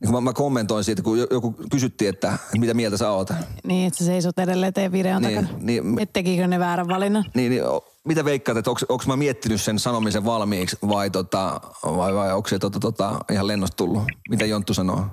Niin 0.00 0.12
mä, 0.12 0.20
mä 0.20 0.32
kommentoin 0.32 0.84
siitä, 0.84 1.02
kun 1.02 1.18
jo- 1.18 1.26
joku 1.30 1.54
kysyttiin, 1.70 2.08
että 2.08 2.38
mitä 2.58 2.74
mieltä 2.74 2.96
sä 2.96 3.10
oot. 3.10 3.28
Niin, 3.64 3.86
että 3.86 3.98
sä 3.98 4.04
seisot 4.04 4.38
edelleen 4.38 4.72
teidän 4.72 4.92
videon 4.92 5.22
Niin, 5.22 5.40
takana. 5.44 5.58
niin- 5.62 5.98
Et 6.00 6.12
tekikö 6.12 6.46
ne 6.46 6.58
väärän 6.58 6.88
valinnan? 6.88 7.24
Niin, 7.34 7.50
niin 7.50 7.62
mitä 8.04 8.24
veikkaat, 8.24 8.58
että 8.58 8.70
onko 8.70 9.04
mä 9.06 9.16
miettinyt 9.16 9.60
sen 9.60 9.78
sanomisen 9.78 10.24
valmiiksi 10.24 10.76
vai, 10.88 11.10
tota, 11.10 11.60
vai, 11.84 12.14
vai 12.14 12.32
onko 12.32 12.48
se 12.48 12.58
tota, 12.58 12.80
tota, 12.80 13.18
ihan 13.32 13.46
lennosta 13.46 13.76
tullut? 13.76 14.02
Mitä 14.30 14.44
Jonttu 14.46 14.74
sanoo? 14.74 15.06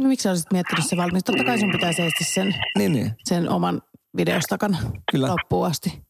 No 0.00 0.08
miksi 0.08 0.22
sä 0.22 0.30
olisit 0.30 0.52
miettinyt 0.52 0.86
se 0.86 0.96
valmiiksi? 0.96 1.24
Totta 1.24 1.44
kai 1.44 1.58
sun 1.58 1.70
pitää 1.72 1.92
seistä 1.92 2.24
sen, 2.24 2.54
Niin, 2.78 2.92
niin. 2.92 3.12
sen 3.24 3.48
oman 3.48 3.82
videos 4.16 4.44
takana 4.44 4.78
Kyllä. 5.12 5.28
loppuun 5.28 5.66
asti. 5.66 6.02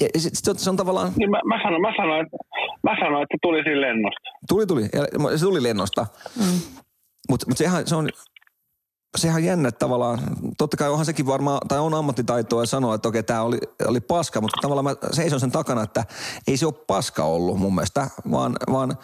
Ja 0.00 0.08
sit, 0.20 0.32
sit, 0.36 0.58
se 0.58 0.70
on 0.70 0.76
tavallaan, 0.76 1.12
Niin 1.16 1.30
mä, 1.30 1.40
mä, 1.44 1.62
sanoin, 1.62 1.82
mä, 1.82 1.92
sanoin, 1.96 2.24
että, 2.26 2.36
mä 2.82 2.96
sanoin, 3.00 3.22
että 3.22 3.36
tuli 3.42 3.62
siinä 3.62 3.80
lennosta. 3.80 4.30
tuli, 4.48 4.66
tuli, 4.66 4.82
ja 4.82 5.38
se 5.38 5.44
tuli 5.44 5.62
lennosta. 5.62 6.06
Mm. 6.36 6.60
Mutta 7.30 7.46
mut 7.48 7.58
sehän, 7.58 7.86
se 7.86 7.96
on, 7.96 8.08
sehän 9.16 9.36
on 9.36 9.44
jännä 9.44 9.72
tavallaan, 9.72 10.20
totta 10.58 10.76
kai 10.76 10.88
onhan 10.88 11.06
sekin 11.06 11.26
varmaan, 11.26 11.68
tai 11.68 11.78
on 11.78 11.94
ammattitaitoa 11.94 12.66
sanoa, 12.66 12.94
että 12.94 13.08
okei, 13.08 13.22
tämä 13.22 13.42
oli, 13.42 13.58
oli 13.86 14.00
paska, 14.00 14.40
mutta 14.40 14.58
tavallaan 14.62 14.84
mä 14.84 14.96
seison 15.12 15.40
sen 15.40 15.50
takana, 15.50 15.82
että 15.82 16.04
ei 16.46 16.56
se 16.56 16.66
ole 16.66 16.74
paska 16.86 17.24
ollut 17.24 17.58
mun 17.58 17.74
mielestä, 17.74 18.10
vaan, 18.30 18.56
vaan 18.72 18.98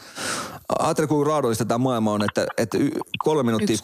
ajattele 0.78 1.09
kuinka 1.09 1.31
raadollista 1.31 1.64
tämä 1.64 1.78
maailma 1.78 2.12
on, 2.12 2.22
että, 2.22 2.47
että 2.59 2.78
kolme, 3.18 3.43
minuuttia, 3.43 3.76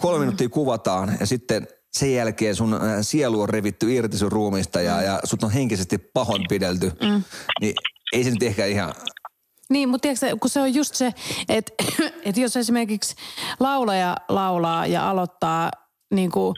kolme 0.00 0.18
minuuttia 0.18 0.48
kuvataan 0.48 1.16
ja 1.20 1.26
sitten 1.26 1.68
sen 1.92 2.14
jälkeen 2.14 2.56
sun 2.56 2.74
äh, 2.74 2.80
sielu 3.00 3.40
on 3.40 3.48
revitty 3.48 3.94
irti 3.94 4.18
sun 4.18 4.32
ruumista 4.32 4.80
ja, 4.80 5.02
ja 5.02 5.20
sut 5.24 5.44
on 5.44 5.50
henkisesti 5.50 5.98
pahoinpidelty, 5.98 6.92
mm. 7.02 7.22
niin 7.60 7.74
ei 8.12 8.24
se 8.24 8.30
nyt 8.30 8.42
ehkä 8.42 8.66
ihan, 8.66 8.94
Niin, 9.70 9.88
mutta 9.88 10.02
tiedätkö, 10.02 10.36
kun 10.40 10.50
se 10.50 10.60
on 10.60 10.74
just 10.74 10.94
se, 10.94 11.14
että, 11.48 11.72
että 12.26 12.40
jos 12.40 12.56
esimerkiksi 12.56 13.14
laulaja 13.60 14.16
laulaa 14.28 14.86
ja 14.86 15.10
aloittaa 15.10 15.70
niin 16.14 16.30
kuin, 16.30 16.54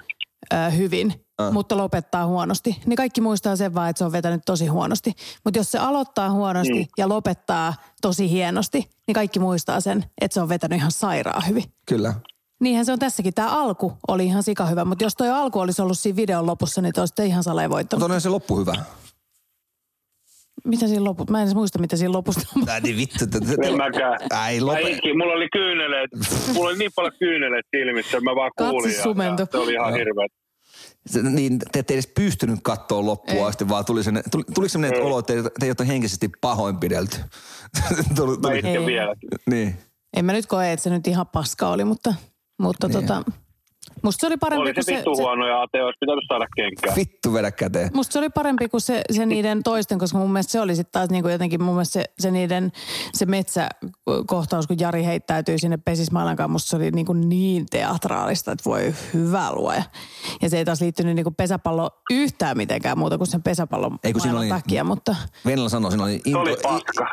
äh, 0.55 0.77
hyvin, 0.77 1.27
äh. 1.43 1.53
mutta 1.53 1.77
lopettaa 1.77 2.27
huonosti, 2.27 2.77
niin 2.87 2.97
kaikki 2.97 3.21
muistaa 3.21 3.57
sen 3.57 3.75
vaan, 3.75 3.91
että 3.91 3.99
se 3.99 4.05
on 4.05 4.13
vetänyt 4.13 4.43
tosi 4.47 4.67
huonosti. 4.67 5.13
Mutta 5.45 5.59
jos 5.59 5.71
se 5.71 5.79
aloittaa 5.79 6.31
huonosti 6.31 6.83
mm. 6.83 6.87
ja 6.99 7.09
lopettaa 7.09 7.75
tosi 8.03 8.31
hienosti, 8.31 8.91
niin 9.07 9.15
kaikki 9.15 9.39
muistaa 9.39 9.81
sen, 9.81 10.05
että 10.21 10.35
se 10.35 10.41
on 10.41 10.49
vetänyt 10.49 10.79
ihan 10.79 10.93
sairaan 10.93 11.49
hyvin. 11.49 11.65
kyllä. 11.87 12.15
Niinhän 12.61 12.87
se 12.87 12.93
on 12.93 12.99
tässäkin. 12.99 13.35
Tämä 13.35 13.49
alku 13.49 13.93
oli 14.09 14.27
ihan 14.27 14.43
sika 14.43 14.67
hyvä, 14.67 14.85
mutta 14.85 15.05
jos 15.05 15.15
toi 15.15 15.31
alku 15.31 15.59
olisi 15.59 15.83
ollut 15.83 15.99
siinä 15.99 16.17
videon 16.17 16.47
lopussa, 16.47 16.83
niin 16.83 16.93
te 16.93 17.01
olisitte 17.01 17.27
ihan 17.27 17.43
saleen 17.43 17.71
voittanut. 17.71 18.01
Mutta 18.01 18.05
onhan 18.05 18.21
se 18.21 18.29
loppu 18.29 18.59
hyvä. 18.59 18.75
Mitä 20.67 20.87
siinä 20.89 21.05
lopussa? 21.05 21.33
Mä 21.33 21.39
en 21.39 21.43
edes 21.45 21.55
muista, 21.55 21.79
mitä 21.79 21.97
siinä 21.97 22.13
lopussa 22.13 22.41
on. 22.57 22.69
Ää, 22.69 22.81
niin 22.81 22.97
vittu. 22.97 23.27
Te, 23.27 23.39
En 23.69 23.77
mäkään. 23.77 24.19
Ei 24.51 24.61
Mä 24.61 24.67
lope. 24.67 24.81
itkin, 24.91 25.19
mulla 25.19 25.33
oli 25.33 25.49
kyyneleet, 25.53 26.11
mulla 26.55 26.69
oli 26.71 26.79
niin 26.79 26.91
paljon 26.97 27.13
kyyneleet 27.19 27.67
silmissä, 27.77 28.21
mä 28.21 28.35
vaan 28.35 28.51
kuulin. 28.59 28.97
ja- 28.97 29.03
sumentui. 29.03 29.43
ja 29.43 29.49
Se 29.53 29.59
oli 29.59 29.73
ihan 29.73 29.93
hirveä. 29.95 30.27
Se, 31.07 31.23
niin, 31.23 31.59
te 31.59 31.79
ette 31.79 31.95
edes 31.95 32.07
pystynyt 32.15 32.59
katsoa 32.63 33.07
loppuun 33.07 33.39
Ei. 33.39 33.45
asti, 33.45 33.69
vaan 33.69 33.85
tuli, 33.85 34.05
sen, 34.05 34.23
tuli, 34.31 34.43
tuli 34.55 34.69
sellainen 34.69 35.03
olo, 35.03 35.19
että 35.19 35.33
te, 35.35 35.43
te 35.61 35.67
olette 35.67 35.87
henkisesti 35.87 36.31
pahoinpidelty. 36.41 37.17
tuli, 38.17 38.37
Mä 38.37 38.49
tuli, 38.49 38.61
Ei. 38.69 38.87
vielä. 38.87 39.15
niin. 39.51 39.77
En 40.17 40.25
mä 40.25 40.33
nyt 40.33 40.47
koe, 40.47 40.73
että 40.73 40.83
se 40.85 40.91
nyt 40.91 41.07
ihan 41.07 41.27
paska 41.27 41.69
oli, 41.69 41.85
mutta, 41.85 42.15
mutta 42.61 42.89
Niin. 42.89 43.01
tota, 43.01 43.23
musta 44.03 44.21
se 44.21 44.27
oli 44.27 44.37
parempi 44.37 44.63
Oli 44.63 44.75
kuin 44.75 44.85
se 44.85 44.91
se, 44.91 44.97
vittu 44.97 45.15
se, 45.15 45.23
huono 45.23 45.47
ja 45.47 45.63
Ate 45.63 45.83
olisi 45.83 45.97
pitänyt 46.01 46.25
saada 46.29 46.47
kenkää. 46.57 46.97
Vittu 46.97 47.33
vedä 47.33 47.51
käteen. 47.51 47.91
musta 47.95 48.13
se 48.13 48.19
oli 48.19 48.29
parempi 48.29 48.69
kuin 48.69 48.81
se, 48.81 49.03
se 49.13 49.27
niiden 49.27 49.63
toisten, 49.63 49.99
koska 49.99 50.19
mun 50.19 50.33
mielestä 50.33 50.53
se 50.53 50.61
oli 50.61 50.77
sitten 50.77 50.93
taas 50.93 51.11
niinku 51.11 51.29
jotenkin 51.29 51.63
mun 51.63 51.75
mielestä 51.75 51.93
se, 51.93 52.05
se 52.19 52.31
niiden, 52.31 52.73
se 53.15 53.27
metsäkohtaus, 53.27 54.67
kun 54.67 54.77
Jari 54.81 55.05
heittäytyi 55.05 55.59
sinne 55.59 55.77
pesismailankaan, 55.77 56.51
musta 56.51 56.69
se 56.71 56.77
oli 56.77 56.91
niinku 56.91 57.13
niin 57.13 57.67
teatraalista, 57.71 58.53
että 58.53 58.65
voi 58.71 58.95
hyvä 59.15 59.53
luoja. 59.53 59.83
Ja 60.43 60.51
se 60.51 60.59
ei 60.59 60.65
taas 60.65 60.81
liittynyt 60.81 61.15
niinku 61.15 61.31
pesäpallo 61.31 61.91
yhtään 62.11 62.57
mitenkään 62.57 62.99
muuta 62.99 63.19
kuin 63.19 63.29
sen 63.29 63.43
pesäpallon 63.43 63.99
Ei, 64.05 64.13
kun 64.13 64.23
siinä 64.23 64.39
oli- 64.39 64.49
takia, 64.49 64.85
mutta 64.85 65.17
Venla 65.47 65.69
sanoi, 65.69 65.91
siinä 65.91 66.05
oli, 66.05 66.21
into, 66.25 66.41
oli 66.41 66.57
paska. 66.63 67.07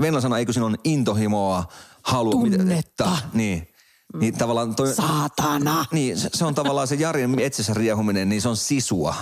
Venla 0.00 0.20
sanoi, 0.20 0.38
eikö 0.38 0.52
siinä 0.52 0.66
on 0.66 0.76
intohimoa, 0.84 1.64
halu. 2.02 2.30
Tunnetta. 2.30 3.04
ta- 3.04 3.18
niin. 3.34 3.68
Niin 4.14 4.38
tavallaan 4.38 4.74
toi, 4.74 4.94
saatana. 4.94 5.84
niin, 5.92 6.18
se, 6.18 6.28
se 6.34 6.44
on 6.44 6.54
tavallaan 6.54 6.88
se 6.88 6.94
Jarin 6.94 7.30
metsässä 7.30 7.74
riehuminen, 7.74 8.28
niin 8.28 8.42
se 8.42 8.48
on 8.48 8.56
sisua. 8.56 9.14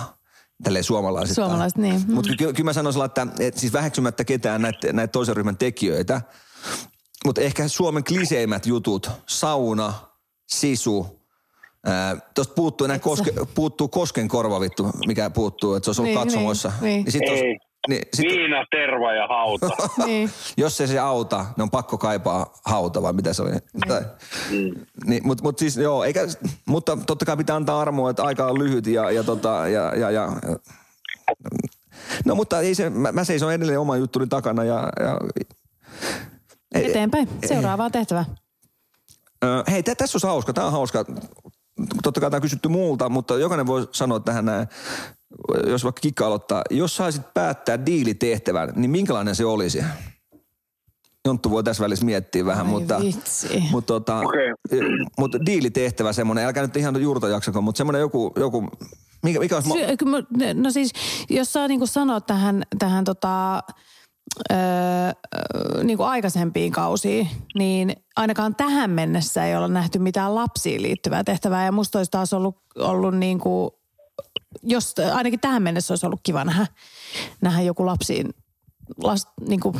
Tälleen 0.63 0.83
suomalaiset. 0.83 1.35
Suomalaiset, 1.35 1.77
niin. 1.77 2.01
Mm. 2.07 2.13
Mutta 2.13 2.31
kyllä, 2.37 2.53
kyllä 2.53 2.69
mä 2.69 2.73
sanoisin, 2.73 3.05
että, 3.05 3.27
että 3.39 3.59
siis 3.59 3.73
väheksymättä 3.73 4.23
ketään 4.23 4.61
näitä, 4.61 4.93
näitä 4.93 5.11
toisen 5.11 5.35
ryhmän 5.35 5.57
tekijöitä, 5.57 6.21
mutta 7.25 7.41
ehkä 7.41 7.67
Suomen 7.67 8.03
kliseimmät 8.03 8.65
jutut, 8.65 9.09
sauna, 9.27 9.93
sisu, 10.47 11.21
Tuosta 12.35 12.53
puuttuu, 12.53 12.85
enää 12.85 12.99
koske, 12.99 13.33
puuttuu 13.55 13.87
kosken 13.87 14.27
korva 14.27 14.59
vittu, 14.59 14.89
mikä 15.07 15.29
puuttuu, 15.29 15.75
että 15.75 15.85
se 15.85 15.89
olisi 15.89 16.01
ollut 16.01 16.13
Niin, 16.15 16.23
katsomoissa. 16.27 16.71
niin, 16.81 17.03
niin. 17.03 17.11
sit 17.11 17.21
Ei. 17.21 17.29
Olisi, 17.29 17.70
niin, 17.87 18.01
sit, 18.13 18.25
Viina, 18.25 18.65
terva 18.71 19.13
ja 19.13 19.27
hauta. 19.27 19.69
niin. 20.05 20.29
jos 20.57 20.81
ei 20.81 20.87
se 20.87 20.99
auta, 20.99 21.37
niin 21.37 21.63
on 21.63 21.71
pakko 21.71 21.97
kaipaa 21.97 22.53
hauta 22.65 23.01
vai 23.01 23.13
mitä 23.13 23.33
se 23.33 23.41
oli. 23.41 23.51
Tai, 23.87 24.01
niin, 25.05 25.27
mutta 25.27 25.43
mut 25.43 25.59
siis 25.59 25.77
joo, 25.77 26.03
eikä, 26.03 26.21
mutta 26.65 26.97
totta 27.07 27.25
kai 27.25 27.37
pitää 27.37 27.55
antaa 27.55 27.81
armoa, 27.81 28.09
että 28.09 28.23
aika 28.23 28.45
on 28.45 28.59
lyhyt 28.59 28.87
ja, 28.87 29.11
ja, 29.11 29.23
tota, 29.23 29.67
ja, 29.67 29.95
ja, 29.95 30.11
ja 30.11 30.29
No 32.25 32.35
mutta 32.35 32.59
ei 32.59 32.75
se, 32.75 32.89
mä, 32.89 33.11
mä 33.11 33.23
seison 33.23 33.53
edelleen 33.53 33.79
oman 33.79 33.99
juttuni 33.99 34.27
takana 34.27 34.63
ja, 34.63 34.89
ja 34.99 35.17
ei, 36.75 36.89
Eteenpäin. 36.89 37.29
Seuraavaa 37.45 37.89
tehtävää. 37.89 38.25
Ö, 39.43 39.63
Hei, 39.71 39.83
tä- 39.83 39.95
tässä 39.95 40.15
olisi 40.15 40.27
hauska. 40.27 40.53
Tämä 40.53 40.67
on 40.67 40.73
hauska. 40.73 41.05
Totta 42.03 42.21
kai 42.21 42.29
tämä 42.29 42.37
on 42.37 42.41
kysytty 42.41 42.67
muulta, 42.67 43.09
mutta 43.09 43.37
jokainen 43.37 43.67
voi 43.67 43.87
sanoa 43.91 44.19
tähän 44.19 44.45
näin, 44.45 44.67
jos 45.67 45.83
vaikka 45.83 45.99
kikka 46.01 46.25
aloittaa. 46.27 46.61
Jos 46.69 46.95
saisit 46.95 47.33
päättää 47.33 47.85
diilitehtävän, 47.85 48.69
niin 48.75 48.91
minkälainen 48.91 49.35
se 49.35 49.45
olisi? 49.45 49.83
Jonttu 51.25 51.49
voi 51.51 51.63
tässä 51.63 51.83
välissä 51.83 52.05
miettiä 52.05 52.45
vähän, 52.45 52.65
Ai 52.65 52.71
mutta, 52.71 52.99
vitsi. 52.99 53.63
mutta, 53.71 53.87
tota, 53.93 54.19
Okei. 54.19 54.51
mutta 55.19 55.45
diilitehtävä 55.45 56.13
semmoinen, 56.13 56.45
älkää 56.45 56.63
nyt 56.63 56.77
ihan 56.77 57.01
juurta 57.01 57.27
jaksako, 57.27 57.61
mutta 57.61 57.77
semmoinen 57.77 57.99
joku, 57.99 58.33
joku 58.35 58.69
mikä, 59.23 59.39
mikä 59.39 59.55
olisi... 59.55 59.69
Mä- 60.05 60.53
No 60.53 60.71
siis, 60.71 60.91
jos 61.29 61.53
saa 61.53 61.67
niinku 61.67 61.87
sanoa 61.87 62.21
tähän, 62.21 62.63
tähän 62.79 63.03
tota, 63.03 63.59
öö, 64.51 64.57
niinku 65.83 66.03
aikaisempiin 66.03 66.71
kausiin, 66.71 67.27
niin 67.57 67.95
ainakaan 68.15 68.55
tähän 68.55 68.89
mennessä 68.89 69.45
ei 69.45 69.55
olla 69.55 69.67
nähty 69.67 69.99
mitään 69.99 70.35
lapsiin 70.35 70.81
liittyvää 70.81 71.23
tehtävää. 71.23 71.65
Ja 71.65 71.71
musta 71.71 71.97
olisi 71.99 72.11
taas 72.11 72.33
ollut, 72.33 72.55
ollut 72.79 73.15
niinku, 73.15 73.80
jos 74.63 74.95
ainakin 75.13 75.39
tähän 75.39 75.63
mennessä 75.63 75.91
olisi 75.91 76.05
ollut 76.05 76.19
kiva 76.23 76.45
nähdä, 76.45 76.67
nähdä 77.41 77.61
joku 77.61 77.85
lapsiin, 77.85 78.29
las, 79.03 79.27
niinku, 79.47 79.75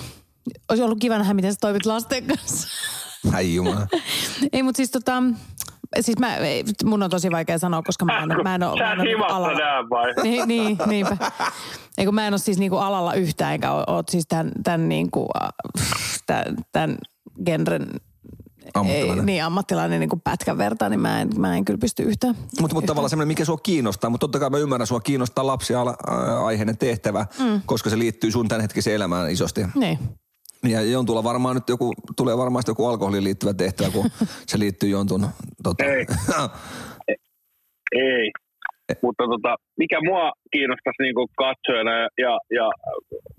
olisi 0.69 0.83
ollut 0.83 0.99
kiva 0.99 1.17
nähdä, 1.17 1.33
miten 1.33 1.53
sä 1.53 1.57
toimit 1.61 1.85
lasten 1.85 2.27
kanssa. 2.27 2.67
Ai 3.33 3.55
jumala. 3.55 3.87
Ei, 4.53 4.63
mutta 4.63 4.77
siis 4.77 4.91
tota, 4.91 5.23
siis 5.99 6.19
mä, 6.19 6.35
ei, 6.35 6.63
mun 6.85 7.03
on 7.03 7.09
tosi 7.09 7.31
vaikea 7.31 7.57
sanoa, 7.57 7.81
koska 7.81 8.05
mä 8.05 8.19
en, 8.23 8.29
mä 8.43 8.55
en 8.55 8.63
ole, 8.63 8.83
mä 8.83 8.91
en 8.91 8.99
ole 8.99 9.07
niinku 9.07 9.23
alalla. 9.23 9.89
vai? 9.89 10.13
Niin, 10.23 10.47
niin 10.47 10.77
niinpä. 10.85 11.17
Eikö 11.97 12.11
mä 12.11 12.27
en 12.27 12.33
ole 12.33 12.37
siis 12.37 12.57
niinku 12.57 12.77
alalla 12.77 13.13
yhtään, 13.13 13.53
enkä 13.53 13.71
ole, 13.71 13.83
ole 13.87 14.03
siis 14.09 14.25
tämän, 14.27 14.51
tämän, 14.63 14.89
niinku, 14.89 15.29
äh, 15.43 15.49
tämän, 16.25 16.57
tämän 16.71 16.97
genren 17.45 17.89
Ammattilainen. 18.73 19.19
Ei, 19.19 19.25
niin, 19.25 19.43
ammattilainen 19.43 19.99
niin 19.99 20.09
kuin 20.09 20.21
pätkän 20.21 20.57
verta, 20.57 20.89
niin 20.89 20.99
mä 20.99 21.21
en, 21.21 21.29
mä 21.37 21.55
en 21.55 21.65
kyllä 21.65 21.77
pysty 21.77 22.03
yhtään. 22.03 22.35
Mutta 22.61 22.75
mut 22.75 22.85
tavallaan 22.85 23.09
semmoinen, 23.09 23.27
mikä 23.27 23.45
sua 23.45 23.57
kiinnostaa, 23.57 24.09
mutta 24.09 24.23
totta 24.23 24.39
kai 24.39 24.49
mä 24.49 24.57
ymmärrän, 24.57 24.87
sua 24.87 24.99
kiinnostaa 24.99 25.47
lapsia 25.47 25.81
aiheinen 26.45 26.77
tehtävä, 26.77 27.25
mm. 27.39 27.61
koska 27.65 27.89
se 27.89 27.99
liittyy 27.99 28.31
sun 28.31 28.47
tämänhetkiseen 28.47 28.95
elämään 28.95 29.31
isosti. 29.31 29.61
Niin. 29.75 29.99
Ja 30.63 30.81
Jontulla 30.81 31.23
varmaan 31.23 31.55
nyt 31.55 31.69
joku, 31.69 31.93
tulee 32.17 32.37
varmaan 32.37 32.61
sitten 32.61 32.71
joku 32.71 32.85
alkoholiin 32.87 33.23
liittyvä 33.23 33.53
tehtävä, 33.53 33.89
kun 33.89 34.09
se 34.49 34.59
liittyy 34.59 34.89
Jontun... 34.89 35.27
Tota, 35.63 35.83
Ei. 35.83 36.05
Ei. 38.11 38.31
Mutta 39.03 39.23
tota, 39.33 39.55
mikä 39.77 39.97
mua 40.09 40.31
kiinnostaisi 40.51 41.03
niin 41.03 41.35
katsojana 41.43 41.91
ja, 42.01 42.07
ja, 42.17 42.33
ja 42.59 42.67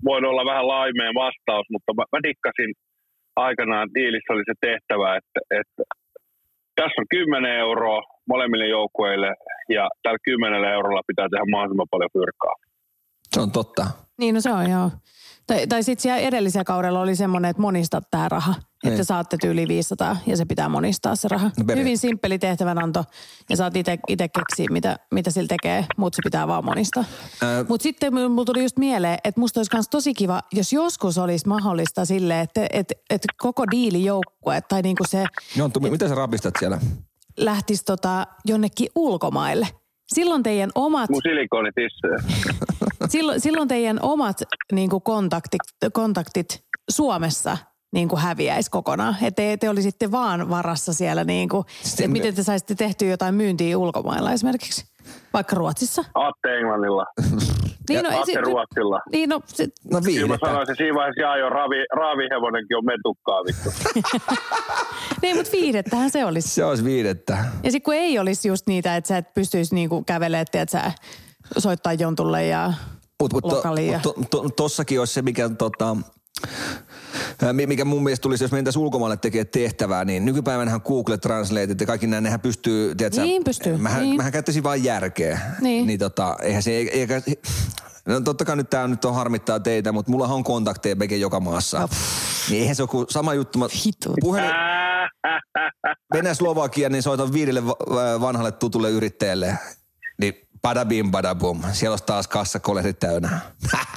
voin 0.03 0.25
olla 0.25 0.51
vähän 0.51 0.67
laimeen 0.67 1.15
vastaus, 1.15 1.67
mutta 1.71 1.93
mä, 1.97 2.03
mä 2.11 2.19
dikkasin 2.27 2.71
aikanaan 3.35 3.89
diilissä 3.93 4.33
oli 4.33 4.43
se 4.45 4.53
tehtävä, 4.61 5.17
että, 5.17 5.39
että 5.59 5.83
tässä 6.75 7.01
on 7.01 7.05
10 7.09 7.51
euroa 7.51 8.01
molemmille 8.27 8.67
joukkueille 8.67 9.31
ja 9.69 9.89
tällä 10.03 10.17
10 10.23 10.63
eurolla 10.63 11.01
pitää 11.07 11.27
tehdä 11.29 11.51
mahdollisimman 11.51 11.91
paljon 11.91 12.09
fyrkkaa. 12.13 12.55
Se 13.33 13.41
on 13.41 13.51
totta. 13.51 13.83
Niin 14.19 14.35
no 14.35 14.41
se 14.41 14.51
on 14.51 14.69
joo. 14.71 14.89
Tai, 15.47 15.67
tai 15.67 15.83
sitten 15.83 16.01
siellä 16.01 16.19
edellisellä 16.19 16.63
kaudella 16.63 16.99
oli 16.99 17.15
semmoinen, 17.15 17.49
että 17.49 17.61
monistat 17.61 18.03
tämä 18.11 18.29
raha. 18.29 18.51
Että 18.57 18.89
Niin. 18.89 18.97
te 18.97 19.03
saatte 19.03 19.37
yli 19.47 19.67
500 19.67 20.17
ja 20.25 20.37
se 20.37 20.45
pitää 20.45 20.69
monistaa 20.69 21.15
se 21.15 21.27
raha. 21.27 21.51
No 21.67 21.75
Hyvin 21.75 21.97
simppeli 21.97 22.39
tehtävänanto 22.39 23.03
ja 23.49 23.57
saat 23.57 23.75
itse 23.75 23.97
keksiä, 24.17 24.65
mitä, 24.71 24.99
mitä 25.11 25.31
sillä 25.31 25.47
tekee, 25.47 25.85
mutta 25.97 26.15
se 26.15 26.21
pitää 26.23 26.47
vaan 26.47 26.65
monistaa. 26.65 27.03
Ää- 27.41 27.65
Mutta 27.69 27.83
sitten 27.83 28.13
mulla 28.13 28.45
tuli 28.45 28.63
just 28.63 28.77
mieleen, 28.77 29.17
että 29.23 29.39
musta 29.41 29.59
olisi 29.59 29.75
myös 29.75 29.89
tosi 29.89 30.13
kiva, 30.13 30.41
jos 30.53 30.73
joskus 30.73 31.17
olisi 31.17 31.47
mahdollista 31.47 32.05
sille, 32.05 32.39
että 32.41 32.67
et, 32.73 32.91
et 33.09 33.21
koko 33.37 33.63
diilijoukkue 33.71 34.61
tai 34.61 34.81
niinku 34.81 35.03
se 35.07 35.25
Jonttu, 35.55 35.79
mitä 35.79 36.07
sä 36.09 36.15
rapistat 36.15 36.53
siellä? 36.59 36.79
lähtisi 37.37 37.83
tota 37.85 38.27
jonnekin 38.45 38.87
ulkomaille. 38.95 39.67
Silloin 40.13 40.43
teidän 40.43 40.69
omat 40.75 41.09
Mun 41.09 41.21
silikonitissejä. 41.21 42.17
silloin, 43.09 43.41
silloin 43.41 43.67
teidän 43.67 43.99
omat 44.01 44.37
niin 44.71 44.89
kuin 44.89 45.03
kontaktit, 45.03 45.61
kontaktit 45.93 46.63
Suomessa 46.89 47.57
niin 47.93 48.07
kuin 48.09 48.21
häviäisi 48.21 48.71
kokonaan. 48.71 49.15
Että 49.21 49.41
te, 49.41 49.57
te 49.57 49.69
olisitte 49.69 50.11
vaan 50.11 50.49
varassa 50.49 50.93
siellä, 50.93 51.23
niin 51.23 51.49
kuin, 51.49 51.65
että 51.89 52.07
miten 52.07 52.35
te 52.35 52.43
saisitte 52.43 52.75
tehtyä 52.75 53.09
jotain 53.09 53.35
myyntiä 53.35 53.77
ulkomailla 53.77 54.31
esimerkiksi. 54.31 54.92
Vaikka 55.33 55.55
Ruotsissa. 55.55 56.03
Aatte 56.15 56.57
Englannilla, 56.57 57.05
Niin, 57.89 58.03
no, 58.03 58.09
Aatte 58.09 58.33
se- 58.33 58.41
Ruotsilla. 58.41 58.99
Niin, 59.11 59.29
no, 59.29 59.41
se, 59.45 59.63
No 59.63 59.69
Kyllä 59.83 59.99
mä 60.01 60.05
viihdettä. 60.05 60.47
sanoisin 60.47 60.75
siinä 60.75 60.95
vaiheessa, 60.95 61.21
jaa 61.21 61.37
jo 61.37 61.49
ravi, 61.49 61.75
raavihevonenkin 61.95 62.77
on 62.77 62.85
metukkaa 62.85 63.39
vittu. 63.43 63.69
niin, 65.21 65.35
mutta 65.37 65.51
viihdettähän 65.51 66.09
se 66.11 66.25
olisi. 66.25 66.49
Se 66.49 66.65
olisi 66.65 66.83
viidettä. 66.83 67.37
Ja 67.63 67.71
sitten 67.71 67.81
kun 67.85 67.93
ei 67.93 68.19
olisi 68.19 68.47
just 68.47 68.67
niitä, 68.67 68.95
että 68.95 69.07
sä 69.07 69.17
et 69.17 69.33
pystyisi 69.33 69.75
niin 69.75 69.89
kuin 69.89 70.05
kävelemään, 70.05 70.41
että 70.51 70.65
sä 70.71 70.91
soittaa 71.57 71.93
jontulle 71.93 72.45
ja 72.45 72.73
Mutta 73.21 73.35
mut, 73.35 73.43
to, 74.03 74.13
mut 74.17 74.29
to, 74.31 74.41
to, 74.43 74.49
tossakin 74.49 74.99
olisi 74.99 75.13
se, 75.13 75.21
mikä, 75.21 75.49
tota, 75.49 75.97
mikä 77.67 77.85
mun 77.85 78.03
mielestä 78.03 78.21
tulisi, 78.23 78.43
jos 78.43 78.51
mentäisiin 78.51 78.83
ulkomaille 78.83 79.17
tekemään 79.17 79.47
tehtävää, 79.47 80.05
niin 80.05 80.25
nykypäivänähän 80.25 80.81
Google 80.85 81.17
Translate 81.17 81.75
ja 81.79 81.85
kaikki 81.85 82.07
nämä, 82.07 82.21
nehän 82.21 82.39
pystyy, 82.39 82.95
tiedätkö, 82.95 83.21
Niin, 83.21 83.43
pystyy, 83.43 83.77
Mähän, 83.77 84.01
niin. 84.01 84.17
mähän 84.17 84.31
käyttäisin 84.31 84.63
vaan 84.63 84.83
järkeä. 84.83 85.39
Niin. 85.61 85.87
niin 85.87 85.99
tota, 85.99 86.35
eihän 86.41 86.63
se, 86.63 86.71
eikä, 86.71 87.21
No 88.05 88.21
totta 88.21 88.45
kai 88.45 88.55
nyt 88.55 88.69
tämä 88.69 88.87
nyt 88.87 89.05
on 89.05 89.15
harmittaa 89.15 89.59
teitä, 89.59 89.91
mutta 89.91 90.11
mulla 90.11 90.27
on 90.27 90.43
kontakteja 90.43 90.95
Beke 90.95 91.15
joka 91.15 91.39
maassa. 91.39 91.89
Niin 92.49 92.61
eihän 92.61 92.75
se 92.75 92.83
ole 92.83 92.89
kuin 92.89 93.05
sama 93.09 93.33
juttu. 93.33 93.59
Mä 93.59 93.67
puhelin, 94.21 94.51
mennään 96.13 96.35
Slovakia, 96.35 96.89
niin 96.89 97.03
soitan 97.03 97.33
viidelle 97.33 97.65
va- 97.65 98.21
vanhalle 98.21 98.51
tutulle 98.51 98.89
yrittäjälle. 98.89 99.57
Niin 100.21 100.33
badabim 100.61 101.11
badabum. 101.11 101.61
Siellä 101.71 101.93
olisi 101.93 102.05
taas 102.05 102.27
kassakolehdit 102.27 102.99
täynnä. 102.99 103.39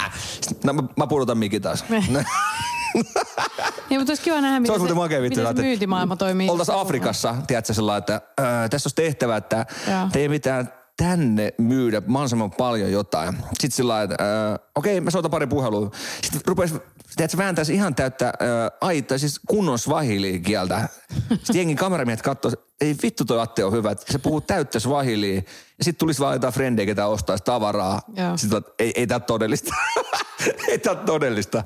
no 0.63 0.73
mä, 0.73 0.83
mä 0.97 1.07
pudotan 1.07 1.37
mikin 1.37 1.61
taas. 1.61 1.85
Niin, 3.89 3.99
mutta 3.99 4.11
olisi 4.11 4.23
kiva 4.23 4.41
nähdä, 4.41 4.59
miten 4.59 4.71
olisi 4.71 4.79
muuten 4.79 4.97
makea 4.97 5.21
vittu, 5.21 5.39
miten 5.39 5.57
se 5.57 5.61
myyntimaailma 5.61 6.15
toimii. 6.15 6.49
Oltaisiin 6.49 6.77
Afrikassa, 6.77 7.35
tiedätkö 7.47 7.73
sellainen, 7.73 7.99
että 7.99 8.21
ää, 8.37 8.69
tässä 8.69 8.87
olisi 8.87 8.95
tehtävä, 8.95 9.37
että 9.37 9.65
Joo. 9.91 10.07
teidän 10.11 10.31
pitää 10.31 10.65
tänne 10.97 11.53
myydä 11.57 12.01
mahdollisimman 12.07 12.51
paljon 12.51 12.91
jotain. 12.91 13.37
Sitten 13.43 13.71
sillä 13.71 14.01
että 14.01 14.15
ää, 14.19 14.59
okei, 14.75 15.01
mä 15.01 15.11
soitan 15.11 15.31
pari 15.31 15.47
puhelua. 15.47 15.91
Sitten 16.21 16.41
rupesi, 16.47 16.75
tiedätkö, 17.15 17.37
vääntäisi 17.37 17.73
ihan 17.73 17.95
täyttä 17.95 18.25
ää, 18.25 18.33
aita, 18.81 19.17
siis 19.17 19.39
kunnon 19.47 19.79
swahili 19.79 20.39
kieltä. 20.39 20.89
Sitten 21.29 21.55
jengi 21.55 21.75
kameramiehet 21.75 22.21
katsoi, 22.21 22.51
ei 22.81 22.95
vittu 23.03 23.25
toi 23.25 23.39
Atte 23.39 23.65
on 23.65 23.71
hyvä, 23.73 23.95
se 24.09 24.17
puhuu 24.19 24.41
täyttä 24.41 24.79
swahiliä. 24.79 25.35
Ja 25.77 25.83
sitten 25.83 25.99
tulisi 25.99 26.19
vaan 26.19 26.35
jotain 26.35 26.53
frendejä, 26.53 26.85
ketä 26.85 27.07
ostaisi 27.07 27.43
tavaraa. 27.43 28.01
Joo. 28.15 28.37
Sitten 28.37 28.61
ei, 28.79 28.91
ei 28.95 29.07
tää 29.07 29.19
todellista. 29.19 29.75
ei 30.67 30.79
tää 30.79 30.93
ole 30.93 31.01
todellista. 31.05 31.63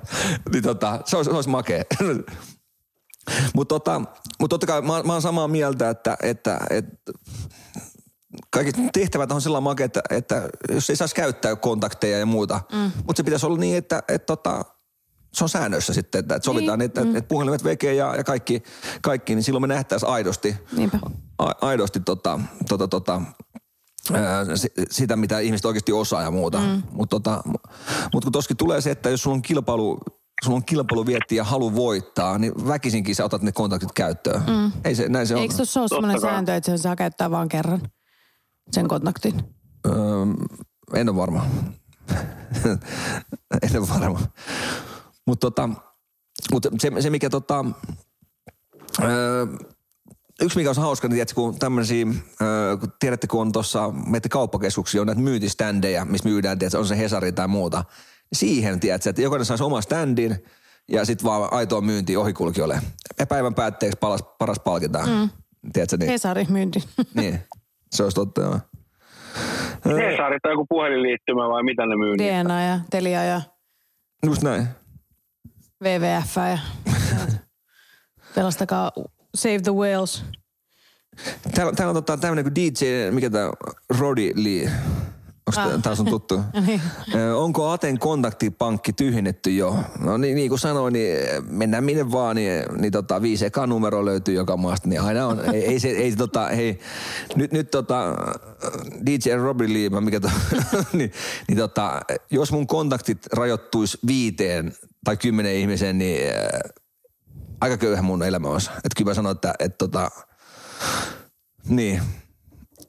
Niin 0.54 0.64
tota, 0.64 1.00
se 1.06 1.18
olisi, 1.18 1.32
se 1.32 1.36
olisi 1.36 1.50
makea. 1.50 1.84
Mutta 3.56 3.76
tota, 3.76 4.02
mut 4.40 4.50
totta 4.50 4.68
kai 4.68 4.82
mä, 4.82 5.04
mä 5.04 5.14
oon 5.14 5.22
samaa 5.22 5.48
mieltä, 5.48 5.90
että, 5.90 6.18
että, 6.24 6.60
että 6.70 7.12
kaikki 8.50 8.72
tehtävät 8.94 9.32
on 9.32 9.42
sellainen 9.42 9.64
make, 9.64 9.84
että, 9.84 10.02
että 10.10 10.50
jos 10.70 10.90
ei 10.90 10.96
saisi 10.96 11.16
käyttää 11.16 11.56
kontakteja 11.56 12.20
ja 12.20 12.26
muuta, 12.26 12.62
mm. 12.72 12.92
mutta 13.08 13.18
se 13.18 13.24
pitäisi 13.24 13.46
olla 13.46 13.58
niin, 13.58 13.78
että, 13.78 14.04
että, 14.08 14.34
että 14.34 14.66
se 15.34 15.44
on 15.44 15.50
säännöissä 15.50 15.94
sitten, 15.94 16.20
että, 16.20 16.36
että 16.36 16.46
sovitaan, 16.46 16.80
niin, 16.80 16.86
että, 16.86 17.04
mm. 17.04 17.16
että 17.16 17.28
puhelimet 17.28 17.64
vekee 17.64 17.94
ja, 17.94 18.16
ja 18.16 18.24
kaikki, 18.24 18.64
kaikki, 19.02 19.36
niin 19.36 19.44
silloin 19.44 19.64
me 19.64 19.68
nähtäisiin 19.68 20.10
aidosti, 20.10 20.56
Niinpä. 20.72 21.00
a, 21.38 21.52
aidosti 21.62 22.00
tota, 22.00 22.40
tota, 22.70 22.88
tota, 22.88 23.22
sitä, 24.92 25.16
mitä 25.16 25.40
ihmiset 25.40 25.66
oikeasti 25.66 25.92
osaa 25.92 26.22
ja 26.22 26.32
muuta. 26.32 26.60
Mm. 26.60 26.84
Mutta 26.92 27.16
tota, 27.16 27.44
mut 28.14 28.24
kun 28.24 28.32
toskin 28.32 28.58
tulee 28.58 28.82
se, 28.82 28.92
että 28.92 29.10
jos 29.10 29.22
sulla 29.22 29.36
on 29.36 29.42
kilpailu, 29.42 30.00
sulla 30.44 30.56
on 30.56 30.66
kilpailu 30.66 31.06
vietti 31.06 31.36
ja 31.36 31.44
halu 31.44 31.76
voittaa, 31.76 32.38
niin 32.38 32.68
väkisinkin 32.68 33.16
sä 33.16 33.26
otat 33.26 33.42
ne 33.42 33.52
kontaktit 33.52 33.92
käyttöön. 33.92 34.44
Mm. 34.48 34.72
Ei 34.86 34.96
se, 34.96 35.10
näin 35.10 35.28
se 35.28 35.36
on. 35.36 35.42
Eikö 35.42 35.56
tuossa 35.56 35.80
ole 35.80 35.88
sellainen 35.88 36.22
sääntö, 36.22 36.56
että 36.56 36.66
sen 36.66 36.80
saa 36.80 36.96
käyttää 36.96 37.32
vain 37.32 37.50
kerran? 37.50 37.82
Sen 38.72 38.88
kontaktin. 38.88 39.44
Öö, 39.88 39.96
en 40.96 41.10
ole 41.10 41.18
varma. 41.18 41.46
en 43.62 43.80
ole 43.80 43.88
varma. 44.00 44.20
Mutta 45.28 45.52
tota, 45.52 45.70
mut 46.52 46.68
se, 46.80 46.92
se, 47.00 47.10
mikä 47.10 47.30
tota, 47.30 47.66
öö, 49.04 49.46
yksi 50.42 50.58
mikä 50.58 50.70
on 50.70 50.76
hauska, 50.76 51.08
niin 51.08 51.16
tiedätkö, 51.16 51.36
kun 51.36 51.60
tämmöisiä, 51.60 52.06
öö, 52.42 52.78
kun 52.78 52.94
tiedätte, 53.00 53.28
kun 53.28 53.42
on 53.42 53.52
tuossa, 53.52 53.92
menette 53.92 54.30
kauppakeskuksia, 54.30 55.02
on 55.02 55.08
näitä 55.08 55.22
myyntiständejä, 55.22 56.06
missä 56.06 56.30
myydään, 56.30 56.60
tiedätkö, 56.60 56.80
on 56.80 56.88
se 56.88 56.98
Hesari 56.98 57.32
tai 57.32 57.48
muuta. 57.48 57.84
Siihen, 58.34 58.80
tiedätkö, 58.80 59.10
että 59.10 59.22
jokainen 59.22 59.46
saisi 59.46 59.64
oman 59.64 59.84
standin 59.84 60.38
ja 60.92 61.06
sitten 61.06 61.26
vaan 61.26 61.54
aitoa 61.54 61.82
myyntiä 61.82 62.20
ohikulkijoille. 62.20 62.82
Ja 63.20 63.28
päivän 63.28 63.56
päätteeksi 63.56 63.98
paras, 64.00 64.24
paras 64.38 64.60
palkitaan. 64.60 65.10
Mm. 65.10 65.30
Tiedätkö, 65.74 65.98
niin, 65.98 66.12
Hesari 66.12 66.46
myynti. 66.50 66.84
niin, 67.14 67.40
se 67.92 68.04
olisi 68.04 68.16
totta, 68.16 68.42
joo. 68.42 68.60
Hesari 69.86 70.40
tai 70.40 70.52
joku 70.52 70.66
puhelinliittymä 70.70 71.50
vai 71.50 71.64
mitä 71.64 71.86
ne 71.86 71.96
myy? 71.96 72.18
niin? 72.18 72.46
DNA 72.46 72.64
ja 72.64 72.80
Telia 72.90 73.24
ja 73.24 73.42
Just 74.26 74.42
näin. 74.42 74.68
WWF 75.84 76.36
ja 76.36 76.58
pelastakaa 78.36 78.92
Save 79.36 79.60
the 79.60 79.72
Whales. 79.74 80.24
Täällä, 81.56 81.74
täällä 81.74 81.90
on 81.90 81.96
tota, 81.96 82.18
tämmöinen 82.18 82.46
kuin 82.46 82.56
DJ, 82.56 83.12
mikä 83.12 83.30
tämä 83.30 83.52
Rodi 84.00 84.32
Lee. 84.36 84.72
Onko 85.48 85.62
Ah. 85.76 85.82
tämä 85.82 85.96
sun 85.96 86.06
tuttu? 86.06 86.42
Niin. 86.68 86.82
Ö, 87.16 87.36
Onko 87.38 87.70
Aten 87.70 88.00
kontaktipankki 88.00 88.94
tyhjennetty 88.94 89.50
jo? 89.52 89.76
No 90.00 90.18
niin, 90.18 90.36
niin 90.36 90.50
kuin 90.50 90.60
sanoin, 90.60 90.94
niin 90.94 91.18
mennään 91.50 91.84
minne 91.84 92.12
vaan, 92.12 92.36
niin, 92.36 92.64
niin 92.78 92.92
tota, 92.92 93.22
viisi 93.22 93.46
ekaa 93.46 93.68
numero 93.68 94.06
löytyy 94.06 94.36
joka 94.36 94.58
maasta, 94.58 94.90
niin 94.90 95.02
aina 95.02 95.28
on. 95.28 95.56
Ei, 95.56 95.66
ei 95.66 95.80
se, 95.80 95.88
ei 95.90 96.12
se 96.12 96.18
tota, 96.18 96.48
hei, 96.48 96.80
nyt, 97.36 97.52
nyt 97.52 97.72
tota, 97.72 98.16
DJ 99.06 99.36
Robbie 99.36 99.74
Lee, 99.74 100.02
mikä 100.02 100.20
to, 100.20 100.30
niin, 100.94 101.12
niin 101.48 101.58
tota, 101.58 102.02
jos 102.32 102.52
mun 102.52 102.68
kontaktit 102.68 103.26
rajoittuisi 103.34 103.98
viiteen 104.08 104.74
tai 105.04 105.18
kymmenen 105.18 105.56
ihmiseen, 105.56 105.98
niin 105.98 106.22
aika 107.62 107.78
köyhä 107.78 108.02
mun 108.02 108.24
elämä 108.24 108.48
olisi. 108.48 108.70
Että 108.70 108.90
kyllä 108.98 109.10
mä 109.10 109.14
sanon, 109.14 109.32
että, 109.32 109.54
että 109.60 109.78
tota, 109.78 110.12
niin. 111.68 112.02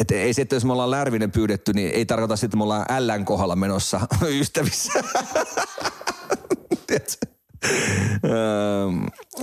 Että 0.01 0.15
ei 0.15 0.35
se, 0.35 0.43
että 0.43 0.57
jos 0.57 0.65
me 0.65 0.73
ollaan 0.73 0.91
Lärvinen 0.91 1.31
pyydetty, 1.31 1.73
niin 1.73 1.91
ei 1.91 2.07
tarkoita 2.07 2.37
sitten, 2.37 2.47
että 2.47 2.57
me 2.57 2.63
ollaan 2.63 2.87
Ällän 2.89 3.25
kohdalla 3.25 3.57
menossa 3.57 4.01
ystävissä. 4.41 4.93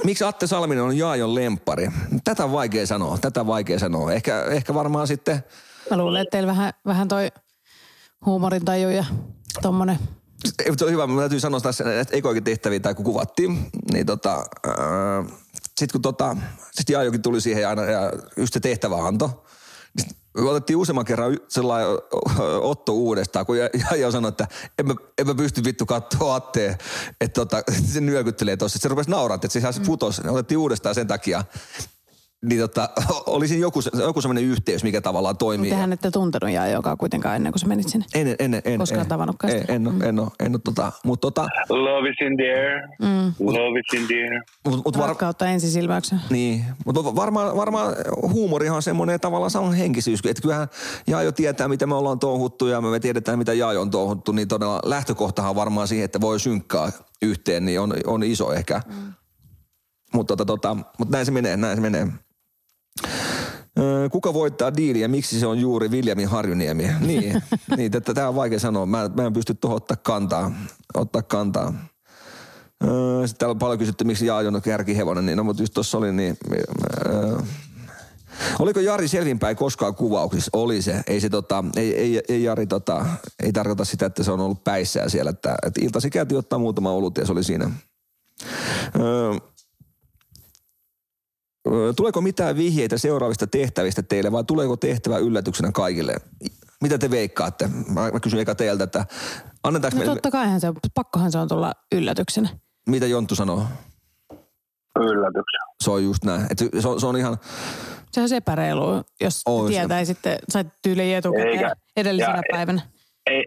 Miksi 0.03 0.23
Atte 0.23 0.47
Salminen 0.47 0.83
on 0.83 0.97
Jaajon 0.97 1.35
lempari? 1.35 1.89
Tätä 2.23 2.43
on 2.43 2.51
vaikea 2.51 2.87
sanoa, 2.87 3.17
tätä 3.17 3.41
on 3.41 3.47
vaikea 3.47 3.79
sanoa. 3.79 4.11
Ehkä, 4.13 4.43
ehkä 4.43 4.73
varmaan 4.73 5.07
sitten, 5.07 5.43
Mä 5.91 5.97
luulen, 5.97 6.21
että 6.21 6.31
teillä 6.31 6.47
vähän, 6.47 6.73
vähän 6.85 7.07
toi 7.07 7.31
huumorintaju 8.25 8.89
ja 8.89 9.05
tommonen. 9.61 9.99
Ei, 10.65 10.71
se 10.77 10.85
on 10.85 10.91
hyvä, 10.91 11.07
mä 11.07 11.21
täytyy 11.21 11.39
sanoa 11.39 11.61
tässä, 11.61 11.99
että 11.99 12.17
ekoikin 12.17 12.43
tehtäviä 12.43 12.79
tai 12.79 12.95
kun 12.95 13.05
kuvattiin, 13.05 13.69
niin 13.93 14.05
tota, 14.05 14.45
öö, 14.67 15.23
sitten 15.63 15.91
kun 15.91 16.01
tota, 16.01 16.37
sit 16.71 16.89
Jaajokin 16.89 17.21
tuli 17.21 17.41
siihen 17.41 17.61
ja 17.61 17.69
aina 17.69 17.83
ja 17.83 18.11
just 18.37 18.53
se 18.53 18.59
tehtävä 18.59 18.95
anto, 18.95 19.45
niin 19.97 20.15
me 20.37 20.49
otettiin 20.49 20.77
useamman 20.77 21.05
kerran 21.05 21.37
sellainen 21.47 21.97
Otto 22.61 22.93
uudestaan, 22.93 23.45
kun 23.45 23.57
Jaajo 23.57 24.11
sanoi, 24.11 24.29
että 24.29 24.47
en 24.79 24.87
mä, 24.87 24.95
en 25.17 25.27
mä 25.27 25.35
pysty 25.35 25.63
vittu 25.63 25.85
katsoa 25.85 26.35
Atteen, 26.35 26.77
että 27.21 27.45
tota, 27.45 27.63
se 27.93 28.01
nyökyttelee 28.01 28.57
tossa. 28.57 28.79
Se 28.79 28.87
rupesi 28.87 29.09
nauraa, 29.09 29.35
että 29.35 29.47
se 29.47 29.59
ihan 29.59 29.73
putos. 29.85 30.23
Ne 30.23 30.31
otettiin 30.31 30.57
uudestaan 30.57 30.95
sen 30.95 31.07
takia. 31.07 31.43
Niin 32.45 32.61
tota, 32.61 32.89
olisi 33.25 33.59
joku, 33.59 33.81
se- 33.81 33.89
joku 33.99 34.21
semmoinen 34.21 34.43
yhteys, 34.43 34.83
mikä 34.83 35.01
tavallaan 35.01 35.37
toimii. 35.37 35.69
Tehän 35.69 35.93
ette 35.93 36.11
tuntenut 36.11 36.49
ja 36.49 36.67
joka 36.67 36.97
kuitenkaan 36.97 37.35
ennen 37.35 37.51
kuin 37.51 37.59
sä 37.59 37.67
menit 37.67 37.89
sinne. 37.89 38.05
En, 38.15 38.27
en, 38.27 38.35
en, 38.39 38.61
en, 38.65 38.79
Koskaan 38.79 39.01
en, 39.01 39.07
tavannutkaan 39.07 39.53
en, 39.53 39.61
sitä? 39.61 39.73
en, 39.73 39.87
en, 39.87 40.01
en, 40.03 40.19
ole, 40.19 40.27
en 40.39 40.51
ole, 40.51 40.61
tota, 40.63 40.91
mutta 41.05 41.21
tota, 41.31 41.47
Love 41.69 42.09
is 42.09 42.15
in 42.21 42.37
the 42.37 42.45
air. 42.45 42.87
Mm. 43.01 43.33
Love 43.39 43.79
is 43.79 44.01
in 44.01 44.07
the 44.07 44.15
air. 44.15 44.41
mut, 44.65 44.85
mut 44.85 44.97
var, 44.97 45.07
Rakkautta 45.07 45.45
ensisilmäyksen. 45.45 46.21
niin, 46.29 46.65
mutta 46.85 47.15
varmaan, 47.15 47.55
varmaan 47.55 47.95
huumorihan 48.21 48.75
on 48.75 48.83
semmoinen 48.83 49.19
tavallaan 49.19 49.51
sama 49.51 49.71
henkisyys, 49.71 50.19
että 50.25 50.41
kyllähän 50.41 50.67
Jaajo 51.07 51.31
tietää, 51.31 51.67
mitä 51.67 51.87
me 51.87 51.95
ollaan 51.95 52.19
touhuttu 52.19 52.67
ja 52.67 52.81
me 52.81 52.99
tiedetään, 52.99 53.39
mitä 53.39 53.53
Jaajo 53.53 53.81
on 53.81 53.91
touhuttu, 53.91 54.31
niin 54.31 54.47
todella 54.47 54.79
lähtökohtahan 54.85 55.55
varmaan 55.55 55.87
siihen, 55.87 56.05
että 56.05 56.21
voi 56.21 56.39
synkkää 56.39 56.91
yhteen, 57.21 57.65
niin 57.65 57.79
on, 57.79 57.93
on 58.05 58.23
iso 58.23 58.53
ehkä. 58.53 58.81
Mm. 58.87 59.13
Mutta 60.13 60.35
tota, 60.35 60.45
tota, 60.45 60.77
mut 60.97 61.09
näin 61.09 61.25
se 61.25 61.31
menee, 61.31 61.57
näin 61.57 61.77
se 61.77 61.81
menee. 61.81 62.07
Kuka 64.11 64.33
voittaa 64.33 64.75
diiliä, 64.75 65.07
miksi 65.07 65.39
se 65.39 65.47
on 65.47 65.59
juuri 65.59 65.91
Viljamin 65.91 66.27
Harjuniemi? 66.27 66.83
Niin, 66.99 67.41
niin 67.77 67.97
että 67.97 68.13
tämä 68.13 68.27
on 68.27 68.35
vaikea 68.35 68.59
sanoa. 68.59 68.85
Mä, 68.85 69.09
mä 69.15 69.25
en 69.25 69.33
pysty 69.33 69.53
tuohon 69.53 69.77
ottaa 69.77 69.97
kantaa. 69.97 70.51
Ottaa 70.93 71.21
kantaa. 71.21 71.73
Sitten 73.25 73.39
täällä 73.39 73.51
on 73.51 73.59
paljon 73.59 73.79
kysytty, 73.79 74.03
miksi 74.03 74.25
Jaajon 74.25 74.55
on 74.55 74.61
kärkihevonen, 74.61 75.25
niin 75.25 75.37
no, 75.37 75.43
mutta 75.43 75.63
just 75.63 75.73
tuossa 75.73 75.97
oli 75.97 76.13
niin... 76.13 76.37
Öö, 77.07 77.37
Oliko 78.59 78.79
Jari 78.79 79.07
selvinpäin 79.07 79.55
koskaan 79.55 79.95
kuvauksissa? 79.95 80.49
Oli 80.53 80.81
se. 80.81 81.01
Ei, 81.07 81.21
se 81.21 81.29
tota, 81.29 81.63
ei, 81.75 81.95
ei, 81.95 82.21
ei 82.29 82.43
Jari 82.43 82.67
tota, 82.67 83.05
ei 83.43 83.51
tarkoita 83.53 83.85
sitä, 83.85 84.05
että 84.05 84.23
se 84.23 84.31
on 84.31 84.39
ollut 84.39 84.63
päissään 84.63 85.09
siellä. 85.09 85.29
Että, 85.29 85.55
että 85.65 85.81
iltasi 85.83 86.09
käytiin 86.09 86.39
ottaa 86.39 86.59
muutama 86.59 86.91
olut 86.91 87.17
ja 87.17 87.25
se 87.25 87.31
oli 87.31 87.43
siinä. 87.43 87.71
Öö, 88.99 89.33
Tuleeko 91.95 92.21
mitään 92.21 92.55
vihjeitä 92.57 92.97
seuraavista 92.97 93.47
tehtävistä 93.47 94.01
teille 94.03 94.31
vai 94.31 94.43
tuleeko 94.43 94.77
tehtävä 94.77 95.17
yllätyksenä 95.17 95.71
kaikille? 95.71 96.15
Mitä 96.81 96.97
te 96.97 97.11
veikkaatte? 97.11 97.67
Mä, 97.93 98.11
mä 98.11 98.19
kysyn 98.19 98.39
eka 98.39 98.55
teiltä, 98.55 98.83
että 98.83 99.05
annetaanko 99.63 99.97
No 99.99 100.05
me, 100.05 100.09
totta 100.09 100.31
kaihan 100.31 100.59
se 100.61 100.67
on, 100.67 100.75
pakkohan 100.95 101.31
se 101.31 101.37
on 101.37 101.47
tulla 101.47 101.73
yllätyksenä. 101.91 102.49
mitä 102.87 103.05
Jonttu 103.05 103.35
sanoo? 103.35 103.63
Yllätyksen. 104.99 105.59
Se 105.83 105.91
on 105.91 106.03
just 106.03 106.23
näin. 106.23 106.41
Et 106.49 106.57
se, 106.79 106.87
on, 106.87 106.99
se 106.99 107.05
on 107.07 107.17
ihan, 107.17 107.37
Se 108.11 108.21
on 108.21 108.33
epäreilu, 108.33 109.03
jos 109.21 109.41
Ois. 109.45 109.69
tietäisitte, 109.71 110.39
sait 110.49 110.67
tyyliin 110.81 111.15
etukäteen 111.17 111.47
Eikä. 111.49 111.73
edellisenä 111.97 112.35
Ja- 112.35 112.43
päivänä. 112.51 112.81
Ei, 113.25 113.45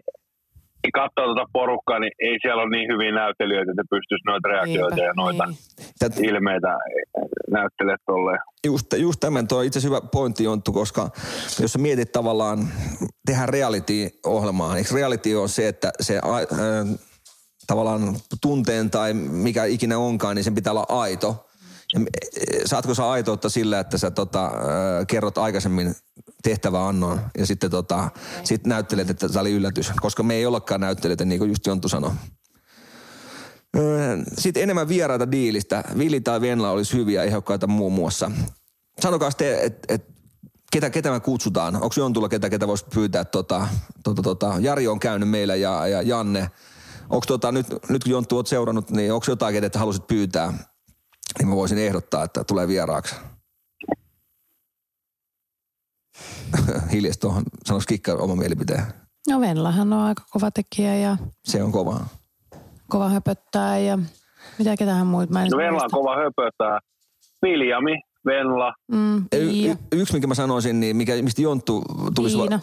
katsoo 0.91 1.25
tuota 1.25 1.45
porukkaa, 1.53 1.99
niin 1.99 2.11
ei 2.19 2.37
siellä 2.41 2.61
ole 2.61 2.69
niin 2.69 2.87
hyviä 2.93 3.11
näyttelijöitä, 3.11 3.71
että 3.71 3.83
pystyisi 3.89 4.25
noita 4.25 4.47
reaktioita 4.49 4.95
Niinpä, 4.95 5.09
ja 5.09 5.13
noita 5.15 5.45
niin. 5.45 5.57
tät, 5.99 6.19
ilmeitä 6.19 6.77
näyttelee 7.51 7.95
tolleen. 8.05 8.39
just, 8.65 8.87
just 8.97 9.19
tämän, 9.19 9.47
tuo 9.47 9.57
on 9.57 9.65
itse 9.65 9.79
asiassa 9.79 9.95
hyvä 9.95 10.09
pointti 10.11 10.43
Jonttu, 10.43 10.71
koska 10.71 11.09
jos 11.61 11.73
sä 11.73 11.79
mietit 11.79 12.11
tavallaan, 12.11 12.67
tehdään 13.25 13.49
reality-ohjelmaa. 13.49 14.77
Eikö 14.77 14.95
reality 14.95 15.35
on 15.35 15.49
se, 15.49 15.67
että 15.67 15.91
se 15.99 16.19
a, 16.23 16.37
äh, 16.37 16.99
tavallaan 17.67 18.15
tunteen 18.41 18.89
tai 18.89 19.13
mikä 19.13 19.65
ikinä 19.65 19.97
onkaan, 19.97 20.35
niin 20.35 20.43
sen 20.43 20.55
pitää 20.55 20.73
olla 20.73 20.85
aito. 20.89 21.47
Ja, 21.93 21.99
äh, 21.99 22.05
saatko 22.65 22.93
sä 22.93 23.09
aitoutta 23.09 23.49
sillä, 23.49 23.79
että 23.79 23.97
sä 23.97 24.11
tota, 24.11 24.45
äh, 24.45 24.51
kerrot 25.07 25.37
aikaisemmin 25.37 25.95
tehtäväannon 26.43 27.21
ja 27.37 27.45
sitten 27.45 27.71
tota, 27.71 28.09
sit 28.43 28.65
näyttelet, 28.65 29.09
että 29.09 29.29
tämä 29.29 29.41
oli 29.41 29.51
yllätys, 29.51 29.91
koska 30.01 30.23
me 30.23 30.33
ei 30.33 30.45
ollakaan 30.45 30.81
näyttelijöitä, 30.81 31.25
niin 31.25 31.39
kuin 31.39 31.49
just 31.49 31.65
Jonttu 31.65 31.89
sanoi. 31.89 32.11
Öö, 33.77 34.17
Sitten 34.37 34.63
enemmän 34.63 34.87
vieraita 34.87 35.31
diilistä. 35.31 35.83
Vili 35.97 36.21
tai 36.21 36.41
Venla 36.41 36.71
olisi 36.71 36.97
hyviä 36.97 37.23
ehdokkaita 37.23 37.67
muun 37.67 37.93
muassa. 37.93 38.31
Sanokaa 39.01 39.31
te, 39.31 39.63
että 39.63 39.93
et, 39.93 40.07
ketä, 40.71 40.89
ketä 40.89 41.11
me 41.11 41.19
kutsutaan. 41.19 41.75
Onko 41.75 41.95
Jontulla 41.97 42.29
ketä, 42.29 42.49
ketä 42.49 42.67
voisi 42.67 42.85
pyytää? 42.93 43.25
Tota, 43.25 43.67
tota, 44.03 44.21
tota, 44.21 44.53
Jari 44.59 44.87
on 44.87 44.99
käynyt 44.99 45.29
meillä 45.29 45.55
ja, 45.55 45.87
ja 45.87 46.01
Janne. 46.01 46.51
Onko 47.09 47.25
tota, 47.27 47.51
nyt, 47.51 47.67
nyt 47.89 48.03
kun 48.03 48.11
Jonttu 48.11 48.35
oot 48.35 48.47
seurannut, 48.47 48.91
niin 48.91 49.13
onko 49.13 49.25
jotain, 49.29 49.53
ketä 49.53 49.79
haluaisit 49.79 50.07
pyytää? 50.07 50.53
Niin 51.39 51.47
mä 51.47 51.55
voisin 51.55 51.77
ehdottaa, 51.77 52.23
että 52.23 52.43
tulee 52.43 52.67
vieraaksi. 52.67 53.15
Hiljasta 56.93 57.21
tuohon, 57.21 57.43
sanoisi 57.65 57.87
Kikka 57.87 58.13
oma 58.13 58.35
mielipiteen. 58.35 58.83
No 59.29 59.39
Venlahan 59.39 59.93
on 59.93 59.99
aika 59.99 60.23
kova 60.29 60.51
tekijä 60.51 60.95
ja 60.95 61.17
Se 61.45 61.63
on 61.63 61.71
kovaa. 61.71 62.07
kova 62.89 63.09
höpöttää 63.09 63.77
ja 63.79 63.99
mitä 64.57 64.77
ketähän 64.77 65.07
muut 65.07 65.29
mä 65.29 65.43
en 65.43 65.49
No 65.51 65.57
Venla 65.57 65.83
on 65.83 65.89
kova 65.91 66.15
höpötää. 66.15 66.79
Viljami, 67.41 67.91
Venla. 68.25 68.73
Mm, 68.91 69.17
Y- 69.17 69.69
y- 69.71 69.77
yksi, 69.91 70.13
minkä 70.13 70.27
mä 70.27 70.35
sanoisin, 70.35 70.79
niin 70.79 70.95
mikä, 70.95 71.21
mistä 71.21 71.41
Jonttu 71.41 71.83
tulisi... 72.15 72.37
Tiina. 72.37 72.59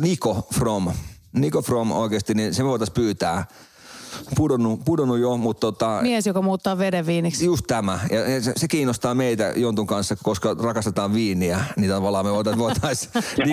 Niko 0.00 0.48
From. 0.54 0.88
Niko 1.32 1.62
From 1.62 1.92
oikeasti, 1.92 2.34
niin 2.34 2.54
se 2.54 2.62
me 2.62 2.68
voitaisiin 2.68 2.94
pyytää. 2.94 3.44
Pudonnut, 4.36 4.80
pudonnut 4.84 5.18
jo, 5.18 5.36
mutta 5.36 5.60
tota, 5.60 5.98
mies, 6.02 6.26
joka 6.26 6.42
muuttaa 6.42 6.78
veden 6.78 7.06
viiniksi. 7.06 7.44
just 7.44 7.64
tämä. 7.66 7.98
Ja 8.10 8.28
ja 8.30 8.42
se, 8.42 8.52
se, 8.56 8.68
kiinnostaa 8.68 9.14
meitä 9.14 9.52
Jontun 9.56 9.86
kanssa, 9.86 10.16
koska 10.22 10.56
rakastetaan 10.60 11.14
viiniä. 11.14 11.64
Niin 11.76 11.90
tavallaan 11.90 12.26
me 12.26 12.32
voitaisiin 12.32 12.60
voitais, 12.62 13.10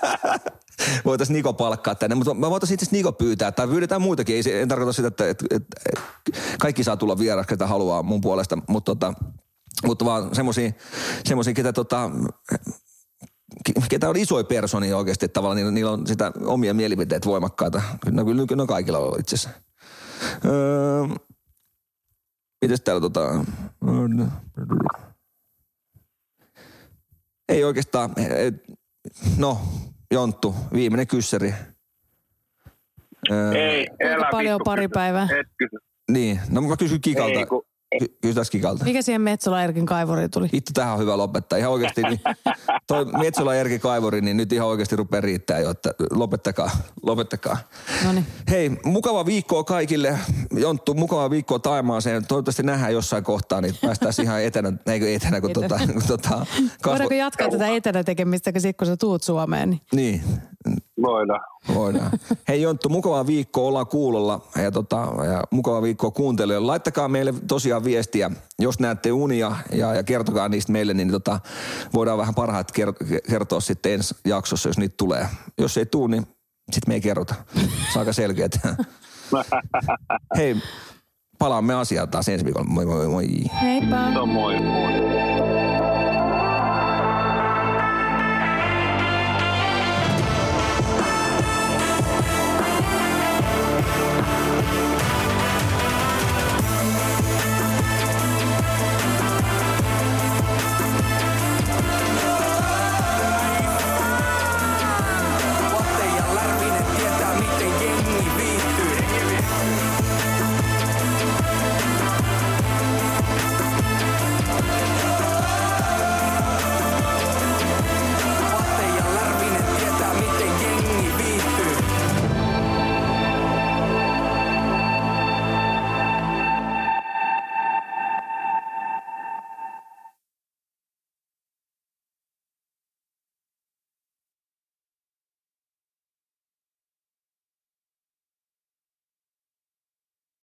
voitais 1.04 1.30
Niko 1.30 1.52
palkkaa 1.52 1.94
tänne. 1.94 2.14
Mutta 2.16 2.34
me 2.34 2.50
voitaisiin 2.50 2.74
itse 2.74 2.84
asiassa 2.84 2.96
Niko 2.96 3.12
pyytää. 3.12 3.52
Tai 3.52 3.68
pyydetään 3.68 4.02
muitakin. 4.02 4.36
Ei, 4.36 4.42
se- 4.42 4.62
en 4.62 4.68
tarkoita 4.68 4.92
sitä, 4.92 5.08
että, 5.08 5.28
että, 5.28 5.44
että, 5.50 5.70
kaikki 6.58 6.84
saa 6.84 6.96
tulla 6.96 7.18
vieraaksi, 7.18 7.48
ketä 7.48 7.66
haluaa 7.66 8.02
mun 8.02 8.20
puolesta. 8.20 8.58
Mutta 8.68 8.90
tota, 8.94 9.14
mutta 9.86 10.04
vaan 10.04 10.34
semmoisia, 10.34 10.72
semmosia, 11.24 11.54
ketä 11.54 11.72
tota, 11.72 12.10
ketä 13.88 14.08
on 14.08 14.16
isoja 14.16 14.44
personia 14.44 14.96
oikeasti, 14.96 15.24
että 15.26 15.32
tavallaan 15.34 15.56
niillä, 15.56 15.70
niillä 15.72 15.90
on 15.90 16.06
sitä 16.06 16.32
omia 16.44 16.74
mielipiteet 16.74 17.26
voimakkaita. 17.26 17.82
No 18.10 18.24
kyllä 18.24 18.46
kyllä 18.46 18.62
ne 18.62 18.66
kaikilla 18.66 18.98
on 18.98 19.20
itse 19.20 19.36
asiassa. 19.36 19.60
Öö, 20.44 21.06
mites 22.62 22.80
täällä 22.80 23.00
tota... 23.00 23.44
Ei 27.48 27.64
oikeastaan, 27.64 28.10
et- 28.36 28.64
no 29.38 29.58
Jonttu, 30.10 30.54
viimeinen 30.72 31.06
kyssäri. 31.06 31.54
Öö, 33.30 33.52
Ei, 33.52 33.86
älä 34.14 34.28
paljon 34.30 34.54
vittu 34.54 34.64
pari 34.64 34.88
päivää? 34.88 35.28
Niin, 36.10 36.40
no 36.50 36.60
mä 36.60 36.76
kysyn 36.76 37.00
Kikalta. 37.00 37.38
Ei, 37.38 37.46
kun- 37.46 37.62
Ky- 37.98 38.16
Kysytäs 38.20 38.50
Kikalta. 38.50 38.84
Mikä 38.84 39.02
siihen 39.02 39.20
Metsola 39.20 39.62
Erkin 39.62 39.86
kaivuriin 39.86 40.30
tuli? 40.30 40.48
Vittu, 40.52 40.72
tähän 40.74 40.92
on 40.94 40.98
hyvä 41.00 41.16
lopettaa. 41.16 41.58
Ihan 41.58 41.72
oikeasti, 41.72 42.02
niin 42.02 42.20
toi 42.86 43.04
Metsola 43.04 43.54
Erki 43.54 43.78
Kaivori, 43.78 44.20
niin 44.20 44.36
nyt 44.36 44.52
ihan 44.52 44.68
oikeasti 44.68 44.96
rupeaa 44.96 45.20
riittää 45.20 45.58
jo, 45.58 45.70
että 45.70 45.90
lopettakaa, 46.10 46.70
lopettakaa. 47.02 47.58
No 48.04 48.12
niin. 48.12 48.26
Hei, 48.50 48.70
mukava 48.84 49.26
viikkoa 49.26 49.64
kaikille. 49.64 50.18
Jonttu, 50.52 50.94
mukava 50.94 51.30
viikkoa 51.30 51.58
Taimaaseen. 51.58 52.26
Toivottavasti 52.26 52.62
nähdään 52.62 52.92
jossain 52.92 53.24
kohtaa, 53.24 53.60
niin 53.60 53.74
päästään 53.82 54.14
ihan 54.22 54.42
etänä, 54.42 54.72
eikö 54.92 55.12
etänä, 55.14 55.40
kun, 55.40 55.52
tota, 55.52 55.80
kun 55.92 56.02
tota, 56.08 56.46
Voidaanko 56.86 57.14
jatkaa 57.14 57.48
tätä 57.50 57.68
etänä 57.68 58.04
tekemistä, 58.04 58.52
kun 58.52 58.60
sit 58.60 58.76
kun 58.76 58.86
sä 58.86 58.96
tuut 58.96 59.22
Suomeen? 59.22 59.70
Niin. 59.70 59.80
Niin, 59.92 60.22
Voidaan. 61.02 61.40
voidaan. 61.74 62.10
Hei 62.48 62.62
Jonttu, 62.62 62.88
mukavaa 62.88 63.26
viikkoa, 63.26 63.68
ollaan 63.68 63.86
kuulolla 63.86 64.40
ja, 64.62 64.70
tota, 64.70 64.96
ja 65.32 65.42
mukavaa 65.50 65.82
viikkoa 65.82 66.10
kuuntelijoille. 66.10 66.66
Laittakaa 66.66 67.08
meille 67.08 67.34
tosiaan 67.48 67.84
viestiä, 67.84 68.30
jos 68.58 68.80
näette 68.80 69.12
unia 69.12 69.52
ja, 69.72 69.94
ja 69.94 70.02
kertokaa 70.02 70.48
niistä 70.48 70.72
meille, 70.72 70.94
niin 70.94 71.10
tota, 71.10 71.40
voidaan 71.94 72.18
vähän 72.18 72.34
parhaat 72.34 72.72
ker- 72.78 73.20
kertoa 73.30 73.60
sitten 73.60 73.92
ensi 73.92 74.14
jaksossa, 74.24 74.68
jos 74.68 74.78
niitä 74.78 74.94
tulee. 74.98 75.26
Jos 75.58 75.76
ei 75.76 75.86
tuu, 75.86 76.06
niin 76.06 76.26
sitten 76.72 76.90
me 76.90 76.94
ei 76.94 77.00
kerrota. 77.00 77.34
Se 77.54 77.62
on 77.94 77.98
aika 77.98 78.12
selkeät. 78.12 78.60
Hei, 80.36 80.56
palaamme 81.38 81.74
asiaan 81.74 82.08
taas 82.08 82.28
ensi 82.28 82.44
viikolla. 82.44 82.66
Moi 82.70 82.86
moi 82.86 83.08
moi. 83.08 83.26
Heippa! 83.62 84.10
No 84.10 84.26
moi 84.26 84.60
moi. 84.60 85.59